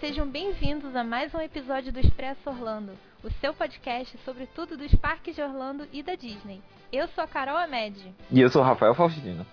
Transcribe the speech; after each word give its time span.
Sejam 0.00 0.26
bem-vindos 0.26 0.96
a 0.96 1.04
mais 1.04 1.34
um 1.34 1.40
episódio 1.42 1.92
do 1.92 2.00
Expresso 2.00 2.48
Orlando, 2.48 2.98
o 3.22 3.30
seu 3.32 3.52
podcast 3.52 4.16
sobre 4.24 4.46
tudo 4.46 4.74
dos 4.74 4.94
parques 4.94 5.34
de 5.34 5.42
Orlando 5.42 5.86
e 5.92 6.02
da 6.02 6.14
Disney. 6.14 6.62
Eu 6.90 7.06
sou 7.08 7.22
a 7.22 7.26
Carol 7.26 7.58
Amed. 7.58 8.14
E 8.30 8.40
eu 8.40 8.48
sou 8.48 8.62
o 8.62 8.64
Rafael 8.64 8.94
Faustino. 8.94 9.46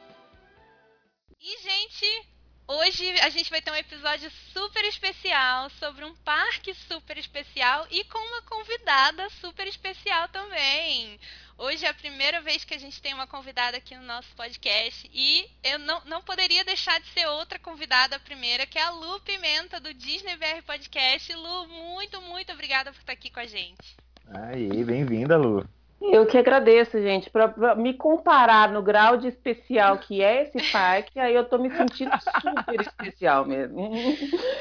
E, 1.41 1.61
gente, 1.61 2.29
hoje 2.65 3.19
a 3.19 3.29
gente 3.29 3.49
vai 3.49 3.61
ter 3.61 3.71
um 3.71 3.75
episódio 3.75 4.31
super 4.53 4.85
especial 4.85 5.69
sobre 5.71 6.05
um 6.05 6.15
parque 6.23 6.73
super 6.73 7.17
especial 7.17 7.85
e 7.91 8.05
com 8.05 8.17
uma 8.17 8.41
convidada 8.43 9.29
super 9.41 9.67
especial 9.67 10.29
também. 10.29 11.19
Hoje 11.59 11.85
é 11.85 11.89
a 11.89 11.93
primeira 11.93 12.39
vez 12.39 12.63
que 12.63 12.75
a 12.75 12.79
gente 12.79 13.01
tem 13.01 13.15
uma 13.15 13.25
convidada 13.25 13.77
aqui 13.77 13.95
no 13.95 14.03
nosso 14.03 14.27
podcast 14.35 15.09
e 15.11 15.43
eu 15.63 15.79
não, 15.79 15.99
não 16.05 16.21
poderia 16.21 16.63
deixar 16.63 16.99
de 16.99 17.07
ser 17.07 17.25
outra 17.25 17.57
convidada 17.57 18.19
primeira, 18.19 18.67
que 18.67 18.77
é 18.77 18.83
a 18.83 18.91
Lu 18.91 19.19
Pimenta 19.21 19.79
do 19.79 19.91
Disney 19.91 20.37
BR 20.37 20.61
Podcast. 20.63 21.33
Lu, 21.33 21.67
muito, 21.67 22.21
muito 22.21 22.53
obrigada 22.53 22.91
por 22.91 22.99
estar 22.99 23.13
aqui 23.13 23.31
com 23.31 23.39
a 23.39 23.45
gente. 23.45 23.97
Aí, 24.31 24.83
bem-vinda, 24.83 25.35
Lu. 25.35 25.67
Eu 25.99 26.27
que 26.27 26.37
agradeço, 26.37 27.01
gente. 27.01 27.27
Para 27.27 27.73
me 27.73 27.95
comparar 27.95 28.69
no 28.69 28.83
grau 28.83 29.17
de 29.17 29.27
especial 29.27 29.97
que 29.97 30.21
é 30.21 30.43
esse 30.43 30.71
parque, 30.71 31.19
aí 31.19 31.33
eu 31.33 31.43
tô 31.43 31.57
me 31.57 31.71
sentindo 31.75 32.11
super 32.39 32.81
especial 32.81 33.45
mesmo. 33.45 33.91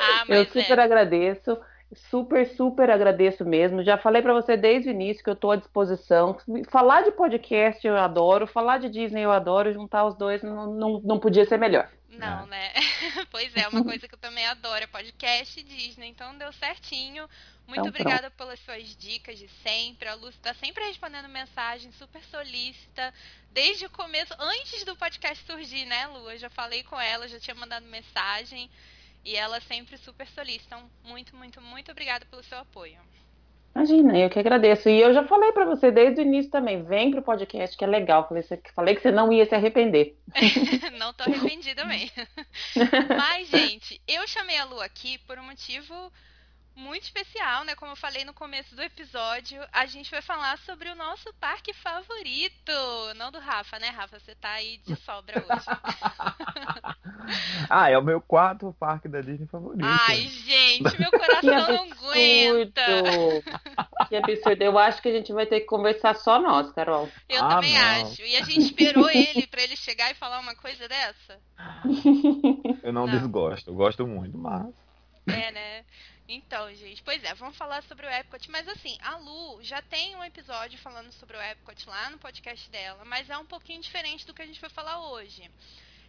Ah, 0.00 0.24
eu 0.28 0.46
super 0.46 0.78
é. 0.78 0.82
agradeço. 0.82 1.58
Super, 1.94 2.46
super 2.48 2.90
agradeço 2.90 3.44
mesmo. 3.44 3.82
Já 3.82 3.96
falei 3.96 4.20
para 4.20 4.32
você 4.32 4.56
desde 4.56 4.88
o 4.88 4.92
início 4.92 5.22
que 5.22 5.30
eu 5.30 5.34
estou 5.34 5.52
à 5.52 5.56
disposição. 5.56 6.36
Falar 6.68 7.02
de 7.02 7.12
podcast 7.12 7.86
eu 7.86 7.96
adoro, 7.96 8.46
falar 8.46 8.78
de 8.78 8.90
Disney 8.90 9.22
eu 9.22 9.30
adoro, 9.30 9.72
juntar 9.72 10.04
os 10.04 10.16
dois 10.16 10.42
não, 10.42 10.66
não, 10.72 11.00
não 11.00 11.18
podia 11.18 11.44
ser 11.44 11.58
melhor. 11.58 11.88
Não, 12.10 12.44
é. 12.44 12.46
né? 12.46 12.72
pois 13.30 13.54
é, 13.54 13.68
uma 13.68 13.84
coisa 13.84 14.08
que 14.08 14.14
eu 14.14 14.18
também 14.18 14.46
adoro 14.46 14.82
é 14.82 14.86
podcast 14.86 15.60
e 15.60 15.62
Disney, 15.62 16.08
então 16.08 16.36
deu 16.36 16.52
certinho. 16.52 17.28
Muito 17.66 17.80
então, 17.80 17.88
obrigada 17.88 18.30
pronto. 18.30 18.36
pelas 18.36 18.60
suas 18.60 18.96
dicas 18.96 19.38
de 19.38 19.48
sempre. 19.62 20.08
A 20.08 20.14
Lúcia 20.14 20.38
está 20.38 20.54
sempre 20.54 20.84
respondendo 20.84 21.28
mensagem, 21.28 21.90
super 21.92 22.22
solícita. 22.24 23.12
Desde 23.52 23.86
o 23.86 23.90
começo, 23.90 24.32
antes 24.38 24.84
do 24.84 24.96
podcast 24.96 25.44
surgir, 25.44 25.84
né, 25.84 26.06
Lu? 26.06 26.30
Eu 26.30 26.38
já 26.38 26.50
falei 26.50 26.82
com 26.84 26.98
ela, 27.00 27.28
já 27.28 27.40
tinha 27.40 27.54
mandado 27.54 27.86
mensagem. 27.86 28.70
E 29.26 29.34
ela 29.34 29.60
sempre 29.60 29.98
super 29.98 30.26
solista. 30.28 30.76
Então, 30.76 30.88
muito, 31.02 31.34
muito, 31.34 31.60
muito 31.60 31.90
obrigada 31.90 32.24
pelo 32.26 32.44
seu 32.44 32.58
apoio. 32.58 32.96
Imagina, 33.74 34.16
eu 34.16 34.30
que 34.30 34.38
agradeço. 34.38 34.88
E 34.88 35.00
eu 35.00 35.12
já 35.12 35.24
falei 35.24 35.50
para 35.50 35.64
você 35.64 35.90
desde 35.90 36.20
o 36.20 36.22
início 36.22 36.48
também, 36.50 36.84
vem 36.84 37.10
pro 37.10 37.20
podcast 37.20 37.76
que 37.76 37.84
é 37.84 37.88
legal. 37.88 38.28
Falei, 38.28 38.44
falei 38.72 38.94
que 38.94 39.02
você 39.02 39.10
não 39.10 39.32
ia 39.32 39.44
se 39.44 39.54
arrepender. 39.54 40.16
não 40.96 41.12
tô 41.12 41.24
arrependida 41.24 41.82
também. 41.82 42.08
Mas, 43.18 43.48
gente, 43.48 44.00
eu 44.06 44.26
chamei 44.28 44.56
a 44.58 44.64
Lu 44.64 44.80
aqui 44.80 45.18
por 45.18 45.40
um 45.40 45.44
motivo 45.44 46.12
muito 46.76 47.04
especial, 47.04 47.64
né? 47.64 47.74
Como 47.74 47.92
eu 47.92 47.96
falei 47.96 48.24
no 48.24 48.34
começo 48.34 48.76
do 48.76 48.82
episódio, 48.82 49.62
a 49.72 49.86
gente 49.86 50.10
vai 50.10 50.20
falar 50.20 50.58
sobre 50.58 50.90
o 50.90 50.94
nosso 50.94 51.32
parque 51.40 51.72
favorito. 51.72 52.72
Não 53.16 53.32
do 53.32 53.38
Rafa, 53.38 53.78
né, 53.78 53.88
Rafa? 53.88 54.20
Você 54.20 54.34
tá 54.34 54.50
aí 54.50 54.78
de 54.86 54.94
sobra 54.96 55.38
hoje. 55.38 55.66
ah, 57.70 57.90
é 57.90 57.96
o 57.96 58.02
meu 58.02 58.20
quarto 58.20 58.76
parque 58.78 59.08
da 59.08 59.22
Disney 59.22 59.46
favorito. 59.46 59.84
Ai, 59.84 60.28
gente, 60.28 61.00
meu 61.00 61.10
coração 61.10 61.68
não 61.68 61.90
aguenta. 61.90 62.82
Que 64.08 64.16
absurdo. 64.16 64.62
Eu 64.62 64.78
acho 64.78 65.00
que 65.00 65.08
a 65.08 65.12
gente 65.12 65.32
vai 65.32 65.46
ter 65.46 65.60
que 65.60 65.66
conversar 65.66 66.14
só 66.14 66.38
nós, 66.38 66.70
Carol. 66.72 67.08
Eu 67.28 67.42
ah, 67.42 67.48
também 67.48 67.74
não. 67.74 68.02
acho. 68.02 68.22
E 68.22 68.36
a 68.36 68.44
gente 68.44 68.60
esperou 68.60 69.08
ele 69.10 69.46
para 69.46 69.62
ele 69.62 69.76
chegar 69.76 70.10
e 70.10 70.14
falar 70.14 70.40
uma 70.40 70.54
coisa 70.54 70.86
dessa? 70.86 71.40
Eu 72.82 72.92
não, 72.92 73.06
não. 73.06 73.18
desgosto, 73.18 73.70
eu 73.70 73.74
gosto 73.74 74.06
muito, 74.06 74.36
mas. 74.36 74.66
É, 75.26 75.50
né? 75.50 75.84
Então, 76.28 76.74
gente, 76.74 77.02
pois 77.04 77.22
é, 77.22 77.34
vamos 77.34 77.56
falar 77.56 77.84
sobre 77.84 78.04
o 78.04 78.10
Epcot, 78.10 78.50
mas 78.50 78.66
assim, 78.66 78.98
a 79.00 79.16
Lu 79.16 79.62
já 79.62 79.80
tem 79.80 80.16
um 80.16 80.24
episódio 80.24 80.76
falando 80.78 81.12
sobre 81.12 81.36
o 81.36 81.40
Epcot 81.40 81.88
lá 81.88 82.10
no 82.10 82.18
podcast 82.18 82.68
dela, 82.68 83.04
mas 83.04 83.30
é 83.30 83.38
um 83.38 83.46
pouquinho 83.46 83.80
diferente 83.80 84.26
do 84.26 84.34
que 84.34 84.42
a 84.42 84.46
gente 84.46 84.60
vai 84.60 84.70
falar 84.70 85.08
hoje. 85.10 85.48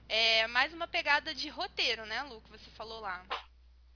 É 0.10 0.48
mais 0.48 0.74
uma 0.74 0.88
pegada 0.88 1.36
de 1.36 1.50
roteiro, 1.50 2.04
né, 2.08 2.24
Lu, 2.24 2.42
que 2.42 2.50
você 2.50 2.70
falou 2.72 3.00
lá. 3.00 3.24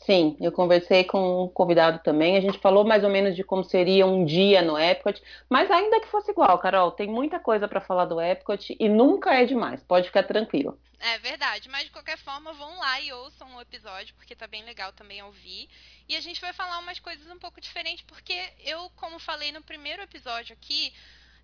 Sim, 0.06 0.36
eu 0.42 0.52
conversei 0.52 1.04
com 1.04 1.44
um 1.44 1.48
convidado 1.48 2.00
também. 2.00 2.36
A 2.36 2.42
gente 2.42 2.58
falou 2.58 2.84
mais 2.84 3.04
ou 3.04 3.10
menos 3.10 3.36
de 3.36 3.44
como 3.44 3.64
seria 3.64 4.06
um 4.06 4.26
dia 4.26 4.62
no 4.62 4.78
Epcot, 4.78 5.22
mas 5.48 5.70
ainda 5.70 6.00
que 6.00 6.08
fosse 6.08 6.32
igual, 6.32 6.58
Carol, 6.58 6.92
tem 6.92 7.08
muita 7.08 7.40
coisa 7.40 7.68
para 7.68 7.80
falar 7.80 8.06
do 8.06 8.20
Epcot 8.20 8.76
e 8.80 8.90
nunca 8.90 9.32
é 9.34 9.46
demais. 9.46 9.84
Pode 9.84 10.08
ficar 10.08 10.24
tranquilo. 10.24 10.80
É 11.00 11.20
verdade, 11.20 11.70
mas 11.70 11.84
de 11.84 11.92
qualquer 11.92 12.18
forma, 12.18 12.52
vão 12.54 12.80
lá 12.80 13.00
e 13.00 13.14
ouçam 13.14 13.56
o 13.56 13.62
episódio, 13.62 14.16
porque 14.16 14.36
tá 14.36 14.48
bem 14.48 14.64
legal 14.64 14.92
também 14.92 15.22
ouvir. 15.22 15.70
E 16.10 16.16
a 16.16 16.22
gente 16.22 16.42
vai 16.42 16.52
falar 16.52 16.80
umas 16.80 17.00
coisas 17.00 17.30
um 17.30 17.38
pouco 17.38 17.62
diferentes, 17.62 18.04
porque 18.08 18.40
eu, 18.66 18.90
como 18.96 19.20
falei 19.20 19.52
no 19.52 19.62
primeiro 19.62 20.02
episódio 20.02 20.54
aqui, 20.54 20.92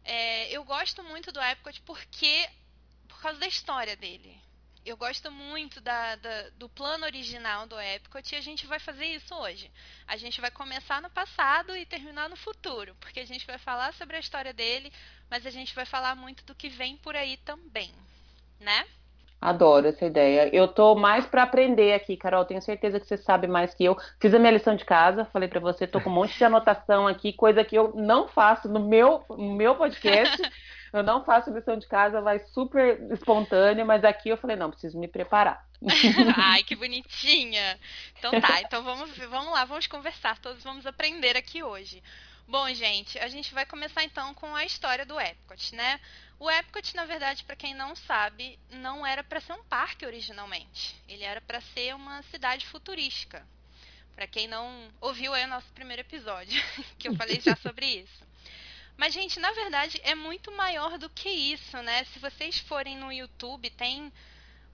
é, 0.03 0.51
eu 0.51 0.63
gosto 0.63 1.03
muito 1.03 1.31
do 1.31 1.39
Epcot 1.39 1.79
porque 1.81 2.47
por 3.07 3.21
causa 3.21 3.39
da 3.39 3.47
história 3.47 3.95
dele 3.95 4.46
eu 4.87 4.95
gosto 4.95 5.29
muito 5.29 5.81
da, 5.81 6.15
da, 6.15 6.49
do 6.57 6.69
plano 6.69 7.05
original 7.05 7.67
do 7.67 7.79
Epcot 7.79 8.33
e 8.33 8.37
a 8.37 8.41
gente 8.41 8.65
vai 8.65 8.79
fazer 8.79 9.05
isso 9.05 9.35
hoje. 9.35 9.69
A 10.07 10.15
gente 10.15 10.39
vai 10.39 10.49
começar 10.49 11.01
no 11.01 11.09
passado 11.09 11.75
e 11.75 11.85
terminar 11.85 12.29
no 12.29 12.37
futuro, 12.37 12.95
porque 12.99 13.19
a 13.19 13.25
gente 13.25 13.45
vai 13.45 13.57
falar 13.57 13.93
sobre 13.93 14.15
a 14.15 14.19
história 14.19 14.53
dele, 14.53 14.91
mas 15.29 15.45
a 15.45 15.49
gente 15.49 15.75
vai 15.75 15.85
falar 15.85 16.15
muito 16.15 16.45
do 16.45 16.55
que 16.55 16.69
vem 16.69 16.95
por 16.95 17.17
aí 17.17 17.35
também, 17.37 17.91
né? 18.61 18.85
Adoro 19.41 19.87
essa 19.87 20.05
ideia. 20.05 20.49
Eu 20.55 20.67
tô 20.67 20.95
mais 20.95 21.25
para 21.25 21.43
aprender 21.43 21.93
aqui, 21.93 22.17
Carol. 22.17 22.45
Tenho 22.45 22.61
certeza 22.61 22.99
que 22.99 23.05
você 23.05 23.17
sabe 23.17 23.45
mais 23.45 23.73
que 23.73 23.83
eu. 23.83 23.95
Fiz 24.19 24.33
a 24.33 24.39
minha 24.39 24.51
lição 24.51 24.75
de 24.75 24.85
casa, 24.85 25.25
falei 25.25 25.47
para 25.49 25.59
você, 25.59 25.85
tô 25.85 26.01
com 26.01 26.09
um 26.09 26.13
monte 26.13 26.35
de 26.35 26.43
anotação 26.43 27.07
aqui, 27.07 27.33
coisa 27.33 27.63
que 27.63 27.77
eu 27.77 27.93
não 27.93 28.27
faço 28.27 28.67
no 28.67 28.79
meu, 28.79 29.23
no 29.29 29.53
meu 29.53 29.75
podcast. 29.75 30.41
Eu 30.91 31.03
não 31.03 31.23
faço 31.23 31.51
lição 31.51 31.77
de 31.77 31.87
casa, 31.87 32.21
vai 32.21 32.39
super 32.39 32.99
espontânea, 33.11 33.83
mas 33.83 34.03
aqui 34.03 34.29
eu 34.29 34.37
falei, 34.37 34.55
não, 34.55 34.71
preciso 34.71 34.99
me 34.99 35.07
preparar. 35.07 35.65
Ai, 36.37 36.63
que 36.63 36.75
bonitinha. 36.75 37.79
Então 38.17 38.39
tá, 38.39 38.61
então 38.63 38.83
vamos, 38.83 39.15
vamos 39.17 39.51
lá, 39.51 39.65
vamos 39.65 39.87
conversar, 39.87 40.39
todos 40.39 40.63
vamos 40.63 40.85
aprender 40.85 41.35
aqui 41.35 41.63
hoje. 41.63 42.01
Bom, 42.47 42.73
gente, 42.73 43.19
a 43.19 43.27
gente 43.27 43.53
vai 43.53 43.65
começar 43.65 44.03
então 44.05 44.33
com 44.33 44.55
a 44.55 44.63
história 44.63 45.05
do 45.05 45.19
Epcot, 45.19 45.75
né? 45.75 45.99
O 46.39 46.49
Epcot, 46.49 46.95
na 46.95 47.03
verdade, 47.03 47.43
para 47.43 47.57
quem 47.57 47.73
não 47.73 47.93
sabe, 47.93 48.57
não 48.69 49.05
era 49.05 49.23
para 49.23 49.41
ser 49.41 49.53
um 49.53 49.63
parque 49.63 50.05
originalmente. 50.05 50.95
Ele 51.09 51.23
era 51.23 51.41
para 51.41 51.59
ser 51.59 51.93
uma 51.93 52.21
cidade 52.23 52.65
futurística. 52.67 53.45
Para 54.15 54.27
quem 54.27 54.47
não 54.47 54.89
ouviu 55.01 55.35
é 55.35 55.45
o 55.45 55.49
nosso 55.49 55.71
primeiro 55.73 56.01
episódio, 56.01 56.61
que 56.97 57.07
eu 57.07 57.15
falei 57.15 57.39
já 57.41 57.55
sobre 57.57 57.85
isso. 57.85 58.26
Mas, 58.97 59.13
gente, 59.13 59.39
na 59.39 59.51
verdade 59.51 60.01
é 60.03 60.15
muito 60.15 60.51
maior 60.51 60.97
do 60.97 61.09
que 61.09 61.29
isso, 61.29 61.77
né? 61.83 62.03
Se 62.05 62.19
vocês 62.19 62.57
forem 62.59 62.97
no 62.97 63.11
YouTube, 63.11 63.69
tem 63.69 64.11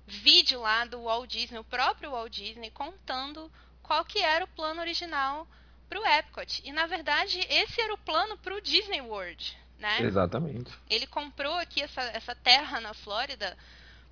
vídeo 0.07 0.61
lá 0.61 0.85
do 0.85 1.03
Walt 1.03 1.29
Disney, 1.29 1.59
o 1.59 1.63
próprio 1.63 2.11
Walt 2.11 2.31
Disney, 2.31 2.71
contando 2.71 3.51
qual 3.81 4.05
que 4.05 4.19
era 4.19 4.45
o 4.45 4.47
plano 4.47 4.81
original 4.81 5.47
para 5.89 5.99
o 5.99 6.05
Epcot. 6.05 6.61
E, 6.63 6.71
na 6.71 6.87
verdade, 6.87 7.39
esse 7.49 7.81
era 7.81 7.93
o 7.93 7.97
plano 7.97 8.37
para 8.37 8.55
o 8.55 8.61
Disney 8.61 9.01
World, 9.01 9.57
né? 9.77 10.01
Exatamente. 10.01 10.71
Ele 10.89 11.05
comprou 11.05 11.55
aqui 11.55 11.81
essa, 11.81 12.01
essa 12.01 12.33
terra 12.33 12.79
na 12.79 12.93
Flórida 12.93 13.57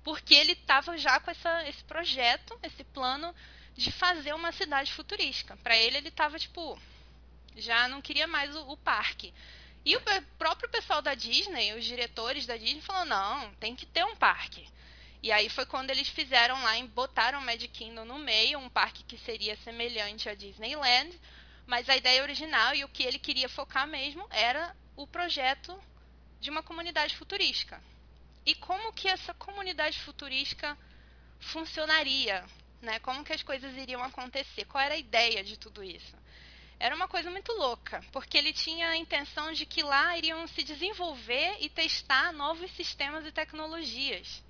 porque 0.04 0.34
ele 0.34 0.52
estava 0.52 0.98
já 0.98 1.20
com 1.20 1.30
essa, 1.30 1.68
esse 1.68 1.82
projeto, 1.84 2.58
esse 2.62 2.84
plano 2.84 3.34
de 3.74 3.90
fazer 3.92 4.34
uma 4.34 4.52
cidade 4.52 4.92
futurística. 4.92 5.56
Para 5.58 5.76
ele, 5.76 5.96
ele 5.96 6.08
estava, 6.08 6.38
tipo, 6.38 6.78
já 7.56 7.88
não 7.88 8.02
queria 8.02 8.26
mais 8.26 8.54
o, 8.54 8.72
o 8.72 8.76
parque. 8.76 9.32
E 9.84 9.96
o 9.96 10.02
próprio 10.38 10.68
pessoal 10.68 11.02
da 11.02 11.14
Disney, 11.14 11.72
os 11.72 11.84
diretores 11.84 12.46
da 12.46 12.56
Disney, 12.56 12.80
falou: 12.82 13.04
não, 13.04 13.52
tem 13.54 13.74
que 13.74 13.86
ter 13.86 14.04
um 14.04 14.14
parque. 14.14 14.68
E 15.22 15.30
aí 15.30 15.48
foi 15.48 15.64
quando 15.66 15.90
eles 15.90 16.08
fizeram 16.08 16.60
lá 16.62 16.76
e 16.78 16.86
botaram 16.88 17.38
o 17.38 17.42
Magic 17.42 17.68
Kingdom 17.68 18.04
no 18.04 18.18
meio, 18.18 18.58
um 18.58 18.68
parque 18.68 19.04
que 19.04 19.16
seria 19.18 19.56
semelhante 19.58 20.28
a 20.28 20.34
Disneyland, 20.34 21.18
mas 21.66 21.88
a 21.88 21.96
ideia 21.96 22.22
original 22.22 22.74
e 22.74 22.84
o 22.84 22.88
que 22.88 23.04
ele 23.04 23.18
queria 23.18 23.48
focar 23.48 23.86
mesmo 23.86 24.26
era 24.30 24.76
o 24.96 25.06
projeto 25.06 25.80
de 26.40 26.50
uma 26.50 26.62
comunidade 26.62 27.16
futurística. 27.16 27.80
E 28.44 28.54
como 28.56 28.92
que 28.92 29.06
essa 29.06 29.32
comunidade 29.34 29.98
futurística 30.00 30.76
funcionaria, 31.38 32.44
né? 32.80 32.98
Como 32.98 33.24
que 33.24 33.32
as 33.32 33.42
coisas 33.42 33.76
iriam 33.76 34.02
acontecer? 34.02 34.64
Qual 34.64 34.82
era 34.82 34.94
a 34.94 34.98
ideia 34.98 35.44
de 35.44 35.56
tudo 35.56 35.84
isso? 35.84 36.16
Era 36.82 36.96
uma 36.96 37.06
coisa 37.06 37.30
muito 37.30 37.52
louca, 37.52 38.04
porque 38.10 38.36
ele 38.36 38.52
tinha 38.52 38.88
a 38.88 38.96
intenção 38.96 39.52
de 39.52 39.64
que 39.64 39.84
lá 39.84 40.18
iriam 40.18 40.44
se 40.48 40.64
desenvolver 40.64 41.58
e 41.60 41.68
testar 41.68 42.32
novos 42.32 42.68
sistemas 42.72 43.24
e 43.24 43.30
tecnologias. 43.30 44.42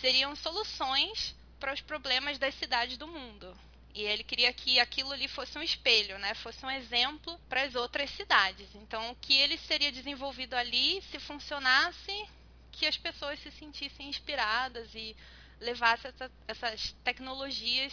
Seriam 0.00 0.34
soluções 0.34 1.32
para 1.60 1.72
os 1.72 1.80
problemas 1.80 2.38
das 2.38 2.56
cidades 2.56 2.96
do 2.96 3.06
mundo. 3.06 3.56
E 3.94 4.02
ele 4.02 4.24
queria 4.24 4.52
que 4.52 4.80
aquilo 4.80 5.12
ali 5.12 5.28
fosse 5.28 5.56
um 5.56 5.62
espelho, 5.62 6.18
né? 6.18 6.34
Fosse 6.34 6.66
um 6.66 6.70
exemplo 6.72 7.38
para 7.48 7.62
as 7.62 7.76
outras 7.76 8.10
cidades. 8.10 8.74
Então, 8.74 9.12
o 9.12 9.14
que 9.14 9.34
ele 9.34 9.56
seria 9.56 9.92
desenvolvido 9.92 10.54
ali, 10.54 11.00
se 11.02 11.20
funcionasse, 11.20 12.28
que 12.72 12.84
as 12.84 12.96
pessoas 12.96 13.38
se 13.38 13.52
sentissem 13.52 14.08
inspiradas 14.08 14.92
e 14.92 15.16
levassem 15.60 16.10
essa, 16.10 16.32
essas 16.48 16.96
tecnologias 17.04 17.92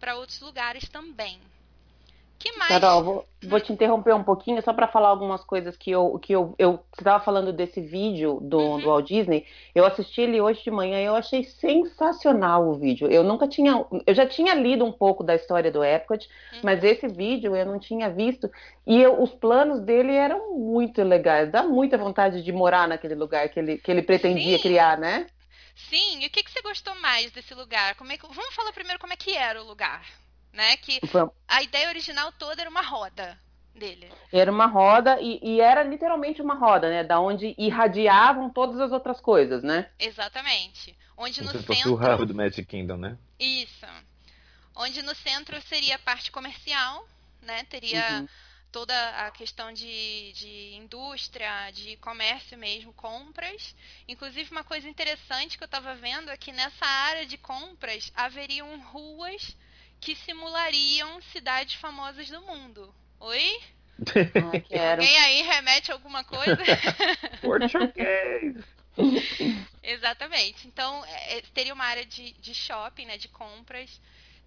para 0.00 0.16
outros 0.16 0.40
lugares 0.40 0.88
também. 0.88 1.38
Que 2.42 2.50
mais? 2.58 2.72
Carol, 2.72 3.04
vou, 3.04 3.28
vou 3.44 3.60
te 3.60 3.72
interromper 3.72 4.12
um 4.12 4.24
pouquinho 4.24 4.60
só 4.62 4.72
para 4.72 4.88
falar 4.88 5.10
algumas 5.10 5.44
coisas 5.44 5.76
que 5.76 5.92
eu 5.92 6.18
que 6.18 6.32
eu, 6.32 6.56
eu 6.58 6.80
estava 6.98 7.22
falando 7.22 7.52
desse 7.52 7.80
vídeo 7.80 8.40
do, 8.42 8.58
uhum. 8.58 8.80
do 8.80 8.86
Walt 8.86 9.06
Disney. 9.06 9.46
Eu 9.72 9.86
assisti 9.86 10.22
ele 10.22 10.40
hoje 10.40 10.64
de 10.64 10.70
manhã 10.72 11.00
e 11.00 11.04
eu 11.04 11.14
achei 11.14 11.44
sensacional 11.44 12.68
o 12.68 12.74
vídeo. 12.74 13.06
Eu 13.08 13.22
nunca 13.22 13.46
tinha, 13.46 13.86
eu 14.04 14.12
já 14.12 14.26
tinha 14.26 14.54
lido 14.54 14.84
um 14.84 14.90
pouco 14.90 15.22
da 15.22 15.36
história 15.36 15.70
do 15.70 15.84
Epcot, 15.84 16.28
uhum. 16.54 16.60
mas 16.64 16.82
esse 16.82 17.06
vídeo 17.06 17.54
eu 17.54 17.64
não 17.64 17.78
tinha 17.78 18.10
visto 18.10 18.50
e 18.84 19.00
eu, 19.00 19.22
os 19.22 19.30
planos 19.30 19.80
dele 19.80 20.12
eram 20.12 20.58
muito 20.58 21.00
legais. 21.04 21.48
Dá 21.48 21.62
muita 21.62 21.96
vontade 21.96 22.42
de 22.42 22.50
morar 22.50 22.88
naquele 22.88 23.14
lugar 23.14 23.48
que 23.50 23.60
ele 23.60 23.78
que 23.78 23.88
ele 23.88 24.02
pretendia 24.02 24.56
Sim. 24.56 24.62
criar, 24.62 24.98
né? 24.98 25.28
Sim. 25.76 26.24
E 26.24 26.26
o 26.26 26.30
que, 26.30 26.42
que 26.42 26.50
você 26.50 26.60
gostou 26.60 26.96
mais 26.96 27.30
desse 27.30 27.54
lugar? 27.54 27.94
Como 27.94 28.10
é 28.10 28.16
que... 28.16 28.26
Vamos 28.26 28.52
falar 28.52 28.72
primeiro 28.72 28.98
como 28.98 29.12
é 29.12 29.16
que 29.16 29.32
era 29.36 29.62
o 29.62 29.66
lugar 29.66 30.02
né? 30.52 30.76
Que 30.76 31.00
a 31.48 31.62
ideia 31.62 31.88
original 31.88 32.30
toda 32.32 32.60
era 32.60 32.70
uma 32.70 32.82
roda 32.82 33.38
dele. 33.74 34.12
Era 34.30 34.50
uma 34.50 34.66
roda 34.66 35.18
e, 35.20 35.40
e, 35.42 35.60
era 35.60 35.82
literalmente 35.82 36.42
uma 36.42 36.54
roda, 36.54 36.90
né? 36.90 37.02
Da 37.02 37.18
onde 37.20 37.54
irradiavam 37.58 38.50
todas 38.50 38.78
as 38.80 38.92
outras 38.92 39.20
coisas, 39.20 39.62
né? 39.62 39.90
Exatamente. 39.98 40.96
Onde 41.16 41.42
Você 41.42 41.58
no 41.58 41.74
centro. 41.74 41.92
o 41.92 41.94
hub 41.94 42.26
do 42.26 42.34
Magic 42.34 42.64
Kingdom, 42.64 42.96
né? 42.96 43.18
Isso. 43.38 43.86
Onde 44.74 45.02
no 45.02 45.14
centro 45.14 45.60
seria 45.62 45.96
a 45.96 45.98
parte 45.98 46.30
comercial, 46.30 47.06
né? 47.42 47.64
Teria 47.64 48.20
uhum. 48.20 48.28
toda 48.70 48.94
a 49.26 49.30
questão 49.30 49.72
de, 49.72 50.32
de 50.32 50.74
indústria, 50.74 51.70
de 51.70 51.96
comércio 51.96 52.56
mesmo, 52.58 52.92
compras. 52.92 53.74
Inclusive, 54.08 54.50
uma 54.50 54.64
coisa 54.64 54.88
interessante 54.88 55.56
que 55.56 55.64
eu 55.64 55.66
estava 55.66 55.94
vendo 55.94 56.30
é 56.30 56.36
que 56.36 56.52
nessa 56.52 56.86
área 56.86 57.26
de 57.26 57.36
compras 57.38 58.10
haveriam 58.14 58.78
ruas 58.80 59.56
que 60.02 60.16
simulariam 60.16 61.22
cidades 61.22 61.76
famosas 61.76 62.28
do 62.28 62.42
mundo. 62.42 62.92
Oi? 63.20 63.60
Ah, 64.74 64.90
Alguém 64.92 65.16
aí 65.18 65.42
remete 65.42 65.92
alguma 65.92 66.24
coisa? 66.24 66.58
Português! 67.40 68.56
Exatamente. 69.80 70.66
Então, 70.66 71.04
é, 71.04 71.38
é, 71.38 71.42
teria 71.54 71.72
uma 71.72 71.84
área 71.84 72.04
de, 72.04 72.32
de 72.32 72.52
shopping, 72.52 73.06
né, 73.06 73.16
de 73.16 73.28
compras. 73.28 74.00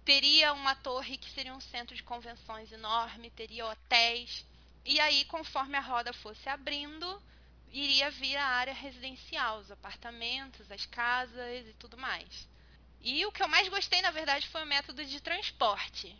Teria 0.04 0.52
uma 0.52 0.74
torre 0.74 1.16
que 1.16 1.30
seria 1.30 1.54
um 1.54 1.60
centro 1.60 1.96
de 1.96 2.02
convenções 2.02 2.70
enorme. 2.70 3.30
Teria 3.30 3.64
hotéis. 3.66 4.44
E 4.84 5.00
aí, 5.00 5.24
conforme 5.24 5.78
a 5.78 5.80
roda 5.80 6.12
fosse 6.12 6.46
abrindo, 6.50 7.22
iria 7.72 8.10
vir 8.10 8.36
a 8.36 8.46
área 8.46 8.74
residencial, 8.74 9.60
os 9.60 9.70
apartamentos, 9.70 10.70
as 10.70 10.84
casas 10.84 11.66
e 11.66 11.72
tudo 11.78 11.96
mais. 11.96 12.46
E 13.00 13.24
o 13.24 13.32
que 13.32 13.42
eu 13.42 13.48
mais 13.48 13.68
gostei, 13.68 14.02
na 14.02 14.10
verdade, 14.10 14.48
foi 14.48 14.62
o 14.62 14.66
método 14.66 15.04
de 15.04 15.20
transporte. 15.20 16.14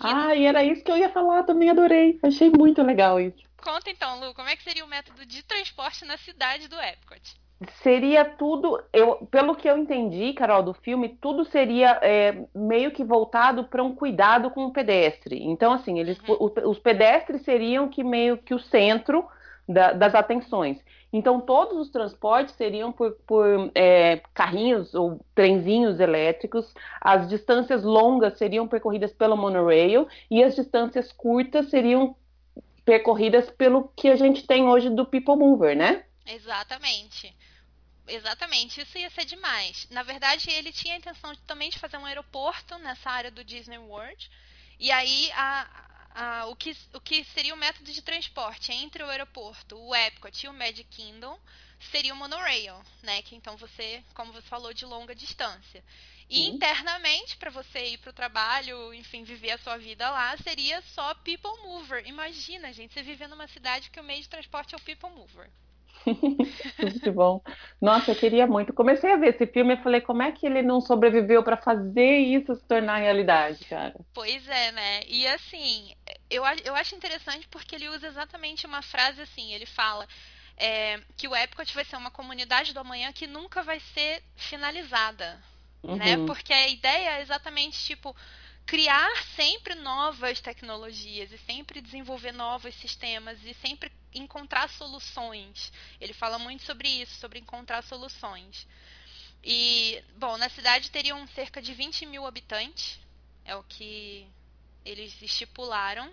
Ah, 0.00 0.34
e 0.34 0.44
era 0.44 0.64
isso 0.64 0.82
que 0.82 0.90
eu 0.90 0.96
ia 0.96 1.10
falar, 1.10 1.44
também 1.44 1.70
adorei. 1.70 2.18
Achei 2.22 2.50
muito 2.50 2.82
legal 2.82 3.20
isso. 3.20 3.42
Conta 3.62 3.90
então, 3.90 4.18
Lu, 4.18 4.34
como 4.34 4.48
é 4.48 4.56
que 4.56 4.64
seria 4.64 4.84
o 4.84 4.88
método 4.88 5.24
de 5.24 5.42
transporte 5.44 6.04
na 6.04 6.16
cidade 6.18 6.66
do 6.66 6.80
Epcot? 6.80 7.36
Seria 7.80 8.24
tudo, 8.24 8.82
eu, 8.92 9.24
pelo 9.26 9.54
que 9.54 9.68
eu 9.68 9.78
entendi, 9.78 10.32
Carol, 10.32 10.64
do 10.64 10.74
filme, 10.74 11.10
tudo 11.20 11.44
seria 11.44 11.96
é, 12.02 12.44
meio 12.52 12.90
que 12.90 13.04
voltado 13.04 13.64
para 13.64 13.84
um 13.84 13.94
cuidado 13.94 14.50
com 14.50 14.64
o 14.64 14.72
pedestre. 14.72 15.40
Então, 15.40 15.72
assim, 15.72 16.00
eles, 16.00 16.18
uhum. 16.26 16.50
os 16.68 16.78
pedestres 16.80 17.42
seriam 17.42 17.88
que 17.88 18.02
meio 18.02 18.36
que 18.36 18.52
o 18.52 18.58
centro 18.58 19.28
da, 19.68 19.92
das 19.92 20.12
atenções. 20.12 20.78
Então, 21.12 21.40
todos 21.40 21.78
os 21.78 21.90
transportes 21.90 22.54
seriam 22.54 22.90
por, 22.90 23.12
por 23.26 23.70
é, 23.74 24.22
carrinhos 24.32 24.94
ou 24.94 25.20
trenzinhos 25.34 26.00
elétricos, 26.00 26.72
as 27.00 27.28
distâncias 27.28 27.82
longas 27.82 28.38
seriam 28.38 28.66
percorridas 28.66 29.12
pelo 29.12 29.36
monorail 29.36 30.08
e 30.30 30.42
as 30.42 30.54
distâncias 30.54 31.12
curtas 31.12 31.68
seriam 31.68 32.16
percorridas 32.84 33.50
pelo 33.50 33.88
que 33.94 34.08
a 34.08 34.16
gente 34.16 34.46
tem 34.46 34.64
hoje 34.64 34.88
do 34.88 35.04
People 35.04 35.36
Mover, 35.36 35.76
né? 35.76 36.04
Exatamente. 36.26 37.34
Exatamente, 38.08 38.80
isso 38.80 38.98
ia 38.98 39.10
ser 39.10 39.24
demais. 39.24 39.86
Na 39.90 40.02
verdade, 40.02 40.50
ele 40.50 40.72
tinha 40.72 40.94
a 40.94 40.98
intenção 40.98 41.32
de, 41.32 41.40
também 41.42 41.70
de 41.70 41.78
fazer 41.78 41.98
um 41.98 42.06
aeroporto 42.06 42.76
nessa 42.78 43.10
área 43.10 43.30
do 43.30 43.44
Disney 43.44 43.78
World. 43.78 44.30
E 44.78 44.90
aí 44.90 45.30
a, 45.32 45.91
ah, 46.14 46.46
o, 46.46 46.56
que, 46.56 46.76
o 46.92 47.00
que 47.00 47.24
seria 47.24 47.54
o 47.54 47.56
método 47.56 47.92
de 47.92 48.02
transporte 48.02 48.72
entre 48.72 49.02
o 49.02 49.08
aeroporto, 49.08 49.78
o 49.78 49.94
Epcot 49.94 50.44
e 50.44 50.48
o 50.48 50.52
Magic 50.52 50.84
Kingdom 50.84 51.38
seria 51.90 52.12
o 52.12 52.16
monorail, 52.16 52.80
né? 53.02 53.22
Que 53.22 53.34
então 53.34 53.56
você, 53.56 54.04
como 54.14 54.32
você 54.32 54.46
falou, 54.48 54.72
de 54.72 54.84
longa 54.84 55.14
distância. 55.14 55.82
E 56.28 56.48
internamente, 56.48 57.36
para 57.36 57.50
você 57.50 57.88
ir 57.88 57.98
para 57.98 58.10
o 58.10 58.14
trabalho, 58.14 58.94
enfim, 58.94 59.22
viver 59.22 59.50
a 59.50 59.58
sua 59.58 59.76
vida 59.76 60.10
lá, 60.10 60.36
seria 60.38 60.80
só 60.94 61.14
People 61.16 61.62
Mover. 61.62 62.06
Imagina, 62.06 62.72
gente, 62.72 62.94
você 62.94 63.02
viver 63.02 63.28
numa 63.28 63.48
cidade 63.48 63.90
que 63.90 64.00
o 64.00 64.04
meio 64.04 64.22
de 64.22 64.28
transporte 64.28 64.74
é 64.74 64.78
o 64.78 64.80
People 64.80 65.10
Mover. 65.10 65.50
Muito 66.80 67.12
bom. 67.12 67.40
Nossa, 67.80 68.10
eu 68.12 68.16
queria 68.16 68.46
muito. 68.46 68.72
Comecei 68.72 69.12
a 69.12 69.16
ver 69.16 69.34
esse 69.34 69.46
filme 69.46 69.74
e 69.74 69.82
falei, 69.82 70.00
como 70.00 70.22
é 70.22 70.32
que 70.32 70.46
ele 70.46 70.62
não 70.62 70.80
sobreviveu 70.80 71.42
para 71.42 71.56
fazer 71.56 72.18
isso 72.18 72.54
se 72.54 72.64
tornar 72.64 72.98
realidade, 72.98 73.64
cara? 73.64 73.94
Pois 74.12 74.46
é, 74.48 74.72
né? 74.72 75.00
E 75.06 75.26
assim, 75.26 75.94
eu, 76.30 76.42
eu 76.64 76.74
acho 76.74 76.94
interessante 76.94 77.46
porque 77.48 77.74
ele 77.74 77.88
usa 77.88 78.06
exatamente 78.06 78.66
uma 78.66 78.82
frase 78.82 79.22
assim, 79.22 79.52
ele 79.52 79.66
fala 79.66 80.06
é, 80.56 81.00
que 81.16 81.28
o 81.28 81.34
Epcot 81.34 81.74
vai 81.74 81.84
ser 81.84 81.96
uma 81.96 82.10
comunidade 82.10 82.72
do 82.72 82.80
amanhã 82.80 83.12
que 83.12 83.26
nunca 83.26 83.62
vai 83.62 83.80
ser 83.80 84.22
finalizada, 84.36 85.42
né? 85.82 85.92
uhum. 85.92 85.96
né? 85.96 86.26
Porque 86.26 86.52
a 86.52 86.68
ideia 86.68 87.18
é 87.18 87.22
exatamente, 87.22 87.78
tipo, 87.84 88.14
criar 88.66 89.10
sempre 89.34 89.74
novas 89.74 90.40
tecnologias 90.40 91.32
e 91.32 91.38
sempre 91.38 91.80
desenvolver 91.80 92.32
novos 92.32 92.74
sistemas 92.76 93.38
e 93.44 93.54
sempre 93.54 93.90
encontrar 94.14 94.68
soluções. 94.68 95.72
Ele 96.00 96.12
fala 96.12 96.38
muito 96.38 96.62
sobre 96.64 96.88
isso, 96.88 97.18
sobre 97.18 97.38
encontrar 97.38 97.82
soluções. 97.82 98.66
E, 99.44 100.02
bom, 100.16 100.36
na 100.36 100.48
cidade 100.48 100.90
teriam 100.90 101.26
cerca 101.28 101.60
de 101.60 101.74
20 101.74 102.06
mil 102.06 102.24
habitantes, 102.26 103.00
é 103.44 103.56
o 103.56 103.62
que 103.64 104.26
eles 104.84 105.20
estipularam. 105.20 106.12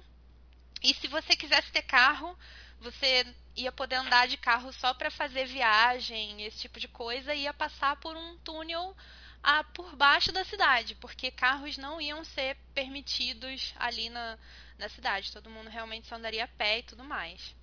E 0.82 0.94
se 0.94 1.08
você 1.08 1.36
quisesse 1.36 1.72
ter 1.72 1.84
carro, 1.84 2.38
você 2.79 3.25
ia 3.56 3.72
poder 3.72 3.96
andar 3.96 4.27
de 4.27 4.38
carro 4.38 4.72
só 4.72 4.94
para 4.94 5.12
fazer 5.12 5.46
viagem, 5.46 6.44
esse 6.44 6.60
tipo 6.60 6.79
de 6.79 6.88
coisa, 6.88 7.34
e 7.36 7.41
ia 7.41 7.53
passar 7.53 7.98
por 7.98 8.15
um 8.15 8.38
túnel 8.39 8.96
a, 9.44 9.63
por 9.63 9.96
baixo 9.96 10.32
da 10.32 10.44
cidade, 10.44 10.96
porque 10.96 11.32
carros 11.32 11.77
não 11.77 12.00
iam 12.00 12.24
ser 12.24 12.56
permitidos 12.74 13.74
ali 13.77 14.10
na, 14.10 14.38
na 14.77 14.89
cidade. 14.89 15.32
Todo 15.32 15.50
mundo 15.50 15.70
realmente 15.70 16.08
só 16.08 16.15
andaria 16.15 16.46
a 16.46 16.48
pé 16.48 16.79
e 16.79 16.84
tudo 16.84 17.03
mais. 17.03 17.56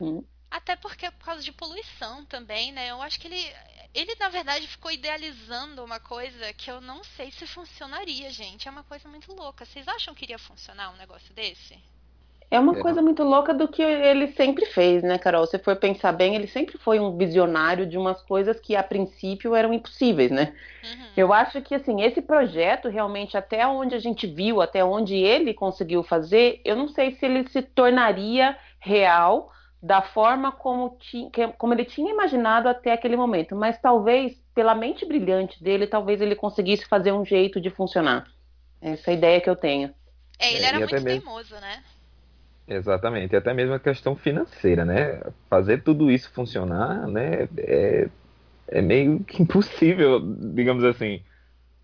Hum. 0.00 0.24
Até 0.50 0.74
porque 0.74 1.06
é 1.06 1.10
por 1.10 1.24
causa 1.24 1.42
de 1.42 1.52
poluição 1.52 2.24
também, 2.24 2.72
né? 2.72 2.90
Eu 2.90 3.00
acho 3.00 3.20
que 3.20 3.28
ele, 3.28 3.46
ele 3.94 4.14
na 4.18 4.28
verdade 4.28 4.66
ficou 4.66 4.90
idealizando 4.90 5.84
uma 5.84 6.00
coisa 6.00 6.52
que 6.54 6.70
eu 6.70 6.80
não 6.80 7.04
sei 7.04 7.30
se 7.30 7.46
funcionaria, 7.46 8.30
gente. 8.30 8.66
É 8.66 8.70
uma 8.70 8.82
coisa 8.82 9.08
muito 9.08 9.32
louca. 9.32 9.64
Vocês 9.64 9.86
acham 9.86 10.14
que 10.14 10.24
iria 10.24 10.38
funcionar 10.38 10.90
um 10.90 10.96
negócio 10.96 11.32
desse? 11.34 11.78
É 12.50 12.58
uma 12.58 12.76
é. 12.76 12.80
coisa 12.80 13.00
muito 13.00 13.22
louca 13.22 13.54
do 13.54 13.68
que 13.68 13.80
ele 13.80 14.26
sempre 14.32 14.66
fez, 14.66 15.04
né, 15.04 15.18
Carol? 15.18 15.46
Se 15.46 15.56
for 15.56 15.76
pensar 15.76 16.10
bem, 16.10 16.34
ele 16.34 16.48
sempre 16.48 16.76
foi 16.78 16.98
um 16.98 17.16
visionário 17.16 17.86
de 17.86 17.96
umas 17.96 18.20
coisas 18.22 18.58
que 18.58 18.74
a 18.74 18.82
princípio 18.82 19.54
eram 19.54 19.72
impossíveis, 19.72 20.32
né? 20.32 20.52
Uhum. 20.82 21.06
Eu 21.16 21.32
acho 21.32 21.62
que 21.62 21.76
assim, 21.76 22.02
esse 22.02 22.20
projeto 22.20 22.88
realmente 22.88 23.36
até 23.36 23.64
onde 23.68 23.94
a 23.94 24.00
gente 24.00 24.26
viu, 24.26 24.60
até 24.60 24.84
onde 24.84 25.14
ele 25.14 25.54
conseguiu 25.54 26.02
fazer, 26.02 26.60
eu 26.64 26.74
não 26.74 26.88
sei 26.88 27.12
se 27.12 27.24
ele 27.24 27.48
se 27.48 27.62
tornaria 27.62 28.58
real 28.80 29.52
da 29.82 30.02
forma 30.02 30.52
como, 30.52 30.96
ti, 30.98 31.30
como 31.56 31.72
ele 31.72 31.84
tinha 31.84 32.12
imaginado 32.12 32.68
até 32.68 32.92
aquele 32.92 33.16
momento, 33.16 33.56
mas 33.56 33.80
talvez 33.80 34.38
pela 34.54 34.74
mente 34.74 35.06
brilhante 35.06 35.62
dele, 35.62 35.86
talvez 35.86 36.20
ele 36.20 36.34
conseguisse 36.34 36.86
fazer 36.86 37.12
um 37.12 37.24
jeito 37.24 37.60
de 37.60 37.70
funcionar. 37.70 38.26
Essa 38.80 39.10
é 39.10 39.14
a 39.14 39.16
ideia 39.16 39.40
que 39.40 39.48
eu 39.48 39.56
tenho. 39.56 39.94
É, 40.38 40.54
ele 40.54 40.64
era 40.64 40.78
muito 40.78 40.92
mesmo... 40.92 41.08
teimoso, 41.08 41.54
né? 41.56 41.82
Exatamente, 42.68 43.32
e 43.32 43.36
até 43.36 43.52
mesmo 43.52 43.74
a 43.74 43.80
questão 43.80 44.14
financeira, 44.14 44.84
né? 44.84 45.20
Fazer 45.48 45.82
tudo 45.82 46.10
isso 46.10 46.30
funcionar, 46.30 47.06
né? 47.08 47.48
É, 47.56 48.08
é 48.68 48.82
meio 48.82 49.20
que 49.24 49.42
impossível, 49.42 50.20
digamos 50.20 50.84
assim, 50.84 51.22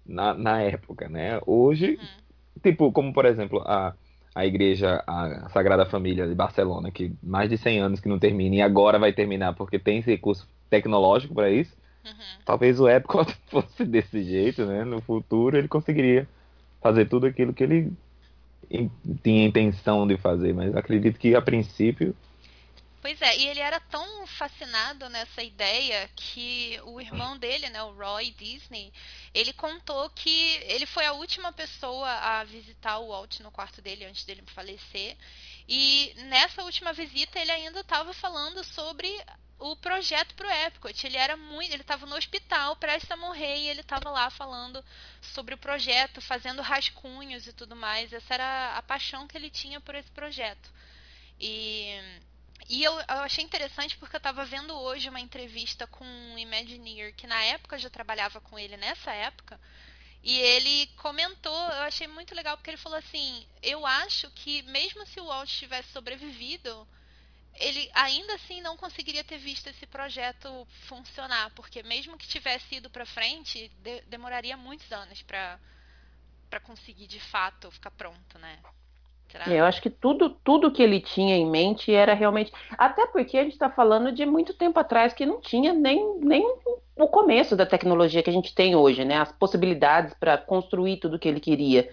na, 0.04 0.34
na 0.34 0.62
época, 0.62 1.08
né? 1.08 1.40
Hoje, 1.46 1.98
uhum. 2.00 2.60
tipo, 2.62 2.92
como 2.92 3.12
por 3.12 3.24
exemplo, 3.24 3.62
a, 3.66 3.94
a 4.36 4.44
igreja, 4.44 5.02
a 5.06 5.48
Sagrada 5.48 5.86
Família 5.86 6.28
de 6.28 6.34
Barcelona, 6.34 6.90
que 6.90 7.10
mais 7.22 7.48
de 7.48 7.56
100 7.56 7.80
anos 7.80 8.00
que 8.00 8.08
não 8.08 8.18
termina 8.18 8.56
e 8.56 8.60
agora 8.60 8.98
vai 8.98 9.10
terminar 9.10 9.54
porque 9.54 9.78
tem 9.78 10.00
esse 10.00 10.10
recurso 10.10 10.46
tecnológico 10.68 11.32
para 11.34 11.50
isso. 11.50 11.74
Uhum. 12.04 12.12
Talvez 12.44 12.78
o 12.78 12.86
Epcot 12.86 13.34
fosse 13.48 13.86
desse 13.86 14.22
jeito, 14.22 14.66
né? 14.66 14.84
No 14.84 15.00
futuro 15.00 15.56
ele 15.56 15.68
conseguiria 15.68 16.28
fazer 16.82 17.06
tudo 17.06 17.26
aquilo 17.26 17.54
que 17.54 17.64
ele 17.64 17.90
tinha 19.22 19.46
intenção 19.46 20.06
de 20.06 20.18
fazer, 20.18 20.52
mas 20.52 20.76
acredito 20.76 21.18
que 21.18 21.34
a 21.34 21.40
princípio 21.40 22.14
Pois 23.06 23.22
é, 23.22 23.36
e 23.38 23.46
ele 23.46 23.60
era 23.60 23.78
tão 23.78 24.26
fascinado 24.26 25.08
nessa 25.08 25.40
ideia 25.40 26.10
que 26.16 26.76
o 26.82 27.00
irmão 27.00 27.38
dele, 27.38 27.68
né, 27.68 27.80
o 27.80 27.92
Roy 27.92 28.32
Disney, 28.32 28.92
ele 29.32 29.52
contou 29.52 30.10
que 30.10 30.54
ele 30.64 30.86
foi 30.86 31.06
a 31.06 31.12
última 31.12 31.52
pessoa 31.52 32.10
a 32.10 32.42
visitar 32.42 32.98
o 32.98 33.10
Walt 33.10 33.38
no 33.38 33.52
quarto 33.52 33.80
dele 33.80 34.04
antes 34.06 34.24
dele 34.24 34.42
falecer. 34.48 35.16
E 35.68 36.14
nessa 36.16 36.64
última 36.64 36.92
visita 36.92 37.38
ele 37.38 37.52
ainda 37.52 37.78
estava 37.78 38.12
falando 38.12 38.64
sobre 38.64 39.08
o 39.56 39.76
projeto 39.76 40.34
para 40.34 40.48
o 40.48 40.66
Epcot. 40.66 41.06
Ele 41.06 41.16
era 41.16 41.36
muito, 41.36 41.72
ele 41.72 41.82
estava 41.82 42.06
no 42.06 42.16
hospital 42.16 42.74
prestes 42.74 43.08
a 43.12 43.16
morrer 43.16 43.56
e 43.56 43.68
ele 43.68 43.82
estava 43.82 44.10
lá 44.10 44.30
falando 44.30 44.84
sobre 45.22 45.54
o 45.54 45.58
projeto, 45.58 46.20
fazendo 46.20 46.60
rascunhos 46.60 47.46
e 47.46 47.52
tudo 47.52 47.76
mais. 47.76 48.12
Essa 48.12 48.34
era 48.34 48.76
a 48.76 48.82
paixão 48.82 49.28
que 49.28 49.36
ele 49.36 49.48
tinha 49.48 49.80
por 49.80 49.94
esse 49.94 50.10
projeto. 50.10 50.74
E 51.38 52.00
e 52.68 52.82
eu, 52.82 52.92
eu 52.92 53.20
achei 53.22 53.44
interessante 53.44 53.96
porque 53.96 54.16
eu 54.16 54.18
estava 54.18 54.44
vendo 54.44 54.74
hoje 54.74 55.08
uma 55.08 55.20
entrevista 55.20 55.86
com 55.86 56.04
um 56.04 56.38
Imagineer 56.38 57.14
que 57.14 57.26
na 57.26 57.42
época 57.44 57.78
já 57.78 57.90
trabalhava 57.90 58.40
com 58.40 58.58
ele 58.58 58.76
nessa 58.76 59.12
época. 59.12 59.60
E 60.22 60.38
ele 60.38 60.88
comentou, 60.96 61.54
eu 61.54 61.82
achei 61.82 62.08
muito 62.08 62.34
legal 62.34 62.56
porque 62.56 62.70
ele 62.70 62.76
falou 62.76 62.98
assim: 62.98 63.46
"Eu 63.62 63.86
acho 63.86 64.30
que 64.32 64.62
mesmo 64.62 65.06
se 65.06 65.20
o 65.20 65.26
Walt 65.26 65.48
tivesse 65.48 65.92
sobrevivido, 65.92 66.86
ele 67.54 67.90
ainda 67.94 68.34
assim 68.34 68.60
não 68.60 68.76
conseguiria 68.76 69.24
ter 69.24 69.38
visto 69.38 69.68
esse 69.68 69.86
projeto 69.86 70.66
funcionar, 70.88 71.50
porque 71.54 71.82
mesmo 71.82 72.18
que 72.18 72.26
tivesse 72.28 72.76
ido 72.76 72.90
para 72.90 73.06
frente, 73.06 73.68
de, 73.82 74.00
demoraria 74.02 74.56
muitos 74.56 74.90
anos 74.92 75.22
para 75.22 75.58
para 76.48 76.60
conseguir 76.60 77.06
de 77.08 77.18
fato 77.18 77.70
ficar 77.72 77.90
pronto, 77.90 78.38
né? 78.38 78.62
Será? 79.28 79.48
Eu 79.48 79.64
acho 79.64 79.82
que 79.82 79.90
tudo, 79.90 80.30
tudo 80.30 80.70
que 80.70 80.82
ele 80.82 81.00
tinha 81.00 81.36
em 81.36 81.48
mente 81.48 81.92
era 81.92 82.14
realmente. 82.14 82.52
Até 82.78 83.06
porque 83.06 83.36
a 83.36 83.42
gente 83.42 83.52
está 83.52 83.70
falando 83.70 84.12
de 84.12 84.24
muito 84.24 84.54
tempo 84.54 84.78
atrás 84.78 85.12
que 85.12 85.26
não 85.26 85.40
tinha 85.40 85.72
nem, 85.72 86.18
nem 86.20 86.44
o 86.96 87.08
começo 87.08 87.54
da 87.54 87.66
tecnologia 87.66 88.22
que 88.22 88.30
a 88.30 88.32
gente 88.32 88.54
tem 88.54 88.74
hoje, 88.74 89.04
né? 89.04 89.16
As 89.18 89.32
possibilidades 89.32 90.14
para 90.14 90.38
construir 90.38 90.98
tudo 90.98 91.18
que 91.18 91.28
ele 91.28 91.40
queria. 91.40 91.88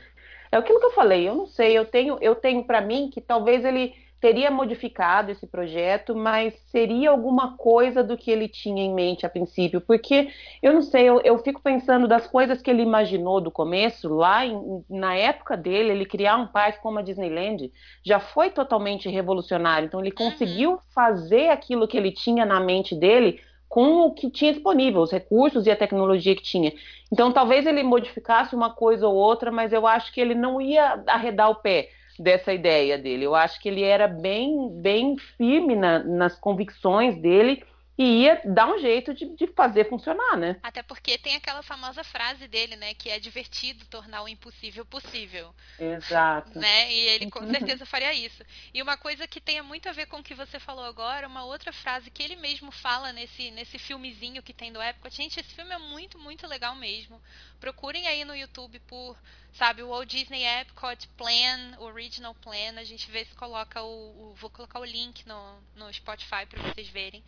É 0.51 0.57
aquilo 0.57 0.79
que 0.79 0.85
eu 0.85 0.91
falei, 0.91 1.27
eu 1.27 1.33
não 1.33 1.47
sei, 1.47 1.75
eu 1.75 1.83
tenho, 1.83 2.17
eu 2.21 2.35
tenho 2.35 2.63
para 2.63 2.79
mim 2.79 3.09
que 3.11 3.19
talvez 3.19 3.65
ele 3.65 3.95
teria 4.24 4.50
modificado 4.50 5.32
esse 5.32 5.46
projeto, 5.46 6.15
mas 6.15 6.53
seria 6.72 7.10
alguma 7.10 7.58
coisa 7.58 8.01
do 8.01 8.15
que 8.15 8.32
ele 8.32 8.48
tinha 8.48 8.82
em 8.82 8.94
mente 8.94 9.25
a 9.25 9.30
princípio, 9.30 9.82
porque 9.82 10.30
eu 10.62 10.72
não 10.72 10.82
sei, 10.82 11.10
eu, 11.10 11.20
eu 11.25 11.38
fico 11.39 11.62
pensando 11.62 12.08
das 12.08 12.25
coisas 12.25 12.62
que 12.62 12.72
ele 12.72 12.82
imaginou 12.82 13.42
do 13.42 13.51
começo, 13.51 14.08
lá 14.08 14.46
em, 14.46 14.82
na 14.89 15.13
época 15.13 15.58
dele, 15.58 15.92
ele 15.92 16.06
criar 16.06 16.38
um 16.38 16.48
parque 16.48 16.82
como 16.82 17.00
a 17.00 17.01
Disneyland 17.01 17.70
já 18.01 18.18
foi 18.18 18.50
totalmente 18.50 19.10
revolucionário, 19.10 19.88
então 19.88 20.00
ele 20.00 20.15
uhum. 20.18 20.30
conseguiu 20.30 20.80
fazer 20.96 21.50
aquilo 21.50 21.86
que 21.86 21.98
ele 21.98 22.13
tinha 22.13 22.46
na 22.46 22.62
mente 22.62 22.96
dele 22.96 23.42
com 23.68 24.06
o 24.06 24.13
que 24.13 24.32
tinha 24.32 24.53
disponível, 24.53 25.01
os 25.01 25.12
recursos 25.12 25.65
e 25.65 25.72
a 25.72 25.75
tecnologia 25.75 26.34
que 26.34 26.44
tinha. 26.44 26.72
Então, 27.12 27.34
talvez 27.34 27.65
ele 27.65 27.84
modificasse 27.84 28.56
uma 28.56 28.70
coisa 28.70 29.06
ou 29.06 29.15
outra, 29.15 29.51
mas 29.51 29.74
eu 29.74 29.86
acho 29.86 30.13
que 30.13 30.22
ele 30.22 30.34
não 30.34 30.62
ia 30.62 31.03
arredar 31.08 31.50
o 31.50 31.56
pé 31.56 31.89
dessa 32.20 32.53
ideia 32.53 32.98
dele. 32.98 33.25
Eu 33.25 33.36
acho 33.36 33.60
que 33.60 33.70
ele 33.70 33.84
era 33.84 34.08
bem, 34.08 34.70
bem 34.82 35.17
firme 35.38 35.75
na, 35.75 36.03
nas 36.03 36.39
convicções 36.39 37.20
dele 37.22 37.63
e 37.95 38.23
ia 38.23 38.41
dar 38.43 38.67
um 38.67 38.79
jeito 38.79 39.13
de, 39.13 39.35
de, 39.35 39.47
fazer 39.47 39.88
funcionar, 39.88 40.35
né? 40.35 40.57
Até 40.63 40.81
porque 40.81 41.15
tem 41.17 41.35
aquela 41.35 41.62
famosa 41.62 42.03
frase 42.03 42.47
dele, 42.47 42.75
né? 42.75 42.95
Que 42.95 43.09
é 43.09 43.19
divertido 43.19 43.85
tornar 43.85 44.23
o 44.23 44.27
impossível 44.27 44.83
possível. 44.83 45.53
Exato. 45.79 46.57
Né? 46.57 46.91
E 46.91 47.00
ele 47.09 47.29
com 47.29 47.45
certeza 47.47 47.85
faria 47.85 48.12
isso. 48.12 48.43
E 48.73 48.81
uma 48.81 48.97
coisa 48.97 49.27
que 49.27 49.39
tem 49.39 49.62
muito 49.62 49.88
a 49.88 49.91
ver 49.91 50.07
com 50.07 50.17
o 50.17 50.23
que 50.23 50.33
você 50.33 50.59
falou 50.59 50.85
agora, 50.85 51.27
uma 51.27 51.45
outra 51.45 51.71
frase 51.71 52.09
que 52.09 52.23
ele 52.23 52.35
mesmo 52.35 52.71
fala 52.71 53.13
nesse, 53.13 53.51
nesse 53.51 53.77
filmezinho 53.77 54.41
que 54.41 54.53
tem 54.53 54.73
do 54.73 54.81
Epcot. 54.81 55.15
Gente, 55.15 55.39
esse 55.39 55.53
filme 55.53 55.71
é 55.71 55.77
muito, 55.77 56.17
muito 56.17 56.47
legal 56.47 56.75
mesmo. 56.75 57.21
Procurem 57.59 58.07
aí 58.07 58.25
no 58.25 58.35
YouTube 58.35 58.79
por, 58.88 59.15
sabe, 59.53 59.83
o 59.83 59.89
Walt 59.89 60.09
Disney 60.09 60.43
Epcot 60.43 61.07
Plan, 61.09 61.77
Original 61.77 62.33
Plan. 62.33 62.73
A 62.77 62.83
gente 62.83 63.09
vê 63.12 63.23
se 63.23 63.35
coloca 63.35 63.83
o, 63.83 64.31
o 64.31 64.33
vou 64.33 64.50
colocar 64.50 64.79
o 64.79 64.85
link 64.85 65.27
no, 65.27 65.59
no 65.75 65.93
Spotify 65.93 66.47
para 66.50 66.62
vocês 66.63 66.89
verem 66.89 67.23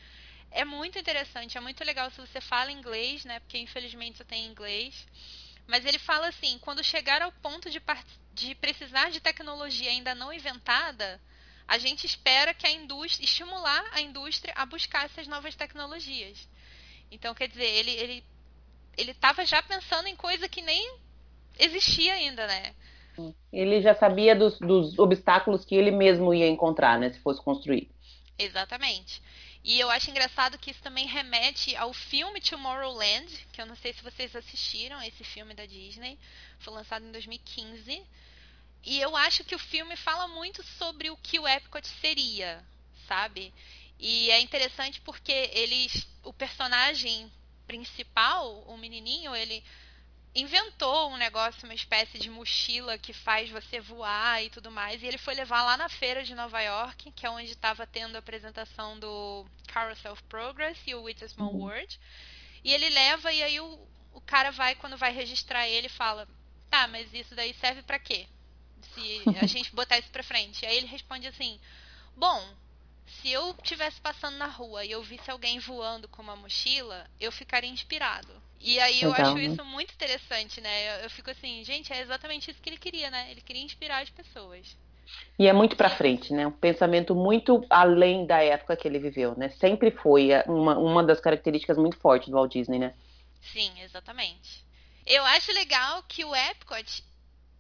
é 0.56 0.66
muito 0.66 0.98
interessante, 0.98 1.58
é 1.58 1.62
muito 1.62 1.84
legal 1.84 2.10
se 2.10 2.20
você 2.20 2.40
fala 2.40 2.72
inglês, 2.72 3.26
né? 3.26 3.40
Porque 3.42 3.58
infelizmente 3.58 4.18
só 4.18 4.24
tem 4.24 4.46
inglês. 4.46 5.06
Mas 5.68 5.86
ele 5.86 6.00
fala 6.00 6.30
assim: 6.30 6.58
quando 6.60 6.84
chegar 6.84 7.22
ao 7.22 7.32
ponto 7.32 7.70
de, 7.70 7.82
de 8.34 8.56
precisar 8.56 9.12
de 9.12 9.20
tecnologia 9.20 9.92
ainda 9.92 10.16
não 10.16 10.32
inventada, 10.32 11.20
a 11.68 11.78
gente 11.78 12.06
espera 12.06 12.54
que 12.54 12.66
a 12.66 12.72
indústria 12.72 13.26
estimular 13.26 13.84
a 13.92 14.02
indústria 14.02 14.54
a 14.56 14.66
buscar 14.66 15.06
essas 15.06 15.28
novas 15.28 15.56
tecnologias. 15.56 16.48
Então, 17.12 17.36
quer 17.36 17.48
dizer, 17.48 17.66
ele 17.66 17.92
ele 17.92 18.24
ele 18.98 19.12
estava 19.12 19.46
já 19.46 19.62
pensando 19.62 20.08
em 20.08 20.16
coisa 20.16 20.48
que 20.48 20.62
nem 20.62 20.98
existia 21.60 22.14
ainda, 22.14 22.48
né? 22.48 22.74
Ele 23.52 23.82
já 23.82 23.94
sabia 23.94 24.36
dos, 24.36 24.58
dos 24.60 24.98
obstáculos 24.98 25.66
que 25.66 25.76
ele 25.76 25.92
mesmo 25.92 26.34
ia 26.34 26.48
encontrar, 26.48 27.00
né, 27.00 27.12
se 27.12 27.20
fosse 27.20 27.42
construir. 27.42 27.90
Exatamente. 28.38 29.22
E 29.68 29.80
eu 29.80 29.90
acho 29.90 30.12
engraçado 30.12 30.60
que 30.60 30.70
isso 30.70 30.80
também 30.84 31.08
remete 31.08 31.76
ao 31.76 31.92
filme 31.92 32.40
Tomorrowland, 32.40 33.48
que 33.52 33.60
eu 33.60 33.66
não 33.66 33.76
sei 33.76 33.94
se 33.94 34.04
vocês 34.04 34.36
assistiram 34.36 35.02
esse 35.02 35.24
filme 35.24 35.56
da 35.56 35.66
Disney, 35.66 36.20
foi 36.60 36.72
lançado 36.72 37.04
em 37.04 37.12
2015. 37.12 38.06
E 38.84 39.02
eu 39.02 39.18
acho 39.18 39.44
que 39.44 39.56
o 39.56 39.60
filme 39.60 39.96
fala 39.96 40.28
muito 40.28 40.62
sobre 40.78 41.10
o 41.10 41.18
que 41.18 41.40
o 41.40 41.48
Epcot 41.48 41.88
seria, 42.00 42.64
sabe? 43.08 43.52
E 43.98 44.30
é 44.30 44.40
interessante 44.40 45.02
porque 45.02 45.32
eles, 45.32 46.08
o 46.22 46.32
personagem 46.32 47.32
principal, 47.66 48.60
o 48.68 48.78
menininho, 48.78 49.36
ele 49.36 49.64
inventou 50.36 51.12
um 51.12 51.18
negócio, 51.18 51.64
uma 51.64 51.74
espécie 51.74 52.20
de 52.20 52.30
mochila 52.30 52.98
que 52.98 53.14
faz 53.14 53.50
você 53.50 53.80
voar 53.80 54.44
e 54.44 54.50
tudo 54.50 54.70
mais. 54.70 55.02
E 55.02 55.06
ele 55.06 55.18
foi 55.18 55.34
levar 55.34 55.64
lá 55.64 55.78
na 55.78 55.88
feira 55.88 56.24
de 56.24 56.36
Nova 56.36 56.62
York, 56.62 57.12
que 57.14 57.26
é 57.26 57.30
onde 57.30 57.50
estava 57.52 57.88
tendo 57.88 58.18
a 58.18 58.20
apresentação 58.20 59.00
do 59.00 59.46
Carousel 59.68 60.12
of 60.12 60.24
Progress 60.24 60.78
e 60.86 60.94
o 60.94 61.10
It's 61.10 61.24
a 61.24 61.30
Small 61.30 61.54
uhum. 61.54 61.62
World. 61.62 62.00
E 62.64 62.74
ele 62.74 62.90
leva 62.90 63.32
e 63.32 63.42
aí 63.42 63.60
o, 63.62 63.80
o 64.14 64.20
cara 64.20 64.52
vai, 64.52 64.76
quando 64.76 64.98
vai 64.98 65.14
registrar 65.14 65.68
ele, 65.68 65.88
fala: 65.88 66.28
Tá, 66.70 66.86
mas 66.88 67.14
isso 67.14 67.34
daí 67.34 67.54
serve 67.54 67.82
para 67.82 67.98
quê? 67.98 68.28
Se 68.94 69.24
a 69.42 69.48
gente 69.48 69.72
botar 69.76 69.98
isso 69.98 70.10
pra 70.10 70.22
frente. 70.22 70.64
E 70.64 70.66
aí 70.66 70.76
ele 70.76 70.88
responde 70.88 71.28
assim: 71.28 71.58
Bom, 72.18 72.54
se 73.08 73.30
eu 73.30 73.56
estivesse 73.62 74.02
passando 74.02 74.36
na 74.36 74.48
rua 74.48 74.84
e 74.84 74.92
eu 74.92 75.02
visse 75.02 75.32
alguém 75.32 75.60
voando 75.60 76.10
com 76.10 76.22
uma 76.22 76.36
mochila, 76.36 77.10
eu 77.20 77.32
ficaria 77.32 77.70
inspirado. 77.70 78.44
E 78.60 78.80
aí 78.80 79.02
eu 79.02 79.12
Legal, 79.12 79.28
acho 79.28 79.36
né? 79.36 79.44
isso 79.44 79.66
muito 79.66 79.94
interessante, 79.94 80.60
né? 80.62 80.98
Eu, 80.98 81.04
eu, 81.04 81.10
fico 81.10 81.30
assim, 81.30 81.64
gente, 81.64 81.92
é 81.94 82.02
exatamente 82.02 82.50
isso 82.50 82.62
que 82.62 82.70
ele 82.70 82.78
queria, 82.78 83.12
né? 83.12 83.30
Ele 83.32 83.42
queria 83.42 83.62
inspirar 83.62 84.02
as 84.02 84.10
pessoas. 84.10 84.76
E 85.38 85.48
é 85.48 85.54
muito 85.54 85.76
para 85.76 85.90
frente, 85.90 86.34
né? 86.34 86.48
Um 86.48 86.52
pensamento 86.52 87.14
muito 87.14 87.66
além 87.70 88.26
da 88.26 88.42
época 88.42 88.76
que 88.76 88.88
ele 88.88 88.98
viveu, 88.98 89.38
né? 89.38 89.50
Sempre 89.50 89.92
foi 89.92 90.30
uma, 90.48 90.78
uma 90.78 91.04
das 91.04 91.20
características 91.20 91.78
muito 91.78 91.98
fortes 91.98 92.30
do 92.30 92.36
Walt 92.36 92.52
Disney, 92.52 92.80
né? 92.80 92.94
Sim, 93.54 93.72
exatamente. 93.82 94.66
Eu 95.06 95.24
acho 95.26 95.52
legal 95.52 96.02
que 96.04 96.26
o 96.26 96.36
Epcot 96.36 97.04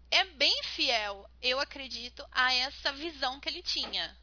é 0.09 0.23
bem 0.23 0.63
fiel, 0.63 1.29
eu 1.41 1.59
acredito, 1.59 2.25
a 2.31 2.53
essa 2.53 2.91
visão 2.93 3.39
que 3.39 3.49
ele 3.49 3.61
tinha. 3.61 4.15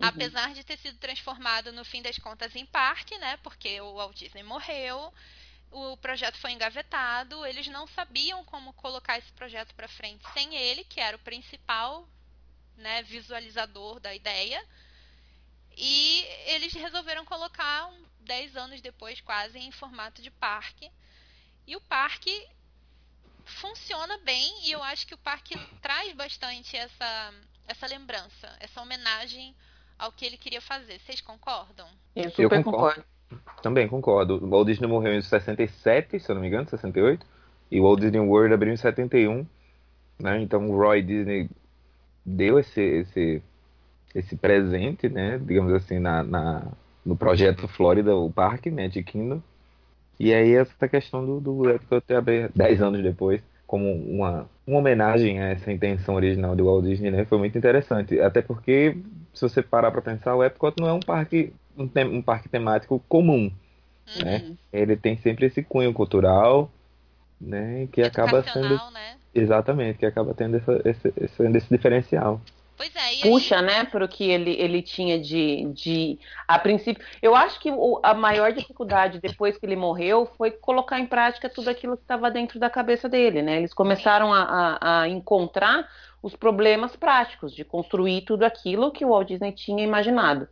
Uhum. 0.00 0.08
Apesar 0.08 0.52
de 0.54 0.62
ter 0.62 0.78
sido 0.78 0.98
transformado 0.98 1.72
no 1.72 1.84
fim 1.84 2.02
das 2.02 2.18
contas 2.18 2.54
em 2.54 2.66
parque, 2.66 3.16
né? 3.18 3.38
Porque 3.42 3.80
o 3.80 3.94
Walt 3.94 4.16
Disney 4.16 4.42
morreu 4.42 5.12
o 5.72 5.96
projeto 5.96 6.36
foi 6.38 6.52
engavetado, 6.52 7.44
eles 7.46 7.66
não 7.68 7.86
sabiam 7.86 8.44
como 8.44 8.72
colocar 8.74 9.18
esse 9.18 9.32
projeto 9.32 9.74
para 9.74 9.88
frente 9.88 10.22
sem 10.32 10.54
ele, 10.54 10.84
que 10.84 11.00
era 11.00 11.16
o 11.16 11.20
principal 11.20 12.06
né, 12.76 13.02
visualizador 13.02 13.98
da 13.98 14.14
ideia. 14.14 14.62
E 15.76 16.24
eles 16.46 16.74
resolveram 16.74 17.24
colocar, 17.24 17.86
um, 17.86 18.04
10 18.20 18.56
anos 18.56 18.80
depois, 18.82 19.20
quase, 19.22 19.58
em 19.58 19.72
formato 19.72 20.20
de 20.20 20.30
parque. 20.30 20.90
E 21.66 21.74
o 21.74 21.80
parque 21.80 22.48
funciona 23.44 24.18
bem 24.18 24.66
e 24.66 24.72
eu 24.72 24.82
acho 24.82 25.06
que 25.06 25.14
o 25.14 25.18
parque 25.18 25.58
traz 25.80 26.12
bastante 26.14 26.76
essa, 26.76 27.34
essa 27.66 27.86
lembrança, 27.86 28.54
essa 28.60 28.80
homenagem 28.80 29.56
ao 29.98 30.12
que 30.12 30.24
ele 30.24 30.36
queria 30.36 30.60
fazer. 30.60 31.00
Vocês 31.00 31.20
concordam? 31.20 31.88
Eu 32.14 32.30
super 32.30 32.42
eu 32.42 32.64
concordo. 32.64 33.02
concordo. 33.02 33.11
Também 33.62 33.88
concordo. 33.88 34.42
O 34.42 34.48
Walt 34.48 34.66
Disney 34.66 34.86
morreu 34.86 35.14
em 35.14 35.22
67, 35.22 36.20
se 36.20 36.30
eu 36.30 36.34
não 36.34 36.42
me 36.42 36.48
engano, 36.48 36.68
68. 36.68 37.26
E 37.70 37.80
o 37.80 37.84
Walt 37.84 38.00
Disney 38.00 38.20
World 38.20 38.54
abriu 38.54 38.72
em 38.72 38.76
71. 38.76 39.46
Né? 40.18 40.40
Então 40.42 40.68
o 40.68 40.76
Roy 40.76 41.02
Disney 41.02 41.48
deu 42.24 42.58
esse, 42.58 42.80
esse, 42.80 43.42
esse 44.14 44.36
presente, 44.36 45.08
né? 45.08 45.40
digamos 45.44 45.72
assim, 45.72 45.98
na, 45.98 46.22
na, 46.22 46.66
no 47.04 47.16
projeto 47.16 47.66
Flórida, 47.66 48.14
o 48.14 48.30
parque, 48.30 48.70
Magic 48.70 49.02
Kingdom. 49.04 49.42
E 50.18 50.32
aí 50.32 50.54
essa 50.54 50.88
questão 50.88 51.24
do, 51.24 51.40
do 51.40 51.70
Epcot 51.70 52.14
abrir 52.14 52.50
10 52.54 52.82
anos 52.82 53.02
depois. 53.02 53.42
como 53.66 53.90
uma, 53.90 54.46
uma 54.66 54.78
homenagem 54.78 55.40
a 55.40 55.48
essa 55.48 55.72
intenção 55.72 56.14
original 56.14 56.54
do 56.54 56.66
Walt 56.66 56.84
Disney, 56.84 57.10
né? 57.10 57.24
Foi 57.24 57.38
muito 57.38 57.56
interessante. 57.56 58.20
Até 58.20 58.42
porque, 58.42 58.96
se 59.32 59.40
você 59.40 59.62
parar 59.62 59.90
para 59.90 60.02
pensar, 60.02 60.36
o 60.36 60.44
Epcot 60.44 60.74
não 60.78 60.88
é 60.88 60.92
um 60.92 61.00
parque, 61.00 61.54
um, 61.76 61.86
tem, 61.88 62.04
um 62.04 62.22
parque 62.22 62.48
temático 62.48 63.02
comum. 63.08 63.50
Uhum. 64.16 64.24
Né? 64.24 64.56
Ele 64.72 64.96
tem 64.96 65.16
sempre 65.18 65.46
esse 65.46 65.62
cunho 65.62 65.92
cultural, 65.92 66.70
né? 67.40 67.88
Que 67.92 68.02
acaba 68.02 68.42
sendo. 68.42 68.74
Né? 68.90 69.16
Exatamente, 69.34 69.98
que 69.98 70.06
acaba 70.06 70.34
tendo 70.34 70.56
essa, 70.56 70.80
esse, 70.84 71.12
esse, 71.16 71.42
esse 71.42 71.68
diferencial. 71.70 72.40
Pois 72.76 72.94
é, 72.96 73.22
Puxa, 73.22 73.58
aí... 73.58 73.62
né, 73.62 73.84
para 73.84 74.04
o 74.04 74.08
que 74.08 74.28
ele, 74.28 74.50
ele 74.58 74.82
tinha 74.82 75.18
de, 75.18 75.66
de. 75.72 76.18
A 76.48 76.58
princípio. 76.58 77.04
Eu 77.22 77.34
acho 77.36 77.60
que 77.60 77.70
o, 77.70 78.00
a 78.02 78.12
maior 78.12 78.52
dificuldade 78.52 79.20
depois 79.20 79.56
que 79.56 79.64
ele 79.64 79.76
morreu 79.76 80.26
foi 80.36 80.50
colocar 80.50 80.98
em 80.98 81.06
prática 81.06 81.48
tudo 81.48 81.68
aquilo 81.68 81.96
que 81.96 82.02
estava 82.02 82.30
dentro 82.30 82.58
da 82.58 82.68
cabeça 82.68 83.08
dele, 83.08 83.40
né? 83.40 83.58
Eles 83.58 83.72
começaram 83.72 84.32
a, 84.32 84.42
a, 84.42 85.02
a, 85.02 85.08
encontrar 85.08 85.88
os 86.22 86.34
problemas 86.34 86.96
práticos 86.96 87.54
de 87.54 87.64
construir 87.64 88.22
tudo 88.22 88.42
aquilo 88.42 88.90
que 88.90 89.04
o 89.04 89.10
Walt 89.10 89.28
Disney 89.28 89.52
tinha 89.52 89.84
imaginado. 89.84 90.48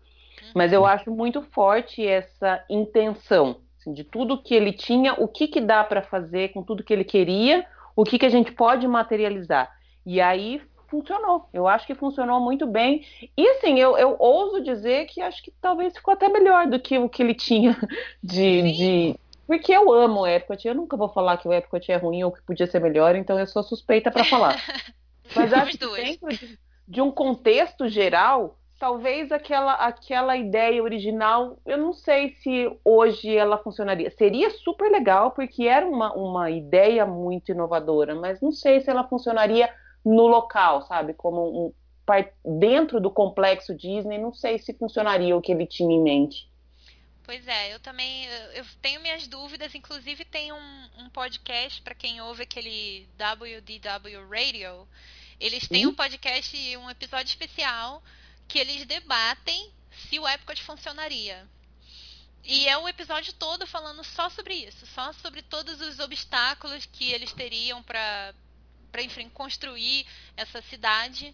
Mas 0.55 0.73
eu 0.73 0.85
acho 0.85 1.11
muito 1.11 1.43
forte 1.43 2.07
essa 2.07 2.65
intenção 2.69 3.57
assim, 3.81 3.93
de 3.93 4.05
tudo 4.05 4.43
que 4.43 4.55
ele 4.55 4.73
tinha, 4.73 5.15
o 5.15 5.27
que, 5.27 5.49
que 5.49 5.61
dá 5.61 5.83
para 5.83 6.03
fazer 6.03 6.53
com 6.53 6.63
tudo 6.63 6.85
que 6.85 6.93
ele 6.93 7.05
queria, 7.05 7.65
o 7.97 8.05
que, 8.05 8.19
que 8.19 8.27
a 8.27 8.31
gente 8.31 8.53
pode 8.53 8.87
materializar. 8.87 9.71
E 10.05 10.21
aí 10.21 10.61
funcionou. 10.89 11.49
Eu 11.53 11.69
acho 11.69 11.87
que 11.87 11.95
funcionou 11.95 12.41
muito 12.41 12.67
bem. 12.67 13.05
E 13.37 13.49
assim, 13.51 13.79
eu, 13.79 13.97
eu 13.97 14.17
ouso 14.19 14.63
dizer 14.63 15.07
que 15.07 15.21
acho 15.21 15.43
que 15.43 15.53
talvez 15.61 15.95
ficou 15.95 16.13
até 16.13 16.29
melhor 16.29 16.67
do 16.67 16.81
que 16.81 16.99
o 16.99 17.09
que 17.09 17.23
ele 17.23 17.35
tinha 17.35 17.77
de. 18.23 18.73
de... 18.73 19.17
Porque 19.47 19.73
eu 19.73 19.93
amo 19.93 20.21
o 20.21 20.27
Epcot. 20.27 20.67
Eu 20.67 20.75
nunca 20.75 20.97
vou 20.97 21.09
falar 21.09 21.37
que 21.37 21.49
o 21.49 21.53
Epcot 21.53 21.91
é 21.91 21.97
ruim 21.97 22.23
ou 22.23 22.31
que 22.31 22.43
podia 22.43 22.67
ser 22.67 22.81
melhor, 22.81 23.17
então 23.17 23.39
eu 23.39 23.47
sou 23.47 23.63
suspeita 23.63 24.11
para 24.11 24.25
falar. 24.25 24.57
Mas 25.35 25.53
acho 25.53 25.79
que 25.79 25.87
dentro 25.97 26.29
de, 26.29 26.59
de 26.87 27.01
um 27.01 27.11
contexto 27.11 27.89
geral, 27.89 28.60
talvez 28.81 29.31
aquela, 29.31 29.75
aquela 29.75 30.39
ideia 30.39 30.83
original, 30.83 31.61
eu 31.67 31.77
não 31.77 31.93
sei 31.93 32.35
se 32.37 32.67
hoje 32.83 33.37
ela 33.37 33.59
funcionaria. 33.59 34.11
Seria 34.11 34.49
super 34.49 34.91
legal, 34.91 35.33
porque 35.33 35.65
era 35.65 35.87
uma, 35.87 36.15
uma 36.15 36.51
ideia 36.51 37.05
muito 37.05 37.53
inovadora, 37.53 38.15
mas 38.15 38.41
não 38.41 38.51
sei 38.51 38.81
se 38.81 38.89
ela 38.89 39.07
funcionaria 39.07 39.71
no 40.03 40.27
local, 40.27 40.81
sabe? 40.87 41.13
Como 41.13 41.67
um 41.67 41.75
dentro 42.59 43.01
do 43.01 43.09
complexo 43.09 43.73
Disney, 43.73 44.19
não 44.19 44.33
sei 44.33 44.59
se 44.59 44.73
funcionaria 44.75 45.37
o 45.37 45.43
que 45.43 45.53
ele 45.53 45.67
tinha 45.67 45.95
em 45.95 46.03
mente. 46.03 46.51
Pois 47.23 47.47
é, 47.47 47.73
eu 47.73 47.79
também 47.79 48.25
eu 48.55 48.65
tenho 48.83 49.01
minhas 49.01 49.29
dúvidas. 49.29 49.75
Inclusive 49.75 50.25
tem 50.25 50.53
um, 50.53 50.89
um 50.99 51.11
podcast 51.11 51.81
para 51.83 51.95
quem 51.95 52.21
ouve 52.23 52.43
aquele 52.43 53.07
WDW 53.17 54.29
Radio. 54.29 54.89
Eles 55.39 55.69
têm 55.69 55.87
um 55.87 55.95
podcast, 55.95 56.77
um 56.79 56.91
episódio 56.91 57.29
especial 57.29 58.03
que 58.51 58.59
eles 58.59 58.85
debatem 58.85 59.73
se 60.09 60.19
o 60.19 60.29
Epcot 60.29 60.61
funcionaria. 60.63 61.49
E 62.43 62.67
é 62.67 62.77
o 62.77 62.89
episódio 62.89 63.33
todo 63.35 63.67
falando 63.67 64.03
só 64.03 64.29
sobre 64.29 64.55
isso, 64.55 64.85
só 64.89 65.13
sobre 65.13 65.41
todos 65.41 65.81
os 65.81 66.01
obstáculos 66.01 66.85
que 66.87 67.13
eles 67.13 67.33
teriam 67.33 67.83
para 67.83 68.35
para 68.91 69.03
construir 69.33 70.05
essa 70.37 70.61
cidade. 70.63 71.33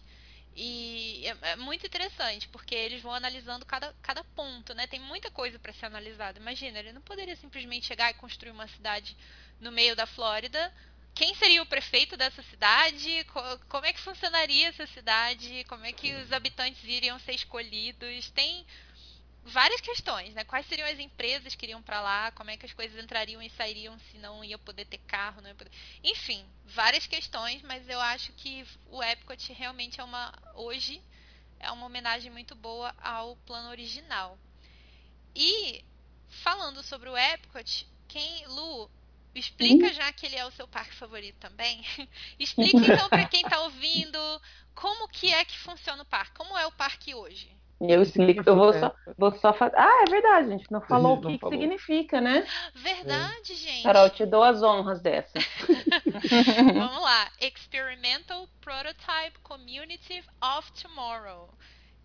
E 0.55 1.23
é, 1.25 1.51
é, 1.51 1.55
muito 1.55 1.87
interessante, 1.87 2.47
porque 2.49 2.75
eles 2.75 3.01
vão 3.01 3.13
analisando 3.13 3.65
cada, 3.65 3.93
cada 4.01 4.23
ponto, 4.23 4.75
né? 4.75 4.85
Tem 4.85 4.99
muita 4.99 5.31
coisa 5.31 5.57
para 5.57 5.73
ser 5.73 5.87
analisada. 5.87 6.39
Imagina, 6.39 6.77
ele 6.77 6.91
não 6.91 7.01
poderia 7.01 7.35
simplesmente 7.35 7.87
chegar 7.87 8.11
e 8.11 8.15
construir 8.15 8.51
uma 8.51 8.67
cidade 8.67 9.17
no 9.59 9.71
meio 9.71 9.95
da 9.95 10.05
Flórida. 10.05 10.71
Quem 11.17 11.33
seria 11.33 11.63
o 11.63 11.65
prefeito 11.65 12.15
dessa 12.15 12.43
cidade? 12.43 13.25
Como 13.67 13.83
é 13.83 13.91
que 13.91 13.99
funcionaria 13.99 14.67
essa 14.67 14.85
cidade? 14.85 15.63
Como 15.67 15.83
é 15.83 15.91
que 15.91 16.13
os 16.13 16.31
habitantes 16.31 16.83
iriam 16.83 17.17
ser 17.17 17.33
escolhidos? 17.33 18.29
Tem 18.29 18.63
várias 19.43 19.81
questões, 19.81 20.35
né? 20.35 20.43
Quais 20.43 20.67
seriam 20.67 20.87
as 20.87 20.99
empresas 20.99 21.55
que 21.55 21.65
iriam 21.65 21.81
para 21.81 22.01
lá? 22.01 22.31
Como 22.33 22.51
é 22.51 22.55
que 22.55 22.67
as 22.67 22.73
coisas 22.73 23.03
entrariam 23.03 23.41
e 23.41 23.49
sairiam 23.49 23.97
se 24.11 24.19
não 24.19 24.43
ia 24.43 24.59
poder 24.59 24.85
ter 24.85 24.99
carro? 24.99 25.41
Não 25.41 25.55
poder... 25.55 25.71
Enfim, 26.03 26.45
várias 26.65 27.07
questões, 27.07 27.63
mas 27.63 27.89
eu 27.89 27.99
acho 27.99 28.31
que 28.33 28.63
o 28.85 29.01
Epcot 29.01 29.51
realmente 29.53 29.99
é 29.99 30.03
uma 30.03 30.31
hoje 30.53 31.01
é 31.59 31.71
uma 31.71 31.87
homenagem 31.87 32.31
muito 32.31 32.53
boa 32.53 32.93
ao 33.01 33.35
plano 33.37 33.69
original. 33.69 34.37
E 35.35 35.83
falando 36.43 36.83
sobre 36.83 37.09
o 37.09 37.17
Epcot, 37.17 37.87
quem 38.07 38.45
Lu 38.45 38.87
explica 39.39 39.93
já 39.93 40.11
que 40.11 40.25
ele 40.25 40.35
é 40.35 40.45
o 40.45 40.51
seu 40.51 40.67
parque 40.67 40.95
favorito 40.95 41.37
também. 41.39 41.81
explica 42.39 42.77
então 42.93 43.09
para 43.09 43.25
quem 43.25 43.41
está 43.41 43.61
ouvindo 43.61 44.19
como 44.73 45.07
que 45.07 45.33
é 45.33 45.43
que 45.43 45.57
funciona 45.57 46.03
o 46.03 46.05
parque, 46.05 46.37
como 46.37 46.57
é 46.57 46.65
o 46.65 46.71
parque 46.71 47.13
hoje. 47.13 47.55
Eu 47.79 48.01
explico, 48.01 48.41
eu 48.47 48.55
vou 48.55 48.73
só, 48.73 48.95
vou 49.15 49.31
só 49.37 49.53
fazer. 49.53 49.75
Ah, 49.77 50.03
é 50.07 50.09
verdade, 50.09 50.47
a 50.47 50.57
gente 50.57 50.71
não 50.71 50.81
falou 50.81 51.15
gente 51.15 51.25
o 51.25 51.29
que, 51.29 51.37
que 51.37 51.49
significa, 51.49 52.19
né? 52.19 52.43
Verdade, 52.73 53.53
é. 53.53 53.55
gente. 53.55 53.83
Carol, 53.83 54.09
te 54.09 54.25
dou 54.25 54.41
as 54.41 54.63
honras 54.63 54.99
dessa. 54.99 55.33
Vamos 56.73 57.03
lá. 57.03 57.31
Experimental 57.39 58.49
Prototype 58.61 59.37
Community 59.43 60.23
of 60.41 60.71
Tomorrow. 60.81 61.53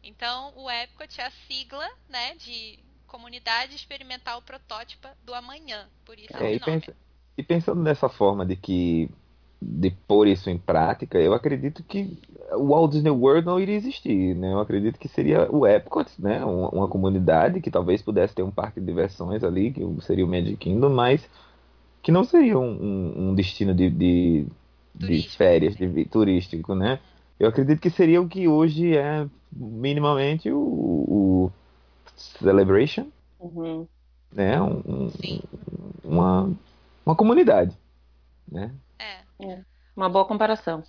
Então, 0.02 0.52
o 0.56 0.70
Epcot 0.70 1.18
é 1.18 1.26
a 1.26 1.30
sigla, 1.48 1.88
né, 2.06 2.34
de 2.34 2.78
Comunidade 3.06 3.74
Experimental 3.74 4.42
Protótipa 4.42 5.16
do 5.22 5.34
Amanhã. 5.34 5.88
Por 6.04 6.18
isso 6.18 6.36
é, 6.36 6.52
é 6.52 6.54
e, 6.54 6.60
pensa, 6.60 6.94
e 7.36 7.42
pensando 7.42 7.82
dessa 7.82 8.08
forma 8.08 8.44
de 8.44 8.56
que 8.56 9.10
de 9.64 9.90
pôr 9.90 10.26
isso 10.26 10.50
em 10.50 10.58
prática, 10.58 11.18
eu 11.18 11.32
acredito 11.32 11.82
que 11.84 12.18
o 12.52 12.68
Walt 12.68 12.92
Disney 12.92 13.10
World 13.10 13.46
não 13.46 13.60
iria 13.60 13.76
existir, 13.76 14.34
né? 14.34 14.52
Eu 14.52 14.60
acredito 14.60 14.98
que 14.98 15.08
seria 15.08 15.50
o 15.50 15.66
Epcot, 15.66 16.10
né? 16.18 16.44
Uma, 16.44 16.68
uma, 16.70 16.88
comunidade 16.88 17.60
que 17.60 17.70
talvez 17.70 18.02
pudesse 18.02 18.34
ter 18.34 18.42
um 18.42 18.50
parque 18.50 18.80
de 18.80 18.86
diversões 18.86 19.44
ali, 19.44 19.70
que 19.70 19.82
seria 20.00 20.24
o 20.24 20.28
Magic 20.28 20.56
Kingdom, 20.56 20.90
mas 20.90 21.28
que 22.02 22.10
não 22.10 22.24
seria 22.24 22.58
um, 22.58 23.28
um 23.28 23.34
destino 23.34 23.72
de, 23.72 23.88
de, 23.88 24.46
de 24.94 25.28
férias, 25.28 25.76
de, 25.76 26.04
turístico, 26.06 26.74
né? 26.74 26.98
Eu 27.38 27.48
acredito 27.48 27.80
que 27.80 27.90
seria 27.90 28.20
o 28.20 28.28
que 28.28 28.48
hoje 28.48 28.96
é 28.96 29.26
minimamente 29.50 30.50
o, 30.50 30.58
o 30.58 31.52
Celebration, 32.16 33.06
uhum. 33.40 33.86
né? 34.32 34.60
Um, 34.60 34.82
um, 34.86 35.10
uma, 36.04 36.50
uma 37.04 37.16
comunidade, 37.16 37.76
né? 38.46 38.74
É. 38.98 39.64
Uma 39.96 40.08
boa 40.08 40.24
comparação. 40.24 40.84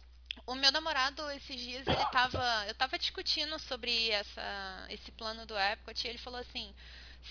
O 0.45 0.55
meu 0.55 0.71
namorado, 0.71 1.29
esses 1.31 1.59
dias, 1.59 1.87
ele 1.87 2.05
tava. 2.11 2.65
Eu 2.67 2.75
tava 2.75 2.99
discutindo 2.99 3.57
sobre 3.59 4.09
essa, 4.09 4.85
esse 4.89 5.11
plano 5.11 5.45
do 5.45 5.57
Epcot 5.57 6.05
e 6.05 6.09
ele 6.09 6.17
falou 6.17 6.39
assim: 6.39 6.73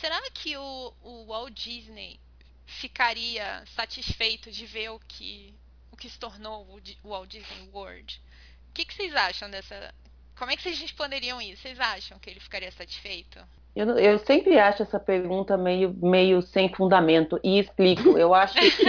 será 0.01 0.21
que 0.31 0.57
o, 0.57 0.95
o 1.03 1.27
Walt 1.27 1.53
Disney 1.53 2.19
ficaria 2.65 3.65
satisfeito 3.75 4.51
de 4.51 4.65
ver 4.67 4.91
o 4.91 4.99
que, 5.01 5.55
o 5.91 5.97
que 5.97 6.09
se 6.09 6.19
tornou 6.19 6.67
o 7.03 7.09
Walt 7.09 7.31
Disney 7.31 7.69
World? 7.73 8.23
O 8.71 8.73
que, 8.73 8.85
que 8.85 8.95
vocês 8.95 9.15
acham 9.15 9.51
dessa. 9.51 9.95
Como 10.37 10.51
é 10.51 10.57
que 10.57 10.63
vocês 10.63 10.81
responderiam 10.81 11.41
isso? 11.41 11.63
Vocês 11.63 11.79
acham 11.79 12.19
que 12.19 12.31
ele 12.31 12.41
ficaria 12.41 12.73
satisfeito? 12.73 13.39
Eu, 13.75 13.87
eu 13.99 14.19
sempre 14.19 14.59
acho 14.59 14.83
essa 14.83 15.01
pergunta 15.01 15.57
meio, 15.57 15.95
meio 16.03 16.43
sem 16.43 16.69
fundamento 16.75 17.41
e 17.43 17.59
explico. 17.59 18.19
Eu 18.19 18.35
acho 18.35 18.55
que 18.55 18.87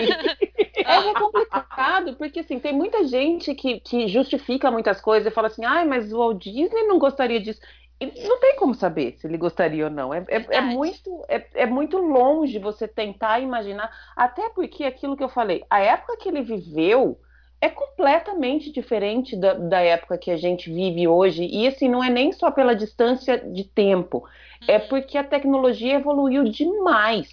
é 0.83 1.13
complicado, 1.13 2.15
porque 2.15 2.41
assim, 2.41 2.59
tem 2.59 2.73
muita 2.73 3.05
gente 3.05 3.55
que, 3.55 3.79
que 3.79 4.07
justifica 4.07 4.69
muitas 4.69 4.99
coisas 4.99 5.31
e 5.31 5.33
fala 5.33 5.47
assim, 5.47 5.63
ai, 5.63 5.85
mas 5.85 6.11
o 6.11 6.17
Walt 6.17 6.43
Disney 6.43 6.83
não 6.83 6.99
gostaria 6.99 7.39
disso. 7.39 7.61
E 7.99 8.27
não 8.27 8.39
tem 8.39 8.57
como 8.57 8.75
saber 8.75 9.15
se 9.17 9.25
ele 9.25 9.37
gostaria 9.37 9.85
ou 9.85 9.89
não. 9.89 10.13
É, 10.13 10.25
é, 10.27 10.45
é 10.57 10.61
muito, 10.61 11.23
é, 11.29 11.45
é, 11.53 11.65
muito 11.65 11.97
longe 11.97 12.59
você 12.59 12.85
tentar 12.85 13.39
imaginar, 13.39 13.89
até 14.15 14.49
porque 14.49 14.83
aquilo 14.83 15.15
que 15.15 15.23
eu 15.23 15.29
falei, 15.29 15.63
a 15.69 15.79
época 15.79 16.17
que 16.17 16.27
ele 16.27 16.41
viveu 16.41 17.17
é 17.61 17.69
completamente 17.69 18.69
diferente 18.73 19.37
da, 19.37 19.53
da 19.53 19.79
época 19.79 20.17
que 20.17 20.29
a 20.29 20.35
gente 20.35 20.69
vive 20.69 21.07
hoje. 21.07 21.45
E 21.45 21.65
assim, 21.65 21.87
não 21.87 22.03
é 22.03 22.09
nem 22.09 22.33
só 22.33 22.51
pela 22.51 22.75
distância 22.75 23.37
de 23.37 23.63
tempo, 23.63 24.27
é 24.67 24.79
porque 24.79 25.17
a 25.17 25.23
tecnologia 25.23 25.95
evoluiu 25.95 26.43
demais 26.43 27.29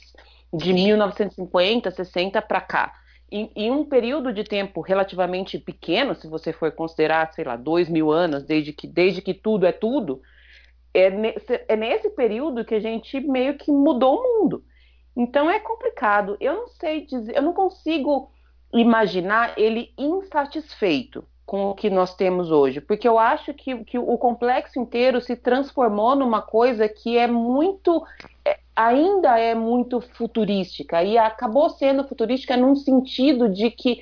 de 0.53 0.73
1950, 0.73 1.91
60 1.91 2.43
para 2.43 2.61
cá 2.61 3.01
em, 3.31 3.51
em, 3.55 3.71
um 3.71 3.85
período 3.85 4.33
de 4.33 4.43
tempo 4.43 4.81
relativamente 4.81 5.59
pequeno, 5.59 6.15
se 6.15 6.27
você 6.27 6.53
for 6.53 6.73
considerar, 6.73 7.33
sei 7.33 7.45
lá, 7.45 7.57
dois 7.57 7.89
mil 7.89 8.11
anos, 8.11 8.43
desde 8.43 8.73
que, 8.73 8.87
desde 8.87 9.23
que 9.23 9.33
tudo 9.33 9.67
é 9.67 9.73
tudo, 9.73 10.21
é, 10.93 11.09
nesse, 11.11 11.65
é 11.69 11.77
nesse 11.77 12.11
período 12.11 12.65
que 12.65 12.75
a 12.75 12.81
gente 12.81 13.21
meio 13.21 13.57
que 13.57 13.71
mudou 13.71 14.19
o 14.19 14.23
mundo. 14.23 14.65
Então 15.17 15.49
é 15.49 15.61
complicado. 15.61 16.37
Eu 16.41 16.55
não 16.55 16.69
sei 16.69 17.07
dizer, 17.07 17.37
eu 17.37 17.43
não 17.43 17.53
consigo 17.53 18.33
imaginar 18.73 19.55
ele 19.57 19.93
insatisfeito 19.97 21.25
com 21.51 21.71
o 21.71 21.75
que 21.75 21.91
nós 21.91 22.15
temos 22.15 22.53
hoje, 22.53 22.81
porque 22.81 23.09
eu 23.09 23.19
acho 23.19 23.53
que, 23.53 23.83
que 23.83 23.99
o 23.99 24.17
complexo 24.17 24.79
inteiro 24.79 25.21
se 25.21 25.35
transformou 25.35 26.15
numa 26.15 26.41
coisa 26.41 26.89
que 26.89 27.19
é 27.19 27.27
muito 27.27 28.07
é, 28.45 28.61
ainda 28.77 29.37
é 29.37 29.53
muito 29.53 30.01
futurística 30.01 31.03
e 31.03 31.19
acabou 31.19 31.69
sendo 31.71 32.07
futurística 32.07 32.57
num 32.57 32.77
sentido 32.77 33.49
de 33.49 33.69
que 33.69 34.01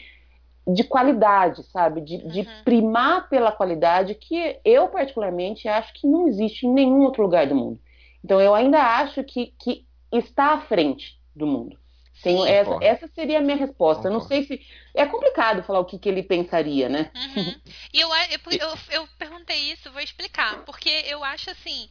de 0.67 0.85
qualidade, 0.85 1.63
sabe? 1.73 2.03
De, 2.03 2.17
uhum. 2.17 2.29
de, 2.29 2.47
primar 2.65 3.31
pela 3.31 3.51
qualidade, 3.51 4.15
que 4.15 4.59
eu, 4.63 4.89
particularmente, 4.89 5.67
acho 5.67 5.95
que 5.95 6.07
não 6.07 6.29
existe 6.29 6.67
em 6.67 6.71
nenhum 6.75 7.01
outro 7.01 7.23
lugar 7.23 7.47
do 7.47 7.55
mundo. 7.55 7.81
Então, 8.23 8.39
eu 8.43 8.55
ainda 8.55 8.79
acho 8.99 9.25
que, 9.25 9.55
que 9.59 9.87
está 10.13 10.53
à 10.53 10.61
frente 10.61 11.19
do 11.35 11.47
mundo. 11.47 11.79
Tenho 12.23 12.45
essa, 12.45 12.79
essa 12.83 13.09
seria 13.09 13.39
a 13.39 13.41
minha 13.41 13.57
resposta. 13.57 14.09
Concordo. 14.09 14.19
Não 14.19 14.27
sei 14.27 14.45
se. 14.45 14.67
É 14.95 15.07
complicado 15.07 15.63
falar 15.63 15.81
o 15.81 15.85
que, 15.85 15.99
que 15.99 16.09
ele 16.09 16.23
pensaria, 16.23 16.89
né? 16.89 17.11
Uhum. 17.15 17.55
E 17.93 18.01
eu, 18.01 18.09
eu, 18.09 18.39
eu, 18.59 18.79
eu 18.91 19.09
perguntei 19.19 19.73
isso, 19.73 19.91
vou 19.91 20.01
explicar. 20.01 20.65
Porque 20.65 20.89
eu 21.07 21.23
acho 21.25 21.51
assim. 21.51 21.89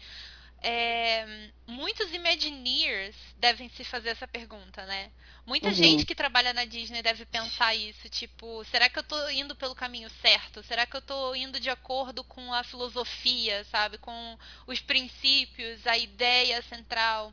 É, 0.62 1.50
muitos 1.68 2.12
Imagineers 2.12 3.16
devem 3.38 3.70
se 3.70 3.84
fazer 3.84 4.10
essa 4.10 4.28
pergunta, 4.28 4.86
né? 4.86 5.12
Muita 5.46 5.70
uhum. 5.70 5.74
gente 5.74 6.06
que 6.06 6.16
trabalha 6.16 6.52
na 6.52 6.66
Disney 6.66 7.02
deve 7.02 7.26
pensar 7.26 7.74
isso, 7.74 8.10
tipo, 8.10 8.66
será 8.66 8.90
que 8.90 9.00
eu 9.00 9.04
tô 9.04 9.30
indo 9.30 9.56
pelo 9.56 9.74
caminho 9.74 10.10
certo? 10.22 10.62
Será 10.64 10.86
que 10.86 10.98
eu 10.98 11.02
tô 11.02 11.34
indo 11.36 11.58
de 11.58 11.70
acordo 11.70 12.22
com 12.24 12.54
a 12.54 12.66
filosofia, 12.66 13.64
sabe? 13.66 13.98
Com 13.98 14.38
os 14.66 14.82
princípios, 14.82 15.88
a 15.88 15.98
ideia 15.98 16.62
central. 16.64 17.32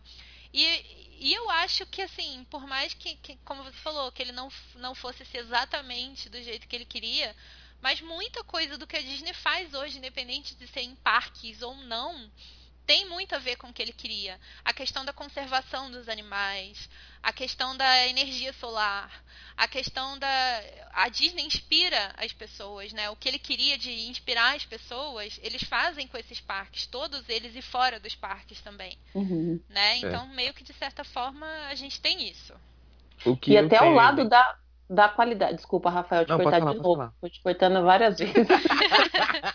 E, 0.54 1.18
e 1.18 1.34
eu 1.34 1.50
acho 1.50 1.84
que, 1.86 2.00
assim, 2.00 2.46
por 2.48 2.64
mais 2.64 2.94
que, 2.94 3.16
que, 3.16 3.36
como 3.44 3.64
você 3.64 3.76
falou, 3.78 4.12
que 4.12 4.22
ele 4.22 4.30
não, 4.30 4.48
não 4.76 4.94
fosse 4.94 5.26
exatamente 5.34 6.28
do 6.28 6.40
jeito 6.40 6.68
que 6.68 6.76
ele 6.76 6.84
queria, 6.84 7.34
mas 7.82 8.00
muita 8.00 8.44
coisa 8.44 8.78
do 8.78 8.86
que 8.86 8.96
a 8.96 9.02
Disney 9.02 9.34
faz 9.34 9.74
hoje, 9.74 9.98
independente 9.98 10.54
de 10.54 10.68
ser 10.68 10.82
em 10.82 10.94
parques 10.94 11.60
ou 11.60 11.74
não, 11.74 12.30
tem 12.86 13.08
muito 13.08 13.34
a 13.34 13.38
ver 13.38 13.56
com 13.56 13.68
o 13.68 13.72
que 13.72 13.82
ele 13.82 13.92
queria. 13.92 14.38
A 14.64 14.72
questão 14.72 15.04
da 15.04 15.12
conservação 15.12 15.90
dos 15.90 16.08
animais, 16.08 16.88
a 17.22 17.32
questão 17.32 17.76
da 17.76 18.06
energia 18.08 18.52
solar, 18.52 19.10
a 19.56 19.66
questão 19.66 20.18
da. 20.18 20.60
A 20.92 21.08
Disney 21.08 21.44
inspira 21.44 22.12
as 22.16 22.32
pessoas, 22.32 22.92
né? 22.92 23.08
O 23.10 23.16
que 23.16 23.28
ele 23.28 23.38
queria 23.38 23.78
de 23.78 24.08
inspirar 24.08 24.54
as 24.54 24.64
pessoas, 24.64 25.38
eles 25.42 25.62
fazem 25.64 26.06
com 26.06 26.16
esses 26.18 26.40
parques, 26.40 26.86
todos 26.86 27.28
eles 27.28 27.56
e 27.56 27.62
fora 27.62 27.98
dos 27.98 28.14
parques 28.14 28.60
também. 28.60 28.98
Uhum. 29.14 29.60
Né? 29.68 29.96
Então, 29.98 30.24
é. 30.24 30.34
meio 30.34 30.54
que 30.54 30.64
de 30.64 30.72
certa 30.74 31.04
forma, 31.04 31.46
a 31.68 31.74
gente 31.74 32.00
tem 32.00 32.28
isso. 32.28 32.54
e 33.46 33.56
até 33.56 33.78
ao 33.78 33.90
lado 33.90 34.28
da, 34.28 34.56
da 34.88 35.08
qualidade. 35.08 35.56
Desculpa, 35.56 35.90
Rafael, 35.90 36.24
te 36.24 36.28
não, 36.28 36.36
cortar 36.38 36.60
falar, 36.60 36.72
de 36.72 36.78
novo. 36.78 37.02
Estou 37.14 37.30
te 37.30 37.42
cortando 37.42 37.82
várias 37.82 38.18
vezes. 38.20 38.34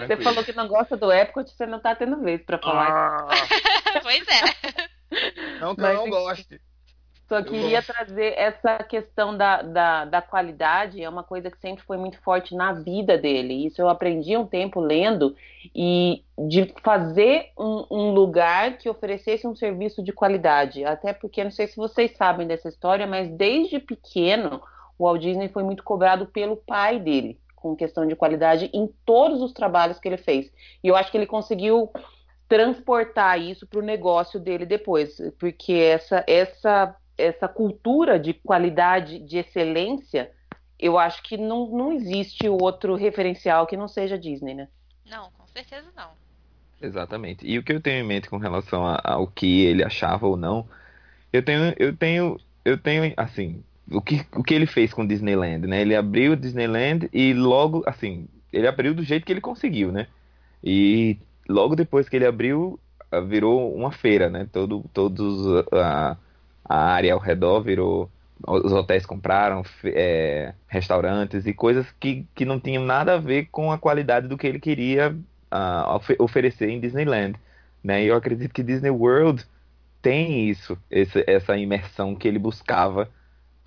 você 0.00 0.16
falou 0.16 0.44
que 0.44 0.52
não 0.52 0.68
gosta 0.68 0.96
do 0.96 1.12
Epcot, 1.12 1.50
você 1.50 1.66
não 1.66 1.78
está 1.78 1.94
tendo 1.94 2.20
vez 2.20 2.42
para 2.42 2.58
falar. 2.58 3.26
Ah. 3.28 3.28
pois 4.02 4.24
é. 4.28 5.58
Não 5.60 5.74
que 5.74 5.82
Mas, 5.82 5.94
eu 5.94 6.00
não 6.00 6.10
goste. 6.10 6.60
Só 7.28 7.42
queria 7.42 7.80
trazer 7.80 8.34
essa 8.36 8.76
questão 8.84 9.34
da, 9.34 9.62
da, 9.62 10.04
da, 10.04 10.20
qualidade, 10.20 11.02
é 11.02 11.08
uma 11.08 11.22
coisa 11.22 11.50
que 11.50 11.58
sempre 11.58 11.82
foi 11.84 11.96
muito 11.96 12.20
forte 12.20 12.54
na 12.54 12.74
vida 12.74 13.16
dele. 13.16 13.66
Isso 13.66 13.80
eu 13.80 13.88
aprendi 13.88 14.36
um 14.36 14.46
tempo 14.46 14.80
lendo, 14.80 15.34
e 15.74 16.22
de 16.38 16.74
fazer 16.82 17.50
um, 17.58 17.86
um, 17.90 18.10
lugar 18.12 18.76
que 18.76 18.86
oferecesse 18.86 19.46
um 19.46 19.56
serviço 19.56 20.02
de 20.02 20.12
qualidade. 20.12 20.84
Até 20.84 21.14
porque, 21.14 21.42
não 21.42 21.50
sei 21.50 21.66
se 21.66 21.76
vocês 21.76 22.14
sabem 22.18 22.46
dessa 22.46 22.68
história, 22.68 23.06
mas 23.06 23.30
desde 23.30 23.78
pequeno, 23.78 24.60
o 24.98 25.04
Walt 25.04 25.22
Disney 25.22 25.48
foi 25.48 25.62
muito 25.62 25.82
cobrado 25.82 26.26
pelo 26.26 26.58
pai 26.58 26.98
dele, 26.98 27.40
com 27.62 27.76
questão 27.76 28.06
de 28.06 28.16
qualidade, 28.16 28.68
em 28.74 28.86
todos 29.06 29.40
os 29.40 29.52
trabalhos 29.52 29.98
que 29.98 30.08
ele 30.08 30.18
fez. 30.18 30.52
E 30.82 30.88
eu 30.88 30.96
acho 30.96 31.10
que 31.10 31.16
ele 31.16 31.26
conseguiu 31.26 31.90
transportar 32.48 33.40
isso 33.40 33.66
para 33.66 33.78
o 33.78 33.82
negócio 33.82 34.38
dele 34.38 34.66
depois, 34.66 35.16
porque 35.38 35.72
essa, 35.72 36.22
essa 36.26 36.94
essa 37.16 37.48
cultura 37.48 38.18
de 38.18 38.32
qualidade, 38.34 39.18
de 39.18 39.38
excelência, 39.38 40.30
eu 40.78 40.98
acho 40.98 41.22
que 41.22 41.36
não, 41.36 41.66
não 41.68 41.92
existe 41.92 42.48
outro 42.48 42.94
referencial 42.96 43.66
que 43.66 43.76
não 43.76 43.86
seja 43.86 44.18
Disney, 44.18 44.54
né? 44.54 44.68
Não, 45.08 45.30
com 45.32 45.46
certeza 45.46 45.86
não. 45.96 46.10
Exatamente. 46.80 47.46
E 47.46 47.58
o 47.58 47.62
que 47.62 47.72
eu 47.72 47.80
tenho 47.80 48.00
em 48.00 48.06
mente 48.06 48.28
com 48.28 48.38
relação 48.38 48.82
ao 49.04 49.26
que 49.28 49.64
ele 49.64 49.84
achava 49.84 50.26
ou 50.26 50.36
não, 50.36 50.66
eu 51.32 51.44
tenho, 51.44 51.74
eu 51.78 51.96
tenho, 51.96 52.40
eu 52.64 52.76
tenho, 52.76 53.14
assim, 53.16 53.62
o 53.92 54.00
que, 54.00 54.24
o 54.34 54.42
que 54.42 54.54
ele 54.54 54.66
fez 54.66 54.92
com 54.92 55.06
Disneyland, 55.06 55.66
né? 55.66 55.80
Ele 55.80 55.94
abriu 55.94 56.36
Disneyland 56.36 57.08
e 57.12 57.32
logo, 57.32 57.82
assim, 57.86 58.26
ele 58.52 58.66
abriu 58.66 58.94
do 58.94 59.02
jeito 59.02 59.24
que 59.24 59.32
ele 59.32 59.40
conseguiu, 59.40 59.92
né? 59.92 60.06
E 60.62 61.18
logo 61.48 61.74
depois 61.74 62.08
que 62.08 62.16
ele 62.16 62.26
abriu, 62.26 62.78
virou 63.26 63.74
uma 63.74 63.92
feira, 63.92 64.28
né? 64.30 64.48
Todo, 64.50 64.84
todos 64.92 65.46
uh, 65.46 65.64
a 65.72 66.16
área 66.64 67.12
ao 67.12 67.20
redor 67.20 67.60
virou. 67.60 68.10
Os 68.44 68.72
hotéis 68.72 69.06
compraram, 69.06 69.62
é, 69.84 70.52
restaurantes 70.66 71.46
e 71.46 71.54
coisas 71.54 71.86
que, 72.00 72.26
que 72.34 72.44
não 72.44 72.58
tinham 72.58 72.84
nada 72.84 73.14
a 73.14 73.18
ver 73.18 73.46
com 73.52 73.70
a 73.70 73.78
qualidade 73.78 74.26
do 74.26 74.36
que 74.36 74.48
ele 74.48 74.58
queria 74.58 75.10
uh, 75.12 76.00
oferecer 76.18 76.68
em 76.68 76.80
Disneyland. 76.80 77.38
Né? 77.84 78.02
E 78.02 78.08
eu 78.08 78.16
acredito 78.16 78.52
que 78.52 78.64
Disney 78.64 78.90
World 78.90 79.46
tem 80.00 80.50
isso, 80.50 80.76
esse, 80.90 81.22
essa 81.24 81.56
imersão 81.56 82.16
que 82.16 82.26
ele 82.26 82.38
buscava 82.38 83.08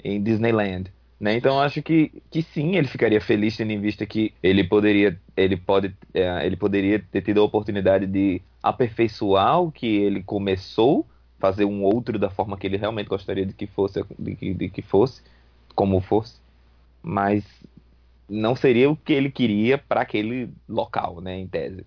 em 0.04 0.22
Disneyland. 0.22 0.92
Né? 1.20 1.36
Então 1.36 1.60
acho 1.60 1.82
que, 1.82 2.12
que 2.30 2.42
sim, 2.42 2.76
ele 2.76 2.88
ficaria 2.88 3.22
feliz 3.22 3.56
tendo 3.56 3.72
em 3.72 3.80
vista 3.80 4.06
que 4.06 4.34
ele 4.44 4.64
poderia, 4.64 5.20
ele 5.36 5.56
pode, 5.56 5.96
é, 6.14 6.46
ele 6.46 6.58
poderia 6.58 7.00
ter 7.00 7.22
tido 7.22 7.40
a 7.40 7.44
oportunidade 7.44 8.06
de 8.06 8.42
aperfeiçoar 8.62 9.62
o 9.62 9.72
que 9.72 9.88
ele 9.88 10.22
começou 10.22 11.06
fazer 11.40 11.66
um 11.66 11.84
outro 11.84 12.18
da 12.18 12.30
forma 12.30 12.58
que 12.58 12.66
ele 12.66 12.78
realmente 12.78 13.08
gostaria 13.08 13.46
de 13.46 13.54
que 13.54 13.68
fosse, 13.68 14.04
de 14.18 14.36
que, 14.36 14.54
de 14.54 14.70
que 14.70 14.82
fosse, 14.82 15.22
como 15.76 16.02
fosse, 16.02 16.40
mas 17.04 17.44
não 18.28 18.56
seria 18.56 18.90
o 18.90 18.96
que 18.96 19.14
ele 19.14 19.30
queria 19.30 19.78
para 19.78 20.02
aquele 20.02 20.50
local, 20.68 21.22
né, 21.22 21.38
em 21.38 21.48
tese. 21.48 21.86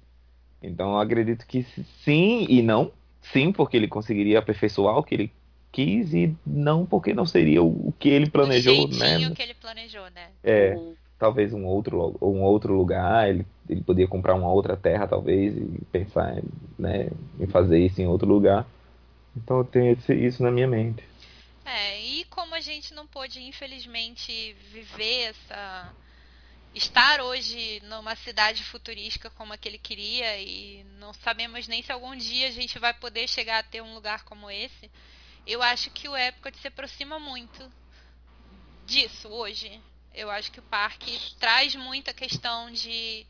Então 0.62 0.92
eu 0.92 0.98
acredito 1.00 1.46
que 1.46 1.64
sim 2.04 2.46
e 2.48 2.62
não. 2.62 2.92
Sim, 3.20 3.52
porque 3.52 3.76
ele 3.76 3.88
conseguiria 3.88 4.38
aperfeiçoar 4.38 4.96
o 4.96 5.02
que 5.02 5.14
ele 5.14 5.32
quis 5.70 6.12
e 6.14 6.36
não 6.46 6.86
porque 6.86 7.12
não 7.12 7.26
seria 7.26 7.62
o, 7.62 7.92
que 7.98 8.08
ele 8.08 8.30
planejou, 8.30 8.86
o 8.86 8.88
né? 8.88 9.30
que 9.34 9.42
ele 9.42 9.54
planejou, 9.54 10.08
né? 10.10 10.30
É, 10.42 10.74
uhum. 10.74 10.94
talvez 11.18 11.52
um 11.52 11.64
outro 11.66 12.16
um 12.20 12.42
outro 12.42 12.74
lugar, 12.74 13.28
ele, 13.28 13.46
ele 13.68 13.82
podia 13.82 14.08
comprar 14.08 14.34
uma 14.34 14.50
outra 14.50 14.76
terra 14.76 15.06
talvez 15.06 15.56
e 15.56 15.84
pensar, 15.92 16.36
né, 16.78 17.10
em 17.38 17.46
fazer 17.46 17.78
isso 17.78 18.00
em 18.00 18.06
outro 18.06 18.28
lugar. 18.28 18.66
Então 19.36 19.58
eu 19.58 19.64
tenho 19.64 19.92
esse, 19.92 20.14
isso 20.14 20.42
na 20.42 20.50
minha 20.50 20.66
mente. 20.66 21.04
É, 21.64 22.00
e 22.00 22.24
como 22.24 22.54
a 22.54 22.60
gente 22.60 22.94
não 22.94 23.06
pôde, 23.06 23.42
infelizmente, 23.42 24.56
viver 24.72 25.28
essa. 25.28 25.92
estar 26.74 27.20
hoje 27.20 27.82
numa 27.84 28.16
cidade 28.16 28.64
futurística 28.64 29.28
como 29.30 29.52
a 29.52 29.58
que 29.58 29.68
ele 29.68 29.78
queria, 29.78 30.40
e 30.40 30.82
não 30.98 31.12
sabemos 31.12 31.68
nem 31.68 31.82
se 31.82 31.92
algum 31.92 32.16
dia 32.16 32.48
a 32.48 32.52
gente 32.52 32.78
vai 32.78 32.94
poder 32.94 33.28
chegar 33.28 33.58
a 33.58 33.62
ter 33.62 33.82
um 33.82 33.94
lugar 33.94 34.24
como 34.24 34.50
esse, 34.50 34.90
eu 35.48 35.62
acho 35.62 35.90
que 35.90 36.06
o 36.06 36.16
Epcot 36.16 36.56
se 36.58 36.68
aproxima 36.68 37.18
muito 37.18 37.72
disso 38.84 39.28
hoje. 39.28 39.80
Eu 40.14 40.30
acho 40.30 40.52
que 40.52 40.60
o 40.60 40.64
parque 40.64 41.18
traz 41.40 41.74
muita 41.74 42.12
questão 42.12 42.70
de 42.70 43.26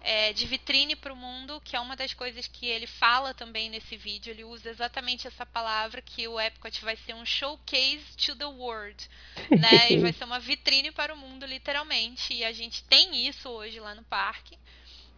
é, 0.00 0.32
de 0.32 0.46
vitrine 0.46 0.94
para 0.94 1.12
o 1.12 1.16
mundo, 1.16 1.60
que 1.64 1.74
é 1.74 1.80
uma 1.80 1.96
das 1.96 2.14
coisas 2.14 2.46
que 2.46 2.66
ele 2.66 2.86
fala 2.86 3.32
também 3.32 3.70
nesse 3.70 3.96
vídeo. 3.96 4.30
Ele 4.30 4.44
usa 4.44 4.68
exatamente 4.68 5.26
essa 5.26 5.46
palavra 5.46 6.02
que 6.02 6.28
o 6.28 6.38
Epcot 6.38 6.84
vai 6.84 6.96
ser 6.96 7.14
um 7.14 7.24
showcase 7.24 8.04
to 8.16 8.36
the 8.36 8.44
world, 8.44 9.08
né? 9.50 9.90
e 9.90 9.98
vai 9.98 10.12
ser 10.12 10.24
uma 10.24 10.38
vitrine 10.38 10.92
para 10.92 11.14
o 11.14 11.16
mundo, 11.16 11.46
literalmente. 11.46 12.34
E 12.34 12.44
a 12.44 12.52
gente 12.52 12.84
tem 12.84 13.26
isso 13.26 13.48
hoje 13.48 13.80
lá 13.80 13.94
no 13.94 14.04
parque. 14.04 14.56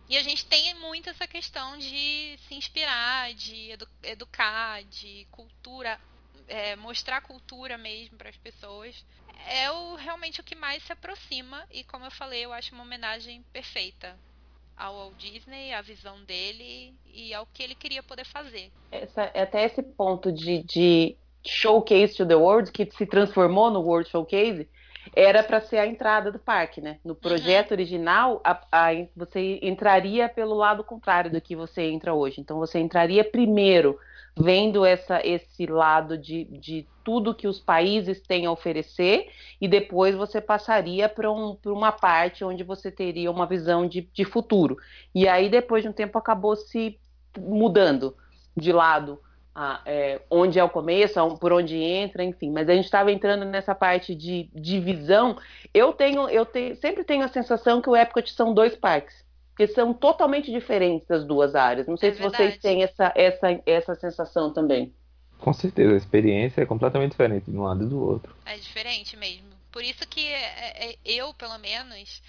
E 0.09 0.17
a 0.17 0.23
gente 0.23 0.45
tem 0.47 0.75
muito 0.75 1.09
essa 1.09 1.27
questão 1.27 1.77
de 1.77 2.39
se 2.49 2.55
inspirar, 2.55 3.33
de 3.35 3.71
edu 3.71 3.89
educar, 4.03 4.83
de 4.85 5.27
cultura, 5.31 6.01
é, 6.51 6.77
mostrar 6.77 7.21
cultura 7.23 7.79
mesmo 7.79 8.19
para 8.19 8.29
as 8.29 8.37
pessoas. 8.37 9.05
É 9.49 9.71
o, 9.71 9.95
realmente 9.95 10.41
o 10.41 10.45
que 10.45 10.55
mais 10.55 10.83
se 10.83 10.93
aproxima. 10.93 11.65
E 11.71 11.85
como 11.85 12.05
eu 12.05 12.11
falei, 12.11 12.45
eu 12.45 12.53
acho 12.53 12.75
uma 12.75 12.85
homenagem 12.85 13.43
perfeita 13.53 14.19
ao 14.77 14.95
Walt 14.95 15.17
Disney, 15.17 15.73
a 15.73 15.81
visão 15.81 16.23
dele 16.25 16.95
e 17.07 17.33
ao 17.33 17.47
que 17.47 17.63
ele 17.63 17.75
queria 17.75 18.03
poder 18.03 18.25
fazer. 18.25 18.71
Essa, 18.91 19.25
até 19.25 19.65
esse 19.65 19.83
ponto 19.83 20.33
de, 20.33 20.63
de 20.63 21.17
showcase 21.47 22.17
to 22.17 22.27
the 22.27 22.35
world, 22.35 22.73
que 22.73 22.91
se 22.91 23.07
transformou 23.07 23.71
no 23.71 23.81
World 23.81 24.09
Showcase, 24.09 24.69
era 25.15 25.43
para 25.43 25.61
ser 25.61 25.79
a 25.79 25.87
entrada 25.87 26.31
do 26.31 26.39
parque, 26.39 26.81
né? 26.81 26.99
No 27.05 27.15
projeto 27.15 27.71
uhum. 27.71 27.77
original, 27.77 28.41
a, 28.45 28.61
a, 28.71 28.91
você 29.17 29.59
entraria 29.63 30.29
pelo 30.29 30.55
lado 30.55 30.85
contrário 30.85 31.31
do 31.31 31.41
que 31.41 31.57
você 31.57 31.83
entra 31.83 32.15
hoje. 32.15 32.41
Então, 32.41 32.59
você 32.59 32.79
entraria 32.79 33.25
primeiro 33.25 33.99
vendo 34.37 34.85
essa, 34.85 35.25
esse 35.27 35.67
lado 35.67 36.17
de, 36.17 36.45
de 36.45 36.87
tudo 37.05 37.35
que 37.35 37.49
os 37.49 37.61
países 37.61 38.21
têm 38.21 38.47
a 38.47 38.53
oferecer, 38.53 39.29
e 39.61 39.69
depois 39.69 40.15
você 40.15 40.41
passaria 40.41 41.09
para 41.09 41.31
um, 41.31 41.57
uma 41.67 41.93
parte 41.93 42.45
onde 42.45 42.63
você 42.63 42.91
teria 42.91 43.31
uma 43.31 43.47
visão 43.47 43.87
de, 43.87 44.03
de 44.13 44.25
futuro. 44.25 44.77
E 45.15 45.27
aí, 45.27 45.49
depois 45.49 45.83
de 45.83 45.89
um 45.89 45.93
tempo, 45.93 46.19
acabou 46.19 46.57
se 46.57 46.99
mudando 47.39 48.17
de 48.57 48.73
lado 48.73 49.21
a, 49.55 49.81
é, 49.85 50.21
onde 50.31 50.59
é 50.59 50.65
o 50.65 50.71
começo, 50.71 51.37
por 51.37 51.53
onde 51.53 51.77
entra, 51.77 52.23
enfim. 52.23 52.51
Mas 52.51 52.69
a 52.69 52.75
gente 52.75 52.85
estava 52.85 53.11
entrando 53.11 53.45
nessa 53.45 53.75
parte 53.75 54.15
de 54.15 54.49
divisão. 54.55 55.37
Eu 55.75 55.93
tenho, 55.93 56.29
eu 56.29 56.47
tenho, 56.47 56.77
sempre 56.77 57.05
tenho 57.05 57.25
a 57.25 57.29
sensação 57.29 57.83
que 57.83 57.91
o 57.91 57.97
Epcot 57.97 58.33
são 58.33 58.55
dois 58.55 58.77
parques, 58.77 59.25
que 59.61 59.75
são 59.75 59.93
totalmente 59.93 60.51
diferentes 60.51 61.07
das 61.07 61.23
duas 61.23 61.55
áreas. 61.55 61.87
Não 61.87 61.95
sei 61.95 62.09
é 62.09 62.13
se 62.15 62.19
verdade. 62.19 62.45
vocês 62.45 62.59
têm 62.63 62.83
essa, 62.83 63.13
essa, 63.15 63.61
essa 63.67 63.95
sensação 63.95 64.51
também. 64.51 64.91
Com 65.39 65.53
certeza, 65.53 65.93
a 65.93 65.97
experiência 65.99 66.63
é 66.63 66.67
completamente 66.67 67.11
diferente 67.11 67.51
de 67.51 67.59
um 67.59 67.65
lado 67.65 67.85
e 67.85 67.87
do 67.87 68.03
outro. 68.03 68.35
É 68.47 68.57
diferente 68.57 69.19
mesmo. 69.19 69.51
Por 69.71 69.85
isso 69.85 70.09
que 70.09 70.27
é, 70.27 70.93
é, 70.93 70.97
eu, 71.05 71.35
pelo 71.35 71.59
menos, 71.59 72.23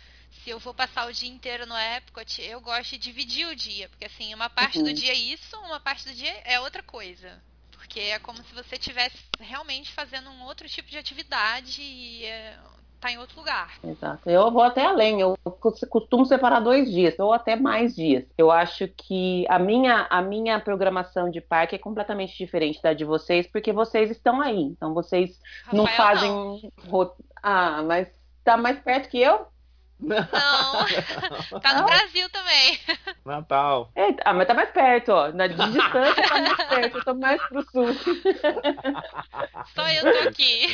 se 0.43 0.49
eu 0.49 0.59
vou 0.59 0.73
passar 0.73 1.07
o 1.07 1.13
dia 1.13 1.29
inteiro 1.29 1.65
no 1.65 1.77
Epcot, 1.77 2.41
eu 2.41 2.59
gosto 2.59 2.91
de 2.91 2.97
dividir 2.97 3.47
o 3.47 3.55
dia. 3.55 3.87
Porque 3.87 4.05
assim, 4.05 4.33
uma 4.33 4.49
parte 4.49 4.79
uhum. 4.79 4.83
do 4.83 4.93
dia 4.93 5.13
é 5.13 5.15
isso, 5.15 5.57
uma 5.59 5.79
parte 5.79 6.03
do 6.05 6.13
dia 6.13 6.33
é 6.43 6.59
outra 6.59 6.83
coisa. 6.83 7.41
Porque 7.71 8.01
é 8.01 8.19
como 8.19 8.43
se 8.43 8.53
você 8.53 8.75
estivesse 8.75 9.17
realmente 9.39 9.89
fazendo 9.93 10.29
um 10.29 10.43
outro 10.43 10.67
tipo 10.67 10.89
de 10.89 10.97
atividade 10.97 11.81
e 11.81 12.25
é, 12.25 12.57
tá 13.01 13.11
em 13.11 13.17
outro 13.17 13.37
lugar. 13.37 13.73
Exato. 13.83 14.29
Eu 14.29 14.51
vou 14.51 14.61
até 14.61 14.85
além, 14.85 15.19
eu 15.19 15.35
costumo 15.89 16.25
separar 16.25 16.59
dois 16.59 16.89
dias, 16.89 17.17
ou 17.19 17.33
até 17.33 17.55
mais 17.55 17.95
dias. 17.95 18.23
Eu 18.37 18.51
acho 18.51 18.87
que 18.87 19.45
a 19.49 19.57
minha, 19.57 20.05
a 20.09 20.21
minha 20.21 20.59
programação 20.59 21.29
de 21.29 21.41
parque 21.41 21.75
é 21.75 21.79
completamente 21.79 22.37
diferente 22.37 22.81
da 22.81 22.93
de 22.93 23.03
vocês, 23.03 23.47
porque 23.47 23.73
vocês 23.73 24.11
estão 24.11 24.39
aí. 24.39 24.61
Então 24.61 24.93
vocês 24.93 25.39
Rafael, 25.65 25.83
não 25.83 25.87
fazem. 25.87 26.31
Não. 26.87 27.11
Ah, 27.41 27.81
mas 27.83 28.07
tá 28.43 28.55
mais 28.55 28.79
perto 28.79 29.09
que 29.09 29.19
eu? 29.19 29.50
Não. 30.01 30.19
tá 31.61 31.79
no 31.79 31.85
Brasil 31.85 32.27
também. 32.29 32.79
Natal. 33.23 33.91
Eita, 33.95 34.23
ah, 34.25 34.33
mas 34.33 34.47
tá 34.47 34.53
mais 34.53 34.71
perto, 34.71 35.09
ó. 35.09 35.31
Na 35.31 35.45
distância 35.47 36.27
tá 36.27 36.41
mais 36.41 36.67
perto. 36.67 36.97
Eu 36.97 37.05
tô 37.05 37.13
mais 37.13 37.41
pro 37.43 37.63
sul. 37.69 37.87
Só 39.75 39.87
eu 39.89 40.01
tô 40.01 40.29
aqui. 40.29 40.67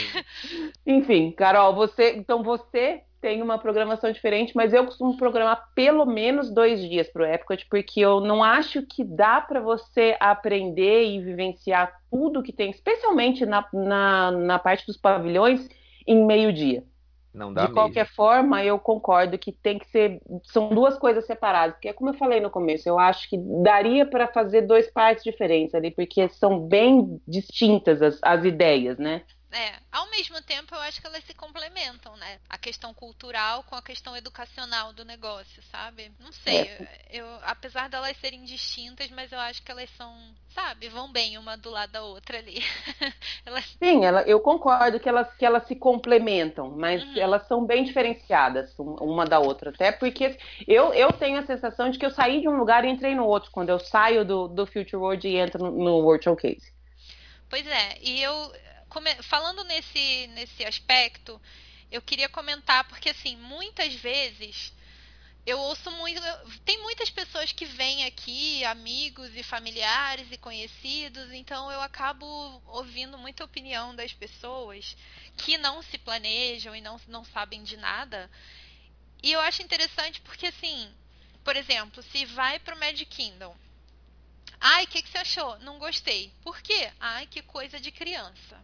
Enfim, 0.85 1.31
Carol, 1.31 1.75
você. 1.75 2.13
Então 2.15 2.41
você 2.41 3.03
tem 3.19 3.41
uma 3.41 3.57
programação 3.57 4.11
diferente, 4.11 4.55
mas 4.55 4.73
eu 4.73 4.85
costumo 4.85 5.17
programar 5.17 5.71
pelo 5.73 6.05
menos 6.05 6.49
dois 6.51 6.79
dias 6.79 7.09
pro 7.09 7.25
Epcot, 7.25 7.65
porque 7.69 7.99
eu 7.99 8.21
não 8.21 8.43
acho 8.43 8.83
que 8.83 9.03
dá 9.03 9.41
para 9.41 9.59
você 9.59 10.15
aprender 10.19 11.05
e 11.05 11.19
vivenciar 11.19 11.91
tudo 12.11 12.43
que 12.43 12.53
tem, 12.53 12.69
especialmente 12.69 13.45
na, 13.45 13.67
na, 13.73 14.31
na 14.31 14.59
parte 14.59 14.85
dos 14.85 14.97
pavilhões, 14.97 15.67
em 16.05 16.25
meio 16.25 16.53
dia. 16.53 16.83
Não 17.33 17.53
dá 17.53 17.67
De 17.67 17.69
qualquer 17.69 18.05
mesmo. 18.05 18.07
forma, 18.07 18.63
eu 18.63 18.77
concordo 18.79 19.37
que 19.37 19.51
tem 19.51 19.79
que 19.79 19.87
ser. 19.89 20.21
São 20.43 20.69
duas 20.69 20.97
coisas 20.99 21.25
separadas. 21.25 21.75
Porque, 21.75 21.93
como 21.93 22.11
eu 22.11 22.13
falei 22.13 22.39
no 22.39 22.51
começo, 22.51 22.87
eu 22.87 22.99
acho 22.99 23.27
que 23.29 23.37
daria 23.63 24.05
para 24.05 24.27
fazer 24.27 24.61
dois 24.63 24.91
partes 24.91 25.23
diferentes 25.23 25.73
ali, 25.73 25.89
porque 25.91 26.29
são 26.29 26.59
bem 26.67 27.19
distintas 27.27 28.01
as, 28.01 28.19
as 28.23 28.45
ideias, 28.45 28.97
né? 28.99 29.23
É, 29.49 29.75
ao 29.93 30.09
mesmo 30.09 30.41
tempo 30.41 30.75
eu 30.75 30.81
acho 30.81 30.99
que 30.99 31.07
elas 31.07 31.23
se 31.23 31.33
complementam, 31.33 32.17
né? 32.17 32.37
A 32.49 32.57
questão 32.57 32.93
cultural 32.93 33.63
com 33.63 33.75
a 33.75 33.81
questão 33.81 34.15
educacional 34.15 34.91
do 34.91 35.05
negócio, 35.05 35.63
sabe? 35.71 36.11
Não 36.19 36.33
sei, 36.33 36.63
é. 36.63 36.87
eu, 37.09 37.25
apesar 37.43 37.87
delas 37.87 38.17
serem 38.17 38.43
distintas, 38.43 39.09
mas 39.09 39.31
eu 39.31 39.39
acho 39.39 39.63
que 39.63 39.71
elas 39.71 39.89
são, 39.91 40.13
sabe, 40.49 40.89
vão 40.89 41.09
bem 41.09 41.37
uma 41.37 41.55
do 41.55 41.69
lado 41.69 41.93
da 41.93 42.03
outra 42.03 42.39
ali. 42.39 42.61
elas... 43.45 43.63
Sim, 43.81 44.03
ela, 44.03 44.21
eu 44.23 44.41
concordo 44.41 44.99
que 44.99 45.07
elas, 45.07 45.33
que 45.35 45.45
elas 45.45 45.65
se 45.65 45.75
complementam, 45.75 46.71
mas 46.71 47.01
uhum. 47.01 47.17
elas 47.17 47.47
são 47.47 47.65
bem 47.65 47.85
diferenciadas 47.85 48.75
uma 48.77 49.25
da 49.25 49.39
outra. 49.39 49.69
Até 49.69 49.93
porque 49.93 50.37
eu, 50.67 50.93
eu 50.93 51.13
tenho 51.13 51.39
a 51.39 51.45
sensação 51.45 51.89
de 51.89 51.97
que 51.97 52.05
eu 52.05 52.11
saí 52.11 52.41
de 52.41 52.49
um 52.49 52.57
lugar 52.57 52.83
e 52.83 52.89
entrei 52.89 53.15
no 53.15 53.25
outro, 53.25 53.49
quando 53.51 53.69
eu 53.69 53.79
saio 53.79 54.25
do, 54.25 54.49
do 54.49 54.67
Future 54.67 54.97
World 54.97 55.25
e 55.25 55.37
entro 55.37 55.63
no, 55.63 55.71
no 55.71 55.97
World 55.99 56.25
Showcase. 56.25 56.75
Pois 57.49 57.65
é, 57.65 57.97
e 58.01 58.21
eu 58.21 58.51
falando 59.23 59.63
nesse, 59.63 60.27
nesse 60.27 60.65
aspecto, 60.65 61.41
eu 61.91 62.01
queria 62.01 62.29
comentar, 62.29 62.87
porque 62.87 63.09
assim, 63.09 63.35
muitas 63.37 63.93
vezes 63.93 64.73
eu 65.47 65.57
ouço 65.59 65.89
muito. 65.91 66.21
Tem 66.65 66.77
muitas 66.81 67.09
pessoas 67.09 67.53
que 67.53 67.63
vêm 67.63 68.03
aqui, 68.03 68.65
amigos 68.65 69.33
e 69.33 69.41
familiares 69.41 70.27
e 70.29 70.37
conhecidos, 70.37 71.31
então 71.31 71.71
eu 71.71 71.81
acabo 71.81 72.25
ouvindo 72.65 73.17
muita 73.17 73.45
opinião 73.45 73.95
das 73.95 74.11
pessoas 74.11 74.97
que 75.37 75.57
não 75.57 75.81
se 75.81 75.97
planejam 75.97 76.75
e 76.75 76.81
não, 76.81 76.99
não 77.07 77.23
sabem 77.23 77.63
de 77.63 77.77
nada. 77.77 78.29
E 79.23 79.31
eu 79.31 79.39
acho 79.39 79.61
interessante 79.61 80.19
porque, 80.19 80.47
assim, 80.47 80.93
por 81.45 81.55
exemplo, 81.55 82.03
se 82.03 82.25
vai 82.25 82.59
para 82.59 82.75
o 82.75 82.79
Magic 82.79 83.05
Kingdom. 83.05 83.55
Ai, 84.59 84.83
o 84.83 84.87
que, 84.87 85.01
que 85.01 85.09
você 85.09 85.19
achou? 85.19 85.57
Não 85.59 85.79
gostei. 85.79 86.33
Por 86.41 86.61
quê? 86.61 86.91
Ai, 86.99 87.25
que 87.25 87.41
coisa 87.41 87.79
de 87.79 87.89
criança. 87.89 88.61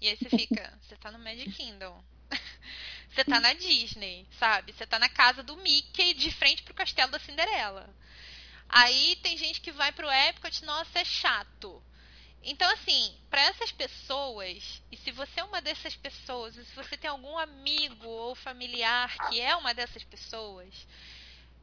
E 0.00 0.08
aí 0.08 0.16
você 0.16 0.28
fica, 0.30 0.78
você 0.82 0.96
tá 0.96 1.10
no 1.10 1.18
Magic 1.18 1.50
Kingdom. 1.52 2.02
você 3.10 3.24
tá 3.24 3.40
na 3.40 3.52
Disney, 3.54 4.26
sabe? 4.38 4.72
Você 4.72 4.86
tá 4.86 4.98
na 4.98 5.08
casa 5.08 5.42
do 5.42 5.56
Mickey 5.56 6.14
de 6.14 6.30
frente 6.30 6.62
pro 6.62 6.74
castelo 6.74 7.10
da 7.10 7.18
Cinderela. 7.18 7.92
Aí 8.68 9.16
tem 9.16 9.36
gente 9.36 9.60
que 9.60 9.72
vai 9.72 9.90
pro 9.92 10.10
Epcot, 10.10 10.64
nossa, 10.64 11.00
é 11.00 11.04
chato. 11.04 11.82
Então, 12.42 12.70
assim, 12.70 13.18
para 13.28 13.42
essas 13.42 13.72
pessoas, 13.72 14.82
e 14.92 14.96
se 14.96 15.10
você 15.10 15.40
é 15.40 15.44
uma 15.44 15.60
dessas 15.60 15.96
pessoas, 15.96 16.56
e 16.56 16.64
se 16.64 16.74
você 16.76 16.96
tem 16.96 17.10
algum 17.10 17.36
amigo 17.36 18.06
ou 18.06 18.34
familiar 18.34 19.12
que 19.28 19.40
é 19.40 19.56
uma 19.56 19.74
dessas 19.74 20.04
pessoas, 20.04 20.72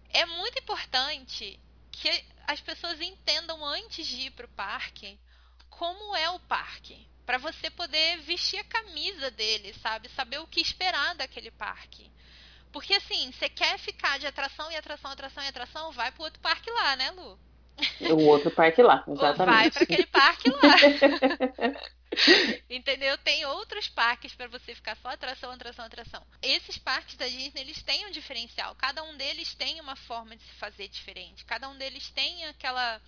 é 0.10 0.26
muito 0.26 0.60
importante 0.60 1.58
que 1.91 2.26
as 2.45 2.60
pessoas 2.60 3.00
entendam 3.00 3.63
antes 3.63 4.06
de 4.06 4.28
ir 4.28 4.32
pro 4.32 4.48
parque 4.50 5.17
como 5.69 6.15
é 6.15 6.30
o 6.30 6.39
parque 6.41 7.08
para 7.26 7.38
você 7.38 7.70
poder 7.70 8.18
vestir 8.22 8.60
a 8.60 8.64
camisa 8.64 9.32
dele, 9.32 9.74
sabe? 9.82 10.10
Saber 10.10 10.40
o 10.40 10.48
que 10.48 10.62
esperar 10.62 11.16
daquele 11.16 11.52
parque. 11.52 12.12
Porque 12.72 12.94
assim, 12.94 13.32
você 13.32 13.50
quer 13.50 13.80
ficar 13.80 14.20
de 14.20 14.28
atração 14.28 14.72
e 14.72 14.76
atração, 14.76 15.12
atração 15.12 15.44
e 15.44 15.48
atração, 15.48 15.92
vai 15.92 16.12
pro 16.12 16.24
outro 16.24 16.40
parque 16.42 16.70
lá, 16.70 16.96
né, 16.96 17.12
Lu? 17.12 17.40
O 18.02 18.26
outro 18.26 18.52
parque 18.52 18.82
lá, 18.82 19.04
exatamente. 19.08 19.46
Vai 19.46 19.72
para 19.72 19.84
aquele 19.84 20.06
parque 20.06 20.50
lá. 20.50 20.76
Entendeu? 22.70 23.18
Tem 23.18 23.46
outros 23.46 23.90
parques 23.90 24.34
para 24.34 24.48
você 24.48 24.74
ficar 24.74 24.96
só 24.98 25.10
atração, 25.10 25.52
atração, 25.52 25.86
atração. 25.86 26.26
Esses 26.42 26.78
parques 26.78 27.16
da 27.16 27.28
Disney, 27.28 27.62
eles 27.62 27.82
têm 27.84 28.06
um 28.08 28.12
diferencial. 28.12 28.76
Cada 28.76 29.04
um 29.04 29.18
deles 29.18 29.54
tem 29.56 29.82
uma 29.82 29.96
forma 29.96 30.36
de 30.36 30.44
se 30.44 30.54
fazer 30.54 30.88
diferente. 30.88 31.44
Cada 31.44 31.68
um 31.68 31.78
deles 31.78 32.10
tem 32.12 32.46
aquela 32.46 33.02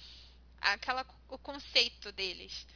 aquela 0.59 1.05
o 1.29 1.37
conceito 1.37 2.11
deles. 2.11 2.67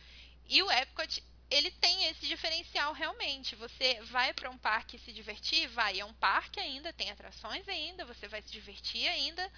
E 0.48 0.62
o 0.64 0.72
Epcot 0.72 1.24
ele 1.52 1.70
tem 1.70 2.06
esse 2.06 2.26
diferencial 2.26 2.94
realmente. 2.94 3.56
Você 3.58 4.02
vai 4.04 4.34
para 4.34 4.50
um 4.50 4.58
parque 4.58 4.98
se 4.98 5.12
divertir, 5.12 5.68
vai, 5.68 6.00
é 6.00 6.06
um 6.06 6.14
parque 6.14 6.60
ainda, 6.60 6.94
tem 6.94 7.12
atrações 7.12 7.68
ainda, 7.68 8.06
você 8.06 8.28
vai 8.28 8.42
se 8.42 8.52
divertir 8.52 9.06
ainda. 9.08 9.52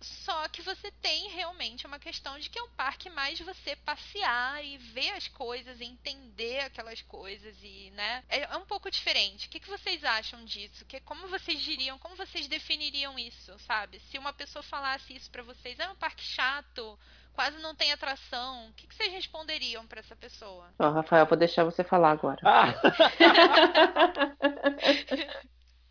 Só 0.00 0.46
que 0.48 0.62
você 0.62 0.92
tem 0.92 1.28
realmente 1.30 1.84
uma 1.84 1.98
questão 1.98 2.38
de 2.38 2.48
que 2.48 2.56
é 2.56 2.62
um 2.62 2.70
parque 2.70 3.10
mais 3.10 3.40
você 3.40 3.74
passear 3.74 4.64
e 4.64 4.78
ver 4.78 5.10
as 5.10 5.26
coisas, 5.26 5.80
entender 5.80 6.60
aquelas 6.60 7.02
coisas 7.02 7.56
e, 7.64 7.90
né? 7.90 8.22
É, 8.28 8.42
é 8.42 8.56
um 8.56 8.64
pouco 8.64 8.88
diferente. 8.88 9.48
O 9.48 9.50
que, 9.50 9.58
que 9.58 9.68
vocês 9.68 10.04
acham 10.04 10.44
disso? 10.44 10.84
Que 10.84 11.00
como 11.00 11.26
vocês 11.26 11.60
diriam, 11.60 11.98
como 11.98 12.14
vocês 12.14 12.46
definiriam 12.46 13.18
isso, 13.18 13.58
sabe? 13.66 13.98
Se 14.08 14.18
uma 14.18 14.32
pessoa 14.32 14.62
falasse 14.62 15.16
isso 15.16 15.28
para 15.32 15.42
vocês, 15.42 15.80
é 15.80 15.90
um 15.90 15.96
parque 15.96 16.22
chato, 16.22 16.96
quase 17.38 17.62
não 17.62 17.72
tem 17.72 17.92
atração. 17.92 18.66
O 18.66 18.72
que, 18.72 18.88
que 18.88 18.94
vocês 18.96 19.12
responderiam 19.12 19.86
para 19.86 20.00
essa 20.00 20.16
pessoa? 20.16 20.64
Ó, 20.76 20.88
oh, 20.88 20.90
Rafael, 20.90 21.24
vou 21.24 21.38
deixar 21.38 21.62
você 21.62 21.84
falar 21.84 22.10
agora. 22.10 22.40
Ah. 22.42 22.74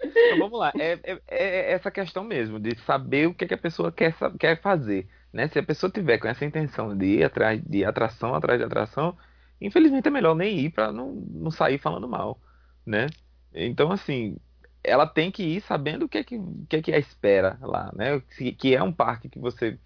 então, 0.03 0.39
vamos 0.39 0.59
lá. 0.59 0.73
É, 0.77 0.99
é, 1.03 1.21
é, 1.29 1.71
essa 1.71 1.89
questão 1.89 2.25
mesmo, 2.25 2.59
de 2.59 2.77
saber 2.79 3.27
o 3.27 3.33
que, 3.33 3.47
que 3.47 3.53
a 3.53 3.57
pessoa 3.57 3.93
quer, 3.93 4.13
quer 4.37 4.61
fazer. 4.61 5.07
Né? 5.31 5.47
Se 5.47 5.57
a 5.57 5.63
pessoa 5.63 5.89
tiver 5.89 6.17
com 6.17 6.27
essa 6.27 6.43
intenção 6.43 6.97
de 6.97 7.05
ir 7.05 7.23
atrás 7.23 7.63
de 7.63 7.85
atração, 7.85 8.35
atrás 8.35 8.59
de 8.59 8.65
atração, 8.65 9.17
infelizmente 9.61 10.09
é 10.09 10.11
melhor 10.11 10.35
nem 10.35 10.59
ir 10.59 10.71
para 10.71 10.91
não, 10.91 11.13
não 11.13 11.49
sair 11.49 11.77
falando 11.77 12.09
mal. 12.09 12.41
Né? 12.85 13.07
Então, 13.53 13.89
assim, 13.89 14.35
ela 14.83 15.07
tem 15.07 15.31
que 15.31 15.43
ir 15.43 15.61
sabendo 15.61 16.07
o 16.07 16.09
que 16.09 16.17
é 16.17 16.25
que, 16.25 16.35
o 16.35 16.65
que, 16.67 16.75
é 16.75 16.81
que 16.81 16.91
a 16.91 16.99
espera 16.99 17.57
lá, 17.61 17.89
né? 17.95 18.21
Que 18.57 18.75
é 18.75 18.83
um 18.83 18.91
parque 18.91 19.29
que 19.29 19.39
você 19.39 19.79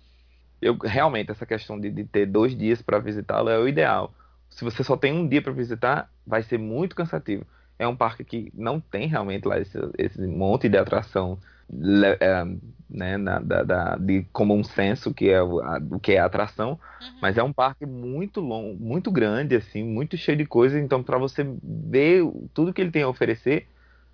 eu 0.62 0.78
realmente 0.78 1.32
essa 1.32 1.46
questão 1.46 1.80
de, 1.80 1.90
de 1.90 2.04
ter 2.04 2.26
dois 2.26 2.56
dias 2.56 2.82
para 2.82 3.00
visitá-lo 3.00 3.50
é 3.50 3.58
o 3.58 3.68
ideal. 3.68 4.14
Se 4.50 4.64
você 4.64 4.84
só 4.84 4.96
tem 4.96 5.14
um 5.14 5.28
dia 5.28 5.42
para 5.42 5.54
visitar, 5.54 6.10
vai 6.26 6.44
ser 6.44 6.58
muito 6.58 6.96
cansativo. 6.96 7.46
É 7.80 7.88
um 7.88 7.96
parque 7.96 8.24
que 8.24 8.52
não 8.54 8.80
tem 8.80 9.08
realmente 9.08 9.48
lá 9.48 9.60
esse, 9.60 9.78
esse 9.98 10.22
monte 10.28 10.70
de 10.70 10.78
atração 10.78 11.40
é, 12.20 12.44
né, 12.90 13.18
na, 13.18 13.40
da, 13.40 13.64
da, 13.64 13.96
de 13.96 14.24
comum 14.34 14.64
senso 14.64 15.14
que 15.14 15.30
é 15.30 15.42
o, 15.42 15.62
a, 15.62 15.80
o 15.92 16.00
que 16.00 16.12
é 16.12 16.20
a 16.20 16.26
atração, 16.26 16.72
uhum. 16.72 17.20
mas 17.22 17.38
é 17.38 17.44
um 17.44 17.54
parque 17.54 17.86
muito 17.86 18.42
longo, 18.42 18.78
muito 18.84 19.10
grande 19.10 19.56
assim, 19.56 19.84
muito 19.84 20.18
cheio 20.18 20.38
de 20.38 20.46
coisas. 20.46 20.82
Então, 20.82 21.02
para 21.02 21.18
você 21.18 21.48
ver 21.64 22.24
tudo 22.54 22.74
que 22.74 22.82
ele 22.82 22.92
tem 22.92 23.04
a 23.04 23.08
oferecer, 23.08 23.68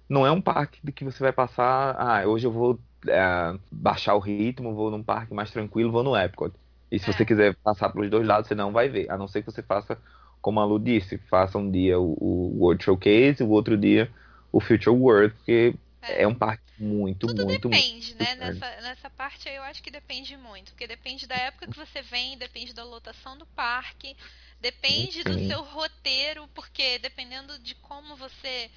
não 0.07 0.25
é 0.25 0.31
um 0.31 0.39
parque 0.39 0.79
de 0.83 0.91
que 0.91 1.03
você 1.03 1.19
vai 1.19 1.33
passar, 1.33 1.95
ah, 1.97 2.27
hoje 2.27 2.45
eu 2.45 2.51
vou 2.51 2.79
é, 3.09 3.59
baixar 3.71 4.15
o 4.15 4.19
ritmo, 4.19 4.73
vou 4.73 4.91
num 4.91 5.03
parque 5.03 5.33
mais 5.33 5.51
tranquilo, 5.51 5.91
vou 5.91 6.03
no 6.03 6.15
Epcot. 6.15 6.53
E 6.91 6.99
se 6.99 7.09
é. 7.09 7.13
você 7.13 7.25
quiser 7.25 7.55
passar 7.55 7.89
pelos 7.89 8.09
dois 8.09 8.25
lados, 8.25 8.47
você 8.47 8.55
não 8.55 8.71
vai 8.71 8.89
ver. 8.89 9.09
A 9.11 9.17
não 9.17 9.27
ser 9.27 9.41
que 9.41 9.51
você 9.51 9.61
faça, 9.61 9.97
como 10.41 10.59
a 10.59 10.65
Lu 10.65 10.79
disse, 10.79 11.17
faça 11.29 11.57
um 11.57 11.69
dia 11.69 11.99
o, 11.99 12.17
o 12.19 12.57
World 12.59 12.83
Showcase, 12.83 13.43
o 13.43 13.49
outro 13.49 13.77
dia 13.77 14.09
o 14.51 14.59
Future 14.59 14.95
World, 14.95 15.33
porque 15.35 15.75
é, 16.01 16.23
é 16.23 16.27
um 16.27 16.33
parque 16.33 16.63
muito, 16.79 17.27
Tudo 17.27 17.45
muito, 17.45 17.69
depende, 17.69 18.15
muito 18.15 18.23
né? 18.23 18.35
Nessa, 18.35 18.81
nessa 18.81 19.09
parte 19.09 19.49
aí 19.49 19.55
eu 19.55 19.63
acho 19.63 19.81
que 19.81 19.91
depende 19.91 20.37
muito. 20.37 20.71
Porque 20.71 20.87
depende 20.87 21.27
da 21.27 21.35
época 21.35 21.67
que 21.67 21.77
você 21.77 22.01
vem, 22.01 22.37
depende 22.37 22.73
da 22.73 22.83
lotação 22.83 23.37
do 23.37 23.45
parque, 23.47 24.15
depende 24.61 25.23
Sim. 25.23 25.23
do 25.23 25.47
seu 25.47 25.63
roteiro, 25.63 26.47
porque 26.53 26.99
dependendo 26.99 27.57
de 27.59 27.75
como 27.75 28.15
você 28.15 28.69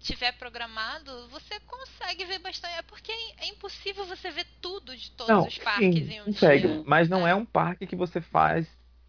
tiver 0.00 0.32
programado, 0.32 1.28
você 1.28 1.58
consegue 1.60 2.24
ver 2.24 2.38
bastante. 2.38 2.74
É 2.78 2.82
porque 2.82 3.12
é 3.38 3.48
impossível 3.48 4.04
você 4.04 4.30
ver 4.30 4.46
tudo 4.60 4.96
de 4.96 5.10
todos 5.12 5.30
não, 5.30 5.46
os 5.46 5.58
parques 5.58 6.06
sim, 6.06 6.14
em 6.14 6.20
um 6.20 6.24
consegue, 6.26 6.68
dia. 6.68 6.82
Mas 6.86 7.08
não 7.08 7.26
é. 7.26 7.30
é 7.30 7.34
um 7.34 7.44
parque 7.44 7.86
que 7.86 7.96
você 7.96 8.20
faz 8.20 8.66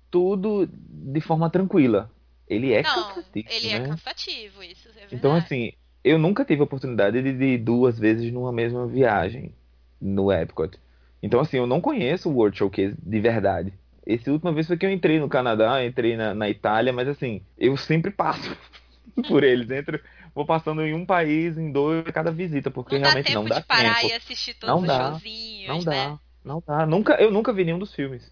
tudo 0.09 0.67
de 0.71 1.21
forma 1.21 1.49
tranquila. 1.49 2.11
Ele 2.47 2.73
é 2.73 2.81
não, 2.81 3.09
cansativo. 3.09 3.47
Ele 3.49 3.67
é 3.69 3.79
né? 3.79 3.85
é 3.85 3.89
cansativo, 3.89 4.63
isso 4.63 4.89
é 4.89 5.07
Então, 5.11 5.35
assim, 5.35 5.73
eu 6.03 6.17
nunca 6.17 6.45
tive 6.45 6.61
a 6.61 6.63
oportunidade 6.63 7.21
de 7.21 7.45
ir 7.45 7.57
duas 7.57 7.99
vezes 7.99 8.31
numa 8.31 8.51
mesma 8.51 8.87
viagem 8.87 9.53
no 9.99 10.31
Epcot. 10.31 10.79
Então, 11.21 11.39
assim, 11.39 11.57
eu 11.57 11.67
não 11.67 11.81
conheço 11.81 12.29
o 12.29 12.33
World 12.33 12.57
Showcase 12.57 12.95
de 13.01 13.19
verdade. 13.19 13.73
Essa 14.05 14.31
última 14.31 14.53
vez 14.53 14.67
foi 14.67 14.77
que 14.77 14.85
eu 14.85 14.91
entrei 14.91 15.19
no 15.19 15.27
Canadá, 15.27 15.83
entrei 15.83 16.15
na, 16.15 16.33
na 16.33 16.49
Itália, 16.49 16.93
mas 16.93 17.09
assim, 17.09 17.41
eu 17.57 17.75
sempre 17.75 18.11
passo 18.11 18.55
por 19.27 19.43
eles. 19.43 19.69
Entro, 19.69 19.99
vou 20.37 20.45
passando 20.45 20.83
em 20.83 20.93
um 20.93 21.03
país, 21.03 21.57
em 21.57 21.71
dois, 21.71 22.03
cada 22.11 22.31
visita, 22.31 22.69
porque 22.69 22.99
não 22.99 23.05
realmente 23.05 23.33
não 23.33 23.43
dá 23.43 23.55
tempo. 23.55 23.73
Não 23.73 23.83
dá 23.83 23.95
tempo. 23.95 24.07
e 24.07 24.13
assistir 24.13 24.53
todos 24.53 24.75
não 24.75 24.81
os 24.81 24.87
dá, 24.87 25.09
showzinhos, 25.09 25.67
não 25.67 25.79
né? 25.91 26.07
dá, 26.07 26.19
não 26.45 26.63
dá. 26.65 26.85
Nunca, 26.85 27.15
eu 27.15 27.31
nunca 27.31 27.51
vi 27.51 27.65
nenhum 27.65 27.79
dos 27.79 27.95
filmes. 27.95 28.31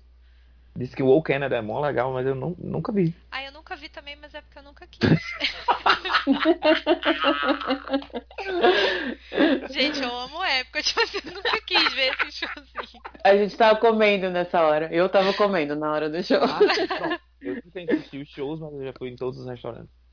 Diz 0.76 0.94
que 0.94 1.02
o 1.02 1.10
All 1.10 1.24
Canada 1.24 1.56
é 1.56 1.62
mó 1.62 1.80
legal, 1.80 2.13
mas 2.13 2.28
eu 2.28 2.36
não, 2.36 2.56
nunca 2.60 2.91
vi. 2.91 3.12
Ah, 3.32 3.44
eu 3.44 3.52
nunca 3.52 3.76
vi 3.76 3.89
também, 3.89 4.15
mas 4.22 4.36
é 4.36 4.41
porque 4.41 4.60
eu 4.60 4.63
nunca 4.63 4.86
quis. 4.86 5.10
gente, 9.74 10.04
eu 10.04 10.15
amo 10.15 10.44
época, 10.44 10.84
tipo 10.84 11.02
assim, 11.02 11.18
eu 11.26 11.34
nunca 11.34 11.60
quis 11.62 11.91
ver 11.94 12.13
esse 12.22 12.46
showzinho. 12.46 13.02
A 13.24 13.36
gente 13.36 13.58
tava 13.58 13.80
comendo 13.80 14.30
nessa 14.30 14.62
hora. 14.62 14.94
Eu 14.94 15.10
tava 15.10 15.34
comendo 15.34 15.76
na 15.76 15.91
hora 15.91 16.08
do 16.08 16.22
show. 16.22 16.44
Ah, 16.44 16.60
eu 17.41 17.56
não 17.56 17.72
tenho 17.72 17.88
que 17.88 17.96
assistir 17.96 18.22
os 18.22 18.30
shows, 18.30 18.60
mas 18.60 18.74
eu 18.74 18.84
já 18.84 18.94
fui 18.94 19.10
em 19.10 19.15
todos 19.15 19.39
os 19.39 19.48
restaurantes. 19.48 20.05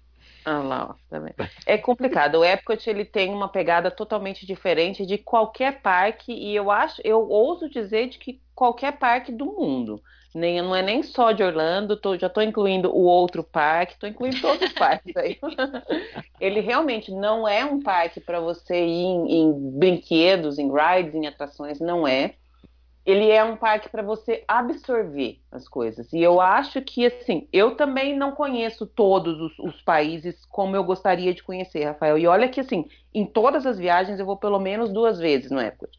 Ah 0.44 0.58
lá, 0.58 0.96
também. 1.08 1.32
É 1.66 1.78
complicado. 1.78 2.36
O 2.36 2.44
Epcot 2.44 2.88
ele 2.88 3.04
tem 3.04 3.30
uma 3.32 3.48
pegada 3.48 3.90
totalmente 3.90 4.44
diferente 4.44 5.06
de 5.06 5.16
qualquer 5.18 5.80
parque 5.80 6.32
e 6.32 6.54
eu 6.54 6.70
acho, 6.70 7.00
eu 7.04 7.28
ouso 7.28 7.68
dizer 7.68 8.08
de 8.08 8.18
que 8.18 8.40
qualquer 8.54 8.98
parque 8.98 9.30
do 9.30 9.46
mundo. 9.46 10.02
Nem, 10.34 10.62
não 10.62 10.74
é 10.74 10.80
nem 10.82 11.02
só 11.02 11.30
de 11.30 11.42
Orlando, 11.42 11.96
tô, 11.96 12.16
já 12.16 12.26
estou 12.26 12.42
incluindo 12.42 12.90
o 12.90 13.02
outro 13.02 13.44
parque, 13.44 13.92
estou 13.92 14.08
incluindo 14.08 14.40
todos 14.40 14.62
os 14.62 14.72
parques 14.72 15.14
aí. 15.16 15.38
ele 16.40 16.60
realmente 16.60 17.12
não 17.12 17.46
é 17.46 17.64
um 17.64 17.82
parque 17.82 18.18
para 18.18 18.40
você 18.40 18.82
ir 18.84 19.04
em, 19.04 19.42
em 19.42 19.52
brinquedos, 19.78 20.58
em 20.58 20.70
rides, 20.72 21.14
em 21.14 21.26
atrações, 21.26 21.80
não 21.80 22.08
é 22.08 22.34
ele 23.04 23.30
é 23.30 23.42
um 23.42 23.56
parque 23.56 23.88
para 23.88 24.02
você 24.02 24.44
absorver 24.46 25.40
as 25.50 25.68
coisas. 25.68 26.12
E 26.12 26.22
eu 26.22 26.40
acho 26.40 26.80
que, 26.80 27.04
assim, 27.06 27.48
eu 27.52 27.74
também 27.74 28.16
não 28.16 28.32
conheço 28.32 28.86
todos 28.86 29.40
os, 29.40 29.58
os, 29.58 29.82
países 29.82 30.44
como 30.44 30.76
eu 30.76 30.84
gostaria 30.84 31.34
de 31.34 31.42
conhecer, 31.42 31.84
Rafael. 31.84 32.16
E 32.16 32.26
olha 32.26 32.48
que, 32.48 32.60
assim, 32.60 32.88
em 33.12 33.26
todas 33.26 33.66
as 33.66 33.76
viagens 33.76 34.20
eu 34.20 34.26
vou 34.26 34.36
pelo 34.36 34.60
menos 34.60 34.92
duas 34.92 35.18
vezes 35.18 35.50
no 35.50 35.60
Epcot. 35.60 35.90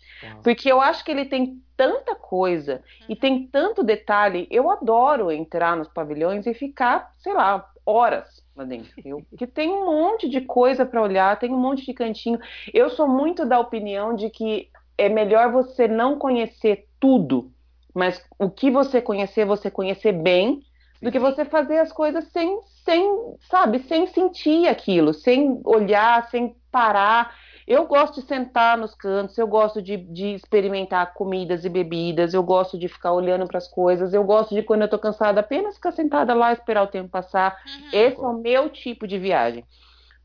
Porque 0.42 0.72
eu 0.72 0.80
acho 0.80 1.04
que 1.04 1.12
ele 1.12 1.26
tem 1.26 1.62
tanta 1.76 2.16
coisa 2.16 2.82
e 3.10 3.16
tem 3.16 3.48
tanto 3.48 3.84
detalhe. 3.84 4.48
Eu 4.50 4.72
adoro 4.72 5.32
entrar 5.32 5.76
nos 5.76 5.90
pavilhões 5.90 6.48
e 6.48 6.54
ficar, 6.54 7.12
sei 7.18 7.34
lá, 7.34 7.70
horas 7.86 8.42
lá 8.56 8.64
dentro. 8.64 8.94
Eu, 9.04 9.22
porque 9.30 9.46
tem 9.46 9.70
um 9.70 9.86
monte 9.86 10.30
de 10.30 10.42
coisa 10.42 10.86
para 10.86 11.02
olhar, 11.02 11.38
tem 11.38 11.52
um 11.52 11.60
monte 11.60 11.86
de 11.86 11.94
cantinho. 11.94 12.40
Eu 12.74 12.90
sou 12.90 13.08
muito 13.08 13.46
da 13.46 13.60
opinião 13.60 14.16
de 14.16 14.30
que 14.30 14.70
é 14.98 15.10
melhor 15.10 15.52
você 15.52 15.88
não 15.88 16.18
conhecer 16.18 16.88
tudo, 17.00 17.52
mas 17.94 18.24
o 18.40 18.50
que 18.50 18.72
você 18.72 19.02
conhecer, 19.02 19.46
você 19.46 19.70
conhecer 19.70 20.12
bem, 20.12 20.64
do 21.04 21.12
que 21.12 21.20
você 21.20 21.44
fazer 21.44 21.80
as 21.80 21.92
coisas 21.92 22.26
sem, 22.30 22.60
sem, 22.86 23.36
sabe, 23.42 23.80
sem 23.80 24.08
sentir 24.08 24.70
aquilo, 24.70 25.14
sem 25.14 25.60
olhar, 25.66 26.30
sem 26.30 26.56
parar. 26.72 27.36
Eu 27.68 27.86
gosto 27.86 28.22
de 28.22 28.28
sentar 28.28 28.78
nos 28.78 28.96
cantos, 28.96 29.38
eu 29.38 29.46
gosto 29.46 29.82
de, 29.82 29.98
de 29.98 30.34
experimentar 30.34 31.14
comidas 31.14 31.66
e 31.66 31.70
bebidas, 31.70 32.34
eu 32.34 32.42
gosto 32.42 32.78
de 32.78 32.88
ficar 32.88 33.12
olhando 33.12 33.46
para 33.48 33.58
as 33.58 33.68
coisas, 33.68 34.14
eu 34.14 34.24
gosto 34.24 34.56
de, 34.56 34.64
quando 34.64 34.84
eu 34.84 34.90
tô 34.90 34.98
cansada, 34.98 35.42
apenas 35.42 35.76
ficar 35.76 35.92
sentada 35.92 36.34
lá, 36.34 36.54
esperar 36.54 36.84
o 36.84 36.88
tempo 36.88 37.10
passar. 37.10 37.58
Uhum. 37.66 37.90
Esse 37.92 38.20
é 38.20 38.28
o 38.28 38.34
meu 38.34 38.70
tipo 38.70 39.06
de 39.06 39.18
viagem. 39.18 39.66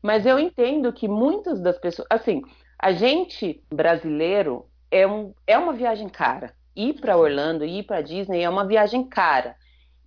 Mas 0.01 0.25
eu 0.25 0.39
entendo 0.39 0.93
que 0.93 1.07
muitas 1.07 1.59
das 1.61 1.77
pessoas, 1.77 2.07
assim, 2.09 2.41
a 2.79 2.93
gente 2.93 3.61
brasileiro 3.69 4.65
é, 4.89 5.05
um, 5.05 5.33
é 5.45 5.57
uma 5.57 5.73
viagem 5.73 6.07
cara. 6.07 6.53
Ir 6.75 6.93
para 6.93 7.17
Orlando, 7.17 7.65
ir 7.65 7.83
para 7.83 8.01
Disney 8.01 8.41
é 8.41 8.49
uma 8.49 8.65
viagem 8.65 9.03
cara. 9.03 9.55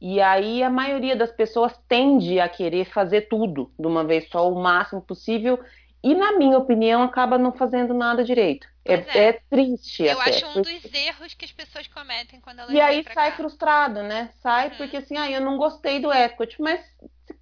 E 0.00 0.20
aí 0.20 0.62
a 0.62 0.70
maioria 0.70 1.14
das 1.14 1.30
pessoas 1.30 1.78
tende 1.87 2.40
a 2.40 2.48
querer 2.48 2.87
fazer 2.87 3.28
tudo 3.28 3.70
de 3.78 3.87
uma 3.87 4.02
vez 4.02 4.28
só, 4.28 4.50
o 4.50 4.61
máximo 4.61 5.00
possível, 5.00 5.61
e 6.02 6.14
na 6.14 6.32
minha 6.32 6.58
opinião 6.58 7.02
acaba 7.02 7.38
não 7.38 7.52
fazendo 7.52 7.94
nada 7.94 8.24
direito. 8.24 8.66
É, 8.85 8.94
é. 8.94 9.28
é, 9.28 9.32
triste. 9.48 10.02
Eu 10.02 10.20
até, 10.20 10.30
acho 10.30 10.46
um 10.46 10.52
porque... 10.54 10.80
dos 10.80 10.92
erros 10.92 11.35
que 11.35 11.44
as 11.44 11.52
pessoas 11.52 11.87
cometem 11.87 12.40
quando 12.40 12.58
elas 12.61 12.72
E 12.72 12.80
aí 12.80 13.04
sai 13.04 13.30
cá. 13.30 13.37
frustrado, 13.37 14.02
né? 14.02 14.30
Sai 14.42 14.70
uhum. 14.70 14.76
porque 14.76 14.96
assim, 14.96 15.16
ah, 15.16 15.30
eu 15.30 15.40
não 15.40 15.56
gostei 15.56 16.00
do 16.00 16.12
Epcot, 16.12 16.61
mas 16.61 16.80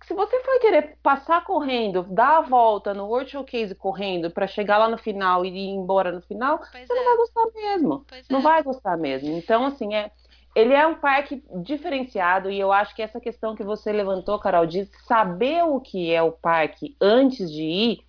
se, 0.02 0.14
você 0.14 0.40
for 0.40 0.60
querer 0.60 0.96
passar 1.02 1.44
correndo, 1.44 2.02
dar 2.10 2.38
a 2.38 2.40
volta 2.42 2.92
no 2.92 3.06
World 3.06 3.30
Showcase 3.30 3.74
correndo 3.74 4.30
para 4.30 4.46
chegar 4.46 4.78
lá 4.78 4.88
no 4.88 4.98
final 4.98 5.44
e 5.44 5.48
ir 5.48 5.68
embora 5.68 6.12
no 6.12 6.20
final, 6.22 6.58
pois 6.58 6.86
você 6.86 6.92
é. 6.92 6.96
não 6.96 7.04
vai 7.04 7.16
gostar 7.16 7.46
mesmo. 7.54 8.04
Pois 8.08 8.28
não 8.28 8.38
é. 8.38 8.42
vai 8.42 8.62
gostar 8.62 8.96
mesmo. 8.96 9.36
Então, 9.36 9.64
assim, 9.66 9.94
é 9.94 10.10
ele 10.54 10.74
é 10.74 10.86
um 10.86 10.96
parque 10.96 11.42
diferenciado 11.62 12.50
e 12.50 12.58
eu 12.58 12.72
acho 12.72 12.94
que 12.94 13.02
essa 13.02 13.20
questão 13.20 13.54
que 13.54 13.62
você 13.62 13.92
levantou, 13.92 14.38
Carol, 14.38 14.66
de 14.66 14.84
saber 15.06 15.62
o 15.62 15.80
que 15.80 16.12
é 16.12 16.22
o 16.22 16.32
parque 16.32 16.96
antes 17.00 17.50
de 17.50 17.62
ir, 17.62 18.04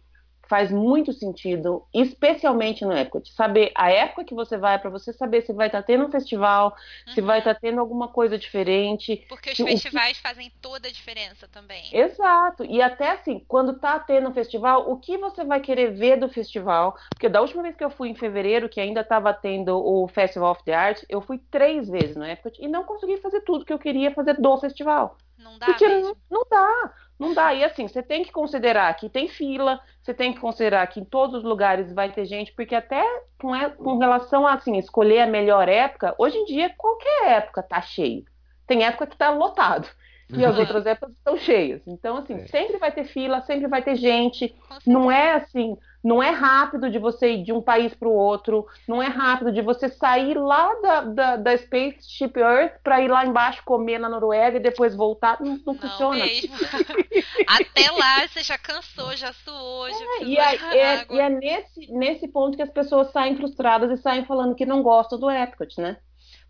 faz 0.52 0.70
muito 0.70 1.14
sentido, 1.14 1.88
especialmente 1.94 2.84
no 2.84 2.92
Epcot. 2.92 3.32
Saber 3.32 3.72
a 3.74 3.90
época 3.90 4.26
que 4.26 4.36
você 4.36 4.58
vai, 4.58 4.78
para 4.78 4.90
você 4.90 5.14
saber 5.14 5.44
se 5.44 5.54
vai 5.54 5.68
estar 5.68 5.82
tá 5.82 5.88
tendo 5.88 6.06
um 6.06 6.12
festival, 6.12 6.76
uhum. 7.08 7.14
se 7.14 7.22
vai 7.22 7.38
estar 7.38 7.54
tá 7.54 7.60
tendo 7.62 7.80
alguma 7.80 8.10
coisa 8.10 8.38
diferente. 8.38 9.26
Porque 9.30 9.52
os 9.52 9.58
festivais 9.58 10.18
que... 10.18 10.22
fazem 10.22 10.52
toda 10.62 10.90
a 10.90 10.92
diferença 10.92 11.48
também. 11.48 11.86
Exato. 11.94 12.66
E 12.66 12.82
até 12.82 13.12
assim, 13.12 13.40
quando 13.48 13.80
tá 13.80 13.98
tendo 13.98 14.28
um 14.28 14.34
festival, 14.34 14.92
o 14.92 14.98
que 14.98 15.18
você 15.18 15.46
vai 15.46 15.62
querer 15.62 15.94
ver 15.94 16.20
do 16.20 16.28
festival? 16.28 16.98
Porque 17.12 17.30
da 17.30 17.40
última 17.40 17.64
vez 17.64 17.78
que 17.78 17.84
eu 17.86 17.90
fui 17.90 18.10
em 18.10 18.16
fevereiro, 18.16 18.68
que 18.68 18.82
ainda 18.82 19.00
estava 19.00 19.34
tendo 19.34 19.78
o 19.78 20.06
Festival 20.10 20.52
of 20.52 20.66
the 20.66 20.74
Arts, 20.74 21.06
eu 21.08 21.22
fui 21.22 21.40
três 21.50 21.88
vezes 21.88 22.18
no 22.18 22.26
Epcot 22.26 22.62
e 22.62 22.68
não 22.68 22.84
consegui 22.84 23.16
fazer 23.22 23.40
tudo 23.40 23.64
que 23.64 23.72
eu 23.72 23.80
queria 23.80 24.14
fazer 24.14 24.34
do 24.34 24.58
festival. 24.58 25.16
Não 25.38 25.58
dá 25.58 25.68
Porque 25.68 25.88
mesmo. 25.88 26.16
Não, 26.30 26.40
não 26.40 26.46
dá. 26.50 26.94
Não 27.22 27.36
dá. 27.36 27.54
E 27.54 27.64
assim, 27.64 27.88
você 27.88 28.02
tem 28.02 28.24
que 28.24 28.32
considerar 28.32 28.92
que 28.96 29.08
tem 29.08 29.28
fila, 29.28 29.80
você 30.02 30.12
tem 30.12 30.34
que 30.34 30.40
considerar 30.40 30.88
que 30.88 31.00
em 31.00 31.06
todos 31.06 31.36
os 31.36 31.44
lugares 31.44 31.94
vai 31.94 32.12
ter 32.12 32.26
gente, 32.26 32.52
porque 32.52 32.74
até 32.74 33.06
com, 33.40 33.52
com 33.78 34.00
relação 34.00 34.48
a 34.48 34.56
assim, 34.56 34.76
escolher 34.80 35.20
a 35.20 35.28
melhor 35.28 35.70
época, 35.70 36.16
hoje 36.18 36.36
em 36.40 36.46
dia 36.46 36.74
qualquer 36.76 37.34
época 37.38 37.62
tá 37.62 37.80
cheio. 37.80 38.26
Tem 38.66 38.84
época 38.84 39.06
que 39.06 39.16
tá 39.16 39.30
lotado. 39.30 39.88
E 40.34 40.46
as 40.46 40.58
outras 40.58 40.86
épocas 40.86 41.16
estão 41.16 41.38
cheias. 41.38 41.82
Então, 41.88 42.18
assim, 42.18 42.34
é. 42.34 42.48
sempre 42.48 42.78
vai 42.78 42.92
ter 42.92 43.06
fila, 43.06 43.42
sempre 43.42 43.68
vai 43.68 43.82
ter 43.82 43.96
gente. 43.96 44.56
Não 44.86 45.12
é 45.12 45.34
assim, 45.34 45.78
não 46.04 46.22
é 46.22 46.30
rápido 46.30 46.90
de 46.90 46.98
você 46.98 47.34
ir 47.34 47.44
de 47.44 47.54
um 47.54 47.62
país 47.62 47.94
para 47.94 48.08
o 48.08 48.14
outro, 48.14 48.66
não 48.88 49.02
é 49.02 49.08
rápido 49.08 49.52
de 49.52 49.62
você 49.62 49.88
sair 49.88 50.36
lá 50.36 50.74
da, 50.82 51.02
da, 51.02 51.36
da 51.36 51.58
Spaceship 51.58 52.34
Earth 52.38 52.82
para 52.84 53.02
ir 53.02 53.08
lá 53.08 53.26
embaixo 53.26 53.62
comer 53.64 54.00
na 54.00 54.10
Noruega 54.10 54.58
e 54.58 54.62
depois 54.62 54.96
voltar. 54.96 55.40
Não, 55.40 55.52
não, 55.52 55.62
não 55.66 55.76
funciona. 55.76 56.26
Mesmo. 56.26 56.56
Até 57.46 57.92
lá 57.92 58.28
você 58.28 58.42
já 58.42 58.58
cansou, 58.58 59.16
já 59.16 59.32
suou, 59.34 59.90
já 59.90 59.96
é, 59.96 60.24
e, 60.24 60.38
é, 60.38 60.56
é, 60.78 61.06
e 61.10 61.20
é 61.20 61.30
nesse, 61.30 61.92
nesse 61.92 62.28
ponto 62.28 62.56
que 62.56 62.64
as 62.64 62.72
pessoas 62.72 63.12
saem 63.12 63.36
frustradas 63.36 63.92
e 63.92 64.02
saem 64.02 64.26
falando 64.26 64.56
que 64.56 64.66
não 64.66 64.82
gostam 64.82 65.20
do 65.20 65.30
Epcot, 65.30 65.80
né? 65.80 65.98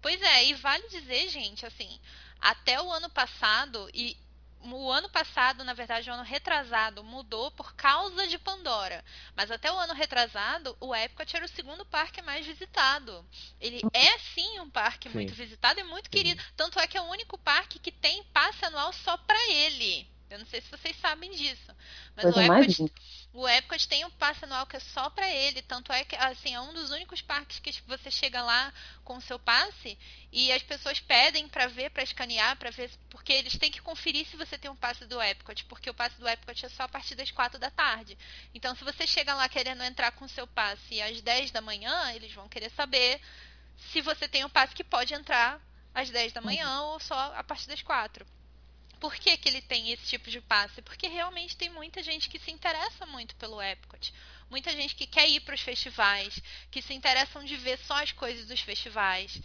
Pois 0.01 0.19
é, 0.19 0.45
e 0.45 0.53
vale 0.55 0.83
dizer, 0.87 1.29
gente, 1.29 1.65
assim, 1.65 1.99
até 2.41 2.81
o 2.81 2.91
ano 2.91 3.09
passado, 3.09 3.89
e 3.93 4.17
o 4.63 4.91
ano 4.91 5.09
passado, 5.09 5.63
na 5.63 5.73
verdade, 5.73 6.09
o 6.09 6.13
ano 6.13 6.23
retrasado, 6.23 7.03
mudou 7.03 7.51
por 7.51 7.73
causa 7.73 8.27
de 8.27 8.37
Pandora. 8.37 9.03
Mas 9.35 9.49
até 9.49 9.71
o 9.71 9.77
ano 9.77 9.93
retrasado, 9.93 10.75
o 10.79 10.93
Epcot 10.95 11.35
era 11.35 11.45
o 11.45 11.49
segundo 11.49 11.85
parque 11.85 12.21
mais 12.21 12.45
visitado. 12.45 13.25
Ele 13.59 13.81
é 13.93 14.19
sim 14.19 14.59
um 14.59 14.69
parque 14.69 15.09
sim. 15.09 15.15
muito 15.15 15.33
visitado 15.33 15.79
e 15.79 15.83
muito 15.83 16.05
sim. 16.05 16.11
querido. 16.11 16.43
Tanto 16.55 16.79
é 16.79 16.87
que 16.87 16.97
é 16.97 17.01
o 17.01 17.09
único 17.09 17.37
parque 17.37 17.79
que 17.79 17.91
tem 17.91 18.23
passe 18.25 18.63
anual 18.65 18.93
só 18.93 19.17
para 19.17 19.49
ele. 19.49 20.07
Eu 20.29 20.39
não 20.39 20.45
sei 20.45 20.61
se 20.61 20.69
vocês 20.69 20.95
sabem 20.97 21.31
disso. 21.31 21.75
Mas 22.15 22.35
o 22.35 22.39
Epcot, 22.39 22.93
o 23.33 23.47
Epcot 23.47 23.87
tem 23.87 24.03
um 24.03 24.11
passe 24.11 24.43
anual 24.43 24.65
que 24.65 24.75
é 24.75 24.79
só 24.79 25.09
para 25.09 25.29
ele. 25.29 25.61
Tanto 25.61 25.91
é 25.93 26.03
que 26.03 26.15
assim, 26.15 26.53
é 26.53 26.59
um 26.59 26.73
dos 26.73 26.91
únicos 26.91 27.21
parques 27.21 27.59
que 27.59 27.71
você 27.87 28.11
chega 28.11 28.41
lá 28.41 28.73
com 29.05 29.15
o 29.15 29.21
seu 29.21 29.39
passe 29.39 29.97
e 30.31 30.51
as 30.51 30.61
pessoas 30.61 30.99
pedem 30.99 31.47
para 31.47 31.67
ver, 31.67 31.91
para 31.91 32.03
escanear, 32.03 32.57
para 32.57 32.71
ver. 32.71 32.91
Porque 33.09 33.31
eles 33.31 33.57
têm 33.57 33.71
que 33.71 33.81
conferir 33.81 34.27
se 34.27 34.35
você 34.35 34.57
tem 34.57 34.69
um 34.69 34.75
passe 34.75 35.05
do 35.05 35.21
Epcot. 35.21 35.63
Porque 35.65 35.89
o 35.89 35.93
passe 35.93 36.19
do 36.19 36.27
Epcot 36.27 36.65
é 36.65 36.69
só 36.69 36.83
a 36.83 36.89
partir 36.89 37.15
das 37.15 37.31
4 37.31 37.57
da 37.57 37.71
tarde. 37.71 38.17
Então, 38.53 38.75
se 38.75 38.83
você 38.83 39.07
chega 39.07 39.33
lá 39.33 39.47
querendo 39.47 39.83
entrar 39.83 40.11
com 40.11 40.25
o 40.25 40.29
seu 40.29 40.45
passe 40.45 41.01
às 41.01 41.21
10 41.21 41.51
da 41.51 41.61
manhã, 41.61 42.11
eles 42.13 42.33
vão 42.33 42.49
querer 42.49 42.69
saber 42.71 43.21
se 43.77 44.01
você 44.01 44.27
tem 44.27 44.43
um 44.43 44.49
passe 44.49 44.75
que 44.75 44.83
pode 44.83 45.13
entrar 45.13 45.59
às 45.93 46.09
10 46.09 46.33
da 46.33 46.41
manhã 46.41 46.81
uhum. 46.81 46.87
ou 46.89 46.99
só 46.99 47.33
a 47.35 47.43
partir 47.43 47.67
das 47.67 47.81
4. 47.81 48.25
Por 49.01 49.15
que, 49.15 49.35
que 49.35 49.49
ele 49.49 49.63
tem 49.63 49.91
esse 49.91 50.05
tipo 50.05 50.29
de 50.29 50.39
passe? 50.39 50.79
Porque 50.83 51.07
realmente 51.07 51.57
tem 51.57 51.71
muita 51.71 52.03
gente 52.03 52.29
que 52.29 52.37
se 52.37 52.51
interessa 52.51 53.03
muito 53.07 53.35
pelo 53.35 53.59
Epcot. 53.59 54.13
Muita 54.47 54.71
gente 54.71 54.93
que 54.93 55.07
quer 55.07 55.27
ir 55.27 55.39
para 55.39 55.55
os 55.55 55.61
festivais, 55.61 56.39
que 56.69 56.83
se 56.83 56.93
interessam 56.93 57.43
de 57.43 57.57
ver 57.57 57.79
só 57.79 57.95
as 57.95 58.11
coisas 58.11 58.45
dos 58.45 58.61
festivais. 58.61 59.41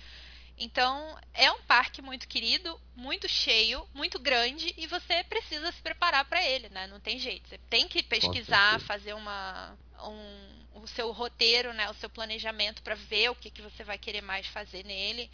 Então, 0.59 1.19
é 1.33 1.51
um 1.51 1.63
parque 1.63 2.03
muito 2.03 2.29
querido, 2.29 2.79
muito 2.95 3.27
cheio, 3.29 3.89
muito 3.95 4.19
grande 4.19 4.75
e 4.77 4.87
você 4.87 5.25
precisa 5.25 5.73
se 5.73 5.81
preparar 5.81 6.27
para 6.27 6.45
ele, 6.45 6.69
né? 6.69 6.87
Não 6.87 7.01
tem 7.01 7.19
jeito. 7.19 7.49
Você 7.49 7.59
tem 7.71 7.89
que 7.89 8.03
pesquisar, 8.03 8.79
fazer 8.81 9.15
uma 9.15 9.75
um, 10.03 10.83
o 10.83 10.87
seu 10.87 11.11
roteiro, 11.13 11.73
né, 11.73 11.89
o 11.89 11.95
seu 11.95 12.11
planejamento 12.11 12.83
para 12.83 12.95
ver 12.95 13.31
o 13.31 13.35
que, 13.35 13.51
que 13.51 13.63
você 13.63 13.83
vai 13.83 13.97
querer 13.97 14.21
mais 14.21 14.47
fazer 14.49 14.85
nele, 14.85 15.31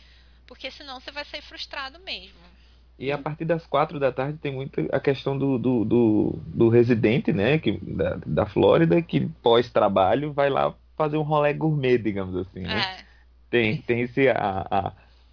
porque 0.46 0.70
senão 0.70 1.00
você 1.00 1.10
vai 1.10 1.24
sair 1.24 1.42
frustrado 1.42 1.98
mesmo. 1.98 2.61
E 2.98 3.10
a 3.10 3.18
partir 3.18 3.44
das 3.44 3.66
quatro 3.66 3.98
da 3.98 4.12
tarde 4.12 4.38
tem 4.38 4.52
muito 4.52 4.86
a 4.92 5.00
questão 5.00 5.36
do, 5.36 5.58
do, 5.58 5.84
do, 5.84 6.38
do 6.46 6.68
residente, 6.68 7.32
né, 7.32 7.58
que, 7.58 7.78
da, 7.82 8.18
da 8.24 8.46
Flórida, 8.46 9.02
que 9.02 9.26
pós-trabalho 9.42 10.32
vai 10.32 10.48
lá 10.50 10.74
fazer 10.96 11.16
um 11.16 11.22
rolê 11.22 11.52
gourmet, 11.52 11.98
digamos 11.98 12.36
assim, 12.36 12.60
né? 12.60 12.80
É. 12.80 13.04
Tem, 13.50 13.82
tem 13.82 14.00
esse, 14.02 14.28
a, 14.28 14.66
a 14.70 14.92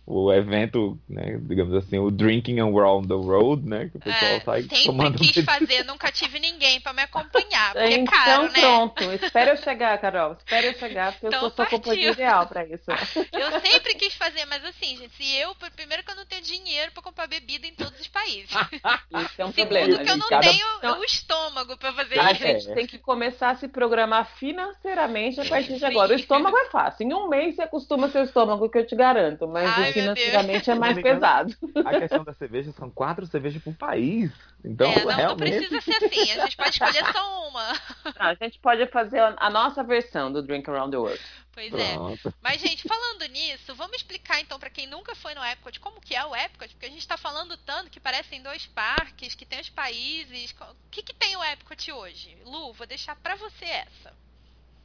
o 0.10 0.34
evento, 0.34 0.99
né, 1.07 1.39
digamos 1.43 1.76
assim, 1.76 1.99
o 1.99 2.10
Drinking 2.10 2.60
Around 2.60 3.07
the 3.07 3.14
Road, 3.14 3.64
né, 3.64 3.89
que 3.89 3.97
o 3.97 3.99
pessoal 3.99 4.32
é, 4.32 4.39
sai 4.39 4.62
sempre 4.64 4.86
tomando... 4.86 5.20
quis 5.20 5.45
fazer, 5.45 5.86
nunca 5.86 6.12
tive 6.12 6.39
ninguém 6.39 6.82
para 6.82 6.93
me 6.93 7.03
acompanhar, 7.03 7.74
porque 7.74 7.93
então, 7.93 8.14
é 8.16 8.18
caro, 8.18 8.43
né? 8.43 8.60
pronto, 8.60 9.03
espera 9.14 9.51
eu 9.51 9.57
chegar, 9.57 9.95
Carol, 9.99 10.34
espera 10.34 10.66
eu 10.66 10.74
chegar, 10.74 11.12
porque 11.12 11.28
então, 11.28 11.38
eu 11.38 11.41
sou 11.41 11.51
sua 11.51 11.66
companhia 11.68 12.10
ideal 12.10 12.47
para 12.47 12.66
isso. 12.66 12.89
Eu 13.32 13.62
sempre 13.62 13.93
quis 13.93 14.16
fazer, 14.16 14.45
mas 14.45 14.66
assim, 14.66 14.97
gente, 14.97 15.16
se 15.16 15.36
eu, 15.38 15.53
primeiro 15.76 16.03
que 16.03 16.12
eu 16.12 16.16
não 16.16 16.26
tenho 16.26 16.41
dinheiro 16.41 16.91
para 16.91 17.03
comprar 17.03 17.28
bebida 17.28 17.68
em 17.68 17.74
todos 17.76 17.99
os 17.99 18.07
países. 18.07 18.49
Isso 18.49 19.41
é 19.41 19.45
um 19.45 19.51
Segundo 19.51 19.55
problema. 19.55 20.03
que 20.03 20.10
eu 20.10 20.18
não 20.18 20.28
cada... 20.28 20.41
tenho 20.41 20.66
então, 20.78 20.99
o 20.99 21.03
estômago 21.03 21.78
para 21.78 21.93
fazer 21.93 22.20
a 22.20 22.32
isso. 22.32 22.43
A 22.43 22.47
gente 22.47 22.74
tem 22.74 22.88
que 22.88 22.97
começar 22.97 23.51
a 23.51 23.55
se 23.55 23.68
programar 23.68 24.26
financeiramente 24.38 25.39
a 25.39 25.45
partir 25.45 25.78
de 25.78 25.86
agora. 25.86 26.14
O 26.14 26.16
estômago 26.16 26.57
é 26.57 26.66
fácil, 26.70 27.05
em 27.05 27.14
um 27.14 27.28
mês 27.28 27.55
você 27.55 27.64
acostuma 27.64 28.10
seu 28.10 28.24
estômago, 28.24 28.70
que 28.70 28.78
eu 28.78 28.88
te 28.88 28.95
garanto, 28.95 29.47
mas 29.47 29.70
Ai, 29.70 29.93
financeiramente 30.01 30.71
é 30.71 30.75
mais 30.75 31.01
pesado. 31.01 31.55
A 31.85 31.99
questão 31.99 32.23
da 32.23 32.33
cerveja 32.33 32.71
são 32.71 32.89
quatro 32.89 33.25
cervejas 33.25 33.61
por 33.61 33.73
país. 33.75 34.31
Então, 34.63 34.91
é, 34.91 35.05
não, 35.05 35.15
realmente... 35.15 35.69
não 35.69 35.69
precisa 35.69 35.81
ser 35.81 36.05
assim. 36.05 36.31
A 36.31 36.45
gente 36.45 36.57
pode 36.57 36.69
escolher 36.69 37.05
só 37.11 37.49
uma. 37.49 37.73
Não, 38.19 38.25
a 38.27 38.33
gente 38.35 38.59
pode 38.59 38.87
fazer 38.87 39.19
a 39.19 39.49
nossa 39.49 39.83
versão 39.83 40.31
do 40.31 40.41
Drink 40.41 40.69
Around 40.69 40.91
the 40.91 40.97
World. 40.97 41.21
Pois 41.53 41.73
é. 41.73 41.93
Pronto. 41.93 42.29
é. 42.29 42.33
Mas, 42.41 42.61
gente, 42.61 42.87
falando 42.87 43.25
nisso, 43.31 43.75
vamos 43.75 43.97
explicar 43.97 44.39
então 44.39 44.57
para 44.57 44.69
quem 44.69 44.87
nunca 44.87 45.13
foi 45.15 45.33
no 45.33 45.43
Epcot 45.43 45.79
como 45.79 45.99
que 45.99 46.15
é 46.15 46.25
o 46.25 46.35
Epcot, 46.35 46.69
porque 46.69 46.85
a 46.85 46.89
gente 46.89 46.99
está 46.99 47.17
falando 47.17 47.57
tanto 47.57 47.89
que 47.89 47.99
parecem 47.99 48.41
dois 48.41 48.65
parques, 48.67 49.35
que 49.35 49.45
tem 49.45 49.59
os 49.59 49.69
países. 49.69 50.55
O 50.61 50.75
que, 50.89 51.03
que 51.03 51.13
tem 51.13 51.35
o 51.35 51.43
Epcot 51.43 51.91
hoje? 51.91 52.37
Lu, 52.45 52.71
vou 52.73 52.87
deixar 52.87 53.15
para 53.15 53.35
você 53.35 53.65
essa. 53.65 54.13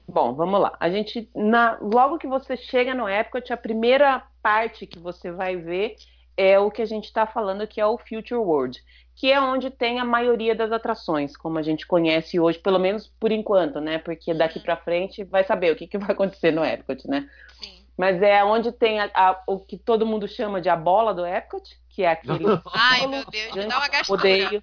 Bom, 0.06 0.34
vamos 0.34 0.60
lá. 0.60 0.76
A 0.80 0.90
gente, 0.90 1.28
na, 1.34 1.78
logo 1.80 2.18
que 2.18 2.26
você 2.26 2.56
chega 2.56 2.94
no 2.94 3.08
Epcot, 3.08 3.52
a 3.52 3.56
primeira 3.56 4.22
parte 4.44 4.86
que 4.86 4.98
você 4.98 5.32
vai 5.32 5.56
ver 5.56 5.96
é 6.36 6.58
o 6.58 6.70
que 6.70 6.82
a 6.82 6.86
gente 6.86 7.04
está 7.04 7.26
falando 7.26 7.66
que 7.66 7.80
é 7.80 7.86
o 7.86 7.96
Future 7.96 8.34
World, 8.34 8.78
que 9.16 9.32
é 9.32 9.40
onde 9.40 9.70
tem 9.70 9.98
a 9.98 10.04
maioria 10.04 10.54
das 10.54 10.70
atrações, 10.70 11.34
como 11.34 11.58
a 11.58 11.62
gente 11.62 11.86
conhece 11.86 12.38
hoje, 12.38 12.58
pelo 12.58 12.78
menos 12.78 13.06
por 13.18 13.32
enquanto, 13.32 13.80
né? 13.80 13.98
Porque 13.98 14.34
daqui 14.34 14.60
para 14.60 14.76
frente 14.76 15.24
vai 15.24 15.44
saber 15.44 15.72
o 15.72 15.76
que, 15.76 15.86
que 15.86 15.96
vai 15.96 16.10
acontecer 16.10 16.50
no 16.50 16.62
Epcot, 16.62 17.08
né? 17.08 17.26
Sim. 17.62 17.86
Mas 17.96 18.20
é 18.20 18.44
onde 18.44 18.72
tem 18.72 19.00
a, 19.00 19.10
a, 19.14 19.42
o 19.46 19.60
que 19.60 19.78
todo 19.78 20.04
mundo 20.04 20.28
chama 20.28 20.60
de 20.60 20.68
a 20.68 20.76
bola 20.76 21.14
do 21.14 21.24
Epcot, 21.24 21.62
que 21.88 22.02
é 22.02 22.10
aquele. 22.10 22.44
Ai, 22.74 23.06
meu 23.06 23.24
Deus, 23.24 23.54
me 23.54 23.66
dá 23.66 23.78
uma 23.78 23.88
gastura. 23.88 24.20
Odeio, 24.20 24.62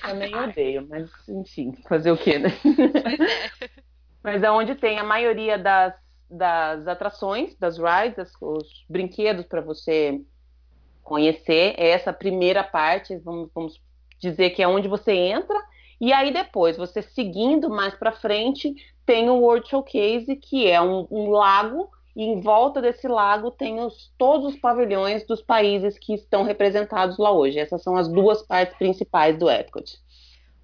também 0.00 0.34
odeio, 0.34 0.86
mas 0.88 1.10
enfim, 1.28 1.74
fazer 1.86 2.12
o 2.12 2.16
quê, 2.16 2.38
né? 2.38 2.50
Pois 2.62 2.78
é. 2.78 3.68
Mas 4.20 4.42
é 4.42 4.50
onde 4.50 4.74
tem 4.74 4.98
a 4.98 5.04
maioria 5.04 5.56
das, 5.56 5.94
das 6.30 6.86
atrações, 6.86 7.56
das 7.56 7.76
rides, 7.78 8.32
os 8.40 8.84
brinquedos 8.88 9.46
para 9.46 9.60
você 9.60 10.20
conhecer. 11.02 11.74
É 11.76 11.88
essa 11.88 12.12
primeira 12.12 12.62
parte, 12.62 13.16
vamos, 13.16 13.50
vamos 13.54 13.80
dizer 14.18 14.50
que 14.50 14.62
é 14.62 14.68
onde 14.68 14.88
você 14.88 15.12
entra. 15.12 15.58
E 16.00 16.12
aí 16.12 16.32
depois, 16.32 16.76
você 16.76 17.02
seguindo 17.02 17.68
mais 17.68 17.94
para 17.94 18.12
frente, 18.12 18.74
tem 19.04 19.28
o 19.28 19.40
World 19.40 19.68
Showcase, 19.68 20.36
que 20.36 20.68
é 20.68 20.80
um, 20.80 21.06
um 21.10 21.30
lago 21.30 21.90
e 22.14 22.22
em 22.22 22.40
volta 22.40 22.82
desse 22.82 23.06
lago 23.06 23.50
tem 23.50 23.80
os, 23.80 24.12
todos 24.18 24.52
os 24.54 24.60
pavilhões 24.60 25.24
dos 25.24 25.40
países 25.40 25.96
que 25.96 26.14
estão 26.14 26.42
representados 26.42 27.16
lá 27.16 27.30
hoje. 27.30 27.60
Essas 27.60 27.80
são 27.80 27.96
as 27.96 28.08
duas 28.08 28.42
partes 28.42 28.76
principais 28.76 29.38
do 29.38 29.48
Epcot. 29.48 29.98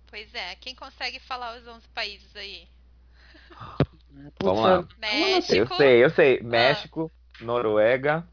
Pois 0.09 0.35
é, 0.35 0.57
quem 0.57 0.75
consegue 0.75 1.21
falar 1.21 1.57
os 1.57 1.67
11 1.67 1.89
países 1.89 2.35
aí? 2.35 2.67
Vamos 4.43 4.63
lá. 4.63 4.85
México. 4.99 5.55
Eu 5.55 5.77
sei, 5.77 6.05
eu 6.05 6.11
sei. 6.11 6.41
Ah. 6.41 6.45
México, 6.45 7.13
Noruega, 7.41 8.27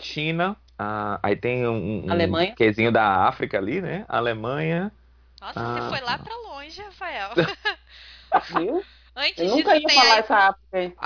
China. 0.00 0.56
Ah, 0.78 1.20
aí 1.22 1.36
tem 1.36 1.66
um, 1.66 2.06
um 2.06 2.10
Alemanha. 2.10 2.54
quezinho 2.54 2.90
da 2.90 3.26
África 3.26 3.58
ali, 3.58 3.80
né? 3.80 4.04
Alemanha. 4.08 4.92
Nossa, 5.40 5.60
ah, 5.60 5.74
você 5.74 5.88
foi 5.90 6.00
lá 6.00 6.18
pra 6.18 6.34
longe, 6.34 6.80
Rafael. 6.82 7.30
Viu? 8.58 8.84
Antes 9.16 9.38
eu 9.38 9.56
nunca 9.56 9.78
disso, 9.78 9.88
ia 9.88 10.02
falar 10.02 10.14
a... 10.14 10.18
essa 10.18 10.36
África 10.36 10.78
aí. 10.78 10.96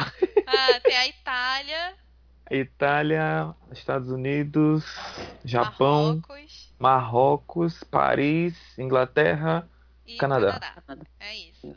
Ah, 0.46 0.80
tem 0.80 0.96
a 0.96 1.06
Itália. 1.06 1.94
Itália, 2.50 3.54
Estados 3.72 4.10
Unidos, 4.10 4.84
Japão, 5.44 6.14
Marrocos, 6.14 6.74
Marrocos 6.78 7.84
Paris, 7.84 8.78
Inglaterra, 8.78 9.68
e 10.06 10.16
Canadá. 10.16 10.58
Canadá. 10.86 11.06
É 11.20 11.36
isso. 11.36 11.76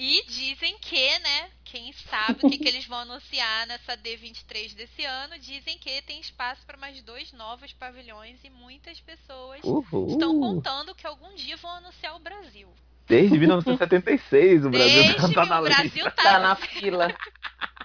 E 0.00 0.24
dizem 0.28 0.78
que, 0.78 1.18
né? 1.18 1.50
Quem 1.64 1.92
sabe 1.92 2.46
o 2.46 2.48
que, 2.48 2.56
que 2.56 2.68
eles 2.68 2.86
vão 2.86 2.98
anunciar 2.98 3.66
nessa 3.66 3.96
D23 3.96 4.72
desse 4.76 5.04
ano? 5.04 5.36
Dizem 5.40 5.76
que 5.76 6.00
tem 6.02 6.20
espaço 6.20 6.64
para 6.64 6.76
mais 6.76 7.02
dois 7.02 7.32
novos 7.32 7.72
pavilhões 7.72 8.38
e 8.44 8.48
muitas 8.48 9.00
pessoas 9.00 9.60
Uhul. 9.64 10.06
estão 10.06 10.38
contando 10.38 10.94
que 10.94 11.04
algum 11.04 11.34
dia 11.34 11.56
vão 11.56 11.72
anunciar 11.72 12.14
o 12.14 12.20
Brasil. 12.20 12.68
Desde 13.08 13.36
1976 13.36 14.66
o 14.66 14.70
Brasil 14.70 15.02
Desde 15.02 15.34
tá 15.34 15.46
na 15.46 15.60
o 15.60 15.64
Brasil 15.64 15.90
lista. 15.92 16.10
tá, 16.12 16.22
tá 16.22 16.38
na 16.38 16.54
fila. 16.54 17.08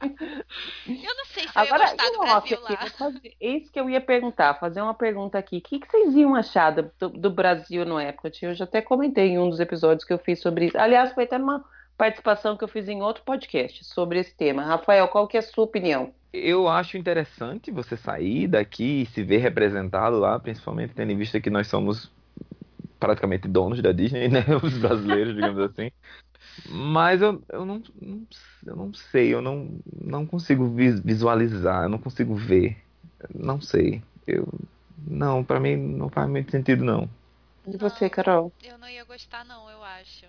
Eu 0.00 1.16
não 1.16 1.24
sei 1.26 1.44
se 1.44 1.50
Agora, 1.54 1.84
eu 1.84 1.86
ia 1.86 1.90
gostar 1.90 2.10
do 2.10 2.18
Brasil 2.18 2.60
lá. 2.60 2.70
Aqui, 2.70 2.90
fazer, 2.90 3.36
isso 3.40 3.72
que 3.72 3.80
eu 3.80 3.88
ia 3.88 4.00
perguntar, 4.00 4.54
fazer 4.54 4.80
uma 4.82 4.94
pergunta 4.94 5.38
aqui. 5.38 5.58
O 5.58 5.60
que, 5.60 5.80
que 5.80 5.90
vocês 5.90 6.14
iam 6.14 6.34
achar 6.34 6.70
do, 6.70 7.08
do, 7.08 7.30
Brasil 7.30 7.84
no 7.84 8.00
Epcot? 8.00 8.44
Eu 8.44 8.54
já 8.54 8.64
até 8.64 8.82
comentei 8.82 9.30
em 9.30 9.38
um 9.38 9.48
dos 9.48 9.60
episódios 9.60 10.04
que 10.04 10.12
eu 10.12 10.18
fiz 10.18 10.40
sobre 10.40 10.66
isso. 10.66 10.78
Aliás, 10.78 11.12
foi 11.12 11.24
até 11.24 11.38
uma 11.38 11.64
participação 11.96 12.56
que 12.56 12.64
eu 12.64 12.68
fiz 12.68 12.88
em 12.88 13.02
outro 13.02 13.22
podcast 13.24 13.84
sobre 13.84 14.18
esse 14.18 14.34
tema. 14.34 14.62
Rafael, 14.62 15.08
qual 15.08 15.26
que 15.26 15.36
é 15.36 15.40
a 15.40 15.42
sua 15.42 15.64
opinião? 15.64 16.12
Eu 16.32 16.68
acho 16.68 16.98
interessante 16.98 17.70
você 17.70 17.96
sair 17.96 18.46
daqui 18.46 19.02
e 19.02 19.06
se 19.06 19.22
ver 19.22 19.38
representado 19.38 20.18
lá, 20.18 20.38
principalmente 20.38 20.92
tendo 20.94 21.10
em 21.12 21.16
vista 21.16 21.40
que 21.40 21.48
nós 21.48 21.66
somos 21.66 22.12
praticamente 23.00 23.48
donos 23.48 23.80
da 23.80 23.92
Disney, 23.92 24.28
né? 24.28 24.44
Os 24.62 24.76
brasileiros, 24.76 25.34
digamos 25.34 25.58
assim. 25.58 25.90
Mas 26.68 27.20
eu, 27.20 27.42
eu, 27.50 27.64
não, 27.64 27.82
eu 28.66 28.76
não 28.76 28.94
sei, 28.94 29.34
eu 29.34 29.42
não, 29.42 29.78
não 30.00 30.26
consigo 30.26 30.68
visualizar, 30.68 31.84
eu 31.84 31.88
não 31.88 31.98
consigo 31.98 32.34
ver. 32.34 32.82
Não 33.34 33.60
sei. 33.60 34.02
Eu, 34.26 34.48
não, 35.06 35.44
para 35.44 35.60
mim 35.60 35.76
não 35.76 36.08
faz 36.08 36.28
muito 36.28 36.50
sentido, 36.50 36.84
não. 36.84 37.08
E 37.66 37.76
você, 37.76 38.08
Carol? 38.08 38.52
Eu 38.62 38.78
não 38.78 38.88
ia 38.88 39.02
gostar, 39.04 39.44
não, 39.44 39.68
eu 39.68 39.82
acho. 39.82 40.26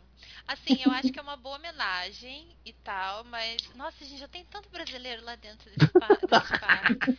Assim, 0.48 0.82
eu 0.84 0.92
acho 0.92 1.12
que 1.12 1.20
é 1.20 1.22
uma 1.22 1.38
boa 1.38 1.58
homenagem 1.58 2.48
e 2.66 2.74
tal, 2.74 3.24
mas. 3.26 3.58
Nossa, 3.76 4.04
gente, 4.04 4.20
já 4.20 4.28
tem 4.28 4.44
tanto 4.46 4.70
brasileiro 4.70 5.24
lá 5.24 5.36
dentro 5.36 5.70
desse, 5.70 5.92
parque. 5.94 7.12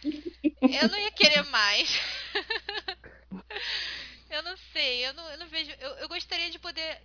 Eu 0.61 0.89
não 0.89 0.99
ia 0.99 1.13
querer 1.13 1.45
mais. 1.45 2.01
eu 4.29 4.43
não 4.43 4.57
sei, 4.73 5.07
eu 5.07 5.15
não, 5.15 5.31
eu 5.31 5.39
não 5.39 5.47
vejo. 5.47 5.71
Eu, 5.79 5.91
eu 5.99 6.09
gostaria 6.09 6.51
de 6.51 6.59
poder 6.59 7.01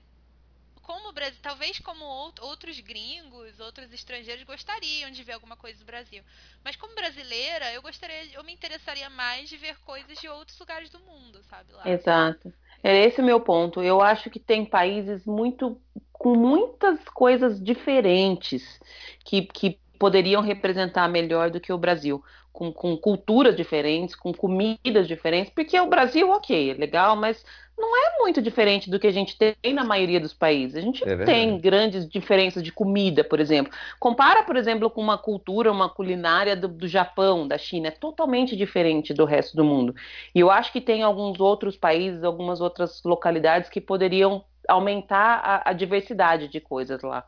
como 0.84 1.09
o 1.09 1.13
Brasil, 1.13 1.39
talvez 1.41 1.79
como 1.79 2.03
outros 2.41 2.79
gringos, 2.79 3.59
outros 3.59 3.91
estrangeiros 3.91 4.43
gostariam 4.43 5.09
de 5.09 5.23
ver 5.23 5.34
alguma 5.34 5.55
coisa 5.55 5.79
do 5.79 5.86
Brasil. 5.86 6.21
Mas 6.63 6.75
como 6.75 6.93
brasileira, 6.93 7.71
eu 7.73 7.81
gostaria, 7.81 8.25
eu 8.34 8.43
me 8.43 8.53
interessaria 8.53 9.09
mais 9.09 9.49
de 9.49 9.57
ver 9.57 9.77
coisas 9.79 10.17
de 10.19 10.27
outros 10.27 10.59
lugares 10.59 10.89
do 10.89 10.99
mundo, 10.99 11.41
sabe 11.49 11.71
lá. 11.73 11.89
Exato. 11.89 12.53
É 12.84 13.05
esse 13.05 13.21
o 13.21 13.23
meu 13.23 13.39
ponto. 13.39 13.81
Eu 13.81 14.01
acho 14.01 14.29
que 14.29 14.39
tem 14.39 14.65
países 14.65 15.25
muito 15.25 15.81
com 16.11 16.36
muitas 16.36 16.99
coisas 17.09 17.61
diferentes 17.61 18.79
que, 19.23 19.43
que 19.43 19.79
poderiam 19.97 20.41
representar 20.41 21.07
melhor 21.07 21.49
do 21.49 21.61
que 21.61 21.71
o 21.71 21.77
Brasil 21.77 22.23
com, 22.53 22.71
com, 22.71 22.95
culturas 22.95 23.55
diferentes, 23.55 24.15
com 24.15 24.31
comidas 24.31 25.07
diferentes, 25.07 25.51
porque 25.53 25.77
o 25.79 25.88
Brasil, 25.88 26.29
ok, 26.29 26.69
é 26.69 26.73
legal, 26.75 27.15
mas 27.15 27.43
não 27.78 27.95
é 27.97 28.17
muito 28.19 28.41
diferente 28.41 28.89
do 28.89 28.99
que 28.99 29.07
a 29.07 29.11
gente 29.11 29.38
tem 29.38 29.74
na 29.74 29.84
maioria 29.84 30.19
dos 30.19 30.34
países. 30.34 30.76
A 30.76 30.82
gente 30.82 31.03
é 31.07 31.17
tem 31.26 31.59
grandes 31.59 32.07
diferenças 32.07 32.63
de 32.63 32.71
comida, 32.71 33.24
por 33.24 33.39
exemplo. 33.39 33.74
Compara, 33.99 34.43
por 34.43 34.55
exemplo, 34.55 34.89
com 34.89 35.01
uma 35.01 35.17
cultura, 35.17 35.71
uma 35.71 35.89
culinária 35.89 36.55
do, 36.55 36.67
do 36.67 36.88
Japão, 36.88 37.47
da 37.47 37.57
China, 37.57 37.88
é 37.88 37.91
totalmente 37.91 38.55
diferente 38.55 39.13
do 39.13 39.26
resto 39.26 39.55
do 39.55 39.65
mundo. 39.65 39.95
E 40.34 40.39
eu 40.39 40.51
acho 40.51 40.71
que 40.71 40.82
tem 40.82 41.03
alguns 41.03 41.39
outros 41.39 41.76
países, 41.76 42.24
algumas 42.24 42.61
outras 42.61 43.01
localidades 43.03 43.69
que 43.69 43.82
poderiam 43.82 44.45
aumentar 44.67 45.41
a, 45.43 45.69
a 45.71 45.74
diversidade 45.74 46.47
de 46.47 46.59
coisas 46.59 47.01
lá. 47.01 47.26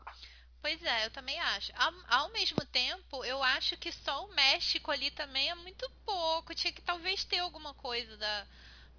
Pois 0.62 0.82
é, 0.82 1.06
eu 1.06 1.10
também 1.10 1.38
acho. 1.38 1.72
Ao, 1.76 1.92
ao, 2.08 2.32
mesmo 2.32 2.64
tempo, 2.72 3.24
eu 3.24 3.40
acho 3.42 3.76
que 3.76 3.92
só 3.92 4.24
o 4.24 4.34
México 4.34 4.90
ali 4.90 5.10
também 5.12 5.48
é 5.48 5.54
muito 5.54 5.88
pouco. 6.04 6.54
Tinha 6.54 6.72
que 6.72 6.82
talvez 6.82 7.24
ter 7.24 7.38
alguma 7.38 7.72
coisa 7.74 8.16
da 8.16 8.46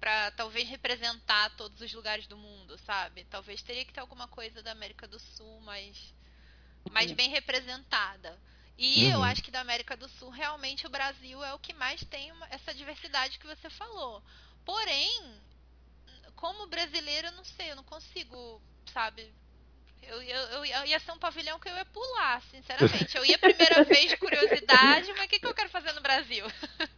para 0.00 0.30
talvez 0.32 0.68
representar 0.68 1.50
todos 1.56 1.80
os 1.80 1.92
lugares 1.92 2.26
do 2.26 2.36
mundo, 2.36 2.78
sabe? 2.78 3.24
Talvez 3.24 3.62
teria 3.62 3.84
que 3.84 3.92
ter 3.92 4.00
alguma 4.00 4.28
coisa 4.28 4.62
da 4.62 4.72
América 4.72 5.06
do 5.06 5.18
Sul 5.18 5.60
mais 5.60 6.14
mais 6.90 7.12
bem 7.12 7.28
representada. 7.28 8.38
E 8.76 9.06
uhum. 9.06 9.12
eu 9.12 9.22
acho 9.24 9.42
que 9.42 9.50
da 9.50 9.60
América 9.60 9.96
do 9.96 10.08
Sul, 10.08 10.30
realmente 10.30 10.86
o 10.86 10.90
Brasil 10.90 11.42
é 11.42 11.52
o 11.52 11.58
que 11.58 11.74
mais 11.74 12.02
tem 12.04 12.30
uma, 12.30 12.46
essa 12.46 12.72
diversidade 12.72 13.38
que 13.38 13.46
você 13.46 13.68
falou. 13.68 14.22
Porém, 14.64 15.40
como 16.36 16.68
brasileiro, 16.68 17.28
eu 17.28 17.32
não 17.32 17.44
sei, 17.44 17.72
eu 17.72 17.76
não 17.76 17.82
consigo, 17.82 18.62
sabe, 18.92 19.34
eu, 20.02 20.22
eu, 20.22 20.64
eu, 20.64 20.86
ia 20.86 20.98
ser 21.00 21.12
um 21.12 21.18
pavilhão 21.18 21.58
que 21.58 21.68
eu 21.68 21.76
ia 21.76 21.84
pular, 21.84 22.40
sinceramente. 22.42 23.16
Eu 23.16 23.24
ia 23.24 23.36
a 23.36 23.38
primeira 23.38 23.84
vez 23.84 24.10
de 24.10 24.16
curiosidade, 24.16 25.12
mas 25.16 25.26
o 25.26 25.28
que, 25.28 25.38
que 25.38 25.46
eu 25.46 25.54
quero 25.54 25.68
fazer 25.68 25.92
no 25.92 26.00
Brasil? 26.00 26.44